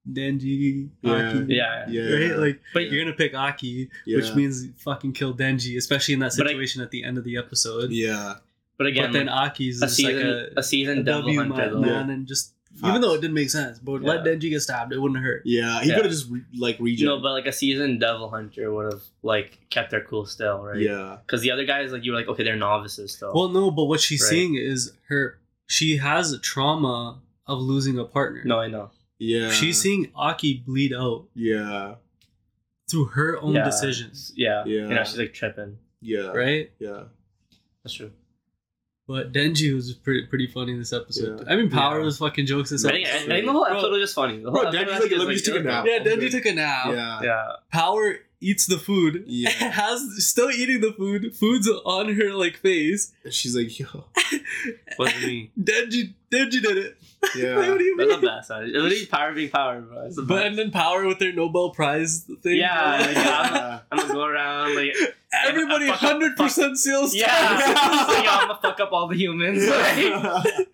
Denji, 0.10 0.90
Yeah. 1.04 1.12
Aki, 1.30 1.46
Yeah, 1.54 1.86
Yeah. 1.90 2.02
right? 2.16 2.38
Like, 2.38 2.62
But- 2.74 2.90
you're 2.92 3.04
gonna 3.04 3.16
pick 3.16 3.36
Aki, 3.36 3.90
Yeah. 4.06 4.18
which 4.18 4.34
means 4.34 4.68
fucking 4.84 5.14
kill 5.14 5.34
Denji, 5.36 5.78
especially 5.78 6.16
in 6.16 6.20
that 6.22 6.34
But 6.38 6.48
I- 6.48 6.50
situation 6.52 6.82
at 6.82 6.90
the 6.92 7.04
end 7.04 7.18
of 7.20 7.24
the 7.24 7.38
episode. 7.38 7.92
yeah. 7.92 8.36
But 8.78 8.88
again, 8.88 9.12
but 9.12 9.14
then 9.14 9.26
like, 9.28 9.52
Aki's 9.52 9.80
a 9.82 9.86
just 9.86 9.96
season, 9.98 10.16
like 10.16 10.26
a, 10.56 10.60
a, 10.60 10.64
season 10.64 10.98
a 11.00 11.04
devil 11.04 11.22
W 11.22 11.38
hunter 11.40 11.56
man, 11.56 11.72
though. 11.74 11.80
man, 11.82 12.10
and 12.10 12.28
just 12.28 12.54
Facts. 12.82 12.90
even 12.90 13.02
though 13.02 13.14
it 13.14 13.22
didn't 13.22 13.34
make 13.36 13.50
sense, 13.50 13.80
but 13.80 14.02
let 14.02 14.26
Yeah. 14.26 14.32
Denji 14.34 14.50
get 14.50 14.62
stabbed, 14.62 14.92
it 14.94 15.00
wouldn't 15.00 15.20
hurt. 15.24 15.44
Yeah, 15.46 15.82
he 15.82 15.90
Yeah. 15.90 15.96
could 15.96 16.06
have 16.06 16.12
just 16.14 16.30
re- 16.30 16.44
like 16.58 16.78
regen. 16.80 17.06
No, 17.06 17.20
but 17.20 17.32
like 17.34 17.46
a 17.46 17.52
seasoned 17.52 18.00
devil 18.00 18.30
hunter 18.30 18.74
would 18.74 18.92
have 18.92 19.04
like 19.24 19.60
kept 19.70 19.92
their 19.92 20.02
cool 20.04 20.26
still, 20.26 20.64
right? 20.64 20.80
yeah, 20.82 21.18
Because 21.26 21.42
the 21.42 21.52
other 21.52 21.66
guys, 21.66 21.92
like 21.92 22.04
you 22.04 22.12
were 22.12 22.18
like, 22.18 22.28
okay, 22.28 22.44
they're 22.44 22.56
novices 22.56 23.14
still. 23.14 23.32
Well, 23.34 23.50
no, 23.50 23.72
but 23.72 23.86
what 23.86 24.00
she's 24.02 24.22
Right. 24.22 24.30
seeing 24.30 24.56
is 24.56 24.94
her. 25.10 25.40
She 25.68 25.98
has 25.98 26.34
a 26.34 26.40
trauma 26.40 27.22
of 27.48 27.60
losing 27.60 27.98
a 28.00 28.06
partner. 28.06 28.42
no, 28.46 28.60
I 28.60 28.68
know. 28.68 28.92
yeah. 29.20 29.50
she's 29.52 29.80
seeing 29.80 30.12
Aki 30.16 30.64
bleed 30.66 30.94
out 30.94 31.28
Yeah, 31.36 31.96
through 32.90 33.06
her 33.06 33.40
own 33.42 33.54
Yeah. 33.56 33.64
decisions, 33.66 34.34
Yeah, 34.36 34.64
Yeah. 34.66 34.82
You 34.88 34.94
know, 34.96 35.04
she's 35.04 35.18
like 35.18 35.34
tripping. 35.34 35.78
yeah, 36.02 36.28
right? 36.32 36.72
Yeah, 36.80 37.04
That's 37.84 37.94
true. 37.96 38.12
But 39.08 39.34
Denji 39.34 39.74
was 39.76 39.94
pretty 39.94 40.26
pretty 40.28 40.48
funny 40.48 40.72
in 40.74 40.80
this 40.80 40.94
episode. 40.94 41.44
Yeah. 41.46 41.52
I 41.54 41.56
mean, 41.58 41.70
Power 41.70 42.00
Yeah. 42.00 42.06
was 42.06 42.18
fucking 42.20 42.46
jokes 42.46 42.70
this 42.70 42.86
I 42.86 42.92
think, 42.92 43.08
I, 43.08 43.16
I 43.16 43.20
think 43.26 43.46
the 43.46 43.52
whole 43.52 43.66
Bro, 43.66 43.74
episode 43.74 43.92
was 43.92 44.00
just 44.02 44.16
funny. 44.16 44.38
The 44.38 44.52
whole 44.52 44.62
Bro, 44.62 44.70
episode 44.70 44.86
Denji's 44.88 45.02
like, 45.02 45.20
"Let 45.20 45.28
me 45.28 45.34
just 45.34 45.46
take 45.46 45.56
a 45.56 45.64
nap." 45.64 45.86
Yeah, 45.88 46.00
Denji 46.00 46.32
took 46.32 46.46
a 46.46 46.54
nap. 46.54 46.86
yeah, 46.88 47.22
Yeah, 47.22 47.48
Power 47.72 48.20
eats 48.40 48.66
the 48.68 48.78
food. 48.78 49.24
Yeah. 49.28 49.50
Has 49.72 50.02
still 50.26 50.50
eating 50.52 50.82
the 50.82 50.94
food. 50.94 51.36
Food's 51.36 51.68
on 51.86 52.14
her 52.16 52.34
like 52.34 52.58
face. 52.58 53.12
And 53.24 53.34
she's 53.34 53.56
like, 53.56 53.78
yo, 53.80 54.06
wasn't 54.98 55.24
me. 55.24 55.52
Denji 55.62 56.14
Denji 56.32 56.62
did 56.62 56.78
it. 56.78 56.98
Like, 57.22 57.36
yeah, 57.36 57.56
what 57.56 57.78
do 57.78 57.84
you 57.84 57.96
That's 57.98 58.10
mean? 58.10 58.22
the 58.22 58.26
best. 58.28 58.50
It 58.50 58.64
literally 58.74 59.06
power 59.06 59.32
being 59.32 59.52
power, 59.52 59.80
bro. 59.80 60.10
But 60.16 60.28
best. 60.28 60.44
and 60.44 60.58
then 60.58 60.72
Power 60.72 61.06
with 61.06 61.20
their 61.20 61.32
Nobel 61.32 61.70
Prize 61.70 62.28
thing. 62.42 62.58
Yeah, 62.58 62.98
like, 63.00 63.16
yeah. 63.16 63.80
I'm 63.92 63.98
gonna 64.00 64.14
go 64.14 64.26
around 64.26 64.76
like 64.76 64.96
Everybody 65.46 65.88
hundred 65.90 66.36
percent 66.36 66.80
sales. 66.80 67.14
yeah, 67.14 67.28
so, 67.60 67.68
yeah, 68.24 68.38
I'm 68.40 68.48
gonna 68.48 68.60
fuck 68.60 68.80
up 68.80 68.92
all 68.92 69.08
the 69.08 69.16
humans. 69.16 69.68
Like, 69.68 70.66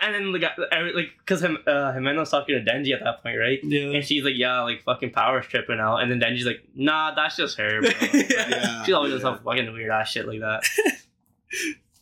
and 0.00 0.14
then 0.14 0.32
the 0.32 0.38
guy, 0.38 0.50
like, 0.94 1.10
cause 1.26 1.42
him, 1.42 1.58
uh, 1.66 1.92
Himeno's 1.92 2.30
talking 2.30 2.54
to 2.64 2.70
Denji 2.72 2.94
at 2.94 3.04
that 3.04 3.22
point, 3.22 3.38
right? 3.38 3.58
Yeah. 3.62 3.90
And 3.90 4.02
she's 4.02 4.24
like, 4.24 4.36
yeah, 4.38 4.62
like 4.62 4.82
fucking 4.82 5.10
power's 5.10 5.44
tripping 5.46 5.78
out. 5.78 5.98
And 5.98 6.10
then 6.10 6.20
Denji's 6.20 6.46
like, 6.46 6.62
nah, 6.74 7.14
that's 7.14 7.36
just 7.36 7.58
her, 7.58 7.82
bro. 7.82 7.90
Like, 8.00 8.30
Yeah. 8.30 8.82
She 8.84 8.94
always 8.94 9.12
does 9.12 9.22
Yeah. 9.22 9.34
some 9.36 9.44
fucking 9.44 9.70
weird 9.74 9.90
ass 9.90 10.10
shit 10.10 10.26
like 10.26 10.40
that. 10.40 10.62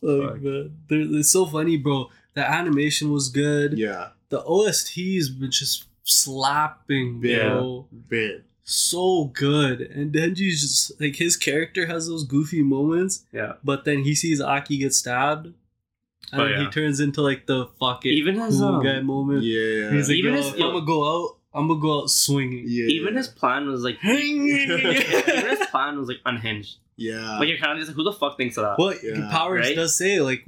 Like, 0.01 0.29
Fuck. 0.31 0.41
man, 0.41 0.77
they're, 0.87 1.05
they're 1.07 1.23
so 1.23 1.45
funny, 1.45 1.75
bro. 1.75 2.09
The 2.39 2.49
animation 2.59 3.11
was 3.11 3.29
good. 3.29 3.77
yeah, 3.77 4.09
The 4.29 4.41
OST's 4.43 5.29
been 5.29 5.51
just 5.51 5.85
slapping, 6.03 7.21
Yeah. 7.23 7.49
bro. 7.49 7.87
man, 8.09 8.43
So 8.63 9.25
good. 9.33 9.81
And 9.81 10.13
Denji's 10.13 10.61
just 10.61 11.01
like 11.01 11.15
his 11.15 11.35
character 11.35 11.87
has 11.87 12.07
those 12.07 12.23
goofy 12.23 12.61
moments, 12.61 13.25
Yeah. 13.33 13.53
but 13.63 13.83
then 13.83 14.03
he 14.03 14.13
sees 14.15 14.39
Aki 14.39 14.77
get 14.77 14.93
stabbed. 14.93 15.47
And 16.31 16.41
Oh, 16.41 16.47
then 16.47 16.61
he 16.65 16.67
turns 16.71 16.99
into 16.99 17.21
like 17.23 17.47
the 17.47 17.67
fucking 17.79 18.11
Even 18.13 18.35
his, 18.35 18.59
cool 18.59 18.75
um, 18.75 18.83
guy 18.83 19.01
moment. 19.01 19.41
yeah, 19.43 19.91
He's 19.91 20.07
like, 20.09 20.17
Even 20.19 20.35
Yo, 20.35 20.41
his- 20.43 20.53
I'm 20.53 20.59
gonna 20.59 20.85
go 20.85 20.99
out, 21.11 21.37
I'm 21.55 21.67
gonna 21.67 21.81
go 21.81 22.01
out 22.01 22.09
swinging. 22.11 22.65
yeah, 22.67 22.85
Even 22.85 23.15
his 23.15 23.27
plan 23.27 23.67
was 23.67 23.81
like, 23.83 23.97
even 24.03 24.79
his 25.49 25.67
plan 25.71 25.97
was 25.97 26.07
like 26.07 26.19
unhinged. 26.25 26.77
yeah, 26.95 27.39
Like 27.39 27.49
you're 27.49 27.57
kind 27.57 27.71
of 27.73 27.77
just 27.79 27.89
like, 27.89 27.95
who 27.95 28.03
the 28.03 28.13
fuck 28.13 28.37
thinks 28.37 28.57
of 28.57 28.63
that? 28.65 28.77
Well, 28.77 28.93
Yeah. 29.03 29.29
Powers 29.31 29.65
Right? 29.65 29.75
does 29.75 29.97
say 29.97 30.21
like, 30.21 30.45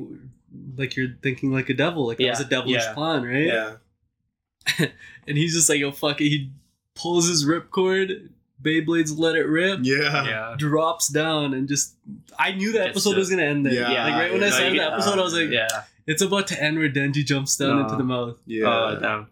like 0.77 0.95
you're 0.95 1.15
thinking 1.21 1.51
like 1.51 1.69
a 1.69 1.73
devil. 1.73 2.07
Like 2.07 2.17
that 2.17 2.29
was 2.29 2.39
a 2.41 2.45
devilish 2.45 2.83
yeah. 2.83 2.93
plan, 2.93 3.23
right? 3.23 3.45
yeah, 3.47 4.87
And 5.27 5.37
he's 5.37 5.53
just 5.53 5.69
like, 5.69 5.79
yo, 5.79 5.91
fuck 5.91 6.19
it. 6.21 6.25
He 6.29 6.51
pulls 6.95 7.27
his 7.27 7.45
ripcord, 7.45 8.29
Beyblades 8.61 9.17
let 9.17 9.35
it 9.35 9.45
rip, 9.47 9.79
yeah, 9.83 10.23
yeah. 10.25 10.55
drops 10.57 11.07
down, 11.07 11.53
and 11.53 11.67
just. 11.67 11.95
I 12.37 12.51
knew 12.51 12.71
the 12.71 12.79
It's 12.81 12.89
episode 12.91 13.11
just- 13.11 13.17
was 13.17 13.29
gonna 13.31 13.43
end 13.43 13.65
there. 13.65 13.73
Yeah, 13.73 14.03
like 14.03 14.13
right 14.13 14.31
when 14.33 14.43
I 14.43 14.47
yeah, 14.47 14.51
started 14.51 14.71
the 14.73 14.75
get- 14.77 14.93
episode, 14.93 15.19
I 15.19 15.23
was 15.23 15.33
like, 15.33 15.49
yeah. 15.49 15.83
it's 16.07 16.21
about 16.21 16.47
to 16.47 16.61
end 16.63 16.77
where 16.79 16.89
Denji 16.89 17.25
jumps 17.25 17.55
down 17.57 17.77
No. 17.77 17.81
into 17.83 17.93
uh, 17.93 17.97
the 17.97 18.03
mouth. 18.03 18.37
yeah. 18.45 18.65
Oh 18.67 18.99
damn. 18.99 19.27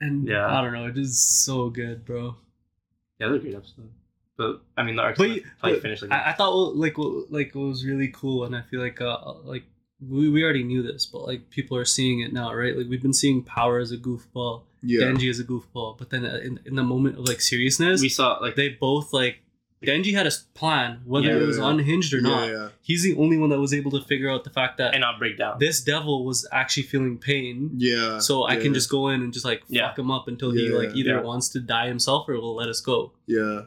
And 0.00 0.26
Yeah. 0.26 0.46
I 0.46 0.62
don't 0.62 0.72
know, 0.72 0.86
it 0.86 0.96
is 0.96 1.18
so 1.20 1.68
good, 1.68 2.04
bro. 2.06 2.36
Yeah, 3.18 3.26
that 3.26 3.32
was 3.32 3.40
a 3.40 3.42
great 3.42 3.54
episode. 3.54 3.90
But 4.40 4.60
I 4.78 4.82
mean, 4.84 4.96
the 4.96 5.02
arc's 5.02 5.18
But 5.18 5.28
not 5.28 5.36
you- 5.36 5.44
probably 5.60 5.76
but 5.78 5.82
finished 5.82 6.02
like 6.02 6.12
I, 6.12 6.30
I 6.30 6.32
thought 6.32 6.52
what- 6.56 6.76
like 6.84 6.96
what, 6.98 7.30
like 7.30 7.54
what 7.54 7.66
was 7.72 7.84
really 7.84 8.08
cool, 8.08 8.44
and 8.46 8.56
I 8.56 8.62
feel 8.62 8.80
like 8.80 9.00
uh 9.00 9.34
like 9.44 9.64
we, 10.00 10.30
we 10.30 10.42
already 10.42 10.64
knew 10.64 10.82
this, 10.82 11.04
but 11.12 11.22
like 11.30 11.50
people 11.50 11.76
are 11.76 11.84
seeing 11.84 12.20
it 12.20 12.32
now, 12.32 12.54
right? 12.54 12.74
Like 12.76 12.88
we've 12.88 13.02
been 13.02 13.12
seeing 13.12 13.42
Power 13.42 13.78
as 13.78 13.92
a 13.92 13.98
goofball, 13.98 14.62
yeah, 14.82 15.02
Denji 15.02 15.28
as 15.28 15.38
a 15.40 15.44
goofball, 15.44 15.98
but 15.98 16.08
then 16.10 16.24
uh, 16.24 16.40
in, 16.42 16.58
in 16.64 16.74
the 16.76 16.82
moment 16.82 17.18
of 17.18 17.28
like 17.28 17.40
seriousness, 17.42 18.00
we 18.00 18.08
saw 18.08 18.38
like 18.40 18.54
they 18.56 18.70
both 18.70 19.12
like 19.12 19.36
Denji 19.84 20.12
had 20.14 20.26
a 20.26 20.30
plan, 20.54 21.00
whether 21.06 21.26
Yeah. 21.28 21.42
it 21.42 21.46
was 21.46 21.56
unhinged 21.58 22.12
or 22.12 22.18
yeah, 22.18 22.28
not. 22.28 22.48
yeah, 22.48 22.68
He's 22.82 23.02
the 23.02 23.14
only 23.16 23.38
one 23.38 23.48
that 23.48 23.58
was 23.60 23.72
able 23.74 23.90
to 23.92 24.02
figure 24.02 24.30
out 24.30 24.44
the 24.44 24.50
fact 24.50 24.76
that 24.76 24.92
and 24.94 25.00
not 25.00 25.18
break 25.18 25.36
down. 25.38 25.58
this 25.58 25.80
devil 25.82 26.24
was 26.24 26.46
actually 26.52 26.82
feeling 26.92 27.16
pain. 27.18 27.70
yeah. 27.78 28.18
So 28.20 28.42
I 28.42 28.54
yeah, 28.54 28.60
can 28.62 28.74
just 28.74 28.90
go 28.90 29.08
in 29.08 29.22
and 29.22 29.32
just 29.32 29.44
like 29.50 29.62
Yeah. 29.68 29.88
fuck 29.88 29.98
him 29.98 30.10
up 30.10 30.28
until 30.28 30.50
he 30.50 30.68
like 30.70 30.94
either 30.94 31.14
Yeah. 31.16 31.20
wants 31.22 31.48
to 31.50 31.60
die 31.60 31.88
himself 31.88 32.28
or 32.28 32.34
will 32.40 32.54
let 32.56 32.68
us 32.68 32.80
go. 32.82 33.12
yeah, 33.26 33.62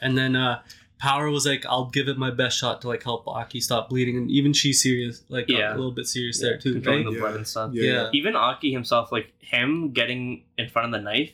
And 0.00 0.16
then 0.16 0.36
uh 0.36 0.62
Power 0.98 1.30
was 1.30 1.46
like, 1.46 1.64
I'll 1.66 1.86
give 1.88 2.08
it 2.08 2.18
my 2.18 2.30
best 2.30 2.58
shot 2.58 2.82
to 2.82 2.88
like 2.88 3.02
help 3.02 3.26
Aki 3.26 3.60
stop 3.60 3.88
bleeding, 3.88 4.16
and 4.18 4.30
even 4.30 4.52
she's 4.52 4.82
serious, 4.82 5.22
like 5.30 5.48
Yeah. 5.48 5.70
a 5.72 5.74
little 5.76 5.92
bit 5.92 6.06
serious 6.06 6.40
Yeah, 6.42 6.50
there 6.50 6.58
too. 6.58 6.74
controlling 6.74 7.04
Right? 7.06 7.10
the 7.12 7.16
Yeah. 7.16 7.20
blood 7.24 7.36
and 7.36 7.46
stuff. 7.48 7.70
yeah, 7.72 7.92
Yeah. 7.92 8.10
Even 8.12 8.36
Aki 8.36 8.70
himself, 8.70 9.10
like 9.10 9.32
him 9.40 9.92
getting 9.92 10.44
in 10.58 10.68
front 10.68 10.86
of 10.94 11.00
the 11.00 11.02
knife 11.02 11.32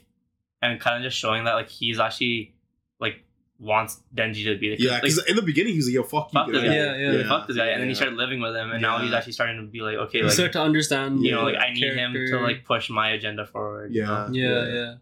and 0.63 0.81
kind 0.81 0.97
of 0.97 1.03
just 1.03 1.19
showing 1.19 1.45
that 1.45 1.55
like 1.55 1.69
he's 1.69 1.99
actually 1.99 2.55
like 3.01 3.25
wants 3.59 4.01
Denji 4.15 4.45
to 4.45 4.57
be 4.57 4.77
the 4.77 4.81
yeah. 4.83 4.93
like, 4.93 5.03
Because 5.03 5.25
in 5.27 5.35
the 5.35 5.43
beginning 5.43 5.73
he 5.73 5.79
was 5.79 5.87
like, 5.89 5.95
"Yo, 5.95 6.03
fuck 6.05 6.33
you." 6.33 6.39
fuck 6.39 6.47
this 6.53 6.63
guy. 6.63 6.69
guy. 6.69 6.75
Yeah, 6.75 6.97
yeah. 6.97 7.11
Like, 7.19 7.27
fuck 7.27 7.47
this 7.49 7.57
guy, 7.57 7.67
and 7.69 7.81
then 7.83 7.89
he 7.89 7.95
started 7.97 8.17
living 8.17 8.41
with 8.41 8.55
him, 8.55 8.71
and 8.71 8.81
now 8.81 8.99
he's 8.99 9.13
actually 9.13 9.33
starting 9.33 9.57
to 9.57 9.63
be 9.67 9.81
like, 9.81 9.97
okay, 9.97 10.19
You 10.19 10.25
like 10.25 10.33
start 10.35 10.53
to 10.53 10.61
understand, 10.61 11.25
you 11.25 11.33
know, 11.33 11.43
like 11.43 11.57
I 11.57 11.73
need 11.73 11.93
him 11.93 12.13
to 12.13 12.39
like 12.39 12.65
push 12.65 12.89
my 12.89 13.11
agenda 13.11 13.47
forward. 13.47 13.93
you 13.93 14.03
Yeah. 14.03 14.07
know? 14.07 14.29
yeah, 14.31 14.75
yeah, 14.75 14.93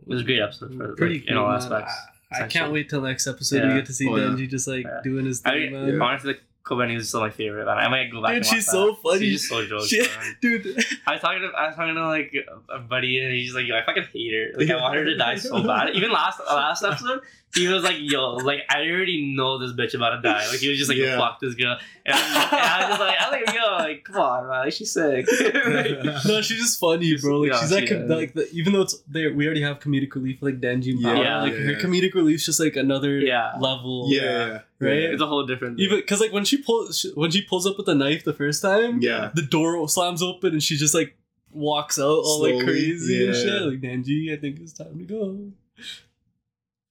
it 0.00 0.06
was 0.08 0.22
a 0.22 0.24
great 0.24 0.40
episode 0.40 0.74
for 0.74 0.94
pretty 0.96 1.18
like, 1.20 1.28
in 1.28 1.36
all 1.36 1.50
aspects. 1.50 1.92
man. 1.92 2.08
Aspects. 2.32 2.56
I, 2.56 2.58
I 2.58 2.60
can't 2.62 2.72
wait 2.72 2.88
till 2.90 3.00
next 3.02 3.26
episode 3.26 3.56
Yeah. 3.56 3.68
to 3.68 3.74
get 3.74 3.86
to 3.86 3.92
see 3.92 4.08
Oh, 4.08 4.16
yeah. 4.16 4.24
Denji 4.24 4.48
just 4.48 4.66
like 4.68 4.84
Yeah. 4.84 5.00
doing 5.04 5.26
his 5.26 5.42
I 5.44 5.50
thing, 5.50 5.72
mean, 5.72 5.98
man. 5.98 6.02
honestly, 6.02 6.32
like 6.32 6.42
Kobeni 6.64 6.96
is 6.96 7.08
still 7.08 7.20
my 7.20 7.30
favorite. 7.30 7.64
Man. 7.66 7.76
I 7.76 7.88
might 7.88 8.10
go 8.12 8.22
back. 8.22 8.30
Dude, 8.30 8.36
and 8.36 8.44
watch 8.46 8.54
she's 8.54 8.66
that. 8.66 8.70
so 8.72 8.94
funny. 8.94 9.18
She's 9.20 9.40
just 9.40 9.48
so 9.48 9.66
jokes. 9.66 9.88
She- 9.88 10.06
dude. 10.40 10.66
I 11.06 11.12
was 11.14 11.20
talking 11.20 11.40
to 11.42 11.48
I 11.58 11.66
was 11.66 11.76
talking 11.76 11.94
to 11.96 12.06
like 12.06 12.32
a 12.68 12.78
buddy, 12.78 13.18
and 13.20 13.32
he's 13.34 13.52
like, 13.54 13.66
"Yo, 13.66 13.76
I 13.76 13.84
fucking 13.84 14.04
hate 14.12 14.32
her. 14.32 14.58
Like, 14.58 14.70
I 14.70 14.76
want 14.80 14.94
her 14.94 15.04
to 15.04 15.16
die 15.16 15.34
so 15.36 15.60
bad." 15.62 15.90
Even 15.96 16.12
last 16.12 16.40
last 16.46 16.84
episode, 16.84 17.20
he 17.54 17.68
was 17.68 17.82
like, 17.82 17.96
"Yo, 17.98 18.36
like 18.36 18.60
I 18.70 18.80
already 18.90 19.34
know 19.36 19.58
this 19.58 19.72
bitch 19.72 19.94
about 19.94 20.16
to 20.16 20.22
die." 20.22 20.48
Like 20.48 20.58
he 20.60 20.68
was 20.70 20.78
just 20.78 20.88
like, 20.88 20.98
Yeah. 20.98 21.18
"Fuck 21.18 21.38
this 21.40 21.54
girl," 21.54 21.76
and, 22.06 22.14
I'm, 22.14 22.42
and 22.42 22.54
I 22.60 22.78
was 22.78 22.88
just 22.88 23.00
like, 23.00 23.20
"I 23.20 23.30
was 23.30 23.46
like, 23.46 23.54
yo, 23.54 23.72
like 23.84 24.04
come 24.04 24.16
on, 24.16 24.48
man, 24.48 24.64
like, 24.64 24.72
she's 24.72 24.92
sick." 24.92 25.26
Like, 25.52 26.24
no, 26.24 26.40
she's 26.42 26.58
just 26.58 26.80
funny, 26.80 27.16
bro. 27.20 27.40
Like 27.40 27.52
Yeah, 27.52 27.60
she's 27.60 27.72
like, 27.72 27.88
she 27.88 27.94
is. 27.94 28.08
like 28.10 28.34
the, 28.34 28.48
even 28.52 28.72
though 28.72 28.82
it's 28.82 28.98
there, 29.06 29.32
we 29.34 29.44
already 29.46 29.62
have 29.62 29.80
comedic 29.80 30.14
relief 30.14 30.38
like 30.40 30.60
Denji 30.60 30.92
and 30.92 31.02
Power. 31.02 31.16
Yeah, 31.16 31.42
like 31.42 31.52
yeah, 31.52 31.58
her 31.60 31.74
comedic 31.74 32.14
relief's 32.14 32.44
just 32.46 32.58
like 32.60 32.76
another 32.76 33.18
Yeah. 33.18 33.52
level. 33.60 34.06
yeah, 34.08 34.22
yeah, 34.22 34.58
Right? 34.80 34.98
it's 35.12 35.22
a 35.22 35.26
whole 35.26 35.46
different. 35.46 35.78
Even 35.78 35.98
because 35.98 36.20
like 36.20 36.32
when 36.32 36.44
she 36.44 36.56
pulls 36.62 36.98
she, 37.00 37.10
when 37.14 37.30
she 37.30 37.42
pulls 37.42 37.66
up 37.66 37.76
with 37.76 37.86
the 37.86 37.94
knife 37.94 38.24
the 38.24 38.32
first 38.34 38.62
time, 38.62 39.00
Yeah. 39.02 39.30
the 39.34 39.42
door 39.42 39.86
slams 39.88 40.22
open 40.22 40.52
and 40.52 40.62
she 40.62 40.76
just 40.76 40.94
like 40.94 41.16
walks 41.50 41.98
out 41.98 42.04
all 42.24 42.40
like 42.40 42.52
Slowly, 42.54 42.64
crazy 42.64 43.26
and 43.26 43.36
shit. 43.36 43.62
Like 43.62 43.80
Denji, 43.80 44.32
I 44.32 44.40
think 44.40 44.58
it's 44.60 44.72
time 44.72 44.98
to 44.98 45.04
go. 45.04 45.50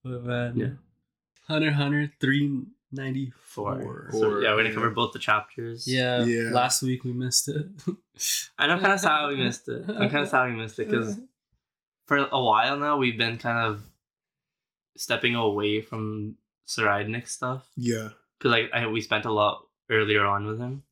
But 0.04 0.24
man, 0.24 0.58
Yeah. 0.58 0.70
Hunter 1.48 1.72
Hunter 1.72 2.12
three 2.20 2.64
ninety 2.92 3.32
four. 3.42 3.82
four. 3.82 4.10
So, 4.12 4.40
yeah, 4.40 4.52
we're 4.52 4.58
gonna 4.58 4.70
yeah. 4.70 4.76
cover 4.76 4.90
both 4.90 5.14
the 5.14 5.20
chapters. 5.20 5.88
Yeah, 5.88 6.24
Yeah. 6.24 6.50
Last 6.52 6.82
week 6.82 7.04
we 7.04 7.14
missed 7.14 7.48
it. 7.50 7.68
I 8.58 8.68
know 8.68 8.80
kind 8.80 8.94
of 8.94 9.00
sad 9.00 9.28
we 9.28 9.36
missed 9.38 9.68
it. 9.68 9.86
I'm 9.90 10.10
kind 10.10 10.24
of 10.24 10.30
sad 10.30 10.50
we 10.50 10.56
missed 10.56 10.80
it 10.80 10.90
because 10.90 11.20
for 12.08 12.18
a 12.18 12.44
while 12.44 12.78
now 12.78 12.98
we've 12.98 13.18
been 13.18 13.38
kind 13.38 13.58
of 13.58 13.84
stepping 14.98 15.36
away 15.36 15.82
from 15.82 16.36
Tserriednich 16.68 17.28
stuff 17.28 17.68
yeah, 17.76 18.10
because 18.38 18.52
like 18.52 18.70
I, 18.74 18.88
we 18.88 19.02
spent 19.02 19.26
a 19.26 19.32
lot 19.32 19.66
earlier 19.90 20.26
on 20.26 20.46
with 20.46 20.60
him, 20.60 20.84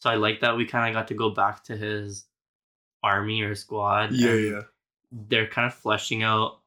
so 0.00 0.10
I 0.10 0.14
like 0.14 0.40
that 0.40 0.56
we 0.56 0.64
kind 0.66 0.88
of 0.88 0.98
got 0.98 1.08
to 1.08 1.14
go 1.14 1.30
back 1.30 1.64
to 1.64 1.76
his 1.76 2.24
army 3.02 3.42
or 3.42 3.54
squad. 3.54 4.12
yeah, 4.12 4.30
and 4.30 4.50
yeah, 4.50 4.60
They're 5.12 5.46
kind 5.46 5.66
of 5.66 5.74
fleshing 5.74 6.22
out 6.22 6.57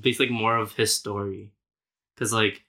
basically 0.00 0.30
more 0.30 0.56
of 0.56 0.72
his 0.72 0.94
story, 0.94 1.52
because 2.14 2.32
like 2.32 2.64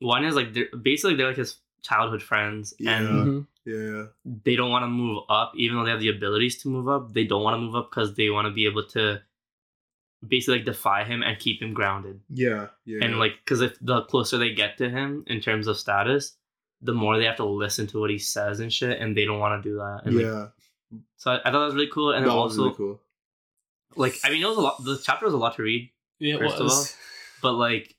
one 0.00 0.24
is 0.24 0.34
like 0.34 0.52
they're 0.54 0.68
basically 0.82 1.14
they're 1.16 1.28
like 1.28 1.36
his 1.36 1.56
childhood 1.82 2.22
friends 2.22 2.74
and 2.80 2.86
Yeah. 2.86 3.24
Mhm. 3.24 3.46
yeah, 3.64 4.06
they 4.44 4.56
don't 4.56 4.70
want 4.70 4.82
to 4.82 4.88
move 4.88 5.22
up, 5.28 5.52
even 5.56 5.76
though 5.76 5.84
they 5.84 5.90
have 5.90 6.00
the 6.00 6.08
abilities 6.08 6.60
to 6.62 6.68
move 6.68 6.88
up. 6.88 7.12
They 7.14 7.24
don't 7.24 7.42
want 7.42 7.54
to 7.54 7.60
move 7.60 7.74
up 7.76 7.90
because 7.90 8.14
they 8.14 8.30
want 8.30 8.46
to 8.46 8.52
be 8.52 8.66
able 8.66 8.84
to 8.88 9.20
basically 10.26 10.58
like 10.58 10.66
defy 10.66 11.04
him 11.04 11.22
and 11.22 11.38
keep 11.38 11.62
him 11.62 11.72
grounded. 11.74 12.20
Yeah, 12.28 12.68
yeah. 12.84 12.98
And 13.02 13.14
yeah. 13.14 13.18
like, 13.18 13.32
because 13.44 13.60
if 13.60 13.76
the 13.80 14.02
closer 14.02 14.38
they 14.38 14.52
get 14.52 14.78
to 14.78 14.88
him 14.90 15.24
in 15.28 15.40
terms 15.40 15.66
of 15.66 15.76
status, 15.76 16.36
the 16.82 16.92
more 16.92 17.16
they 17.18 17.24
have 17.24 17.36
to 17.36 17.44
listen 17.44 17.86
to 17.88 18.00
what 18.00 18.10
he 18.10 18.18
says 18.18 18.60
and 18.60 18.72
shit, 18.72 19.00
and 19.00 19.16
they 19.16 19.24
don't 19.24 19.38
want 19.38 19.62
to 19.62 19.68
do 19.68 19.76
that. 19.76 20.02
And 20.04 20.16
like, 20.16 20.24
yeah, 20.26 20.46
so 21.16 21.32
I, 21.32 21.40
I 21.40 21.42
thought 21.44 21.60
that 21.60 21.66
was 21.66 21.74
really 21.74 21.90
cool, 21.92 22.12
and 22.12 22.24
that 22.24 22.28
then 22.28 22.36
was 22.36 22.52
also 22.58 22.64
really 22.64 22.76
cool. 22.76 23.00
Like 23.96 24.14
I 24.24 24.30
mean, 24.30 24.42
it 24.42 24.46
was 24.46 24.58
a 24.58 24.60
lot. 24.60 24.82
The 24.84 24.98
chapter 25.02 25.24
was 25.26 25.34
a 25.34 25.38
lot 25.38 25.56
to 25.56 25.62
read, 25.62 25.90
Yeah, 26.18 26.34
it 26.36 26.38
First 26.40 26.56
of 26.56 26.64
was. 26.64 26.96
but 27.42 27.52
like 27.52 27.94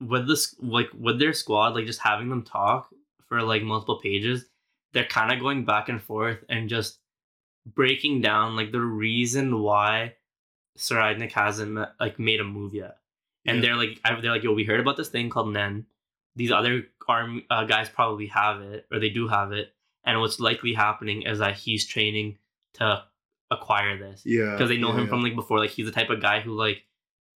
with 0.00 0.26
this, 0.28 0.54
like 0.60 0.88
with 0.98 1.18
their 1.18 1.32
squad, 1.32 1.74
like 1.74 1.86
just 1.86 2.00
having 2.00 2.28
them 2.28 2.42
talk 2.42 2.88
for 3.28 3.42
like 3.42 3.62
multiple 3.62 4.00
pages, 4.00 4.44
they're 4.92 5.04
kind 5.06 5.32
of 5.32 5.40
going 5.40 5.64
back 5.64 5.88
and 5.88 6.02
forth 6.02 6.38
and 6.48 6.68
just 6.68 6.98
breaking 7.66 8.20
down 8.20 8.56
like 8.56 8.72
the 8.72 8.80
reason 8.80 9.60
why 9.60 10.14
Tserriednich 10.78 11.32
hasn't 11.32 11.78
like 12.00 12.18
made 12.18 12.40
a 12.40 12.44
move 12.44 12.74
yet. 12.74 12.96
And 13.46 13.56
Yeah. 13.58 13.62
they're 13.62 13.76
like, 13.76 14.00
they're 14.22 14.30
like, 14.32 14.42
yo, 14.42 14.52
we 14.52 14.64
heard 14.64 14.80
about 14.80 14.96
this 14.96 15.08
thing 15.08 15.30
called 15.30 15.52
Nen. 15.52 15.86
These 16.36 16.50
other 16.50 16.84
arm 17.06 17.42
uh, 17.48 17.64
guys 17.64 17.88
probably 17.88 18.26
have 18.26 18.60
it, 18.60 18.86
or 18.90 18.98
they 18.98 19.10
do 19.10 19.28
have 19.28 19.52
it. 19.52 19.72
And 20.04 20.20
what's 20.20 20.40
likely 20.40 20.74
happening 20.74 21.22
is 21.22 21.38
that 21.38 21.54
he's 21.56 21.86
training 21.86 22.38
to 22.74 23.04
acquire 23.54 23.98
this 23.98 24.22
Yeah, 24.24 24.52
because 24.52 24.68
they 24.68 24.76
know 24.78 24.88
yeah, 24.88 24.94
him 24.98 25.04
yeah. 25.04 25.10
from 25.10 25.22
like 25.22 25.34
before. 25.34 25.58
Like 25.58 25.70
he's 25.70 25.86
the 25.86 25.92
type 25.92 26.10
of 26.10 26.20
guy 26.20 26.40
who 26.40 26.52
like 26.54 26.82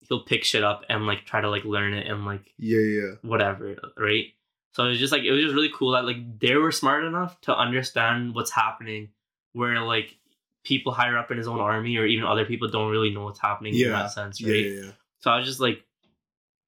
he'll 0.01 0.23
pick 0.25 0.45
shit 0.45 0.63
up 0.65 0.85
and 0.89 1.07
like 1.07 1.25
try 1.25 1.41
to 1.41 1.51
like 1.51 1.65
learn 1.65 1.93
it 1.95 2.07
and 2.07 2.25
like 2.27 2.53
Yeah, 2.59 2.79
yeah, 2.81 3.11
whatever, 3.23 3.77
right? 3.97 4.27
So 4.73 4.85
it 4.85 4.89
was 4.91 4.99
just 4.99 5.13
like 5.13 5.23
it 5.23 5.33
was 5.33 5.43
just 5.43 5.55
really 5.55 5.71
cool 5.75 5.93
that 5.93 6.05
like 6.05 6.39
they 6.41 6.55
were 6.57 6.71
smart 6.73 7.05
enough 7.05 7.41
to 7.43 7.57
understand 7.57 8.35
what's 8.35 8.51
happening, 8.51 9.09
where 9.53 9.81
like 9.81 10.17
people 10.65 10.93
higher 10.93 11.17
up 11.17 11.31
in 11.31 11.39
his 11.39 11.49
own 11.49 11.59
army 11.61 11.97
or 11.97 12.05
even 12.07 12.25
other 12.27 12.45
people 12.45 12.69
don't 12.69 12.91
really 12.91 13.11
know 13.11 13.25
what's 13.25 13.41
happening 13.41 13.73
in 13.75 13.81
Yeah, 13.81 13.89
that 13.91 14.13
sense, 14.13 14.43
right? 14.43 14.53
yeah, 14.53 14.83
yeah. 14.83 14.91
So 15.21 15.31
I 15.31 15.37
was 15.39 15.47
just 15.47 15.61
like 15.61 15.83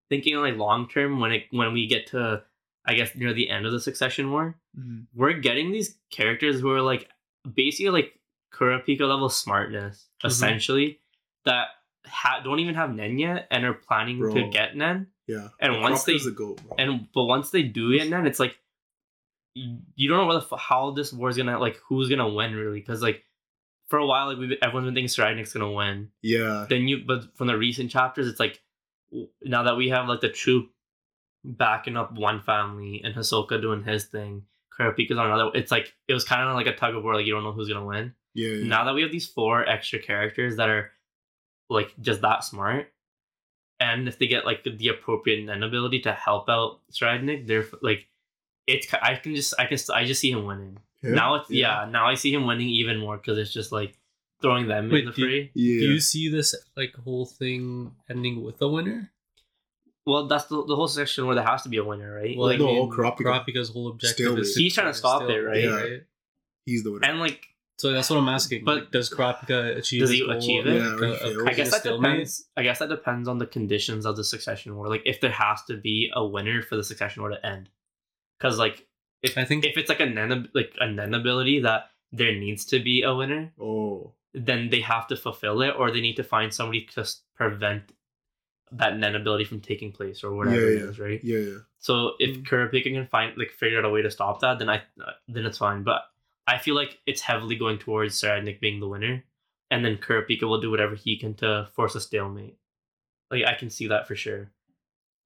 thinking 0.09 0.37
like 0.37 0.57
long 0.57 0.89
term 0.89 1.21
when 1.21 1.33
it 1.33 1.45
when 1.51 1.73
we 1.73 1.87
get 1.87 2.09
to 2.09 2.43
I 2.85 2.95
guess 2.95 3.15
near 3.15 3.33
the 3.33 3.49
end 3.51 3.67
of 3.67 3.73
the 3.73 3.81
succession 3.81 4.31
war, 4.33 4.57
Mm-hmm. 4.79 5.01
we're 5.21 5.33
getting 5.33 5.73
these 5.73 5.97
characters 6.13 6.61
who 6.61 6.71
are 6.71 6.81
like 6.81 7.09
basically 7.55 7.91
like 7.91 8.19
Kurapika 8.53 9.01
level 9.09 9.29
smartness, 9.29 10.09
Mhm. 10.23 10.27
essentially, 10.29 11.01
that 11.45 11.69
ha- 12.07 12.41
don't 12.43 12.59
even 12.61 12.75
have 12.75 12.95
Nen 12.95 13.19
yet 13.19 13.47
and 13.51 13.65
are 13.65 13.75
planning 13.75 14.19
to 14.35 14.49
get 14.51 14.77
Nen. 14.77 15.07
yeah. 15.27 15.49
And 15.61 15.75
The 15.75 15.79
once 15.81 16.05
they 16.05 16.19
the 16.19 16.31
goat, 16.33 16.61
and 16.79 17.09
but 17.15 17.25
once 17.25 17.51
they 17.51 17.63
do 17.63 17.97
get 17.97 18.09
Nen, 18.09 18.27
it's 18.27 18.41
like 18.41 18.59
you 19.55 19.79
you 19.97 20.09
don't 20.09 20.19
know 20.19 20.27
whether 20.27 20.45
how 20.57 20.91
this 20.93 21.13
war 21.13 21.29
is 21.29 21.37
gonna 21.37 21.59
like 21.59 21.77
who's 21.89 22.09
gonna 22.09 22.29
win 22.29 22.55
really 22.55 22.79
because 22.81 23.03
like 23.03 23.25
for 23.89 23.99
a 23.99 24.07
while 24.07 24.29
like 24.29 24.39
we've 24.39 24.57
everyone's 24.63 24.87
been 24.87 24.95
thinking 24.95 25.09
Tserriednich's 25.09 25.53
gonna 25.53 25.73
win. 25.73 26.11
yeah, 26.23 26.67
Then 26.69 26.87
you 26.89 27.05
but 27.07 27.37
from 27.37 27.47
the 27.49 27.57
recent 27.59 27.91
chapters, 27.91 28.29
it's 28.29 28.39
like 28.41 28.63
now 29.43 29.65
that 29.65 29.77
we 29.77 29.89
have 29.89 30.09
like 30.09 30.21
the 30.21 30.29
Troupe 30.29 30.71
backing 31.45 31.97
up 31.97 32.13
one 32.13 32.41
family 32.43 33.01
and 33.03 33.15
Hisoka 33.15 33.61
doing 33.61 33.83
his 33.83 34.05
thing, 34.05 34.45
Kurapika's 34.79 35.19
on 35.19 35.27
another. 35.27 35.51
It's 35.55 35.73
like 35.73 35.95
it 36.07 36.15
was 36.15 36.25
kind 36.25 36.49
of 36.49 36.55
like 36.55 36.67
a 36.69 36.77
tug 36.77 36.95
of 36.95 37.03
war. 37.03 37.15
Like 37.17 37.27
you 37.27 37.33
don't 37.33 37.43
know 37.43 37.53
who's 37.53 37.69
gonna 37.69 37.85
win. 37.85 38.15
Yeah, 38.35 38.49
yeah. 38.49 38.67
Now 38.69 38.85
that 38.85 38.95
we 38.95 39.03
have 39.03 39.11
these 39.13 39.27
four 39.27 39.69
extra 39.69 39.99
characters 39.99 40.57
that 40.57 40.69
are 40.69 40.93
like 41.69 41.93
just 42.01 42.21
that 42.23 42.45
smart, 42.45 42.93
and 43.81 44.07
if 44.09 44.19
they 44.19 44.27
get 44.27 44.45
like 44.45 44.65
the 44.65 44.89
appropriate 44.89 45.45
Nen 45.45 45.63
ability 45.63 46.01
to 46.01 46.13
help 46.13 46.49
out 46.49 46.81
Tserriednich, 46.93 47.47
they're 47.47 47.65
like 47.83 48.07
it's. 48.67 48.93
I 48.95 49.17
can 49.17 49.35
just 49.35 49.55
I 49.59 49.67
can 49.67 49.79
I 49.93 50.05
just 50.05 50.21
see 50.21 50.31
him 50.31 50.45
winning. 50.45 50.79
Yeah, 51.03 51.11
Now 51.13 51.35
it's 51.37 51.51
yeah. 51.51 51.89
Now 51.91 52.07
I 52.09 52.15
see 52.15 52.33
him 52.33 52.47
winning 52.47 52.69
even 52.69 52.99
more 52.99 53.17
because 53.17 53.39
it's 53.39 53.53
just 53.53 53.73
like 53.73 53.95
throwing 54.43 54.69
them 54.69 54.91
Wait, 54.91 55.01
in 55.01 55.07
the 55.07 55.13
do 55.13 55.23
you- 55.23 55.27
fray. 55.29 55.51
yeah. 55.55 55.81
Do 55.81 55.93
you 55.93 56.01
see 56.01 56.29
this 56.29 56.55
like 56.77 56.95
whole 56.95 57.27
thing 57.27 57.93
ending 58.09 58.43
with 58.45 58.61
a 58.63 58.69
winner? 58.69 59.11
Well, 60.07 60.27
that's 60.27 60.45
the, 60.47 60.65
the 60.65 60.75
whole 60.77 60.89
section 60.89 61.27
where 61.27 61.35
there 61.37 61.45
has 61.45 61.63
to 61.63 61.69
be 61.69 61.77
a 61.77 61.85
winner, 61.85 62.13
right? 62.15 62.37
Well, 62.37 62.49
like, 62.49 62.59
no, 62.59 62.89
Kurapika. 62.89 63.19
Kurapika's 63.45 63.69
whole 63.69 63.89
objective 63.89 64.25
Stalemate. 64.25 64.43
is 64.43 64.57
He's 64.57 64.75
trying 64.75 64.87
to 64.87 64.95
stop 64.95 65.23
it, 65.29 65.39
right? 65.41 65.63
Yeah. 65.65 65.97
He's 66.65 66.83
the 66.85 66.93
winner. 66.93 67.07
and 67.07 67.21
like 67.21 67.47
So 67.81 67.93
that's 67.93 68.11
what 68.11 68.19
I'm 68.19 68.29
asking. 68.29 68.65
But- 68.65 68.81
But 68.81 68.93
does 68.93 69.09
Kurapika 69.11 69.77
achieve? 69.77 70.01
Does 70.01 70.11
he 70.11 70.21
goal 70.21 70.31
achieve 70.33 70.67
it? 70.67 70.75
Yeah, 70.77 70.89
like, 70.89 71.01
or 71.03 71.05
a- 71.05 71.09
he 71.09 71.15
a 71.15 71.19
fails. 71.19 71.49
I 71.49 71.55
guess 71.55 71.71
that 71.71 71.81
stalemate? 71.81 72.11
depends. 72.13 72.49
I 72.57 72.63
guess 72.63 72.79
that 72.81 72.89
depends 72.89 73.27
on 73.29 73.39
the 73.39 73.47
conditions 73.47 74.05
of 74.07 74.17
the 74.17 74.25
succession 74.25 74.77
war. 74.77 74.89
Like 74.89 75.03
if 75.07 75.21
there 75.21 75.31
has 75.33 75.63
to 75.65 75.77
be 75.77 76.11
a 76.15 76.25
winner 76.25 76.61
for 76.63 76.77
the 76.77 76.85
succession 76.85 77.23
war 77.23 77.31
to 77.31 77.47
end, 77.55 77.71
because 78.39 78.59
like 78.59 78.87
if 79.23 79.37
I 79.39 79.45
think 79.45 79.65
if 79.65 79.77
it's 79.77 79.89
like 79.89 80.01
a 80.01 80.07
nen 80.07 80.49
like 80.55 80.73
a 80.79 80.89
nen 80.89 81.15
ability 81.15 81.61
that 81.61 81.91
there 82.13 82.35
needs 82.35 82.65
to 82.67 82.81
be 82.81 83.03
a 83.03 83.15
winner, 83.15 83.53
oh, 83.61 84.13
then 84.35 84.69
they 84.71 84.81
have 84.81 85.07
to 85.09 85.17
fulfill 85.17 85.63
it, 85.63 85.71
or 85.79 85.91
they 85.91 86.01
need 86.01 86.17
to 86.17 86.25
find 86.25 86.53
somebody 86.53 86.83
to 86.95 87.01
s- 87.01 87.23
prevent 87.35 87.93
that 88.73 88.97
nen 88.99 89.15
ability 89.17 89.45
from 89.45 89.61
taking 89.61 89.91
place, 89.93 90.23
or 90.23 90.33
whatever 90.35 90.71
Yeah, 90.71 90.79
yeah. 90.81 90.89
is, 90.91 90.99
right? 91.01 91.21
yeah, 91.25 91.39
yeah. 91.39 91.59
So 91.79 92.15
if 92.21 92.37
Mm. 92.37 92.45
Kurapika 92.47 92.93
can 92.93 93.07
find 93.07 93.37
like 93.39 93.51
figure 93.53 93.79
out 93.79 93.85
a 93.85 93.91
way 93.91 94.03
to 94.03 94.11
stop 94.11 94.41
that, 94.41 94.59
then 94.59 94.69
I 94.69 94.79
uh, 95.05 95.13
then 95.29 95.45
it's 95.47 95.59
fine. 95.59 95.83
But 95.83 96.03
I 96.55 96.59
feel 96.59 96.75
like 96.75 96.99
it's 97.07 97.21
heavily 97.21 97.57
going 97.57 97.79
towards 97.79 98.21
Tserriednich 98.21 98.61
being 98.61 98.81
the 98.81 98.89
winner, 98.89 99.25
and 99.71 99.85
then 99.85 99.97
Kurapika 99.99 100.43
will 100.43 100.61
do 100.61 100.71
whatever 100.71 100.95
he 100.95 101.17
can 101.19 101.35
to 101.35 101.69
force 101.75 101.95
a 101.95 102.01
stalemate. 102.01 102.57
Like 103.31 103.45
I 103.45 103.55
can 103.55 103.71
see 103.71 103.87
that 103.89 104.09
for 104.09 104.17
sure, 104.17 104.51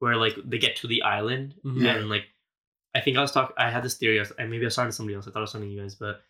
where 0.01 0.17
like 0.17 0.37
they 0.45 0.59
get 0.59 0.77
to 0.77 0.87
the 0.87 1.03
island 1.03 1.55
Mhm. 1.65 1.87
And 1.97 2.09
like 2.09 2.27
I 2.95 3.01
think 3.01 3.17
I 3.17 3.21
was 3.23 3.33
talking. 3.33 3.55
I 3.59 3.71
had 3.71 3.83
this 3.83 3.97
theory, 3.97 4.19
I 4.19 4.23
was- 4.23 4.33
and 4.39 4.51
maybe 4.51 4.67
I 4.67 4.69
started 4.69 4.93
somebody 4.93 5.17
else. 5.17 5.27
I 5.27 5.31
thought 5.31 5.41
I 5.41 5.49
was 5.49 5.53
talking 5.53 5.69
to 5.69 5.75
you 5.75 5.81
guys, 5.81 5.95
but 5.97 6.23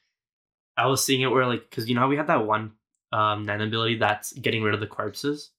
I 0.77 0.87
was 0.87 1.05
seeing 1.05 1.21
it 1.23 1.31
where 1.31 1.47
like 1.47 1.69
because 1.69 1.89
you 1.89 1.95
know 1.95 2.01
how 2.03 2.09
we 2.09 2.17
had 2.17 2.29
that 2.29 2.47
one 2.47 2.73
um 3.13 3.45
Nen 3.45 3.61
ability 3.61 3.97
that's 3.97 4.33
getting 4.33 4.63
rid 4.63 4.75
of 4.75 4.81
the 4.81 4.87
corpses. 4.87 5.51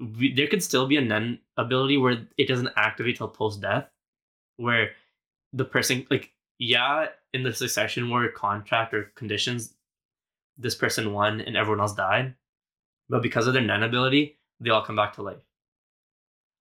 We, 0.00 0.34
there 0.34 0.48
could 0.48 0.62
still 0.62 0.86
be 0.86 0.96
a 0.96 1.00
Nen 1.00 1.38
ability 1.56 1.96
where 1.96 2.26
it 2.36 2.48
doesn't 2.48 2.70
activate 2.76 3.16
till 3.16 3.28
post 3.28 3.60
death, 3.60 3.88
where 4.56 4.90
the 5.52 5.64
person 5.64 6.06
like 6.10 6.33
yeah 6.58 7.06
in 7.32 7.42
the 7.42 7.52
succession 7.52 8.08
war 8.10 8.28
contract 8.28 8.94
or 8.94 9.10
conditions, 9.16 9.74
this 10.56 10.74
person 10.74 11.12
won 11.12 11.40
and 11.40 11.56
everyone 11.56 11.80
else 11.80 11.94
died, 11.94 12.34
but 13.08 13.22
because 13.22 13.46
of 13.46 13.54
their 13.54 13.62
Nen 13.62 13.82
ability, 13.82 14.38
they 14.60 14.70
all 14.70 14.82
come 14.84 14.96
back 14.96 15.14
to 15.14 15.22
life. 15.22 15.42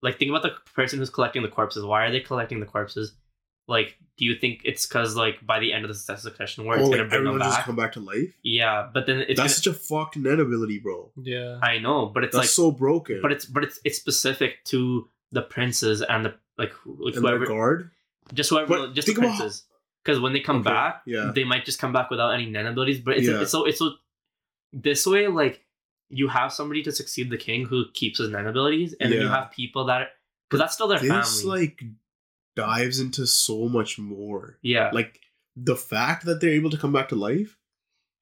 Like 0.02 0.18
think 0.20 0.30
about 0.30 0.42
the 0.44 0.56
person 0.74 1.00
who's 1.00 1.10
collecting 1.10 1.42
the 1.44 1.48
corpses. 1.48 1.86
Why 1.86 2.06
are 2.06 2.12
they 2.12 2.20
collecting 2.20 2.60
the 2.60 2.66
corpses? 2.66 3.14
Like, 3.68 3.96
do 4.18 4.26
you 4.26 4.36
think 4.36 4.60
it's 4.66 4.86
because 4.86 5.16
like 5.16 5.46
by 5.46 5.60
the 5.60 5.72
end 5.72 5.86
of 5.86 5.90
the 5.90 5.96
succession 5.96 6.66
war, 6.66 6.74
oh, 6.76 6.80
it's 6.80 6.90
like 6.90 6.98
gonna 6.98 7.10
bring 7.10 7.24
them 7.24 7.28
everyone 7.36 7.48
just 7.50 7.62
come 7.62 7.76
back 7.78 7.94
to 7.94 8.02
life. 8.02 8.36
Yeah, 8.44 8.90
but 8.94 9.06
then 9.06 9.20
it's 9.20 9.40
That's 9.40 9.40
gonna, 9.40 9.50
such 9.50 9.68
a 9.68 9.74
fucked 9.74 10.18
nen 10.18 10.42
ability, 10.42 10.80
bro. 10.80 11.12
yeah. 11.22 11.60
I 11.64 11.78
know, 11.78 12.08
but 12.08 12.26
it's 12.26 12.34
That's 12.36 12.44
like 12.44 12.50
so 12.50 12.72
broken. 12.72 13.20
but 13.22 13.32
it's 13.32 13.46
but 13.46 13.64
it's 13.64 13.80
it's 13.86 13.98
specific 13.98 14.64
to 14.66 15.08
the 15.32 15.42
princes 15.44 16.02
and 16.02 16.26
the 16.26 16.34
like, 16.58 16.72
who- 16.74 16.98
like 17.00 17.16
and 17.16 17.24
their 17.24 17.38
whoever 17.38 17.46
guard. 17.46 17.92
just 18.34 18.50
whoever 18.50 18.68
But 18.68 18.94
just 18.96 19.08
the 19.08 19.14
think 19.14 19.26
about- 19.26 19.38
princes 19.38 19.64
because 20.04 20.20
when 20.20 20.34
they 20.34 20.40
come 20.40 20.58
Okay, 20.58 20.70
back 20.70 21.02
yeah. 21.06 21.32
they 21.34 21.44
might 21.44 21.66
just 21.66 21.80
come 21.80 21.94
back 21.94 22.10
without 22.10 22.32
any 22.32 22.46
nen 22.48 22.66
abilities 22.66 23.00
but 23.00 23.18
it's, 23.18 23.28
Yeah. 23.28 23.42
it's 23.42 23.52
so 23.52 23.66
it's 23.66 23.80
so 23.80 23.92
this 24.72 25.06
way 25.06 25.28
like 25.28 25.64
you 26.10 26.28
have 26.28 26.52
somebody 26.54 26.84
to 26.84 26.92
succeed 26.92 27.30
the 27.30 27.38
king 27.38 27.66
who 27.66 27.86
keeps 27.94 28.20
his 28.20 28.30
nen 28.30 28.46
abilities 28.48 28.94
and 29.00 29.12
then 29.12 29.22
you 29.22 29.28
have 29.28 29.52
people 29.52 29.86
that 29.86 30.10
because 30.50 30.60
that's 30.62 30.74
still 30.74 30.88
their 30.88 31.00
This 31.00 31.42
family 31.42 31.60
like 31.62 31.84
dives 32.56 33.00
into 33.00 33.26
so 33.26 33.68
much 33.68 33.98
more. 33.98 34.58
yeah 34.62 34.92
Like 34.94 35.20
the 35.56 35.76
fact 35.76 36.26
that 36.26 36.40
they're 36.42 36.52
able 36.52 36.70
to 36.72 36.78
come 36.78 36.92
back 36.92 37.10
to 37.10 37.16
life. 37.16 37.58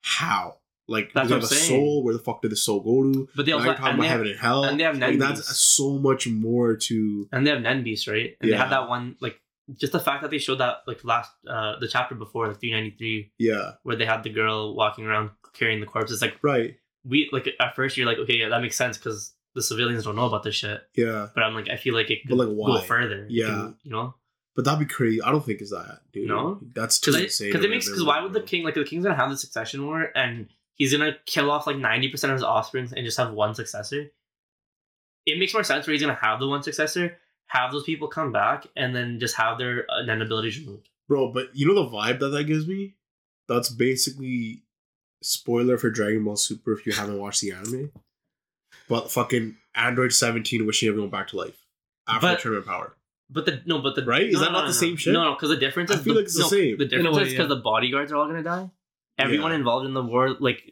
How? 0.01 0.57
Like 0.87 1.11
That's 1.13 1.29
they 1.29 1.35
have 1.35 1.43
a 1.43 1.47
saying. 1.47 1.69
soul. 1.69 2.03
Where 2.03 2.13
the 2.13 2.19
fuck 2.19 2.41
did 2.41 2.51
the 2.51 2.55
soul 2.57 2.81
go 2.81 3.11
to? 3.13 3.29
but 3.35 3.45
they 3.45 3.51
also 3.53 3.65
you're 3.65 3.75
talking 3.75 3.93
about 3.95 4.01
they, 4.01 4.07
have, 4.07 4.17
heaven 4.19 4.31
and 4.31 4.39
hell. 4.39 4.63
and 4.65 4.79
they 4.79 4.83
have 4.83 4.97
like 4.97 5.11
nen 5.17 5.19
that's 5.19 5.57
so 5.59 5.97
much 5.97 6.27
more 6.27 6.75
to. 6.75 7.27
and 7.31 7.45
they 7.45 7.51
have 7.51 7.61
nen 7.61 7.83
beasts 7.83 8.07
right 8.07 8.35
and 8.39 8.49
they 8.49 8.53
Yeah. 8.53 8.61
had 8.63 8.71
that 8.71 8.89
one 8.89 9.15
like 9.21 9.39
just 9.79 9.93
the 9.93 9.99
fact 9.99 10.21
that 10.21 10.31
they 10.31 10.37
showed 10.37 10.59
that 10.59 10.77
like 10.87 11.03
last 11.03 11.31
uh 11.47 11.77
the 11.79 11.87
chapter 11.87 12.15
before 12.15 12.47
like 12.47 12.59
393 12.59 13.31
Yeah. 13.37 13.71
where 13.83 13.95
they 13.95 14.05
had 14.05 14.23
the 14.23 14.29
girl 14.29 14.75
walking 14.75 15.05
around 15.05 15.31
carrying 15.53 15.79
the 15.79 15.85
corpse 15.85 16.11
it's 16.11 16.21
like 16.21 16.37
Right. 16.41 16.75
we 17.05 17.29
like 17.31 17.47
at 17.59 17.75
first 17.75 17.97
you're 17.97 18.05
like 18.07 18.17
okay 18.19 18.35
yeah 18.35 18.49
that 18.49 18.61
makes 18.61 18.75
sense 18.77 18.97
because 18.97 19.33
the 19.55 19.61
civilians 19.61 20.05
don't 20.05 20.15
know 20.15 20.25
about 20.25 20.43
this 20.43 20.55
shit 20.55 20.81
Yeah. 20.95 21.27
but 21.35 21.43
i'm 21.43 21.53
like 21.53 21.69
i 21.69 21.75
feel 21.77 21.93
like 21.93 22.09
it 22.09 22.19
But, 22.27 22.37
could 22.37 22.47
like, 22.49 22.67
go 22.67 22.81
further 22.81 23.25
Yeah. 23.29 23.47
can, 23.47 23.75
you 23.83 23.91
know 23.91 24.15
But 24.55 24.65
that'd 24.65 24.79
be 24.79 24.85
crazy. 24.93 25.21
I 25.21 25.31
don't 25.31 25.45
think 25.45 25.61
it's 25.61 25.71
that, 25.71 26.01
dude. 26.11 26.27
No? 26.27 26.59
That's 26.75 26.99
too 26.99 27.11
because 27.11 27.23
insane. 27.23 27.49
because 27.51 27.63
it 27.65 27.69
makes 27.69 27.87
because 27.87 28.03
why 28.03 28.21
would 28.21 28.33
the 28.33 28.41
king 28.41 28.63
like 28.65 28.73
the 28.75 28.83
king's 28.83 29.03
gonna 29.05 29.15
have 29.15 29.29
the 29.29 29.37
succession 29.37 29.85
war 29.85 30.09
and 30.15 30.49
he's 30.75 30.91
gonna 30.91 31.15
kill 31.25 31.49
off 31.49 31.67
like 31.67 31.77
90% 31.77 32.23
of 32.25 32.31
his 32.31 32.43
offspring 32.43 32.89
and 32.95 33.05
just 33.05 33.17
have 33.17 33.31
one 33.31 33.55
successor 33.55 34.11
it 35.25 35.37
makes 35.39 35.53
more 35.53 35.63
sense 35.63 35.85
where 35.87 35.93
he's 35.93 36.01
gonna 36.01 36.15
have 36.21 36.39
the 36.39 36.47
one 36.47 36.63
successor 36.63 37.17
have 37.53 37.71
those 37.71 37.83
people 37.83 38.07
come 38.07 38.31
back 38.31 38.65
and 38.75 38.95
then 38.95 39.19
just 39.19 39.35
have 39.35 39.57
their 39.57 39.85
uh, 39.91 40.01
nen 40.03 40.21
abilities 40.21 40.59
removed 40.59 40.87
bro? 41.07 41.31
But 41.31 41.49
you 41.53 41.67
know 41.67 41.75
the 41.83 41.89
vibe 41.89 42.19
that 42.19 42.29
that 42.29 42.45
gives 42.45 42.67
me. 42.67 42.95
That's 43.47 43.69
basically 43.69 44.63
spoiler 45.21 45.77
for 45.77 45.89
Dragon 45.89 46.23
Ball 46.23 46.35
Super 46.37 46.71
if 46.73 46.85
you 46.85 46.93
haven't 46.93 47.19
watched 47.19 47.41
the 47.41 47.51
anime. 47.51 47.91
But 48.87 49.11
fucking 49.11 49.57
Android 49.75 50.13
17 50.13 50.65
wishing 50.65 50.89
everyone 50.89 51.09
back 51.09 51.27
to 51.29 51.37
life 51.37 51.65
after 52.07 52.27
But- 52.27 52.35
the 52.37 52.41
tournament 52.41 52.67
power. 52.67 52.95
but 53.29 53.45
the 53.45 53.61
no 53.65 53.79
but 53.79 53.95
the 53.95 54.03
Right? 54.05 54.27
Is 54.27 54.33
no, 54.35 54.39
that 54.41 54.45
no, 54.47 54.51
not 54.51 54.59
no, 54.61 54.67
the 54.67 54.73
no. 54.73 54.79
same 54.79 54.95
shit? 54.97 55.13
no 55.13 55.23
no 55.23 55.33
because 55.35 55.49
the 55.49 55.57
difference 55.57 55.91
I 55.91 55.95
is 55.95 56.01
feel 56.03 56.15
like 56.15 56.25
it's 56.25 56.37
the 56.37 56.43
same. 56.45 56.77
the 56.77 56.83
In 56.83 56.89
difference 56.89 57.15
way, 57.17 57.23
is 57.23 57.29
because 57.33 57.49
yeah. 57.49 57.55
the 57.55 57.61
bodyguards 57.61 58.11
are 58.11 58.17
all 58.17 58.27
gonna 58.27 58.43
die 58.43 58.69
everyone 59.17 59.51
Yeah. 59.51 59.57
involved 59.57 59.85
in 59.85 59.93
the 59.93 60.01
war 60.03 60.35
like 60.39 60.63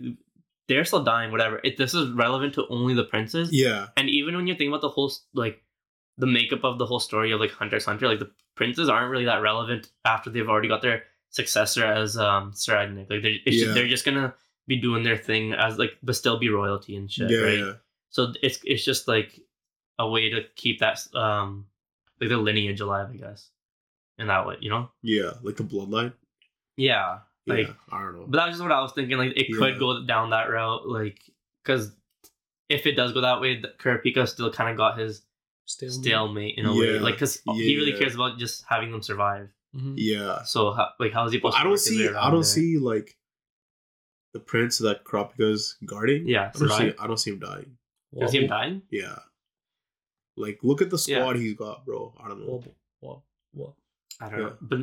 they're 0.68 0.86
still 0.86 1.04
dying, 1.04 1.32
whatever. 1.32 1.60
It 1.64 1.78
this 1.78 1.94
is 1.94 2.10
relevant 2.12 2.54
to 2.56 2.68
only 2.68 2.94
the 2.94 3.04
princes. 3.04 3.50
Yeah. 3.52 3.88
And 3.98 4.08
even 4.10 4.36
when 4.36 4.46
you 4.48 4.56
think 4.56 4.68
about 4.70 4.82
the 4.82 4.90
whole 4.90 5.12
like 5.34 5.62
the 6.20 6.28
makeup 6.28 6.64
of 6.64 6.78
the 6.78 6.86
whole 6.86 7.00
story 7.00 7.32
of 7.32 7.40
like 7.40 7.52
Hunter 7.52 7.78
x 7.78 7.86
Hunter, 7.86 8.08
like 8.08 8.20
the 8.20 8.30
princes 8.56 8.90
aren't 8.90 9.10
really 9.10 9.26
that 9.26 9.42
relevant 9.42 9.90
after 10.06 10.30
they've 10.30 10.48
already 10.50 10.68
got 10.68 10.82
their 10.82 11.04
successor 11.30 11.86
as 11.86 12.18
um 12.18 12.52
Tserriednich. 12.52 13.10
Like 13.10 13.22
they're 13.24 13.38
it's 13.46 13.58
Yeah. 13.58 13.64
just, 13.66 13.74
they're 13.76 13.88
just 13.88 14.06
gonna 14.06 14.34
be 14.68 14.78
doing 14.78 15.04
their 15.04 15.18
thing 15.18 15.54
as 15.54 15.78
like 15.80 15.94
but 16.04 16.16
still 16.16 16.38
be 16.38 16.50
royalty 16.50 16.96
and 16.96 17.12
shit, 17.12 17.30
yeah, 17.32 17.40
right? 17.40 17.58
yeah. 17.60 17.74
So 18.12 18.34
it's 18.44 18.60
it's 18.64 18.84
just 18.86 19.08
like 19.08 19.40
a 19.98 20.08
way 20.08 20.30
to 20.30 20.44
keep 20.56 20.80
that 20.80 21.00
um 21.16 21.66
like 22.20 22.30
the 22.30 22.38
lineage 22.38 22.82
alive, 22.82 23.10
I 23.12 23.18
guess. 23.18 23.50
In 24.18 24.28
that 24.28 24.46
way, 24.46 24.58
you 24.60 24.70
know? 24.70 24.90
Yeah. 25.02 25.32
Like 25.42 25.56
the 25.56 25.64
bloodline. 25.64 26.12
Yeah. 26.76 27.20
Yeah. 27.46 27.54
Like 27.54 27.70
I 27.92 28.02
don't 28.02 28.16
know. 28.16 28.26
but 28.28 28.38
that's 28.38 28.52
just 28.52 28.62
what 28.62 28.72
I 28.74 28.82
was 28.82 28.92
thinking. 28.92 29.18
Like 29.18 29.32
it 29.38 29.48
Yeah. 29.50 29.58
could 29.58 29.80
go 29.80 30.06
down 30.06 30.32
that 30.32 30.50
route, 30.50 30.88
like 30.88 31.20
because 31.64 31.92
if 32.68 32.86
it 32.86 32.96
does 32.98 33.14
go 33.14 33.22
that 33.22 33.40
way, 33.42 33.62
Kurapika 33.80 34.28
still 34.28 34.52
kind 34.52 34.70
of 34.70 34.78
got 34.78 35.00
his 35.00 35.22
Stalemate. 35.70 36.04
stalemate 36.04 36.58
in 36.58 36.66
a 36.66 36.74
way, 36.76 36.98
like 37.00 37.16
because 37.16 37.42
he 37.46 37.76
really 37.78 37.92
Yeah. 37.94 38.00
cares 38.00 38.16
about 38.16 38.40
just 38.40 38.66
having 38.68 38.92
them 38.92 39.02
survive. 39.04 39.50
Mhm. 39.76 39.94
yeah. 39.98 40.42
So 40.44 40.72
how, 40.74 40.90
like 41.00 41.14
how 41.14 41.26
is 41.26 41.32
he 41.34 41.38
But 41.40 41.52
supposed? 41.52 41.60
I 41.60 41.64
to 41.64 41.70
don't 41.70 41.78
see. 41.78 42.08
I 42.10 42.30
don't 42.32 42.34
there? 42.42 42.44
see 42.44 42.78
like 42.80 43.18
the 44.34 44.40
prince 44.40 44.80
that 44.80 45.04
Kurapika's 45.06 45.78
guarding. 45.86 46.28
Yeah, 46.28 46.52
I 46.56 46.58
don't 46.60 46.70
see. 46.70 46.94
I 47.00 47.08
don't 47.08 47.18
see 47.18 47.32
him 47.32 47.40
dying. 47.40 47.78
You 48.14 48.28
see 48.28 48.42
him 48.42 48.48
dying? 48.50 48.82
Yeah. 48.90 49.20
Like, 50.36 50.60
look 50.64 50.82
at 50.82 50.90
the 50.90 51.04
Yeah. 51.08 51.20
squad 51.20 51.36
he's 51.36 51.54
got, 51.54 51.86
bro. 51.86 52.16
I 52.20 52.28
don't 52.30 52.40
know. 52.40 52.48
Wobble, 52.54 52.76
wobble, 53.02 53.26
wobble. 53.54 53.78
I 54.20 54.30
don't 54.30 54.40
Yeah. 54.40 54.46
know, 54.48 54.58
but 54.62 54.80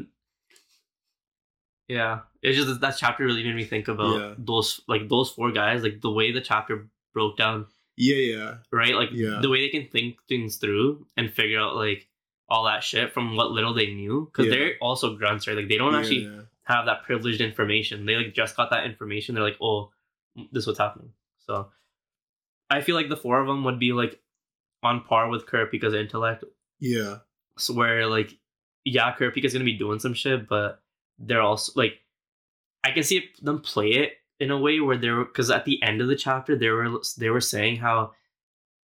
yeah, 1.89 2.21
it's 2.43 2.57
just 2.57 2.69
that- 2.69 2.81
that 2.81 2.97
chapter 2.99 3.25
really 3.25 3.43
made 3.45 3.55
me 3.57 3.65
think 3.65 3.89
about 3.89 4.21
Yeah. 4.21 4.35
those 4.39 4.81
like 4.87 5.09
those 5.09 5.31
four 5.31 5.51
guys, 5.53 5.83
like 5.83 6.01
the 6.01 6.11
way 6.11 6.31
the 6.33 6.41
chapter 6.41 6.89
broke 7.13 7.37
down, 7.37 7.67
Yeah, 7.97 8.17
yeah, 8.17 8.55
right? 8.73 8.95
Like 8.95 9.11
Yeah. 9.13 9.39
the 9.41 9.49
way 9.49 9.61
they 9.61 9.69
can 9.71 9.89
think 9.91 10.19
things 10.29 10.57
through 10.57 11.07
and 11.17 11.33
figure 11.33 11.59
out 11.59 11.77
like 11.77 12.09
all 12.49 12.65
that 12.65 12.85
shit 12.85 13.13
from 13.13 13.37
what 13.37 13.51
little 13.51 13.75
they 13.75 13.93
knew, 13.93 14.31
because 14.31 14.47
Yeah. 14.47 14.59
they're 14.59 14.75
also 14.81 15.17
grunts, 15.17 15.47
right? 15.49 15.57
Like 15.57 15.69
they 15.69 15.79
don't 15.79 15.93
yeah, 15.95 15.99
actually 15.99 16.31
have 16.65 16.87
that 16.87 17.05
privileged 17.05 17.41
information. 17.41 18.07
They 18.07 18.17
like 18.17 18.35
just 18.35 18.57
got 18.57 18.71
that 18.71 18.85
information. 18.87 19.35
They're 19.35 19.45
like, 19.45 19.57
oh, 19.61 19.93
this 20.53 20.63
is 20.63 20.67
what's 20.67 20.79
happening. 20.79 21.13
So 21.39 21.71
I 22.71 22.81
feel 22.83 22.95
like 22.97 23.09
the 23.09 23.17
four 23.17 23.41
of 23.41 23.47
them 23.47 23.65
would 23.65 23.79
be 23.79 23.93
like 23.93 24.21
on 24.83 25.03
par 25.05 25.29
with 25.29 25.47
Kurapika's 25.47 25.95
intellect. 25.95 26.45
Yeah, 26.79 27.19
So 27.59 27.73
where 27.75 28.07
like, 28.07 28.37
yeah, 28.85 29.15
Kurapika's 29.17 29.53
gonna 29.53 29.65
be 29.65 29.79
doing 29.79 29.99
some 29.99 30.15
shit, 30.15 30.47
but 30.49 30.83
they're 31.19 31.41
also 31.41 31.73
like, 31.75 32.01
I 32.85 32.91
can 32.93 33.03
see 33.03 33.31
them 33.43 33.61
play 33.61 33.89
it 33.93 34.13
in 34.41 34.51
a 34.51 34.59
way 34.59 34.81
where 34.81 34.97
they're 34.99 35.25
because 35.25 35.51
at 35.51 35.65
the 35.65 35.83
end 35.83 36.01
of 36.01 36.09
the 36.09 36.17
chapter 36.17 36.57
they 36.57 36.69
were 36.69 37.01
they 37.19 37.31
were 37.31 37.41
saying 37.41 37.77
how 37.77 38.13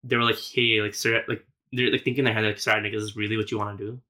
they 0.03 0.15
were 0.17 0.23
like, 0.23 0.39
hey, 0.39 0.81
like 0.81 0.93
sir, 0.95 1.23
like 1.27 1.45
they're 1.71 1.91
like 1.91 2.03
thinking 2.03 2.19
in 2.19 2.25
their 2.25 2.33
head 2.33 2.45
like, 2.45 2.59
sorry, 2.59 2.87
is 2.93 3.03
this 3.03 3.15
really 3.17 3.37
what 3.37 3.51
you 3.51 3.57
want 3.57 3.77
to 3.77 3.85
do? 3.85 4.01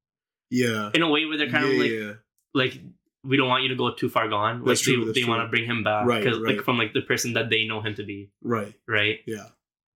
yeah. 0.51 0.91
In 0.93 1.01
a 1.01 1.09
way 1.09 1.25
where 1.25 1.37
they're 1.37 1.49
kind 1.49 1.65
yeah, 1.65 1.71
of 1.73 1.77
like 1.79 1.91
yeah. 1.91 2.13
like 2.53 2.79
we 3.23 3.37
don't 3.37 3.47
want 3.49 3.63
you 3.63 3.69
to 3.69 3.75
go 3.75 3.91
too 3.93 4.07
far 4.09 4.27
gone. 4.29 4.59
Like 4.59 4.67
That's 4.67 4.81
true, 4.81 5.11
they, 5.11 5.21
they 5.21 5.27
want 5.27 5.41
to 5.41 5.47
bring 5.47 5.65
him 5.65 5.83
back, 5.83 6.05
Right, 6.05 6.23
'cause, 6.23 6.37
right. 6.39 6.55
like 6.55 6.63
from 6.65 6.77
like 6.77 6.93
the 6.93 7.01
person 7.01 7.33
that 7.33 7.49
they 7.49 7.65
know 7.65 7.81
him 7.81 7.95
to 7.95 8.03
be, 8.03 8.29
right. 8.43 8.73
right? 8.87 9.19
Yeah, 9.25 9.47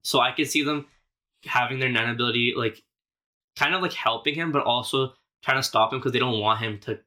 So 0.04 0.20
I 0.20 0.32
can 0.32 0.46
see 0.46 0.64
them 0.64 0.88
having 1.46 1.78
their 1.80 1.90
Nen 1.90 2.10
ability, 2.10 2.54
like 2.58 2.82
kind 3.56 3.76
of 3.76 3.82
like 3.84 3.94
helping 3.94 4.34
him, 4.34 4.52
but 4.52 4.64
also 4.64 5.14
trying 5.44 5.58
to 5.58 5.64
stop 5.64 5.94
him 5.94 6.00
because 6.00 6.12
they 6.12 6.20
don't 6.20 6.40
want 6.40 6.60
him 6.60 6.80
to 6.80 7.00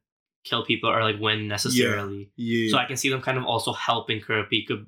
kill 0.44 0.64
people 0.64 0.90
or 0.90 1.02
like 1.02 1.20
win 1.20 1.48
necessarily. 1.48 2.30
yeah. 2.36 2.70
So 2.70 2.78
I 2.78 2.84
can 2.86 2.96
see 2.96 3.08
them 3.10 3.22
kind 3.22 3.38
of 3.38 3.44
also 3.44 3.72
helping 3.72 4.20
Kurapika, 4.20 4.86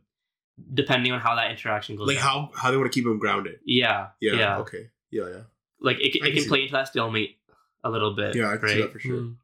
depending 0.72 1.12
on 1.12 1.20
how 1.20 1.35
that 1.36 1.51
interaction 1.51 1.97
goes. 1.97 2.06
like 2.09 2.16
down. 2.16 2.24
how 2.24 2.51
how 2.56 2.70
they 2.70 2.76
want 2.76 2.90
to 2.90 2.97
keep 2.97 3.06
him 3.06 3.18
grounded. 3.18 3.60
Yeah, 3.64 4.09
Yeah. 4.20 4.32
yeah, 4.35 4.59
Okay. 4.59 4.90
Yeah, 5.10 5.28
yeah. 5.28 5.40
Like 5.81 5.98
it, 6.01 6.22
I 6.22 6.28
it 6.28 6.32
can 6.32 6.40
can 6.43 6.48
play 6.48 6.59
that. 6.59 6.62
into 6.64 6.72
that 6.72 6.89
stalemate 6.89 7.39
a 7.85 7.90
little 7.90 8.14
bit. 8.16 8.35
Yeah, 8.35 8.48
I 8.51 8.56
can 8.56 8.62
right? 8.62 8.72
see 8.74 8.81
that 8.82 8.93
for 8.93 8.98
sure. 8.98 9.16
Mm. 9.20 9.36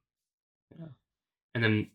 And 1.54 1.64
then, 1.64 1.90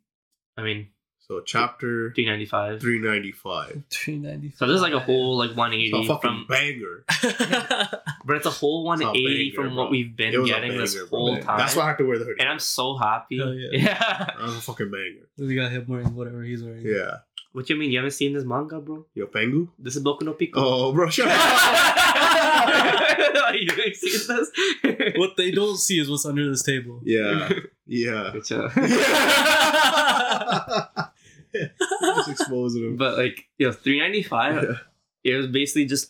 I 0.58 0.64
mean, 0.64 0.90
So 1.28 1.42
chapter 1.42 2.12
three 2.14 2.28
ninety 2.28 2.46
five. 2.46 2.80
three 2.80 3.00
ninety 3.00 3.32
five. 3.32 3.82
395. 3.92 4.60
So 4.60 4.68
this 4.68 4.76
is 4.76 4.82
like 4.84 4.94
a 4.94 5.00
whole 5.00 5.40
like 5.40 5.58
one 5.58 5.74
eighty 5.74 5.90
So 5.90 6.02
a 6.02 6.06
fucking 6.06 6.20
from 6.30 6.46
banger. 6.48 7.04
But 8.28 8.38
it's 8.38 8.46
a 8.46 8.50
whole 8.52 8.92
It's 8.94 9.02
a 9.02 9.06
180 9.06 9.52
banger, 9.52 9.56
from 9.68 9.76
what 9.76 9.86
bro. 9.86 9.92
we've 9.92 10.16
been 10.16 10.40
was 10.40 10.50
a 10.50 10.54
getting 10.54 10.78
this 10.78 10.94
banger, 10.96 11.08
bro. 11.08 11.20
whole 11.20 11.38
time. 11.40 11.58
That's 11.58 11.76
why 11.76 11.84
I 11.84 11.88
have 11.90 11.98
to 11.98 12.06
wear 12.08 12.18
the 12.20 12.26
hoodie. 12.26 12.40
and 12.42 12.50
I'm 12.50 12.60
so 12.60 12.96
happy. 12.98 13.38
Hell 13.40 13.54
yeah. 13.54 13.70
Yeah. 13.72 13.98
That 14.38 14.42
was 14.42 14.58
a 14.58 14.62
fucking 14.62 14.90
banger. 14.92 15.28
we 15.38 15.56
got 15.56 15.72
him 15.72 15.86
wearing 15.88 16.14
whatever 16.16 16.44
he's 16.44 16.62
wearing. 16.64 16.86
Yeah. 16.86 17.18
What 17.54 17.70
you 17.70 17.76
mean? 17.78 17.90
You 17.92 17.98
haven't 18.00 18.12
seen 18.12 18.34
this 18.34 18.44
manga, 18.44 18.80
bro? 18.82 19.06
Yo, 19.16 19.28
Pengu. 19.28 19.70
This 19.80 19.96
is 19.96 20.04
Boku 20.04 20.24
no 20.24 20.34
Pico. 20.34 20.60
Oh, 20.60 20.88
oh 20.90 20.94
bro, 20.94 21.10
shut 21.10 21.28
up. 21.30 21.36
you 23.56 23.68
haven't 23.70 23.96
seen 23.96 24.28
this? 24.28 24.52
What 25.18 25.38
they 25.38 25.52
don't 25.52 25.78
see 25.78 26.00
is 26.00 26.10
what's 26.10 26.26
under 26.26 26.50
this 26.50 26.64
table. 26.64 27.00
yeah. 27.04 27.50
Yeah. 27.88 28.32
Good 28.34 28.46
job. 28.46 28.72
Just 32.02 32.30
exposing 32.30 32.84
him. 32.84 32.98
but 32.98 33.18
like, 33.18 33.46
you 33.58 33.68
know, 33.68 33.72
395, 33.74 34.56
Yeah. 34.64 34.74
it 35.24 35.36
was 35.38 35.48
basically 35.48 35.86
just 35.86 36.10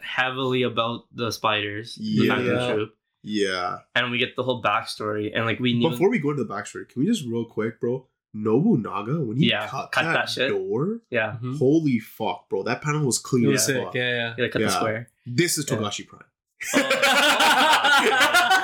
heavily 0.00 0.62
about 0.62 1.04
the 1.14 1.30
spiders, 1.30 1.96
Yeah. 2.00 2.34
Phantom 2.36 2.74
Troupe. 2.76 2.94
Yeah. 3.22 3.78
And 3.94 4.10
we 4.10 4.18
get 4.18 4.36
the 4.36 4.42
whole 4.42 4.62
backstory. 4.62 5.30
And 5.34 5.44
like, 5.44 5.60
we 5.60 5.74
knew. 5.74 5.90
Before 5.90 6.08
we 6.10 6.18
go 6.18 6.30
into 6.30 6.44
the 6.44 6.52
backstory, 6.54 6.88
can 6.88 7.02
we 7.02 7.06
just 7.08 7.26
real 7.26 7.44
quick, 7.44 7.80
bro? 7.80 8.06
Nobunaga, 8.34 9.20
when 9.20 9.36
he 9.38 9.48
Yeah, 9.50 9.66
cut, 9.66 9.90
cut 9.90 10.02
that, 10.04 10.12
that 10.12 10.28
shit. 10.28 10.50
door, 10.50 11.00
yeah. 11.10 11.38
Mhm. 11.42 11.58
holy 11.58 11.98
fuck, 11.98 12.48
bro. 12.48 12.62
That 12.62 12.82
panel 12.82 13.04
was 13.06 13.18
clean 13.18 13.48
It 13.50 13.54
as 13.54 13.66
fuck. 13.70 13.94
Yeah, 13.94 14.10
yeah. 14.10 14.34
Yeah, 14.38 14.48
cut 14.48 14.60
Yeah. 14.60 14.66
the 14.68 14.72
square. 14.72 15.08
This 15.26 15.58
is 15.58 15.64
Yeah. 15.68 15.76
Togashi 15.78 16.06
Prime. 16.06 16.24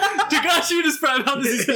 Togashi 0.30 0.82
just 0.82 1.00
prime 1.00 1.22
how 1.24 1.36
does 1.36 1.64
he 1.64 1.72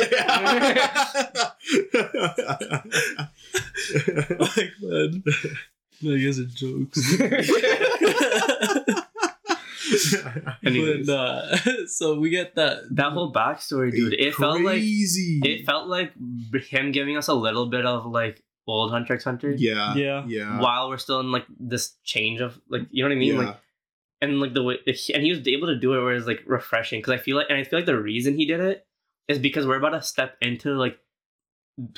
like 4.39 4.73
man? 4.81 5.23
No, 6.01 6.13
you 6.13 6.29
guys 6.29 6.39
are 6.39 6.45
jokes. 6.45 7.01
Anyways. 10.65 11.07
but 11.07 11.13
uh, 11.13 11.57
so 11.87 12.19
we 12.21 12.31
get 12.31 12.55
that 12.57 12.83
That 12.91 13.13
whole 13.13 13.33
backstory, 13.33 13.91
dude, 13.91 14.13
it 14.15 14.35
felt 14.35 14.61
like 14.61 14.75
crazy. 14.77 15.41
it 15.43 15.65
felt 15.67 15.89
like 15.89 16.13
him 16.69 16.93
giving 16.93 17.17
us 17.17 17.29
a 17.29 17.35
little 17.35 17.67
bit 17.67 17.87
of 17.87 18.07
like 18.07 18.43
old 18.67 18.91
Hunter 18.93 19.15
x 19.15 19.25
Hunter. 19.25 19.51
yeah, 19.57 19.95
Yeah. 19.95 20.25
yeah, 20.27 20.61
While 20.61 20.89
we're 20.91 20.99
still 20.99 21.21
in 21.21 21.33
like 21.33 21.47
this 21.59 21.95
change 22.05 22.41
of 22.41 22.61
like 22.69 22.83
you 22.91 23.03
know 23.03 23.09
what 23.09 23.17
I 23.17 23.19
mean, 23.19 23.35
yeah. 23.35 23.41
like 23.41 23.57
and 24.21 24.41
like 24.41 24.55
the 24.55 24.63
way 24.63 24.77
and 25.15 25.23
he 25.23 25.31
was 25.31 25.47
able 25.47 25.67
to 25.69 25.77
do 25.79 25.95
it 25.95 26.03
where 26.03 26.15
it's 26.15 26.27
like 26.27 26.43
refreshing 26.47 27.01
because 27.01 27.13
I 27.15 27.19
feel 27.19 27.37
like 27.37 27.47
and 27.49 27.59
I 27.59 27.65
feel 27.65 27.79
like 27.79 27.87
the 27.87 27.99
reason 28.01 28.37
he 28.37 28.47
did 28.47 28.61
it 28.61 28.87
is 29.29 29.39
because 29.39 29.67
we're 29.67 29.77
about 29.77 29.91
to 29.91 30.03
step 30.03 30.37
into 30.41 30.75
like 30.75 30.99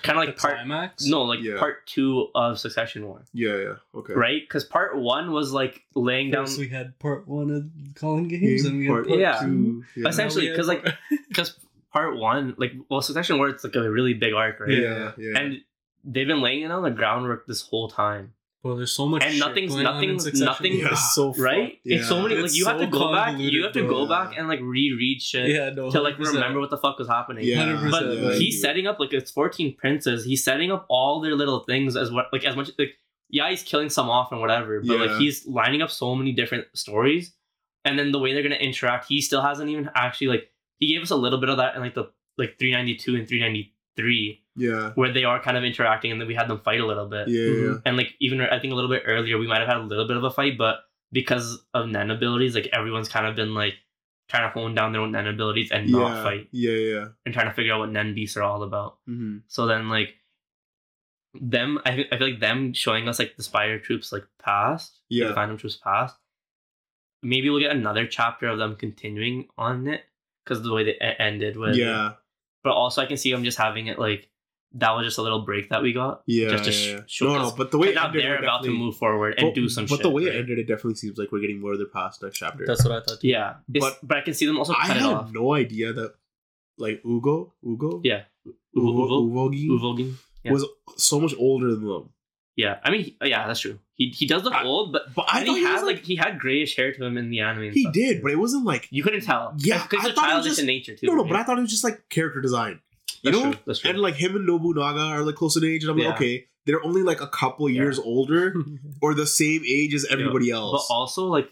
kind 0.02 0.18
of 0.18 0.26
like 0.26 0.36
the 0.36 0.40
part 0.40 0.54
climax. 0.56 1.06
no 1.06 1.22
like 1.22 1.40
Yeah. 1.42 1.58
part 1.58 1.86
two 1.86 2.28
of 2.34 2.58
Succession 2.58 3.06
War, 3.06 3.24
yeah, 3.32 3.56
yeah. 3.56 3.74
Okay, 3.94 4.12
right? 4.12 4.42
Because 4.42 4.64
part 4.64 4.98
one 4.98 5.32
was 5.32 5.52
like 5.52 5.82
laying 5.94 6.30
down 6.30 6.46
we 6.58 6.68
had 6.68 6.98
part 6.98 7.26
one 7.26 7.50
of 7.50 7.94
calling 7.94 8.28
games, 8.28 8.62
Game 8.64 8.72
and 8.72 8.78
we 8.80 8.84
had 8.86 8.92
part 8.92 9.06
part 9.08 9.18
Yeah. 9.20 9.38
two. 9.40 9.84
Yeah. 9.96 10.08
Essentially, 10.08 10.50
because 10.50 10.68
we 10.68 10.76
'cause, 10.76 10.84
like, 10.84 10.94
because 11.28 11.58
part 11.94 12.16
one 12.18 12.54
like 12.58 12.72
well 12.90 13.00
Succession 13.00 13.38
War 13.38 13.48
it's 13.48 13.64
like 13.64 13.74
a 13.74 13.90
really 13.90 14.12
big 14.12 14.34
arc, 14.34 14.60
right? 14.60 14.70
yeah, 14.70 15.12
yeah. 15.16 15.38
And 15.38 15.62
they've 16.04 16.26
been 16.28 16.42
laying 16.42 16.62
it 16.62 16.70
on 16.70 16.82
the 16.82 16.90
groundwork 16.90 17.46
this 17.46 17.62
whole 17.62 17.88
time. 17.88 18.34
Well, 18.62 18.76
there's 18.76 18.92
so 18.92 19.06
much 19.06 19.22
And 19.24 19.32
shit 19.32 19.40
nothing's- 19.40 19.72
going 19.72 19.86
on 19.86 20.04
in 20.04 20.16
nothing's- 20.16 20.40
nothing- 20.40 20.78
Yeah. 20.80 20.88
It's 20.92 21.14
so 21.14 21.32
right? 21.34 21.78
It's 21.84 22.08
so 22.08 22.16
Yeah. 22.16 22.22
many 22.24 22.34
like 22.36 22.44
It's 22.44 22.58
you 22.58 22.66
have 22.66 22.78
to 22.78 22.86
go 22.86 23.10
back. 23.12 23.38
You 23.38 23.62
have 23.64 23.72
to 23.72 23.84
bro. 23.84 23.90
go 24.04 24.06
back 24.06 24.36
and 24.36 24.48
like 24.48 24.60
reread 24.60 25.22
shit 25.22 25.48
Yeah, 25.48 25.70
no. 25.70 25.90
to 25.90 26.00
like 26.02 26.18
remember 26.18 26.60
what 26.60 26.68
the 26.70 26.76
fuck 26.76 26.98
was 26.98 27.08
happening. 27.08 27.44
yeah, 27.46 27.64
100%. 27.64 27.90
But 27.90 28.16
Yeah, 28.16 28.34
he's 28.34 28.56
yeah. 28.56 28.60
setting 28.68 28.86
up 28.86 29.00
like 29.00 29.12
it's 29.14 29.30
fourteen 29.30 29.74
princes. 29.76 30.24
He's 30.26 30.44
setting 30.44 30.70
up 30.70 30.84
all 30.90 31.20
their 31.22 31.34
little 31.34 31.60
things 31.60 31.96
as 31.96 32.10
what 32.12 32.26
like 32.32 32.44
as 32.44 32.54
much 32.56 32.70
like 32.78 32.96
yeah 33.30 33.48
he's 33.48 33.62
killing 33.62 33.88
some 33.88 34.10
off 34.10 34.30
and 34.32 34.40
whatever, 34.42 34.80
but 34.80 34.98
Yeah. 34.98 35.04
like 35.06 35.18
he's 35.20 35.46
lining 35.46 35.80
up 35.82 35.90
so 35.90 36.14
many 36.14 36.32
different 36.32 36.66
stories, 36.74 37.32
and 37.86 37.98
then 37.98 38.10
the 38.12 38.18
way 38.18 38.34
they're 38.34 38.42
gonna 38.42 38.56
interact, 38.56 39.06
he 39.08 39.22
still 39.22 39.40
hasn't 39.40 39.70
even 39.70 39.88
actually 39.94 40.26
like 40.26 40.50
he 40.80 40.86
gave 40.92 41.00
us 41.00 41.10
a 41.10 41.16
little 41.16 41.38
bit 41.40 41.48
of 41.48 41.56
that 41.56 41.76
in 41.76 41.80
like 41.80 41.94
the 41.94 42.10
like 42.36 42.58
three 42.58 42.72
ninety 42.72 42.94
two 42.94 43.14
and 43.16 43.26
three 43.26 43.40
ninety 43.40 43.72
three 43.96 44.42
yeah, 44.60 44.92
where 44.94 45.12
they 45.12 45.24
are 45.24 45.40
kind 45.40 45.56
of 45.56 45.64
interacting 45.64 46.12
and 46.12 46.20
then 46.20 46.28
we 46.28 46.34
had 46.34 46.48
them 46.48 46.60
fight 46.60 46.80
a 46.80 46.86
little 46.86 47.06
bit. 47.08 47.28
yeah, 47.28 47.50
yeah. 47.64 47.74
and 47.86 47.96
like 47.96 48.14
even 48.20 48.40
I 48.40 48.58
think 48.60 48.72
a 48.72 48.76
little 48.76 48.90
bit 48.90 49.02
earlier 49.06 49.38
we 49.38 49.46
might 49.48 49.60
have 49.60 49.68
had 49.68 49.78
a 49.78 49.82
little 49.92 50.06
bit 50.06 50.16
of 50.16 50.24
a 50.24 50.30
fight, 50.30 50.56
but 50.58 50.80
because 51.12 51.58
of 51.74 51.88
Nen 51.88 52.10
abilities, 52.10 52.54
like 52.54 52.68
everyone's 52.72 53.08
kind 53.08 53.26
of 53.26 53.34
been 53.34 53.54
like 53.54 53.74
trying 54.28 54.48
to 54.48 54.52
hone 54.56 54.74
down 54.76 54.92
their 54.92 55.00
own 55.00 55.12
Nen 55.12 55.26
abilities 55.26 55.72
and 55.72 55.90
not 55.90 56.14
yeah, 56.16 56.22
fight 56.22 56.48
yeah, 56.52 56.70
yeah. 56.94 57.06
and 57.24 57.34
trying 57.34 57.48
to 57.48 57.52
figure 57.54 57.72
out 57.72 57.80
what 57.80 57.90
Nen 57.90 58.14
beasts 58.14 58.36
are 58.36 58.44
all 58.44 58.62
about. 58.62 58.98
Mm-hmm. 59.08 59.38
So 59.48 59.66
then 59.66 59.88
like 59.88 60.14
them, 61.34 61.78
I 61.84 61.94
think 61.96 62.08
I 62.12 62.18
feel 62.18 62.30
like 62.30 62.40
them 62.40 62.72
showing 62.72 63.08
us 63.08 63.18
like 63.18 63.36
the 63.36 63.42
Spider 63.42 63.78
Troupe's 63.78 64.12
like 64.12 64.24
past, 64.42 65.00
Yeah. 65.08 65.28
the 65.28 65.34
Phantom 65.34 65.56
Troupe's 65.56 65.76
past. 65.76 66.16
Maybe 67.22 67.50
we'll 67.50 67.60
get 67.60 67.72
another 67.72 68.06
chapter 68.06 68.46
of 68.46 68.58
them 68.58 68.76
continuing 68.76 69.48
on 69.58 69.86
it 69.88 70.04
because 70.44 70.62
the 70.62 70.72
way 70.72 70.84
they 70.84 70.94
ended 71.18 71.56
with 71.56 71.76
Yeah, 71.76 72.12
But 72.64 72.72
also 72.72 73.02
I 73.02 73.06
can 73.06 73.16
see 73.18 73.30
them 73.32 73.44
just 73.44 73.58
having 73.58 73.88
it 73.88 73.98
like 73.98 74.28
that 74.74 74.92
was 74.92 75.04
just 75.04 75.18
a 75.18 75.22
little 75.22 75.40
break 75.40 75.70
that 75.70 75.82
we 75.82 75.92
got. 75.92 76.22
Yeah, 76.26 76.50
just 76.50 76.64
to 76.64 76.70
yeah, 76.70 76.76
sh- 76.76 76.88
yeah. 76.92 77.00
show 77.06 77.26
no, 77.32 77.42
no, 77.42 77.50
but 77.56 77.70
the 77.72 77.78
way 77.78 77.88
it 77.88 77.94
now 77.96 78.10
they're 78.10 78.38
about 78.38 78.62
to 78.64 78.70
move 78.70 78.96
forward 78.96 79.34
and 79.36 79.48
but, 79.48 79.54
do 79.54 79.68
some 79.68 79.86
But 79.86 79.96
shit. 79.96 80.02
the 80.02 80.10
way 80.10 80.26
right? 80.26 80.34
it 80.34 80.38
ended, 80.38 80.58
it 80.58 80.64
definitely 80.68 80.94
seems 80.94 81.18
like 81.18 81.32
we're 81.32 81.40
getting 81.40 81.60
further 81.60 81.86
past 81.86 82.22
next 82.22 82.38
chapter. 82.38 82.64
That's 82.66 82.84
what 82.84 82.92
I 82.92 83.00
thought. 83.04 83.20
Too. 83.20 83.28
Yeah, 83.28 83.54
But- 83.68 83.80
but 83.80 83.98
but 84.02 84.16
I 84.18 84.20
can 84.20 84.34
see 84.34 84.46
them 84.46 84.58
also 84.58 84.72
I 84.72 84.86
cut 84.86 84.96
it 84.96 85.00
had 85.02 85.12
off. 85.12 85.32
no 85.32 85.54
idea 85.54 85.92
that 85.92 86.14
like 86.78 87.02
Ugo, 87.04 87.52
Ugo, 87.66 88.00
Yeah, 88.04 88.22
Uvo, 88.76 89.08
Uvo, 89.08 89.30
Uvogi 89.50 89.68
Uvogin. 89.68 90.14
yeah. 90.44 90.52
was 90.52 90.64
so 90.96 91.20
much 91.20 91.34
older 91.38 91.74
than 91.74 91.86
them. 91.86 92.10
Yeah, 92.56 92.78
I 92.84 92.90
mean, 92.90 93.14
yeah, 93.24 93.46
that's 93.46 93.60
true. 93.60 93.78
He 93.94 94.08
he 94.10 94.26
does 94.26 94.44
look 94.44 94.54
I- 94.54 94.64
old, 94.64 94.92
but 94.92 95.14
But 95.14 95.26
I 95.32 95.38
and 95.38 95.46
thought 95.46 95.54
he 95.54 95.60
he 95.60 95.64
had 95.66 95.82
like, 95.82 95.96
like, 95.96 96.04
he 96.04 96.16
had 96.16 96.38
grayish 96.38 96.76
hair 96.76 96.92
to 96.92 97.04
him 97.04 97.16
in 97.16 97.28
the 97.30 97.40
anime. 97.40 97.72
he 97.72 97.82
stuff. 97.82 97.92
did, 97.92 98.22
but 98.22 98.30
it 98.32 98.36
wasn't 98.38 98.64
like 98.64 98.86
You 98.90 99.02
couldn't 99.02 99.22
tell. 99.22 99.54
Yeah, 99.58 99.82
because 99.82 100.04
I 100.06 100.12
thought 100.12 100.26
childish 100.28 100.50
just- 100.52 100.60
in 100.60 100.66
nature 100.66 100.94
too. 100.94 101.06
no, 101.06 101.14
no. 101.14 101.22
right? 101.22 101.30
But 101.32 101.38
I 101.40 101.42
thought 101.44 101.58
it 101.58 101.62
was 101.62 101.70
just 101.70 101.84
like 101.84 102.08
character 102.08 102.40
design, 102.40 102.80
you 103.22 103.32
know. 103.32 103.42
true. 103.52 103.60
That's 103.66 103.80
true. 103.80 103.90
And 103.90 103.98
like 104.00 104.14
him 104.14 104.36
and 104.36 104.46
Nobunaga 104.46 105.00
are 105.00 105.22
like 105.22 105.34
close 105.36 105.56
in 105.56 105.64
age, 105.64 105.82
and 105.84 105.90
I'm 105.92 105.98
Yeah. 105.98 106.06
like, 106.08 106.16
okay, 106.16 106.46
they're 106.66 106.84
only 106.84 107.02
like 107.02 107.20
a 107.20 107.26
couple 107.26 107.68
Yeah. 107.68 107.82
years 107.82 107.98
older 107.98 108.54
or 109.02 109.14
the 109.14 109.26
same 109.26 109.62
age 109.66 109.94
as 109.94 110.04
everybody 110.06 110.50
else. 110.50 110.86
but 110.88 110.94
also 110.94 111.26
like 111.26 111.50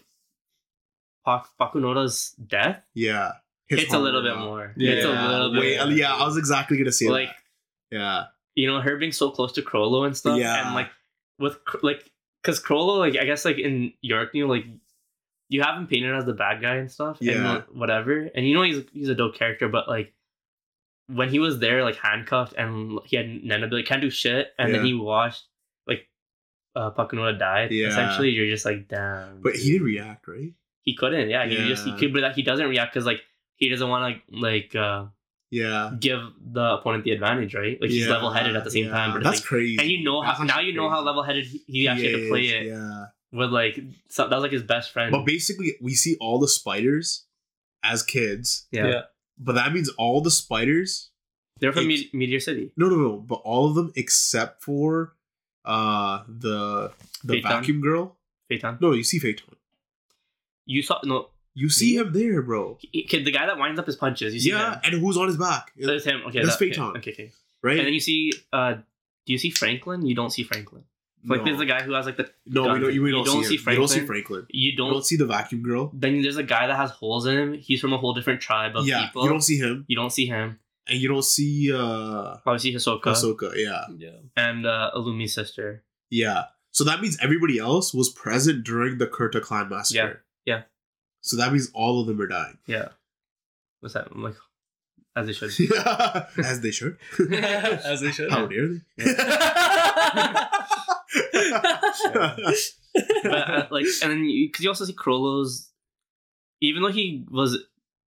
Pak- 1.25 1.49
Pakunoda's 1.59 2.31
death 2.45 2.85
yeah, 2.93 3.33
hits 3.67 3.93
a 3.93 3.99
little 3.99 4.21
bit 4.23 4.35
now. 4.35 4.45
more. 4.45 4.73
Yeah, 4.77 4.91
it's 4.93 5.05
a 5.05 5.09
little 5.27 5.51
bit. 5.53 5.59
Wait, 5.59 5.73
Yeah. 5.75 5.85
yeah, 5.87 6.15
I 6.15 6.25
was 6.25 6.37
exactly 6.37 6.77
gonna 6.77 6.91
say 6.91 7.09
like 7.09 7.27
that. 7.29 7.35
Yeah, 7.97 8.23
you 8.55 8.67
know 8.67 8.81
her 8.81 8.97
being 8.97 9.11
so 9.11 9.29
close 9.31 9.51
to 9.53 9.61
Chrollo 9.61 10.05
and 10.05 10.15
stuff. 10.15 10.37
Yeah. 10.39 10.65
and 10.65 10.75
like 10.75 10.89
with 11.39 11.63
Cr- 11.65 11.77
like 11.83 12.09
because 12.41 12.61
Chrollo 12.61 12.97
like 12.99 13.17
I 13.17 13.25
guess 13.25 13.45
like 13.45 13.57
in 13.57 13.93
York 14.01 14.33
New 14.33 14.47
like 14.47 14.65
you 15.49 15.61
have 15.63 15.75
him 15.77 15.87
painted 15.87 16.13
as 16.15 16.25
the 16.25 16.33
bad 16.33 16.61
guy 16.61 16.75
and 16.75 16.91
stuff. 16.91 17.17
Yeah. 17.19 17.33
and 17.33 17.43
like, 17.45 17.67
whatever. 17.67 18.29
And 18.35 18.47
you 18.47 18.55
know 18.55 18.61
he's 18.63 18.83
he's 18.93 19.09
a 19.09 19.15
dope 19.15 19.35
character, 19.35 19.67
but 19.67 19.87
like. 19.87 20.13
When 21.11 21.29
he 21.29 21.39
was 21.39 21.59
there, 21.59 21.83
like 21.83 21.95
handcuffed, 21.95 22.53
and 22.57 22.99
he 23.05 23.15
had 23.17 23.27
Nen 23.43 23.63
ability, 23.63 23.87
can't 23.87 24.01
do 24.01 24.09
shit, 24.11 24.53
and 24.59 24.73
then 24.73 24.85
he 24.85 24.93
watched 24.93 25.43
like 25.87 26.07
uh 26.75 26.91
Pakunoda 26.91 27.37
died. 27.37 27.71
Yeah. 27.71 27.87
Essentially, 27.87 28.29
you're 28.29 28.47
just 28.47 28.63
like, 28.65 28.87
damn. 28.87 29.41
but 29.41 29.55
he 29.55 29.71
didn't 29.71 29.85
react, 29.87 30.27
right? 30.27 30.53
he 30.81 30.95
couldn't. 30.95 31.29
Yeah, 31.29 31.45
he 31.45 31.67
just 31.67 31.85
he 31.85 31.95
could, 31.97 32.13
but 32.13 32.21
that 32.21 32.35
he 32.35 32.41
doesn't 32.41 32.67
react 32.67 32.93
because 32.93 33.05
like 33.05 33.21
he 33.57 33.69
doesn't 33.69 33.89
want 33.89 34.15
to 34.15 34.35
like 34.39 34.75
uh 34.75 35.05
Yeah, 35.51 35.91
give 35.99 36.21
the 36.39 36.77
opponent 36.79 37.03
the 37.03 37.11
advantage, 37.11 37.53
right? 37.53 37.77
Like 37.81 37.89
he's 37.89 38.05
Yeah, 38.05 38.13
level 38.13 38.31
headed 38.31 38.55
at 38.55 38.63
the 38.63 38.71
same 38.71 38.85
yeah. 38.85 38.91
time. 38.91 39.13
But 39.13 39.23
that's 39.23 39.39
it's 39.39 39.47
crazy. 39.47 39.77
and 39.79 39.89
you 39.89 40.03
know 40.03 40.21
how 40.21 40.43
now 40.43 40.59
you 40.59 40.73
know 40.73 40.89
how 40.89 41.01
level 41.01 41.23
headed 41.23 41.45
he 41.45 41.87
actually 41.87 42.11
had 42.11 42.21
to 42.21 42.27
play 42.29 42.45
is, 42.45 42.51
it 42.53 42.67
Yeah, 42.67 43.05
with 43.31 43.51
like 43.51 43.79
so, 44.09 44.27
that 44.27 44.35
was 44.35 44.43
like 44.43 44.51
his 44.51 44.63
best 44.63 44.91
friend. 44.91 45.11
but 45.11 45.25
basically, 45.25 45.75
we 45.81 45.93
see 45.93 46.17
all 46.19 46.39
the 46.39 46.47
spiders 46.47 47.25
as 47.83 48.03
kids, 48.03 48.67
yeah. 48.71 49.01
But 49.39 49.53
that 49.55 49.71
means 49.73 49.89
all 49.97 50.21
the 50.21 50.31
spiders. 50.31 51.11
they're 51.59 51.71
from 51.73 51.89
Ex- 51.89 52.13
Meteor 52.13 52.39
City. 52.41 52.71
No, 52.77 52.89
no, 52.89 52.95
no, 52.95 53.17
but 53.17 53.35
all 53.45 53.67
of 53.69 53.75
them 53.75 53.91
except 53.95 54.63
for 54.63 55.13
uh 55.65 56.23
the 56.27 56.91
the 57.23 57.35
Feitan? 57.35 57.43
vacuum 57.43 57.81
girl. 57.81 58.17
Feitan. 58.51 58.79
No, 58.81 58.91
you 58.93 59.03
see 59.03 59.19
Feitan. 59.19 59.53
You 60.65 60.81
saw 60.83 60.99
no 61.03 61.29
You 61.53 61.69
see 61.69 61.95
him 61.97 62.13
there, 62.13 62.41
bro. 62.41 62.77
he, 62.81 63.03
kid, 63.03 63.25
the 63.25 63.31
guy 63.31 63.45
that 63.45 63.57
winds 63.57 63.79
up 63.79 63.85
his 63.87 63.95
punches. 63.95 64.33
You 64.33 64.39
see 64.39 64.49
Yeah, 64.51 64.73
him. 64.75 64.79
and 64.85 64.93
who's 65.01 65.17
on 65.17 65.27
his 65.27 65.37
back? 65.37 65.71
So 65.81 65.91
it's 65.91 66.05
him. 66.05 66.21
Okay, 66.27 66.41
That's 66.43 66.57
that, 66.57 66.65
okay, 66.65 66.71
Feitan. 66.75 66.97
Okay, 66.97 67.11
okay. 67.11 67.31
right? 67.63 67.77
And 67.77 67.87
then 67.87 67.93
you 67.93 67.99
see 67.99 68.33
uh 68.53 68.73
do 69.25 69.33
you 69.33 69.37
see 69.37 69.51
Franklin? 69.51 70.05
You 70.05 70.15
don't 70.15 70.31
see 70.31 70.43
Franklin. 70.43 70.83
Like 71.25 71.39
no, 71.39 71.45
there's 71.45 71.57
the 71.57 71.65
guy 71.65 71.81
who 71.83 71.91
has 71.93 72.05
like 72.05 72.15
the 72.17 72.29
no, 72.45 72.73
we 72.73 72.79
don't. 72.79 72.93
You, 72.93 73.03
we 73.03 73.11
don't, 73.11 73.25
don't 73.25 73.43
see, 73.43 73.57
see 73.57 73.63
him. 73.63 73.73
You 73.73 73.77
don't 73.79 73.87
see 73.89 73.99
Franklin? 74.05 74.07
Franklin. 74.07 74.45
you 74.51 74.71
You 74.71 74.77
don't 74.77 74.91
don't 74.93 75.05
see 75.05 75.17
the 75.17 75.25
vacuum 75.25 75.61
girl. 75.63 75.91
then 75.93 76.21
there's 76.21 76.37
a 76.37 76.43
guy 76.43 76.67
that 76.67 76.77
has 76.77 76.91
holes 76.91 77.25
in 77.25 77.37
him. 77.37 77.53
He's 77.53 77.81
from 77.81 77.91
a 77.93 77.97
whole 77.97 78.13
different 78.13 78.39
tribe 78.41 78.75
of 78.77 78.87
yeah, 78.87 79.05
people. 79.07 79.23
you 79.23 79.29
don't 79.29 79.41
see 79.41 79.57
him, 79.57 79.83
You 79.89 79.95
don't 79.97 80.11
see 80.11 80.27
him. 80.27 80.59
and 80.87 80.97
you 80.99 81.09
don't 81.09 81.25
see 81.25 81.73
uh 81.73 82.37
Obviously 82.45 82.73
Hisoka 82.73 83.01
Ahsoka. 83.03 83.51
Yeah, 83.55 83.83
Yeah. 83.97 84.17
and 84.37 84.65
uh, 84.65 84.91
Illumi's 84.95 85.33
sister. 85.33 85.83
yeah. 86.09 86.45
So 86.71 86.83
that 86.85 87.01
means 87.01 87.17
everybody 87.21 87.57
else 87.57 87.93
was 87.93 88.09
present 88.09 88.63
during 88.63 88.99
the 88.99 89.07
Kurta 89.07 89.41
clan 89.41 89.69
massacre. 89.69 90.23
Yeah, 90.45 90.55
yeah. 90.55 90.61
So 91.21 91.35
that 91.37 91.51
means 91.51 91.69
all 91.73 91.99
of 91.99 92.07
them 92.07 92.21
are 92.21 92.27
dying, 92.27 92.59
Yeah. 92.67 92.89
What's 93.81 93.93
that? 93.95 94.07
I'm 94.11 94.23
like, 94.23 94.35
as 95.15 95.25
they 95.27 95.33
should. 95.33 95.49
as 96.37 96.61
they 96.61 96.71
should. 96.71 96.97
As 97.19 97.99
they 98.01 98.11
should. 98.11 98.31
How 98.31 98.45
dare 98.45 98.67
they? 98.97 99.13
But 103.23 103.49
uh, 103.49 103.67
like, 103.71 103.85
and 104.01 104.11
then 104.11 104.25
because 104.27 104.63
you, 104.63 104.69
also 104.69 104.85
see 104.85 104.93
Chrollo's, 104.93 105.69
even 106.61 106.81
though 106.81 106.91
he 106.91 107.25
was, 107.29 107.57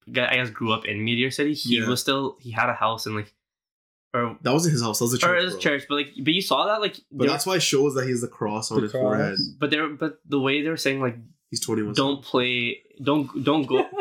I 0.07 0.11
guess, 0.35 0.49
grew 0.49 0.71
up 0.73 0.85
in 0.85 1.03
Meteor 1.03 1.31
City, 1.31 1.53
he 1.53 1.77
Yeah. 1.79 1.87
was 1.87 2.01
still 2.01 2.37
he 2.41 2.51
had 2.51 2.69
a 2.69 2.73
house 2.73 3.05
in 3.05 3.15
like, 3.15 3.33
or 4.13 4.37
that 4.41 4.51
wasn't 4.51 4.73
his 4.73 4.81
house. 4.81 4.99
That 4.99 5.05
was 5.05 5.11
the 5.13 5.17
church. 5.19 5.29
or 5.29 5.35
it 5.37 5.43
was 5.43 5.53
bro. 5.53 5.61
church, 5.61 5.85
but 5.87 5.95
like, 5.95 6.07
but 6.21 6.33
you 6.33 6.41
saw 6.41 6.65
that 6.67 6.81
like, 6.81 6.99
But 7.11 7.25
they 7.25 7.31
that's 7.31 7.45
why 7.45 7.55
it 7.55 7.61
shows 7.61 7.93
that 7.95 8.03
he 8.05 8.09
has 8.11 8.21
the 8.21 8.27
cross 8.27 8.71
on 8.71 8.77
The 8.77 8.83
his 8.83 8.91
cross. 8.91 9.01
forehead. 9.01 9.37
but 9.59 9.69
they're 9.69 9.87
but 9.89 10.19
the 10.27 10.39
way 10.39 10.61
they're 10.63 10.77
saying 10.77 10.99
like, 10.99 11.17
He's 11.49 11.59
21. 11.61 11.93
don't 11.93 12.23
play, 12.23 12.81
don't 13.01 13.43
don't 13.43 13.65
go. 13.67 13.87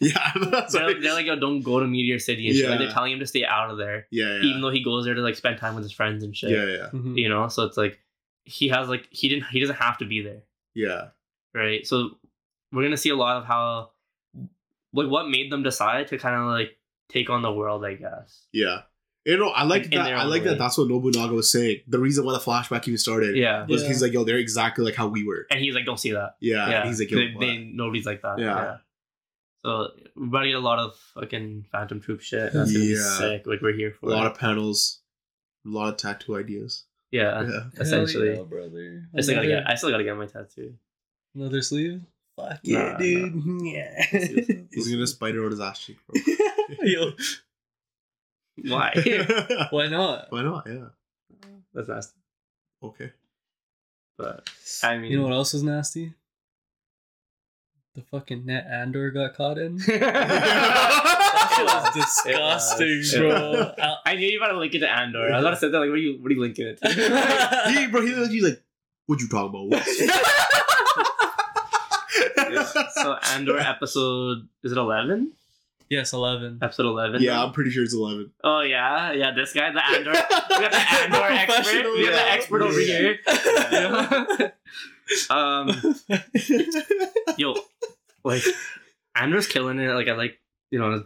Yeah, 0.00 0.30
that's 0.52 0.74
they're, 0.74 0.86
right. 0.86 0.96
they're 1.02 1.12
like, 1.12 1.26
yo, 1.26 1.34
don't 1.40 1.60
go 1.62 1.80
to 1.80 1.86
Meteor 1.86 2.20
City 2.20 2.46
and 2.46 2.56
shit. 2.56 2.70
Like, 2.70 2.78
they're 2.78 2.90
telling 2.90 3.12
him 3.12 3.18
to 3.18 3.26
stay 3.26 3.44
out 3.44 3.70
of 3.70 3.78
there, 3.78 4.06
Yeah, 4.12 4.26
yeah. 4.36 4.42
even 4.42 4.60
though 4.60 4.70
he 4.70 4.82
goes 4.84 5.04
there 5.04 5.14
to 5.14 5.20
like 5.22 5.34
spend 5.34 5.58
time 5.58 5.74
with 5.74 5.82
his 5.82 5.90
friends 5.92 6.22
and 6.22 6.36
shit. 6.36 6.50
yeah, 6.50 6.66
yeah, 6.66 6.90
Mhm. 6.92 7.18
You 7.18 7.28
know, 7.28 7.48
so 7.48 7.64
it's 7.64 7.76
like 7.76 7.98
he 8.48 8.68
has 8.68 8.88
like 8.88 9.06
he 9.10 9.28
didn't 9.28 9.44
he 9.50 9.60
doesn't 9.60 9.76
have 9.76 9.98
to 9.98 10.04
be 10.06 10.22
there. 10.22 10.42
yeah. 10.74 11.08
right? 11.54 11.86
So 11.86 12.18
we're 12.72 12.82
gonna 12.82 12.96
see 12.96 13.10
a 13.10 13.16
lot 13.16 13.36
of 13.38 13.44
how, 13.44 13.90
like, 14.92 15.08
what 15.08 15.28
made 15.28 15.50
them 15.52 15.62
decide 15.62 16.08
to 16.08 16.18
kind 16.18 16.36
of 16.36 16.42
like 16.48 16.76
take 17.08 17.30
on 17.30 17.42
the 17.42 17.52
world, 17.52 17.84
I 17.84 17.94
guess. 17.94 18.46
Yeah. 18.52 18.82
You 19.24 19.36
know, 19.36 19.48
I 19.48 19.64
like 19.64 19.82
Like, 19.82 19.90
that. 19.92 20.12
I 20.14 20.24
like 20.24 20.42
way. 20.42 20.48
that. 20.50 20.58
That's 20.58 20.78
what 20.78 20.88
Nobunaga 20.88 21.34
was 21.34 21.50
saying. 21.50 21.80
The 21.86 21.98
reason 21.98 22.24
why 22.24 22.32
the 22.32 22.38
flashback 22.38 22.86
even 22.88 22.96
started 22.98 23.36
Yeah, 23.36 23.66
was 23.66 23.82
Yeah. 23.82 23.88
he's 23.88 24.00
like, 24.02 24.12
"Yo, 24.12 24.24
they're 24.24 24.38
exactly 24.38 24.84
like 24.84 24.94
how 24.94 25.06
we 25.08 25.24
were." 25.24 25.46
and 25.50 25.60
he's 25.60 25.74
like, 25.74 25.84
"Don't 25.84 25.98
see 25.98 26.12
that." 26.12 26.36
Yeah. 26.40 26.68
Yeah, 26.70 26.86
he's 26.86 26.98
like, 27.00 27.10
"Yo, 27.10 27.18
they, 27.18 27.34
they- 27.38 27.58
nobody's 27.72 28.06
like 28.06 28.22
that. 28.22 28.38
Yeah. 28.38 28.46
Yeah. 28.54 28.76
So 29.64 29.88
we're 30.16 30.26
about 30.28 30.40
to 30.42 30.46
get 30.48 30.54
a 30.56 30.60
lot 30.60 30.78
of 30.78 30.94
fucking 31.14 31.66
Phantom 31.72 32.00
Troupe 32.00 32.20
shit. 32.20 32.52
That's 32.52 32.72
gonna 32.72 32.84
be 32.84 32.92
Yeah. 32.94 33.18
sick. 33.18 33.46
Like 33.46 33.60
we're 33.60 33.72
here 33.74 33.92
for 33.92 34.06
a 34.06 34.10
lot 34.10 34.26
it. 34.26 34.32
of 34.32 34.38
panels, 34.38 35.00
a 35.66 35.68
lot 35.68 35.88
of 35.88 35.96
tattoo 35.98 36.36
ideas. 36.36 36.84
Yeah, 37.10 37.42
Yeah. 37.42 37.48
Hell 37.48 37.70
essentially. 37.80 38.34
yeah, 38.36 38.42
brother. 38.42 39.08
I 39.16 39.20
still 39.20 39.34
gotta 39.36 39.46
get. 39.48 39.68
I 39.68 39.74
still 39.74 39.90
gotta 39.90 40.04
get 40.04 40.16
my 40.16 40.26
tattoo. 40.26 40.74
Another 41.34 41.62
sleeve? 41.62 42.02
Fuck 42.36 42.60
Nah, 42.64 42.78
yeah, 42.80 42.96
dude. 42.98 43.42
Yeah. 43.62 44.02
He's 44.72 44.88
gonna 44.90 45.06
spider 45.06 45.44
on 45.44 45.50
his 45.50 45.60
ass 45.60 45.78
cheek, 45.80 45.98
bro. 46.06 46.20
Yo, 46.82 47.12
Why? 48.66 48.92
why 49.70 49.86
not? 49.88 50.26
Why 50.30 50.42
not? 50.42 50.66
Yeah. 50.66 50.86
That's 51.74 51.88
nasty. 51.88 52.18
Okay. 52.82 53.12
But 54.16 54.48
I 54.82 54.98
mean, 54.98 55.10
You 55.12 55.18
know 55.18 55.24
what 55.24 55.32
else 55.32 55.54
is 55.54 55.62
nasty? 55.62 56.14
The 57.94 58.02
fucking 58.02 58.44
net 58.46 58.66
Andor 58.70 59.10
got 59.10 59.34
caught 59.34 59.58
in. 59.58 59.78
That 61.66 61.92
shit 61.94 62.34
was 62.34 62.74
disgusting, 62.74 62.98
was. 62.98 63.14
bro. 63.16 63.72
I, 63.82 63.96
I 64.06 64.14
knew 64.16 64.28
you 64.28 64.38
were 64.40 64.46
about 64.46 64.54
to 64.54 64.58
link 64.58 64.74
it 64.74 64.80
to 64.80 64.90
Andor. 64.90 65.30
I 65.32 65.36
was 65.36 65.44
about 65.44 65.50
to 65.50 65.56
say 65.56 65.68
that. 65.68 65.78
Like, 65.78 65.88
what 65.88 65.94
are 65.94 65.98
you? 65.98 66.20
What 66.20 66.30
are 66.30 66.34
you 66.34 66.40
linking 66.40 66.66
it 66.66 66.80
to? 66.82 66.88
he, 67.72 67.86
bro, 67.88 68.02
he, 68.02 68.14
he's 68.28 68.44
like, 68.44 68.62
"What 69.06 69.20
you 69.20 69.28
talking 69.28 69.68
about?" 69.68 69.86
Yeah. 72.50 72.64
So 72.94 73.16
Andor 73.34 73.58
episode 73.58 74.48
is 74.62 74.72
it 74.72 74.78
eleven? 74.78 75.32
yes, 75.90 76.12
eleven. 76.12 76.58
Episode 76.62 76.86
eleven. 76.86 77.22
yeah, 77.22 77.42
I'm 77.42 77.52
pretty 77.52 77.70
sure 77.70 77.84
it's 77.84 77.94
eleven. 77.94 78.32
Oh 78.42 78.60
yeah, 78.60 79.12
yeah. 79.12 79.32
This 79.32 79.52
guy, 79.52 79.70
the 79.72 79.84
Andor. 79.84 80.12
We 80.12 80.16
got 80.16 80.72
the 80.72 80.78
Andor 80.78 81.22
expert. 81.22 81.92
We 81.92 82.04
got 82.06 82.12
the 82.12 82.30
expert 82.30 82.62
over 82.62 82.80
here. 82.80 83.18
Yeah. 83.70 84.50
um, 85.30 85.70
yo, 87.36 87.54
like 88.24 88.42
Andor's 89.14 89.46
killing 89.46 89.78
it. 89.78 89.92
Like 89.92 90.08
I 90.08 90.12
like 90.12 90.38
you 90.70 90.78
know 90.78 91.04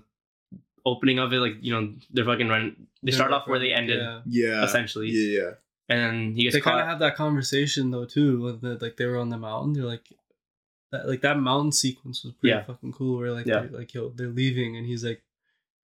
opening 0.84 1.18
of 1.18 1.32
it. 1.32 1.38
Like 1.38 1.56
you 1.60 1.72
know 1.72 1.92
they're 2.12 2.24
fucking 2.24 2.48
run. 2.48 2.86
They 3.02 3.12
start 3.12 3.32
off 3.32 3.46
where 3.48 3.58
they 3.58 3.72
ended 3.72 4.00
Yeah. 4.00 4.20
Yeah. 4.26 4.64
essentially, 4.64 5.08
Yeah, 5.10 5.40
yeah. 5.40 5.50
and 5.88 6.00
then 6.00 6.34
he 6.36 6.44
gets 6.44 6.54
They 6.54 6.60
kind 6.60 6.80
of 6.80 6.86
had 6.86 6.98
that 7.00 7.16
conversation 7.16 7.90
though 7.90 8.04
too. 8.04 8.42
When 8.42 8.60
the, 8.60 8.78
like 8.84 8.96
they 8.96 9.06
were 9.06 9.18
on 9.18 9.28
the 9.30 9.38
mountain, 9.38 9.72
they're 9.72 9.84
like, 9.84 10.08
that 10.92 11.08
like 11.08 11.20
that 11.22 11.38
mountain 11.38 11.72
sequence 11.72 12.22
was 12.24 12.32
pretty 12.34 12.54
Yeah. 12.54 12.62
fucking 12.64 12.92
cool. 12.92 13.18
Where 13.18 13.32
like 13.32 13.46
Yeah. 13.46 13.60
they're, 13.60 13.78
like 13.80 13.92
yo, 13.94 14.10
they're 14.10 14.28
leaving, 14.28 14.76
and 14.76 14.86
he's 14.86 15.04
like, 15.04 15.22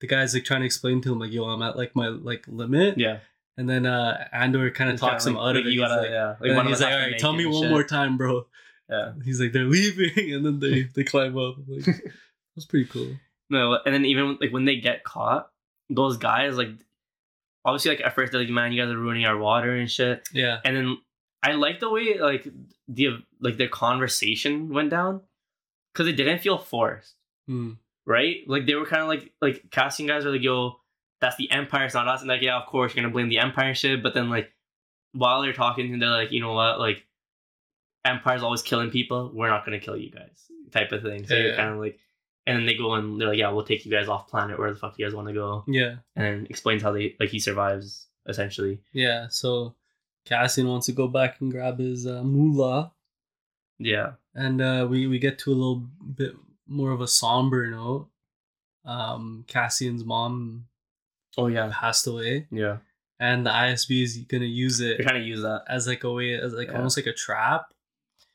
the 0.01 0.07
guy's 0.07 0.33
like 0.35 0.45
trying 0.45 0.61
to 0.61 0.67
explain 0.67 1.01
to 1.03 1.13
him 1.13 1.19
like, 1.19 1.33
yo, 1.33 1.45
I'm 1.45 1.63
at 1.63 1.77
like 1.77 1.97
my 1.97 2.09
like 2.09 2.45
limit. 2.47 2.99
yeah, 2.99 3.19
And 3.57 3.69
then 3.69 3.85
uh 3.87 4.29
Andor 4.33 4.71
kind 4.71 4.91
of 4.91 4.95
He's 4.95 5.01
kinda 5.01 5.13
talks 5.13 5.27
him 5.27 5.35
like- 5.35 5.43
out 5.51 5.57
of 5.57 5.67
it. 5.67 5.71
You 5.73 5.81
He's 5.81 5.89
gotta, 5.89 6.03
like, 6.03 6.11
yeah. 6.11 6.35
and 6.41 6.57
one 6.57 6.67
he's 6.69 6.81
like, 6.81 6.91
has 6.91 6.95
all 6.95 6.99
to 6.99 7.05
right, 7.05 7.11
make 7.13 7.21
tell 7.21 7.33
me 7.33 7.47
one 7.47 7.63
shit." 7.63 7.71
more 7.71 7.85
time, 7.85 8.17
bro. 8.17 8.47
Yeah. 8.89 9.13
He's 9.25 9.41
like, 9.41 9.53
they're 9.53 9.65
leaving, 9.65 10.33
and 10.35 10.47
then 10.47 10.61
they 10.61 10.83
they 10.95 11.03
climb 11.05 11.37
up. 11.37 11.57
Like, 11.67 11.89
it 11.89 12.13
was 12.55 12.65
pretty 12.67 12.87
cool. 12.87 13.17
No, 13.51 13.79
and 13.85 13.95
then 13.95 14.05
even 14.05 14.39
like 14.41 14.53
when 14.53 14.65
they 14.65 14.77
get 14.77 15.05
caught, 15.05 15.51
those 15.91 16.17
guys 16.19 16.57
like 16.57 16.69
obviously 17.65 17.93
like 17.93 18.01
at 18.05 18.15
first 18.15 18.33
they're 18.33 18.41
like, 18.43 18.51
man, 18.51 18.73
you 18.73 18.83
guys 18.83 18.91
are 18.91 18.99
ruining 18.99 19.25
our 19.25 19.37
water 19.39 19.75
and 19.75 19.91
shit. 19.91 20.29
Yeah, 20.33 20.59
And 20.65 20.77
then 20.77 20.99
I 21.43 21.53
like 21.53 21.81
the 21.81 21.91
way 21.91 22.19
like 22.19 22.47
the 22.89 23.19
like 23.41 23.57
their 23.57 23.69
conversation 23.69 24.69
went 24.69 24.91
down 24.91 25.23
because 25.93 26.07
it 26.09 26.13
didn't 26.17 26.41
feel 26.41 26.59
forced, 26.59 27.15
Hmm. 27.47 27.73
right? 28.07 28.39
Like 28.47 28.67
they 28.67 28.75
were 28.75 28.87
kind 28.87 29.03
of 29.03 29.09
like 29.09 29.33
like 29.41 29.65
casting 29.71 30.07
guys 30.07 30.25
are 30.27 30.31
like, 30.31 30.43
yo, 30.43 30.81
that's 31.21 31.37
the 31.37 31.51
Empire, 31.51 31.85
it's 31.87 31.95
not 31.95 32.07
us. 32.09 32.21
And 32.21 32.29
like, 32.29 32.43
yeah, 32.43 32.57
of 32.61 32.67
course 32.67 32.95
you're 32.95 33.03
gonna 33.03 33.13
blame 33.13 33.29
the 33.29 33.39
Empire 33.39 33.69
and 33.69 33.77
shit. 33.77 34.03
But 34.03 34.15
then 34.15 34.29
like, 34.31 34.53
while 35.13 35.41
they're 35.43 35.53
talking, 35.55 35.99
they're 35.99 36.11
like, 36.11 36.33
you 36.33 36.41
know 36.41 36.53
what, 36.53 36.79
like, 36.79 37.05
Empire's 38.05 38.43
always 38.43 38.63
killing 38.63 38.91
people. 38.91 39.31
We're 39.35 39.49
not 39.49 39.65
gonna 39.65 39.81
kill 39.81 39.97
you 39.97 40.11
guys, 40.11 40.45
type 40.71 40.93
of 40.93 41.03
thing. 41.03 41.27
So 41.27 41.35
Yeah, 41.35 41.43
you're 41.43 41.57
kind 41.57 41.71
of 41.75 41.79
like, 41.81 41.99
and 42.49 42.59
then 42.59 42.67
they 42.67 42.75
go 42.77 42.95
and 42.95 43.21
they're 43.21 43.29
like, 43.29 43.39
yeah, 43.39 43.51
we'll 43.51 43.65
take 43.65 43.85
you 43.85 43.91
guys 43.91 44.09
off 44.09 44.29
planet 44.29 44.59
where 44.59 44.73
the 44.73 44.79
fuck 44.79 44.99
you 44.99 45.05
guys 45.07 45.15
want 45.15 45.29
to 45.29 45.35
go, 45.35 45.65
Yeah, 45.67 45.97
and 46.17 46.47
explains 46.51 46.83
how 46.83 46.93
they 46.93 47.15
like 47.21 47.31
he 47.31 47.39
survives 47.41 48.07
essentially. 48.27 48.81
yeah. 48.93 49.29
So 49.29 49.75
Cassian 50.27 50.69
wants 50.69 50.87
to 50.87 50.93
go 50.93 51.09
back 51.09 51.41
and 51.41 51.51
grab 51.51 51.79
his 51.79 52.07
uh, 52.07 52.23
moolah, 52.23 52.93
Yeah, 53.79 54.13
and 54.35 54.61
uh, 54.61 54.87
we 54.91 55.07
we 55.07 55.19
get 55.19 55.39
to 55.41 55.51
a 55.53 55.55
little 55.55 55.85
bit 56.15 56.33
more 56.67 56.91
of 56.91 57.01
a 57.01 57.09
somber 57.09 57.67
note. 57.71 58.09
Um, 58.85 59.45
Cassian's 59.49 60.05
mom 60.05 60.67
Oh 61.37 61.47
yeah, 61.47 61.71
passed 61.73 62.07
away, 62.07 62.47
yeah. 62.51 62.79
and 63.21 63.47
the 63.47 63.51
ISB 63.51 64.03
is 64.03 64.17
gonna 64.19 64.45
use 64.45 64.79
They're 64.79 64.93
it 64.93 65.03
trying 65.03 65.21
to 65.23 65.27
use 65.27 65.43
that, 65.43 65.63
as 65.69 65.87
like 65.87 66.05
a 66.05 66.13
way, 66.13 66.35
as 66.35 66.53
like 66.53 66.69
Yeah. 66.69 66.77
almost 66.77 66.97
like 66.97 67.07
a 67.07 67.13
trap. 67.13 67.73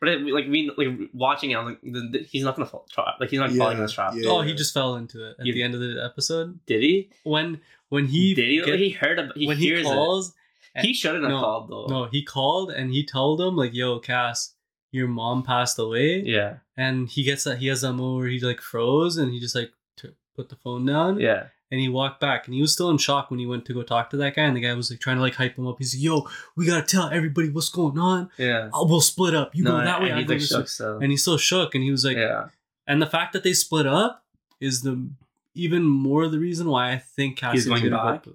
But 0.03 0.11
it, 0.13 0.21
like 0.21 0.45
we 0.47 0.71
like 0.77 1.09
watching 1.13 1.51
it, 1.51 1.57
I'm 1.57 1.65
like, 1.65 1.81
the, 1.81 2.09
the, 2.11 2.19
he's 2.29 2.43
not 2.43 2.55
gonna 2.55 2.67
fall 2.67 2.85
trap. 2.91 3.15
Like 3.19 3.29
he's 3.29 3.39
not 3.39 3.51
falling 3.51 3.77
in 3.77 3.83
this 3.83 3.93
trap. 3.93 4.13
Yeah. 4.15 4.29
Oh, 4.29 4.41
he 4.41 4.53
just 4.53 4.73
fell 4.73 4.95
into 4.95 5.25
it 5.29 5.37
at 5.39 5.45
You- 5.45 5.53
the 5.53 5.63
end 5.63 5.73
of 5.75 5.79
the 5.79 6.01
episode 6.03 6.59
Did 6.65 6.81
he? 6.81 7.09
when 7.23 7.61
when 7.89 8.07
he 8.07 8.33
Did 8.33 8.49
he? 8.49 8.61
get- 8.65 8.79
he 8.79 8.89
heard. 8.89 9.19
About, 9.19 9.37
he 9.37 9.47
when 9.47 9.57
he 9.57 9.81
calls. 9.83 10.33
it. 10.75 10.85
He 10.85 10.93
shouldn't 10.93 11.23
have 11.23 11.31
No, 11.31 11.39
called 11.39 11.69
though. 11.69 11.85
No, 11.87 12.05
he 12.05 12.23
called 12.23 12.71
and 12.71 12.91
he 12.91 13.05
told 13.05 13.39
him 13.39 13.55
like, 13.55 13.73
"Yo, 13.75 13.99
Cass, 13.99 14.55
your 14.91 15.07
mom 15.07 15.43
passed 15.43 15.77
away." 15.79 16.23
Yeah. 16.25 16.57
And 16.75 17.07
he 17.09 17.23
gets 17.23 17.43
that 17.43 17.59
he 17.59 17.67
has 17.67 17.81
that 17.81 17.93
moment 17.93 18.17
where 18.21 18.27
he 18.29 18.39
like 18.39 18.59
froze 18.61 19.15
and 19.17 19.31
he 19.31 19.39
just 19.39 19.53
like 19.55 19.71
t- 19.97 20.09
put 20.35 20.49
the 20.49 20.55
phone 20.55 20.85
down. 20.85 21.19
Yeah. 21.19 21.47
And 21.71 21.79
he 21.81 21.89
walked 21.89 22.19
back 22.19 22.45
and 22.45 22.53
he 22.53 22.61
was 22.61 22.71
still 22.71 22.91
in 22.91 22.99
shock 22.99 23.31
when 23.31 23.39
he 23.39 23.47
went 23.47 23.65
to 23.65 23.73
go 23.73 23.81
talk 23.81 24.11
to 24.11 24.17
that 24.17 24.35
guy 24.35 24.43
and 24.43 24.55
the 24.55 24.61
guy 24.61 24.73
was 24.75 24.91
like 24.91 24.99
trying 24.99 25.15
to 25.15 25.23
like 25.23 25.33
hype 25.33 25.57
him 25.57 25.65
up. 25.65 25.77
He's 25.79 25.95
like, 25.95 26.03
"Yo, 26.03 26.27
we 26.55 26.67
gotta 26.67 26.85
tell 26.85 27.09
everybody 27.09 27.49
what's 27.49 27.69
going 27.69 27.97
on. 27.97 28.29
Yeah. 28.37 28.69
Oh, 28.71 28.85
we'll 28.87 29.01
split 29.01 29.33
up. 29.33 29.55
You 29.55 29.63
no, 29.63 29.71
go 29.71 29.83
that 29.83 29.99
way. 30.01 30.09
and 30.09 30.15
I 30.15 30.19
he's 30.19 30.27
go 30.27 30.33
this 30.35 30.47
shook 30.49 30.59
way." 30.59 30.65
still. 30.67 30.97
And 30.99 31.09
he's 31.09 31.21
still 31.23 31.37
shook 31.37 31.73
and 31.73 31.83
he 31.83 31.89
was 31.89 32.05
like, 32.05 32.17
yeah. 32.17 32.49
and 32.85 33.01
the 33.01 33.07
fact 33.07 33.33
that 33.33 33.43
they 33.43 33.53
split 33.53 33.87
up 33.87 34.23
is 34.61 34.81
the 34.83 35.09
even 35.55 35.83
more 35.83 36.27
the 36.27 36.37
reason 36.39 36.67
why 36.69 36.91
I 36.91 36.97
think 36.99 37.39
Cassian's 37.39 37.65
going 37.65 37.89
back? 37.89 38.25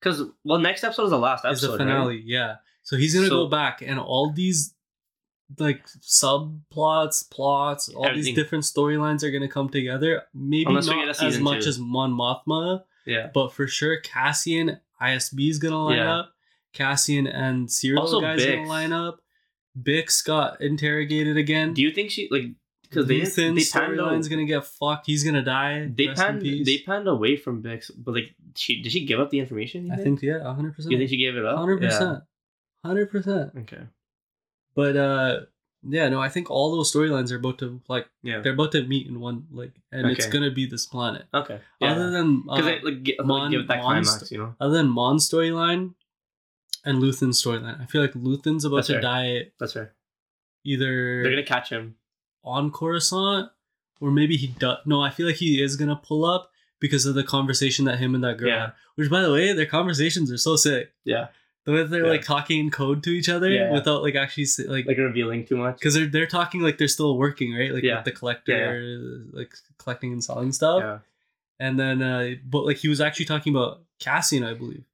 Because 0.00 0.22
well, 0.44 0.58
next 0.58 0.84
episode 0.84 1.04
is 1.04 1.10
the 1.10 1.18
last 1.18 1.44
is 1.46 1.62
episode. 1.64 1.72
the 1.72 1.78
finale. 1.78 2.16
Right? 2.16 2.24
Yeah. 2.24 2.56
So 2.82 2.96
he's 2.96 3.14
gonna 3.14 3.28
So- 3.28 3.44
go 3.44 3.48
back 3.48 3.80
and 3.80 3.98
all 3.98 4.32
these 4.32 4.74
like 5.58 5.86
subplots, 5.86 7.28
plots, 7.30 7.88
all 7.88 8.06
Everything. 8.06 8.24
these 8.24 8.34
different 8.34 8.64
storylines 8.64 9.22
are 9.22 9.30
gonna 9.30 9.48
come 9.48 9.68
together. 9.68 10.22
Maybe 10.34 10.64
Unless 10.68 10.86
not 10.86 11.08
as 11.22 11.38
much 11.38 11.62
two. 11.64 11.68
as 11.70 11.78
Mon 11.78 12.12
Mothma, 12.12 12.84
Yeah. 13.06 13.30
but 13.32 13.52
for 13.52 13.66
sure 13.66 13.98
Cassian 14.00 14.78
ISB 15.00 15.48
is 15.50 15.58
gonna 15.58 15.82
line 15.82 15.98
Yeah. 15.98 16.18
up. 16.20 16.32
Cassian 16.72 17.26
and 17.26 17.68
Syril 17.68 17.98
Also 18.00 18.20
guys 18.20 18.44
gonna 18.44 18.66
line 18.68 18.92
up. 18.92 19.20
Bix 19.80 20.24
got 20.24 20.60
interrogated 20.60 21.36
again. 21.36 21.74
Do 21.74 21.82
you 21.82 21.90
think 21.92 22.10
she 22.10 22.28
like 22.30 22.44
because 22.82 23.06
they 23.08 23.20
panned 23.20 23.56
storyline's 23.56 24.28
gonna 24.28 24.44
get 24.44 24.66
fucked. 24.66 25.06
He's 25.06 25.24
gonna 25.24 25.42
die. 25.42 25.90
they 25.94 26.08
Rest 26.08 26.20
panned 26.20 26.42
they 26.42 26.78
panned 26.84 27.08
away 27.08 27.36
from 27.36 27.62
Bix, 27.62 27.90
but 27.96 28.12
like 28.14 28.34
she 28.54 28.82
did 28.82 28.92
she 28.92 29.06
give 29.06 29.18
up 29.18 29.30
the 29.30 29.38
information? 29.38 29.90
I 29.90 29.96
think 29.96 30.20
yeah, 30.22 30.42
hundred 30.54 30.74
percent. 30.76 30.92
You 30.92 30.98
think 30.98 31.08
she 31.10 31.16
gave 31.16 31.36
it 31.36 31.44
up? 31.44 31.56
Hundred 31.58 31.80
percent. 31.80 32.22
Hundred 32.84 33.10
percent. 33.10 33.52
Okay. 33.60 33.82
But 34.74 34.96
uh 34.96 35.40
yeah, 35.88 36.08
no, 36.08 36.20
I 36.20 36.28
think 36.28 36.48
all 36.50 36.70
those 36.70 36.92
storylines 36.92 37.32
are 37.32 37.36
about 37.36 37.58
to 37.58 37.80
like 37.88 38.06
Yeah. 38.22 38.40
they're 38.40 38.52
about 38.52 38.72
to 38.72 38.84
meet 38.84 39.06
in 39.08 39.18
one 39.20 39.46
like 39.50 39.72
and 39.90 40.06
it's 40.10 40.26
gonna 40.26 40.50
be 40.50 40.64
this 40.66 40.86
planet. 40.86 41.26
Okay. 41.34 41.60
Other 41.80 42.10
than 42.10 42.42
because 42.42 42.60
uh, 42.60 42.64
like, 42.64 42.82
like, 42.84 43.26
Mon- 43.26 43.50
give 43.50 43.62
it 43.62 43.68
that 43.68 43.82
Mon's- 43.82 44.08
climax, 44.08 44.30
you 44.32 44.38
know. 44.38 44.54
other 44.60 44.74
than 44.74 44.88
Mon's 44.88 45.28
storyline 45.28 45.94
and 46.84 46.98
Luthen's 47.00 47.42
storyline, 47.42 47.80
I 47.80 47.86
feel 47.86 48.00
like 48.00 48.14
Luthen's 48.14 48.64
about 48.64 48.76
That's 48.76 48.86
to 48.88 48.92
fair. 48.94 49.00
die 49.02 49.50
That's 49.58 49.72
fair. 49.72 49.92
either 50.64 51.22
They're 51.22 51.32
gonna 51.32 51.42
catch 51.44 51.70
him. 51.70 51.96
on 52.44 52.70
Coruscant 52.70 53.50
or 54.00 54.10
maybe 54.10 54.36
he 54.36 54.48
does. 54.48 54.78
No, 54.86 55.00
I 55.02 55.10
feel 55.10 55.26
like 55.26 55.36
he 55.36 55.62
is 55.62 55.76
gonna 55.76 55.96
pull 55.96 56.24
up 56.24 56.50
because 56.80 57.06
of 57.06 57.14
the 57.14 57.22
conversation 57.24 57.84
that 57.84 57.98
him 57.98 58.14
and 58.14 58.24
that 58.24 58.36
girl. 58.38 58.48
Yeah. 58.48 58.60
had. 58.60 58.72
Which, 58.96 59.08
by 59.10 59.20
the 59.22 59.32
way, 59.32 59.52
their 59.52 59.66
conversations 59.66 60.30
are 60.32 60.36
so 60.38 60.56
sick. 60.56 60.92
Yeah. 61.04 61.28
The 61.64 61.72
way 61.72 61.84
they're 61.84 62.04
Yeah. 62.04 62.10
like 62.10 62.22
talking 62.24 62.58
in 62.58 62.70
code 62.70 63.02
to 63.04 63.10
each 63.10 63.28
other 63.28 63.48
Yeah. 63.50 63.72
without 63.72 64.02
like 64.02 64.16
actually 64.16 64.46
say, 64.46 64.64
like 64.64 64.84
Like 64.86 64.98
revealing 64.98 65.44
too 65.46 65.56
much. 65.56 65.76
because 65.78 65.94
they're 65.94 66.06
they're 66.06 66.26
talking 66.26 66.60
like 66.60 66.76
they're 66.78 66.88
still 66.88 67.16
working, 67.16 67.54
right? 67.54 67.72
Like 67.72 67.84
Yeah. 67.84 67.96
with 67.96 68.04
the 68.06 68.12
collector, 68.12 69.24
like 69.32 69.54
collecting 69.78 70.12
and 70.12 70.22
selling 70.24 70.50
stuff. 70.52 70.80
Yeah. 70.82 70.98
And 71.60 71.78
then, 71.78 72.02
uh, 72.02 72.34
but 72.44 72.64
like 72.66 72.78
he 72.78 72.88
was 72.88 73.00
actually 73.00 73.26
talking 73.26 73.54
about 73.54 73.82
Cassian, 74.00 74.42
I 74.42 74.54
believe. 74.54 74.84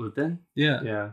Luthen. 0.00 0.38
Yeah, 0.56 0.82
Yeah. 0.82 1.10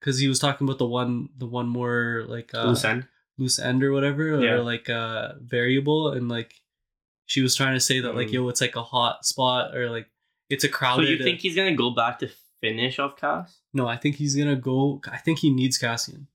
because 0.00 0.18
he 0.18 0.28
was 0.28 0.38
talking 0.40 0.66
about 0.66 0.78
the 0.78 0.86
one, 0.86 1.30
the 1.38 1.46
one 1.46 1.68
more 1.68 2.24
like 2.28 2.52
uh, 2.52 2.66
Loose 2.66 2.84
end. 2.84 3.06
loose 3.38 3.58
end 3.58 3.82
or 3.82 3.92
whatever, 3.92 4.34
or 4.34 4.60
like 4.62 4.90
uh 4.90 5.32
variable, 5.40 6.12
and 6.12 6.28
like 6.28 6.60
she 7.26 7.40
was 7.40 7.54
trying 7.56 7.74
to 7.74 7.80
say 7.80 8.00
that 8.00 8.14
like 8.14 8.28
Mm. 8.28 8.32
yo, 8.34 8.48
it's 8.50 8.60
like 8.60 8.76
a 8.76 8.82
hot 8.82 9.24
spot 9.24 9.74
or 9.74 9.88
like 9.88 10.10
it's 10.50 10.64
a 10.64 10.68
So 10.68 10.72
crowded. 10.74 11.08
you 11.08 11.24
think 11.24 11.40
he's 11.40 11.56
gonna 11.56 11.74
go 11.74 11.90
back 11.90 12.18
to 12.18 12.28
finish 12.68 12.98
off 12.98 13.16
Cass? 13.16 13.60
no, 13.72 13.86
I 13.86 13.96
think 13.96 14.16
he's 14.16 14.34
gonna 14.36 14.56
go. 14.56 15.00
I 15.10 15.18
think 15.18 15.38
he 15.40 15.50
needs 15.50 15.76
Cassian. 15.78 16.26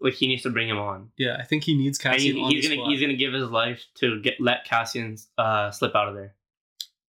Like 0.00 0.14
he 0.14 0.28
needs 0.28 0.42
to 0.44 0.50
bring 0.50 0.68
him 0.68 0.78
on. 0.78 1.10
Yeah, 1.16 1.36
I 1.40 1.44
think 1.44 1.64
he 1.64 1.74
needs 1.76 1.98
Cassian 1.98 2.36
he- 2.36 2.48
he's 2.54 2.68
gonna 2.68 2.80
spot. 2.80 2.90
he's 2.90 3.00
gonna 3.00 3.16
give 3.16 3.32
his 3.32 3.50
life 3.50 3.84
to 3.96 4.20
get 4.22 4.40
let 4.40 4.64
Cassian 4.64 5.16
uh 5.36 5.70
slip 5.72 5.94
out 5.96 6.08
of 6.08 6.14
there. 6.14 6.34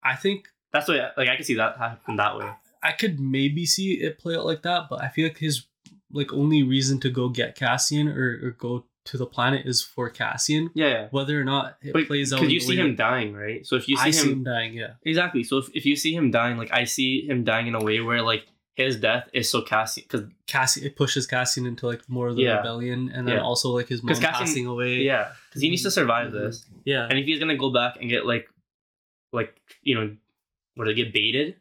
I 0.05 0.15
think 0.15 0.49
That's 0.73 0.87
the 0.87 1.13
like 1.17 1.29
I 1.29 1.35
can 1.37 1.45
see 1.45 1.55
that 1.55 1.77
happen 1.77 2.17
that 2.17 2.37
way. 2.39 2.49
I 2.83 2.93
could 2.93 3.19
maybe 3.19 3.67
see 3.67 3.95
it 3.95 4.19
play 4.19 4.37
out 4.37 4.47
like 4.47 4.63
that, 4.63 4.89
but 4.89 5.03
I 5.03 5.09
feel 5.09 5.27
like 5.27 5.39
his 5.39 5.67
like 6.13 6.33
only 6.33 6.63
reason 6.63 7.01
to 7.01 7.11
go 7.11 7.29
get 7.29 7.57
Cassian 7.57 8.07
or, 8.09 8.41
or 8.43 8.51
go 8.53 8.85
to 9.11 9.17
the 9.19 9.27
planet 9.27 9.67
is 9.67 9.83
for 9.83 10.09
Cassian. 10.11 10.71
Yeah, 10.75 10.89
yeah. 10.89 11.09
Whether 11.11 11.41
or 11.41 11.45
not 11.45 11.77
it 11.83 11.93
But 11.93 12.07
plays 12.07 12.33
out, 12.33 12.41
because 12.41 12.53
you 12.53 12.61
see 12.61 12.79
way 12.79 12.85
him 12.89 12.97
dying, 12.97 13.35
right? 13.35 13.67
So 13.67 13.77
if 13.77 13.89
you 13.89 13.97
see 13.97 14.03
I 14.03 14.07
him, 14.07 14.13
see 14.13 14.33
him 14.33 14.45
dying. 14.45 14.75
Yeah, 14.75 14.93
exactly, 15.05 15.45
so 15.45 15.59
if, 15.59 15.69
if 15.75 15.85
you 15.87 15.97
see 15.97 16.15
him 16.15 16.31
dying, 16.31 16.57
like 16.57 16.73
I 16.73 16.85
see 16.85 17.27
him 17.27 17.45
dying 17.45 17.67
in 17.67 17.75
a 17.75 17.83
way 17.83 18.01
where 18.01 18.23
like 18.23 18.47
his 18.75 18.97
death 18.97 19.29
is 19.33 19.51
so 19.51 19.61
Cassian 19.63 20.05
because 20.09 20.27
Cassian 20.47 20.85
it 20.85 20.95
pushes 20.97 21.27
Cassian 21.27 21.67
into 21.67 21.87
like 21.87 22.09
more 22.09 22.29
of 22.29 22.37
the 22.37 22.43
Yeah. 22.43 22.59
rebellion, 22.59 23.11
and 23.13 23.27
then 23.27 23.37
Yeah. 23.37 23.43
also 23.43 23.71
like 23.71 23.89
his 23.89 24.03
mom 24.03 24.09
'Cause 24.09 24.21
Cassian- 24.21 24.47
passing 24.47 24.67
away. 24.67 24.99
yeah, 25.03 25.33
because 25.51 25.63
he 25.63 25.69
needs 25.71 25.83
to 25.83 25.91
survive 25.91 26.29
mm-hmm. 26.33 26.45
this, 26.47 26.65
yeah, 26.85 27.07
and 27.09 27.19
if 27.19 27.25
he's 27.27 27.39
gonna 27.41 27.57
go 27.57 27.71
back 27.73 27.97
and 28.01 28.09
get 28.09 28.25
like, 28.27 28.49
like 29.33 29.55
you 29.83 29.95
know, 29.95 30.17
what 30.77 30.85
to 30.85 30.95
get 30.95 31.13
baited 31.13 31.57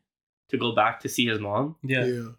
to 0.50 0.58
go 0.58 0.74
back 0.74 1.00
to 1.02 1.10
see 1.10 1.26
his 1.26 1.40
mom, 1.40 1.76
yeah. 1.84 2.06
Yeah. 2.06 2.30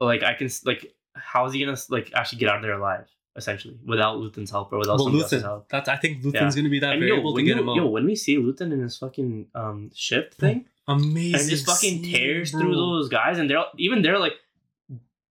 like 0.00 0.22
I 0.22 0.34
can 0.34 0.50
like 0.64 0.92
how 1.14 1.46
is 1.46 1.52
he 1.54 1.64
gonna 1.64 1.76
like 1.88 2.12
actually 2.14 2.38
get 2.38 2.48
out 2.50 2.56
of 2.56 2.62
there 2.62 2.72
alive 2.74 3.06
essentially 3.38 3.78
without 3.86 4.18
Luthen's 4.18 4.50
help 4.50 4.70
or 4.72 4.78
without 4.78 4.98
Well, 4.98 5.08
someone 5.26 5.42
help? 5.42 5.68
that's 5.70 5.88
I 5.88 5.96
think 5.96 6.22
Luthen's 6.22 6.54
Yeah. 6.54 6.60
gonna 6.62 6.68
be 6.68 6.80
that 6.80 6.92
And 6.94 7.00
yo, 7.02 7.08
variable 7.08 7.32
to 7.32 7.36
when 7.36 7.44
get 7.46 7.56
you, 7.56 7.62
him 7.62 7.68
out. 7.70 7.76
yo, 7.76 7.86
when 7.86 8.04
we 8.04 8.14
see 8.14 8.36
Luthen 8.36 8.72
in 8.72 8.80
his 8.82 8.96
fucking 8.98 9.46
um 9.54 9.90
ship 9.94 10.34
thing, 10.34 10.66
Amazing, 10.86 11.40
and 11.40 11.48
just 11.50 11.64
fucking 11.66 12.02
tears 12.02 12.50
bro. 12.52 12.60
through 12.60 12.74
those 12.74 13.08
guys, 13.08 13.38
and 13.38 13.48
they're 13.48 13.58
all- 13.58 13.72
even 13.78 14.02
they're 14.02 14.18
like, 14.18 14.34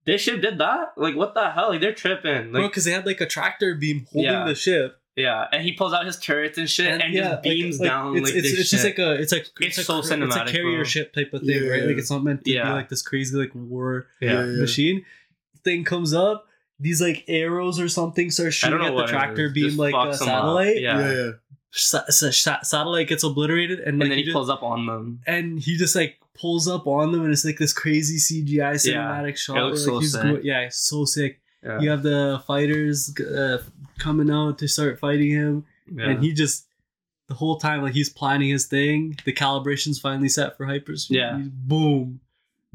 this 0.05 0.21
ship 0.21 0.41
did 0.41 0.59
that? 0.59 0.93
Like 0.97 1.17
what 1.17 1.35
the 1.35 1.51
hell? 1.51 1.71
Like 1.71 1.81
they're 1.81 1.93
tripping. 1.95 2.53
bro, 2.53 2.69
because 2.69 2.85
they 2.85 2.93
had 2.93 3.05
like 3.07 3.21
a 3.21 3.27
tractor 3.27 3.75
beam 3.75 4.07
holding 4.13 4.31
Yeah. 4.31 4.45
the 4.47 4.55
ship, 4.55 5.01
yeah, 5.17 5.47
and 5.51 5.63
he 5.63 5.73
pulls 5.73 5.93
out 5.93 6.05
his 6.07 6.19
turrets 6.19 6.59
and 6.59 6.69
shit, 6.71 7.01
and, 7.01 7.13
yeah, 7.13 7.31
just 7.31 7.43
beams 7.43 7.81
like, 7.81 7.89
down 7.89 8.17
It's, 8.17 8.25
like 8.27 8.35
it's, 8.37 8.51
this 8.53 8.61
it's 8.61 8.71
just 8.71 8.85
like 8.85 8.99
a 8.99 9.15
it's 9.15 9.33
like 9.33 9.47
It's 9.61 9.79
a, 9.79 9.85
so 9.85 9.95
cr- 10.03 10.23
It's 10.23 10.37
a 10.37 10.45
carrier 10.45 10.77
bro. 10.79 10.85
ship 10.85 11.13
type 11.13 11.33
of 11.33 11.43
thing, 11.43 11.69
right? 11.69 11.85
Like 11.85 11.97
it's 11.97 12.11
not 12.11 12.23
meant 12.23 12.45
to 12.45 12.51
Yeah. 12.53 12.65
be 12.69 12.71
like 12.73 12.89
this 12.89 13.03
crazy 13.03 13.37
like 13.37 13.51
war 13.55 14.07
yeah. 14.21 14.45
Yeah. 14.45 14.61
machine. 14.61 15.05
Thing 15.65 15.83
comes 15.83 16.15
up, 16.15 16.46
these 16.79 17.01
like 17.01 17.25
arrows 17.29 17.81
or 17.81 17.89
something 17.89 18.31
start 18.31 18.53
shooting 18.53 18.81
at 18.85 18.95
the 18.95 19.07
tractor 19.07 19.51
beam 19.51 19.67
Just 19.67 19.79
like 19.79 19.95
a 19.95 19.97
fucks 19.97 20.07
'em 20.23 20.29
up. 20.29 20.35
satellite. 20.43 20.81
Yeah. 20.81 21.01
Yeah. 21.01 21.13
yeah. 21.15 21.31
Sa- 21.73 22.05
sa- 22.09 22.31
sa- 22.31 22.63
satellite 22.63 23.09
gets 23.09 23.23
obliterated, 23.25 23.81
and, 23.81 24.01
And 24.03 24.11
then 24.11 24.19
he 24.19 24.25
just- 24.25 24.33
pulls 24.35 24.49
up 24.51 24.63
on 24.63 24.87
them. 24.87 25.21
and 25.27 25.59
he 25.61 25.77
just 25.77 25.95
like 25.95 26.17
pulls 26.39 26.69
up 26.69 26.87
on 26.87 27.13
them, 27.13 27.23
and 27.25 27.33
it's 27.33 27.45
like 27.45 27.59
this 27.59 27.73
crazy 27.73 28.19
CGI 28.19 28.75
cinematic 28.75 29.29
Yeah. 29.29 29.35
shot. 29.35 29.57
It 29.59 29.63
looks 29.63 29.87
where, 29.87 29.95
like, 29.97 29.97
so 29.97 30.01
he's 30.01 30.13
sick. 30.13 30.23
go- 30.23 30.41
yeah, 30.43 30.61
it's 30.61 30.79
so 30.79 31.05
sick. 31.05 31.41
Yeah. 31.65 31.81
You 31.81 31.91
have 31.91 32.03
the 32.03 32.43
fighters 32.47 33.13
uh, 33.21 33.59
coming 33.99 34.31
out 34.31 34.59
to 34.59 34.69
start 34.69 34.99
fighting 35.01 35.31
him, 35.31 35.65
yeah. 35.93 36.11
and 36.11 36.23
he 36.23 36.33
just 36.33 36.67
the 37.29 37.35
whole 37.35 37.59
time 37.59 37.83
like 37.83 37.93
he's 37.95 38.09
planning 38.09 38.51
his 38.51 38.67
thing. 38.67 39.19
The 39.25 39.33
calibration's 39.33 39.99
finally 39.99 40.29
set 40.29 40.57
for 40.57 40.65
hyperspeed. 40.67 41.11
Yeah. 41.11 41.39
He's 41.39 41.49
boom, 41.49 42.21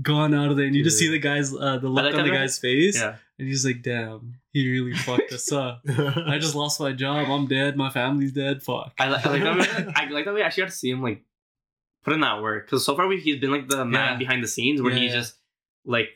gone 0.01 0.33
out 0.33 0.49
of 0.51 0.57
there, 0.57 0.65
and 0.65 0.75
you 0.75 0.83
just 0.83 0.97
see 0.99 1.09
the 1.09 1.19
guy's 1.19 1.53
uh, 1.53 1.77
the 1.77 1.87
look 1.89 2.03
like 2.05 2.13
on 2.15 2.23
the 2.23 2.29
they're- 2.31 2.39
guy's 2.39 2.57
face, 2.59 2.99
yeah. 2.99 3.15
and 3.39 3.47
he's 3.47 3.65
like, 3.65 3.81
"Damn, 3.81 4.35
he 4.53 4.69
really 4.69 4.93
fucked 4.93 5.31
us 5.33 5.51
up. 5.51 5.81
I 5.87 6.37
just 6.39 6.55
lost 6.55 6.79
my 6.79 6.91
job. 6.91 7.27
I'm 7.29 7.47
dead. 7.47 7.75
My 7.77 7.89
family's 7.89 8.31
dead. 8.31 8.63
Fuck." 8.63 8.93
I 8.99 9.07
like, 9.09 9.25
I 9.25 9.29
like 9.31 9.43
that. 9.43 9.57
Way, 9.87 9.93
I 9.95 10.05
like 10.09 10.25
that 10.25 10.33
way. 10.33 10.41
I 10.43 10.45
actually 10.47 10.63
got 10.63 10.69
to 10.71 10.75
see 10.77 10.89
him 10.89 11.01
like 11.01 11.23
put 12.03 12.13
in 12.13 12.21
that 12.21 12.41
work 12.41 12.65
because 12.65 12.85
so 12.85 12.95
far 12.95 13.07
we, 13.07 13.19
he's 13.19 13.39
been 13.39 13.51
like 13.51 13.67
the 13.67 13.85
man 13.85 14.13
Yeah. 14.13 14.17
behind 14.17 14.43
the 14.43 14.47
scenes 14.47 14.81
where 14.81 14.91
Yeah, 14.93 14.99
he 14.99 15.05
yeah. 15.07 15.13
just 15.13 15.35
like 15.85 16.09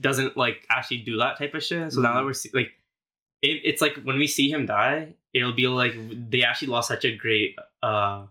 doesn't 0.00 0.36
like 0.36 0.64
actually 0.70 0.98
do 0.98 1.18
that 1.18 1.38
type 1.38 1.54
of 1.54 1.62
shit. 1.64 1.92
So 1.92 2.00
now 2.00 2.14
that 2.14 2.20
Mhm. 2.20 2.26
we're 2.26 2.32
see- 2.34 2.50
like, 2.54 2.70
it, 3.42 3.60
it's 3.64 3.82
like 3.82 3.96
when 4.04 4.18
we 4.18 4.26
see 4.26 4.50
him 4.50 4.66
die, 4.66 5.14
it'll 5.32 5.52
be 5.52 5.66
like 5.68 5.94
they 6.30 6.42
actually 6.44 6.68
lost 6.68 6.88
such 6.88 7.04
a 7.04 7.16
great 7.16 7.56
uh 7.82 8.26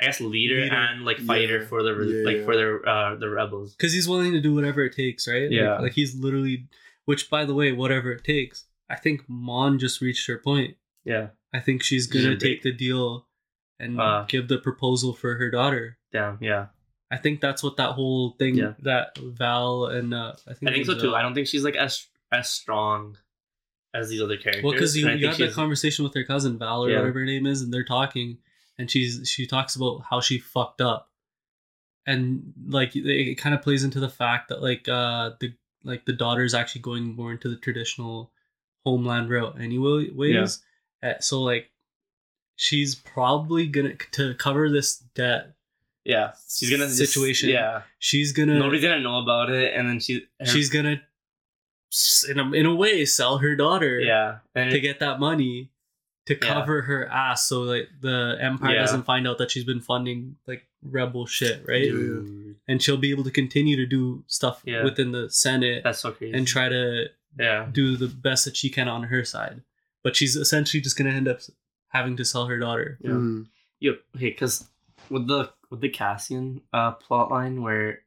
I 0.00 0.06
guess 0.06 0.20
leader, 0.20 0.60
Leader. 0.62 0.74
and 0.74 1.04
like 1.04 1.18
fighter 1.18 1.60
Yeah. 1.60 1.66
for 1.66 1.82
the 1.82 1.94
re- 1.94 2.18
Yeah, 2.20 2.24
like 2.26 2.36
yeah. 2.38 2.44
for 2.44 2.56
the 2.56 2.80
uh 2.90 3.14
the 3.16 3.28
rebels. 3.30 3.74
because 3.76 3.92
he's 3.92 4.08
willing 4.08 4.32
to 4.32 4.40
do 4.40 4.54
whatever 4.54 4.82
it 4.84 4.94
takes, 4.94 5.28
right? 5.28 5.42
Like- 5.44 5.52
Yeah. 5.52 5.78
like, 5.78 5.92
he's 5.92 6.14
literally. 6.16 6.66
Which, 7.06 7.28
by 7.28 7.44
the 7.44 7.54
way, 7.54 7.70
whatever 7.70 8.10
it 8.12 8.24
takes. 8.24 8.64
I 8.88 8.96
think 8.96 9.22
Mon 9.28 9.78
just 9.78 10.00
reached 10.00 10.26
her 10.26 10.38
point. 10.38 10.76
Yeah, 11.04 11.28
I 11.52 11.60
think 11.60 11.82
she's 11.82 12.06
gonna 12.06 12.36
take 12.36 12.62
the 12.62 12.72
deal 12.72 13.28
and 13.78 14.00
Uh. 14.00 14.24
give 14.26 14.48
the 14.48 14.58
proposal 14.58 15.12
for 15.14 15.34
her 15.36 15.50
daughter. 15.50 15.98
damn, 16.12 16.38
yeah. 16.40 16.66
I 17.10 17.16
think 17.18 17.40
that's 17.40 17.62
what 17.62 17.76
that 17.76 17.90
whole 17.92 18.30
thing 18.38 18.56
Yeah. 18.56 18.74
that 18.80 19.16
Val 19.18 19.86
and 19.86 20.12
uh, 20.14 20.32
I 20.48 20.54
think 20.54 20.70
I 20.70 20.74
think 20.74 20.86
so 20.86 20.94
too. 20.94 21.00
Val- 21.10 21.14
I 21.16 21.22
don't 21.22 21.34
think 21.34 21.46
she's 21.46 21.62
like 21.62 21.76
as 21.76 22.06
as 22.32 22.48
strong 22.48 23.18
as 23.92 24.08
these 24.08 24.20
other 24.22 24.36
characters. 24.36 24.64
Well, 24.64 24.72
because 24.72 24.96
you, 24.96 25.08
you 25.10 25.28
had 25.28 25.36
that 25.36 25.52
conversation 25.52 26.04
with 26.04 26.14
her 26.14 26.24
cousin 26.24 26.58
Val 26.58 26.84
or 26.84 26.88
whatever 26.88 27.12
her 27.12 27.24
name 27.24 27.46
is, 27.46 27.62
and 27.62 27.72
they're 27.72 27.84
talking, 27.84 28.38
and 28.78 28.90
she's 28.90 29.28
she 29.28 29.46
talks 29.46 29.76
about 29.76 30.02
how 30.10 30.20
she 30.20 30.38
fucked 30.38 30.80
up, 30.80 31.10
and 32.06 32.52
like 32.66 32.94
it, 32.96 33.06
it 33.06 33.34
kind 33.36 33.54
of 33.54 33.62
plays 33.62 33.84
into 33.84 34.00
the 34.00 34.08
fact 34.08 34.48
that 34.48 34.62
like 34.62 34.88
uh 34.88 35.30
the 35.40 35.52
like 35.84 36.04
the 36.06 36.12
daughter's 36.12 36.54
actually 36.54 36.80
going 36.82 37.14
more 37.14 37.32
into 37.32 37.48
the 37.48 37.56
traditional 37.56 38.30
homeland 38.84 39.30
route 39.30 39.56
anyway 39.60 40.08
ways. 40.10 40.62
Uh, 41.02 41.12
so 41.20 41.42
like 41.42 41.70
she's 42.56 42.94
probably 42.94 43.66
gonna 43.66 43.94
to 44.12 44.34
cover 44.34 44.70
this 44.70 44.96
debt. 45.14 45.54
yeah, 46.04 46.32
she's 46.48 46.70
gonna 46.70 46.86
just- 46.86 46.98
situation. 46.98 47.48
yeah, 47.50 47.82
She's 47.98 48.32
gonna 48.32 48.58
nobody's 48.58 48.82
gonna 48.82 49.00
know 49.00 49.18
about 49.20 49.50
it, 49.50 49.74
and 49.74 49.88
then 49.88 50.00
she 50.00 50.26
her- 50.40 50.46
she's 50.46 50.70
gonna 50.70 51.00
in 52.28 52.38
a, 52.40 52.52
in 52.52 52.66
a 52.66 52.74
way 52.74 53.04
sell 53.04 53.38
her 53.38 53.54
daughter 53.54 54.00
yeah, 54.00 54.38
to 54.56 54.76
it- 54.76 54.80
get 54.80 54.98
that 55.00 55.20
money 55.20 55.70
to 56.26 56.34
Yeah. 56.34 56.40
cover 56.40 56.82
her 56.82 57.06
ass 57.08 57.46
so 57.48 57.62
like 57.62 57.88
the 58.00 58.36
empire 58.40 58.74
Yeah. 58.74 58.80
doesn't 58.80 59.02
find 59.04 59.26
out 59.28 59.38
that 59.38 59.50
she's 59.50 59.64
been 59.64 59.80
funding 59.80 60.36
like 60.46 60.66
rebel 60.82 61.26
shit 61.26 61.62
right 61.66 61.84
Dude, 61.84 62.56
and 62.68 62.82
she'll 62.82 62.96
be 62.96 63.10
able 63.10 63.24
to 63.24 63.30
continue 63.30 63.76
to 63.76 63.86
do 63.86 64.22
stuff 64.26 64.62
Yeah. 64.64 64.84
within 64.84 65.12
the 65.12 65.28
senate 65.30 65.82
that's 65.84 65.98
so 66.00 66.12
crazy. 66.12 66.36
and 66.36 66.46
try 66.46 66.68
to 66.68 67.06
yeah, 67.38 67.68
do 67.72 67.96
the 67.96 68.06
best 68.08 68.44
that 68.44 68.56
she 68.56 68.70
can 68.70 68.86
on 68.88 69.04
her 69.04 69.24
side 69.24 69.62
but 70.02 70.14
she's 70.16 70.36
essentially 70.36 70.80
just 70.80 70.96
gonna 70.96 71.10
end 71.10 71.26
up 71.28 71.40
having 71.88 72.16
to 72.16 72.24
sell 72.24 72.46
her 72.46 72.58
daughter 72.58 72.98
yeah. 73.02 73.10
Mm. 73.10 73.46
Yep. 73.80 74.00
Hey, 74.18 74.30
because 74.30 74.66
with 75.10 75.26
the 75.26 75.50
with 75.70 75.80
the 75.82 75.88
Cassian 75.90 76.62
uh 76.72 76.92
plot 76.92 77.30
line 77.30 77.60
where, 77.60 77.98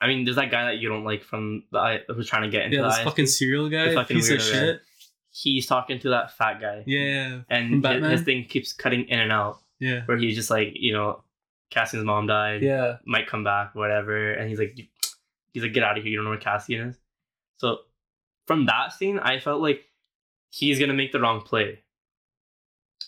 I 0.00 0.06
mean, 0.06 0.24
there's 0.24 0.36
that 0.36 0.50
guy 0.50 0.66
that 0.66 0.78
you 0.78 0.88
don't 0.88 1.02
like 1.04 1.24
from 1.24 1.64
the 1.72 1.78
I 1.78 2.00
who's 2.08 2.28
trying 2.28 2.42
to 2.42 2.48
get 2.50 2.66
into 2.66 2.76
yeah 2.76 2.82
the 2.82 2.88
this 2.90 2.98
ISB. 2.98 3.04
fucking 3.04 3.24
Syril 3.24 3.70
guy 3.70 3.88
The 3.88 3.94
fucking 3.94 4.16
piece 4.16 4.30
of 4.30 4.38
weirdo 4.38 4.76
guy. 4.76 4.82
He's 5.42 5.66
talking 5.66 5.98
to 6.00 6.08
that 6.10 6.32
fat 6.36 6.60
guy. 6.60 6.82
yeah 6.86 7.40
And 7.50 7.84
his, 7.84 8.06
his 8.10 8.22
thing 8.22 8.44
keeps 8.44 8.72
cutting 8.72 9.04
in 9.08 9.18
and 9.18 9.30
out, 9.32 9.58
yeah 9.80 10.02
where 10.06 10.16
he's 10.16 10.34
just 10.34 10.50
like, 10.50 10.72
you 10.74 10.92
know, 10.92 11.22
Cassian's 11.70 12.04
mom 12.04 12.26
died. 12.26 12.62
yeah 12.62 12.96
Might 13.04 13.26
come 13.26 13.44
back, 13.44 13.74
whatever. 13.74 14.32
And 14.32 14.48
he's 14.48 14.58
like, 14.58 14.78
he's 15.52 15.62
like, 15.62 15.72
get 15.74 15.82
out 15.84 15.98
of 15.98 16.04
here. 16.04 16.10
You 16.10 16.16
don't 16.18 16.24
know 16.24 16.30
where 16.30 16.38
Cassian 16.38 16.88
is. 16.88 16.96
So, 17.58 17.78
from 18.46 18.66
that 18.66 18.92
scene, 18.92 19.18
I 19.18 19.38
felt 19.40 19.60
like 19.60 19.84
he's 20.50 20.78
gonna 20.78 20.94
make 20.94 21.12
the 21.12 21.20
wrong 21.20 21.40
play. 21.42 21.80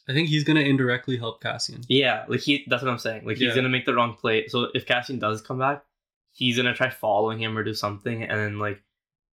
i 0.08 0.12
think 0.12 0.28
he's 0.28 0.44
gonna 0.44 0.60
indirectly 0.60 1.16
help 1.16 1.40
cassian 1.42 1.80
Yeah, 1.88 2.24
like 2.28 2.40
he 2.40 2.64
that's 2.66 2.82
what 2.82 2.90
I'm 2.90 2.98
saying. 2.98 3.24
Like 3.24 3.36
he's 3.38 3.48
Yeah. 3.48 3.54
gonna 3.54 3.68
make 3.68 3.86
the 3.86 3.94
wrong 3.94 4.14
play. 4.14 4.48
So 4.48 4.68
if 4.74 4.84
Cassian 4.86 5.18
does 5.18 5.40
come 5.40 5.58
back, 5.58 5.84
he's 6.32 6.56
gonna 6.58 6.74
try 6.74 6.90
following 6.90 7.38
him 7.40 7.56
or 7.56 7.62
do 7.64 7.72
something 7.74 8.22
and 8.22 8.38
then 8.38 8.58
like 8.58 8.82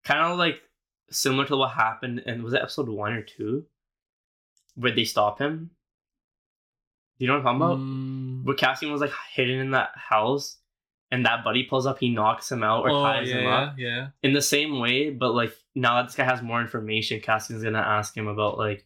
kind 0.06 0.22
of 0.32 0.38
like 0.38 0.62
similar 1.10 1.46
to 1.46 1.58
what 1.58 1.72
happened 1.72 2.20
in 2.26 2.44
was 2.44 2.54
it 2.54 2.62
episode 2.62 2.90
one 2.90 3.14
or 3.14 3.22
two? 3.22 3.66
Where 4.76 4.94
they 4.94 5.06
stop 5.06 5.40
him. 5.40 5.72
Do 7.18 7.26
you 7.26 7.28
know 7.32 7.40
what 7.40 7.48
I'm 7.48 7.60
talking 7.60 7.62
about? 7.62 7.78
Mm. 7.80 8.44
Where 8.44 8.56
Cassian 8.56 8.92
was 8.92 9.02
like 9.02 9.14
hidden 9.34 9.60
in 9.60 9.72
that 9.72 9.92
house 9.96 10.58
and 11.12 11.26
that 11.26 11.44
buddy 11.44 11.64
pulls 11.64 11.86
up, 11.86 12.00
he 12.00 12.10
knocks 12.10 12.52
him 12.52 12.62
out 12.64 12.84
or 12.84 12.90
oh 12.90 13.04
ties 13.04 13.30
yeah 13.30 13.36
him 13.36 13.48
up. 13.48 13.76
yeah 13.78 14.08
In 14.22 14.34
the 14.34 14.42
same 14.42 14.80
way, 14.80 15.12
but 15.12 15.34
like 15.34 15.54
now 15.76 15.96
that 15.96 16.08
this 16.08 16.16
guy 16.16 16.26
has 16.26 16.42
more 16.42 16.60
information, 16.62 17.22
Cassian's 17.22 17.64
gonna 17.64 17.80
ask 17.80 18.16
him 18.16 18.28
about 18.28 18.58
like 18.58 18.86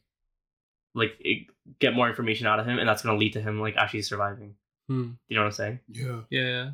like 0.94 1.14
it, 1.20 1.48
get 1.80 1.94
more 1.96 2.10
information 2.10 2.46
out 2.46 2.60
of 2.60 2.68
him 2.68 2.78
and 2.78 2.88
that's 2.88 3.02
gonna 3.02 3.18
lead 3.18 3.34
to 3.34 3.42
him 3.42 3.60
like 3.60 3.78
actually 3.78 4.02
surviving. 4.04 4.56
Hmm. 4.88 5.12
You 5.28 5.36
know 5.38 5.42
what 5.42 5.48
I'm 5.48 5.52
saying? 5.54 5.80
Yeah. 5.88 6.22
yeah 6.30 6.42
yeah 6.42 6.70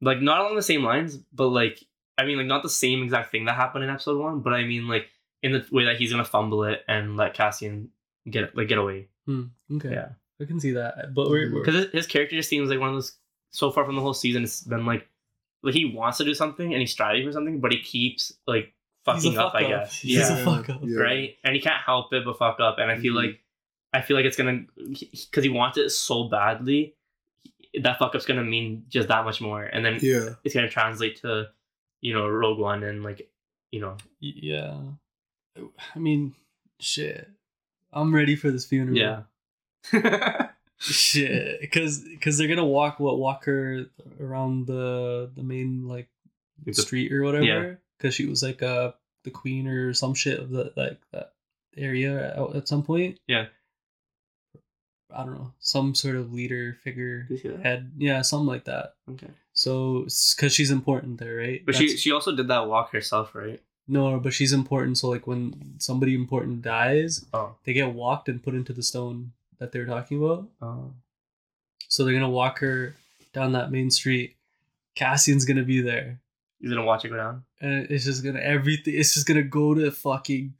Like 0.00 0.20
not 0.20 0.40
along 0.40 0.56
the 0.56 0.62
same 0.62 0.82
lines, 0.82 1.16
but 1.32 1.48
like 1.48 1.82
I 2.22 2.26
mean 2.26 2.38
like 2.38 2.46
not 2.46 2.62
the 2.62 2.68
same 2.70 3.02
exact 3.02 3.30
thing 3.30 3.44
that 3.46 3.54
happened 3.56 3.84
in 3.84 3.90
episode 3.90 4.18
one, 4.20 4.40
but 4.40 4.52
I 4.52 4.64
mean 4.64 4.88
like 4.88 5.08
in 5.42 5.52
the 5.52 5.64
way 5.72 5.84
that 5.86 5.96
he's 5.96 6.10
gonna 6.12 6.24
fumble 6.24 6.64
it 6.64 6.84
and 6.88 7.16
let 7.16 7.34
Cassian 7.34 7.90
get 8.30 8.56
like 8.56 8.68
get 8.68 8.78
away. 8.78 9.08
Hmm. 9.26 9.44
okay 9.74 9.90
Yeah, 9.92 10.08
I 10.40 10.44
can 10.44 10.60
see 10.60 10.72
that, 10.72 11.14
but 11.14 11.28
we're, 11.30 11.52
we're 11.52 11.64
because 11.64 11.86
his 11.92 12.06
character 12.06 12.36
just 12.36 12.48
seems 12.48 12.70
like 12.70 12.80
one 12.80 12.88
of 12.90 12.94
those. 12.94 13.12
So 13.50 13.70
far 13.70 13.84
from 13.84 13.96
the 13.96 14.00
whole 14.02 14.14
season, 14.14 14.44
it's 14.44 14.62
been 14.62 14.86
like 14.86 15.06
like 15.62 15.74
he 15.74 15.84
wants 15.84 16.18
to 16.18 16.24
do 16.24 16.34
something 16.34 16.72
and 16.72 16.80
he's 16.80 16.92
striving 16.92 17.26
for 17.26 17.32
something, 17.32 17.60
but 17.60 17.70
he 17.72 17.80
keeps 17.82 18.32
like 18.46 18.72
He's 19.14 19.24
a 19.24 19.32
fucking 19.32 19.38
up. 19.38 19.52
fuck 19.52 19.60
I 19.62 19.64
up. 19.64 19.70
guess. 19.70 19.98
He's 20.00 20.16
yeah. 20.18 20.38
a 20.38 20.44
fuck 20.44 20.68
up. 20.70 20.80
Right? 20.84 21.36
And 21.44 21.54
he 21.56 21.60
can't 21.60 21.82
help 21.82 22.12
it 22.12 22.24
but 22.24 22.38
fuck 22.38 22.60
up. 22.60 22.78
And 22.78 22.90
I 22.90 22.98
feel 22.98 23.12
Mhm. 23.14 23.16
like 23.26 23.40
I 23.92 24.00
feel 24.00 24.16
like 24.16 24.24
it's 24.26 24.36
gonna 24.36 24.64
because 24.76 25.44
he 25.44 25.50
wants 25.50 25.76
it 25.76 25.90
so 25.90 26.24
badly. 26.24 26.94
That 27.82 27.98
fuck 27.98 28.14
up's 28.14 28.26
gonna 28.26 28.44
mean 28.44 28.84
just 28.88 29.08
that 29.08 29.24
much 29.24 29.40
more, 29.40 29.62
and 29.64 29.84
then 29.84 29.98
Yeah. 30.00 30.30
it's 30.44 30.54
gonna 30.54 30.68
translate 30.70 31.16
to, 31.22 31.48
you 32.02 32.12
know, 32.12 32.28
Rogue 32.28 32.58
One 32.58 32.82
and 32.82 33.02
like, 33.02 33.30
you 33.70 33.80
know, 33.80 33.96
Yeah. 34.20 34.78
I 35.94 35.98
mean, 35.98 36.34
shit. 36.80 37.28
I'm 37.92 38.14
ready 38.14 38.36
for 38.36 38.50
this 38.50 38.64
funeral. 38.66 38.96
yeah, 38.98 39.22
Shit, 40.78 41.60
because 41.60 42.00
because 42.00 42.36
they're 42.38 42.48
gonna 42.48 42.64
walk 42.64 42.98
what 42.98 43.18
walk 43.18 43.44
her 43.44 43.86
around 44.20 44.66
the 44.66 45.30
the 45.36 45.42
main 45.42 45.86
like 45.86 46.08
the- 46.64 46.72
street 46.74 47.12
or 47.12 47.22
whatever. 47.22 47.44
Yeah. 47.44 47.74
Because 47.98 48.14
she 48.14 48.26
was 48.26 48.42
like 48.42 48.62
uh 48.62 48.92
the 49.24 49.30
queen 49.30 49.68
or 49.68 49.94
some 49.94 50.14
shit 50.14 50.40
of 50.40 50.50
the 50.50 50.72
like 50.76 50.98
that 51.12 51.34
area 51.76 52.34
at, 52.36 52.56
at 52.56 52.68
some 52.68 52.82
point. 52.82 53.20
Yeah. 53.28 53.46
I 55.14 55.24
don't 55.24 55.34
know, 55.34 55.52
some 55.60 55.94
sort 55.94 56.16
of 56.16 56.32
leader 56.32 56.76
figure 56.82 57.24
Did 57.24 57.30
you 57.30 57.36
see 57.38 57.48
that? 57.48 57.60
head. 57.62 57.92
Yeah, 57.98 58.22
something 58.22 58.46
like 58.48 58.64
that. 58.64 58.94
okay. 59.10 59.28
So, 59.54 60.06
because 60.36 60.52
she's 60.54 60.70
important 60.70 61.18
there, 61.18 61.36
right? 61.36 61.62
But 61.64 61.74
she 61.74 61.86
That's- 61.86 62.00
she 62.00 62.10
also 62.12 62.34
did 62.34 62.48
that 62.48 62.68
walk 62.68 62.92
herself, 62.92 63.34
right? 63.34 63.60
no, 63.88 64.18
but 64.20 64.32
she's 64.32 64.52
important. 64.52 64.96
So, 64.98 65.08
like, 65.10 65.26
when 65.26 65.74
somebody 65.78 66.14
important 66.14 66.62
dies, 66.62 67.26
Oh, 67.34 67.56
they 67.64 67.72
get 67.74 67.92
walked 67.92 68.28
and 68.28 68.42
put 68.42 68.54
into 68.54 68.72
the 68.72 68.82
stone 68.82 69.32
that 69.58 69.72
they're 69.72 69.84
talking 69.86 70.18
about. 70.24 70.48
oh, 70.62 70.92
So 71.88 72.04
they're 72.04 72.14
gonna 72.14 72.30
walk 72.30 72.60
her 72.60 72.94
down 73.34 73.52
that 73.52 73.70
main 73.70 73.90
street. 73.90 74.36
Cassian's 74.94 75.44
gonna 75.44 75.64
be 75.64 75.80
there, 75.82 76.20
he's 76.60 76.70
gonna 76.70 76.84
watch 76.84 77.04
it 77.04 77.08
go 77.08 77.16
down. 77.16 77.44
and 77.60 77.90
it's 77.90 78.04
just 78.04 78.22
gonna 78.24 78.40
everything. 78.40 78.94
It's 78.94 79.12
just 79.14 79.26
gonna 79.26 79.42
go 79.42 79.74
to 79.74 79.90
fucking 79.90 80.54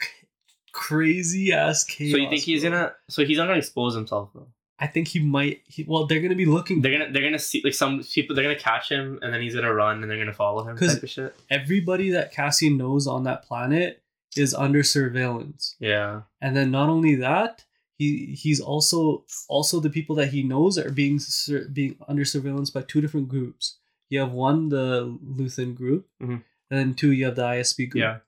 crazy 0.73 1.52
ass 1.52 1.85
chaos. 1.85 2.12
so 2.12 2.16
you 2.19 2.28
think 2.28 2.43
he's 2.43 2.62
bro. 2.62 2.70
gonna? 2.70 2.93
So 3.09 3.24
he's 3.24 3.39
not 3.39 3.47
gonna 3.47 3.59
expose 3.59 3.94
himself 3.94 4.31
though. 4.35 4.48
I 4.83 4.89
think 4.89 5.07
he 5.09 5.21
might. 5.21 5.63
He, 5.67 5.85
well, 5.87 6.07
they're 6.07 6.21
gonna 6.21 6.35
be 6.35 6.45
looking. 6.57 6.83
They're 6.83 6.99
gonna 6.99 7.13
they're 7.13 7.23
gonna 7.23 7.39
see 7.39 7.61
like 7.65 7.75
some 7.75 8.03
people 8.03 8.35
they're 8.35 8.43
gonna 8.43 8.59
catch 8.59 8.89
him 8.91 9.19
and 9.23 9.33
then 9.33 9.41
he's 9.41 9.55
gonna 9.55 9.73
run 9.73 10.03
and 10.03 10.11
they're 10.11 10.19
gonna 10.19 10.33
follow 10.33 10.65
him 10.69 10.77
'Cause- 10.77 10.95
type 10.95 11.03
of 11.05 11.11
shit. 11.11 11.37
Everybody 11.51 12.11
that 12.11 12.33
Cassie 12.33 12.69
knows 12.71 13.07
on 13.07 13.23
that 13.25 13.45
planet 13.45 14.03
is 14.37 14.53
under 14.55 14.83
surveillance, 14.83 15.77
Yeah. 15.79 16.23
and 16.41 16.57
then 16.57 16.71
not 16.71 16.89
only 16.89 17.15
that, 17.17 17.65
he 17.99 18.35
he's 18.35 18.61
also 18.61 19.25
also 19.49 19.79
the 19.79 19.91
people 19.91 20.17
that 20.17 20.29
he 20.31 20.43
knows 20.43 20.77
are 20.79 20.91
being 20.91 21.19
sur- 21.21 21.69
being 21.69 21.97
under 22.09 22.25
surveillance 22.25 22.71
by 22.71 22.83
two 22.83 23.01
different 23.01 23.29
groups. 23.29 23.79
You 24.11 24.21
have 24.21 24.33
one, 24.33 24.69
the 24.71 25.17
Luthen 25.25 25.75
group, 25.75 26.09
Mhm. 26.23 26.43
and 26.71 26.79
then 26.79 26.95
two, 26.95 27.13
you 27.13 27.25
have 27.27 27.37
the 27.37 27.45
ISB 27.45 27.87
group. 27.87 28.03
Yeah. 28.03 28.19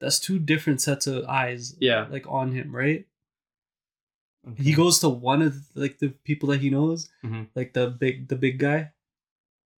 that's 0.00 0.20
two 0.20 0.38
different 0.38 0.80
sets 0.80 1.08
of 1.08 1.24
eyes 1.24 1.74
Yeah. 1.80 2.06
like 2.08 2.24
on 2.28 2.52
him 2.52 2.70
right 2.74 3.04
he 4.56 4.72
goes 4.72 4.98
to 5.00 5.08
one 5.08 5.42
of 5.42 5.54
like 5.74 5.98
the 5.98 6.08
people 6.24 6.48
that 6.50 6.60
he 6.60 6.70
knows 6.70 7.10
Mhm. 7.24 7.48
like 7.54 7.72
the 7.74 7.88
big 7.88 8.28
the 8.28 8.36
big 8.36 8.58
guy 8.58 8.92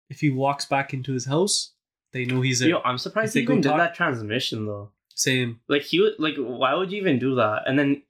if 0.08 0.20
he 0.20 0.30
walks 0.30 0.64
back 0.66 0.92
into 0.94 1.12
his 1.12 1.26
house 1.26 1.72
they 2.12 2.24
know 2.24 2.40
he's 2.40 2.58
there 2.60 2.68
Yo, 2.70 2.80
I'm 2.84 2.98
surprised 2.98 3.34
they 3.34 3.40
even 3.42 3.60
did 3.60 3.68
talk- 3.68 3.78
that 3.78 3.94
transmission 3.94 4.66
though. 4.66 4.90
same 5.14 5.60
Like 5.68 5.82
he 5.82 6.00
would 6.00 6.14
like 6.18 6.36
why 6.36 6.74
would 6.74 6.90
you 6.92 7.00
even 7.00 7.18
do 7.18 7.34
that? 7.36 7.62
And 7.66 7.78
then 7.78 8.02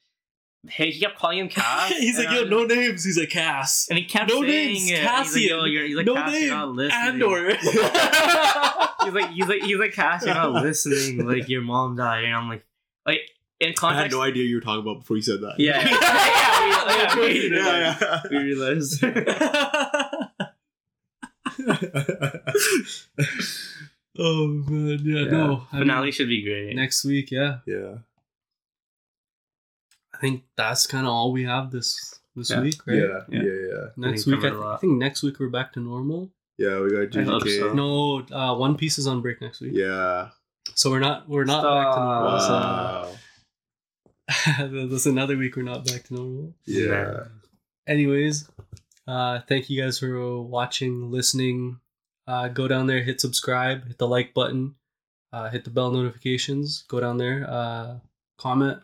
hey, 0.69 0.91
he 0.91 1.01
kept 1.01 1.19
calling 1.19 1.39
him 1.39 1.49
Cass. 1.59 1.91
he's 1.97 2.19
like 2.19 2.31
yo 2.31 2.45
no 2.45 2.65
names 2.65 3.05
he's 3.05 3.19
like 3.19 3.31
Cass 3.31 3.89
And 3.89 3.99
he 3.99 4.05
kept 4.05 4.29
No 4.31 4.43
saying 4.43 4.75
names, 4.75 4.91
it. 4.91 4.99
He's 4.99 5.35
like, 5.35 5.43
yo, 5.51 5.65
you're, 5.65 5.85
he's 5.87 5.97
like, 5.97 6.07
no 6.07 6.15
Cass, 6.15 6.33
name 6.33 6.43
you're 6.45 6.55
not 6.55 6.69
listening. 6.71 7.23
Andor 7.23 7.57
he's 9.05 9.15
like, 9.15 9.31
he's 9.31 9.47
like, 9.49 9.63
he's 9.63 9.79
like, 9.79 9.93
Cass, 9.93 10.25
you're 10.27 10.35
not 10.35 10.53
listening. 10.63 11.27
Like 11.27 11.49
your 11.49 11.63
mom 11.63 11.97
died, 11.97 12.25
and 12.25 12.35
I'm 12.35 12.49
like, 12.49 12.65
like 13.07 13.21
in 13.61 13.75
I 13.83 13.95
had 13.95 14.11
no 14.11 14.23
idea 14.23 14.45
you 14.45 14.57
were 14.57 14.61
talking 14.63 14.81
about 14.83 15.01
before 15.01 15.17
you 15.17 15.23
said 15.23 15.41
that. 15.43 15.55
Yeah, 15.59 15.81
yeah, 15.89 17.17
we, 17.17 17.23
yeah, 17.23 17.51
we, 17.51 17.57
yeah, 17.57 17.97
yeah. 18.01 18.21
we 18.31 18.37
realized. 18.39 19.05
oh 24.19 24.47
man 24.69 25.01
yeah, 25.05 25.21
Yeah. 25.25 25.31
no 25.31 25.67
I 25.73 25.77
mean, 25.77 25.83
Finale 25.89 26.11
should 26.13 26.29
be 26.29 26.43
great. 26.43 26.75
next 26.75 27.05
week 27.05 27.31
yeah 27.31 27.59
yeah. 27.67 27.99
i 30.15 30.19
think 30.19 30.45
that's 30.57 30.87
kind 30.87 31.07
of 31.07 31.13
all 31.13 31.33
we 31.33 31.45
have 31.45 31.71
this 31.71 32.17
this 32.37 32.51
Yeah. 32.51 32.61
week, 32.63 32.87
right? 32.87 32.97
Yeah, 32.97 33.21
yeah, 33.29 33.43
Yeah. 33.43 33.53
yeah, 33.73 33.85
Next 33.97 34.25
We 34.25 34.35
week, 34.37 34.45
I, 34.45 34.51
th- 34.51 34.63
I 34.63 34.77
think 34.77 34.99
next 34.99 35.23
week 35.25 35.41
we're 35.41 35.49
back 35.51 35.73
to 35.73 35.81
normal. 35.81 36.31
yeah. 36.59 36.79
We 36.81 36.91
got 36.93 37.17
I 37.17 37.25
hope 37.25 37.43
so. 37.49 37.73
No, 37.75 38.23
uh, 38.31 38.55
One 38.57 38.77
Piece 38.77 38.99
is 38.99 39.09
on 39.09 39.21
break 39.21 39.41
next 39.41 39.61
week, 39.61 39.73
Yeah. 39.75 40.29
so 40.75 40.91
we're 40.93 41.01
not 41.01 41.29
we're 41.29 41.45
not 41.45 41.65
back 41.65 41.95
to 41.95 42.01
normal. 42.01 42.41
So 42.41 42.53
Wow. 42.53 43.13
That's 44.59 45.07
another 45.07 45.37
week 45.37 45.57
we're 45.57 45.63
not 45.63 45.85
back 45.87 46.05
to 46.05 46.15
normal. 46.15 46.55
Yeah. 46.67 47.25
Anyways, 47.87 48.49
uh, 49.07 49.41
thank 49.49 49.69
you 49.71 49.83
guys 49.83 49.99
for 49.99 50.41
watching, 50.41 51.11
listening. 51.11 51.81
Uh, 52.27 52.49
go 52.49 52.69
down 52.69 52.87
there, 52.87 53.03
hit 53.03 53.21
subscribe, 53.21 53.87
hit 53.89 53.99
the 53.99 54.07
like 54.07 54.33
button, 54.35 54.75
uh, 55.33 55.49
hit 55.51 55.65
the 55.65 55.71
bell 55.71 55.91
notifications. 55.91 56.85
Go 56.89 57.01
down 57.01 57.17
there, 57.19 57.45
uh, 57.49 57.97
comment, 58.39 58.79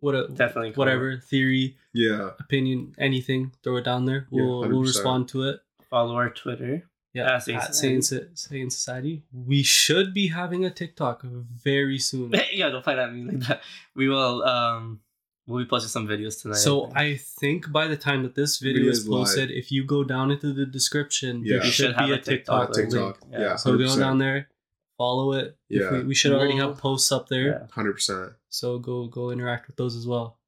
what 0.00 0.14
a, 0.16 0.26
Definitely. 0.28 0.72
comment. 0.72 0.76
whatever 0.78 1.16
theory, 1.18 1.76
Yeah. 1.92 2.30
opinion, 2.40 2.94
anything. 2.98 3.52
Throw 3.62 3.76
it 3.76 3.84
down 3.84 4.06
there. 4.06 4.26
We'll 4.30 4.60
we'll 4.60 4.80
respond 4.82 5.28
to 5.28 5.44
it. 5.44 5.60
Follow 5.90 6.16
our 6.16 6.30
Twitter. 6.30 6.82
Yeah, 7.14 7.34
At 7.36 7.42
Sane 7.42 7.56
at 7.56 7.74
Society. 7.74 8.00
Sane, 8.02 8.28
Sane 8.36 8.70
Society. 8.70 9.22
We 9.32 9.62
should 9.62 10.14
be 10.14 10.28
having 10.28 10.64
a 10.64 10.70
TikTok 10.70 11.22
very 11.24 11.98
soon. 11.98 12.32
yeah, 12.52 12.70
don't 12.70 12.82
find 12.84 12.98
at 12.98 13.12
me 13.12 13.24
like 13.24 13.40
that. 13.48 13.62
We 13.94 14.08
will. 14.08 14.42
Um, 14.44 15.00
we'll 15.46 15.62
be 15.62 15.68
posting 15.68 15.90
some 15.90 16.08
videos 16.08 16.40
tonight. 16.40 16.56
So 16.56 16.86
think. 16.86 16.96
I 16.96 17.16
think 17.16 17.70
by 17.72 17.86
the 17.86 17.96
time 17.98 18.22
that 18.22 18.34
this 18.34 18.58
video 18.58 18.78
Video 18.78 18.90
is 18.92 18.98
is 19.00 19.08
live. 19.08 19.26
posted, 19.26 19.50
if 19.50 19.70
you 19.70 19.84
go 19.84 20.04
down 20.04 20.30
into 20.30 20.54
the 20.54 20.64
description, 20.64 21.42
Yeah. 21.44 21.56
there 21.58 21.66
You 21.66 21.72
should, 21.72 21.86
should 21.88 21.96
have 21.96 22.06
be 22.08 22.12
a 22.12 22.16
a 22.16 22.20
TikTok, 22.20 22.72
TikTok 22.72 22.94
link. 22.94 23.16
Yeah. 23.30 23.40
Yeah. 23.40 23.56
So 23.56 23.76
go 23.76 23.98
down 23.98 24.16
there, 24.18 24.48
follow 24.96 25.32
it. 25.34 25.56
If 25.68 25.82
Yeah. 25.82 25.92
we, 25.92 26.04
we 26.04 26.14
should 26.14 26.32
already 26.32 26.56
have 26.56 26.78
posts 26.78 27.12
up 27.12 27.28
there, 27.28 27.46
Yeah. 27.46 27.66
Hundred 27.72 27.92
percent. 27.94 28.32
so 28.48 28.78
go 28.78 29.06
go 29.08 29.30
interact 29.30 29.66
with 29.66 29.76
those 29.76 29.96
as 29.96 30.06
well. 30.06 30.38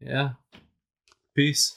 Yeah. 0.00 0.34
Peace. 1.34 1.74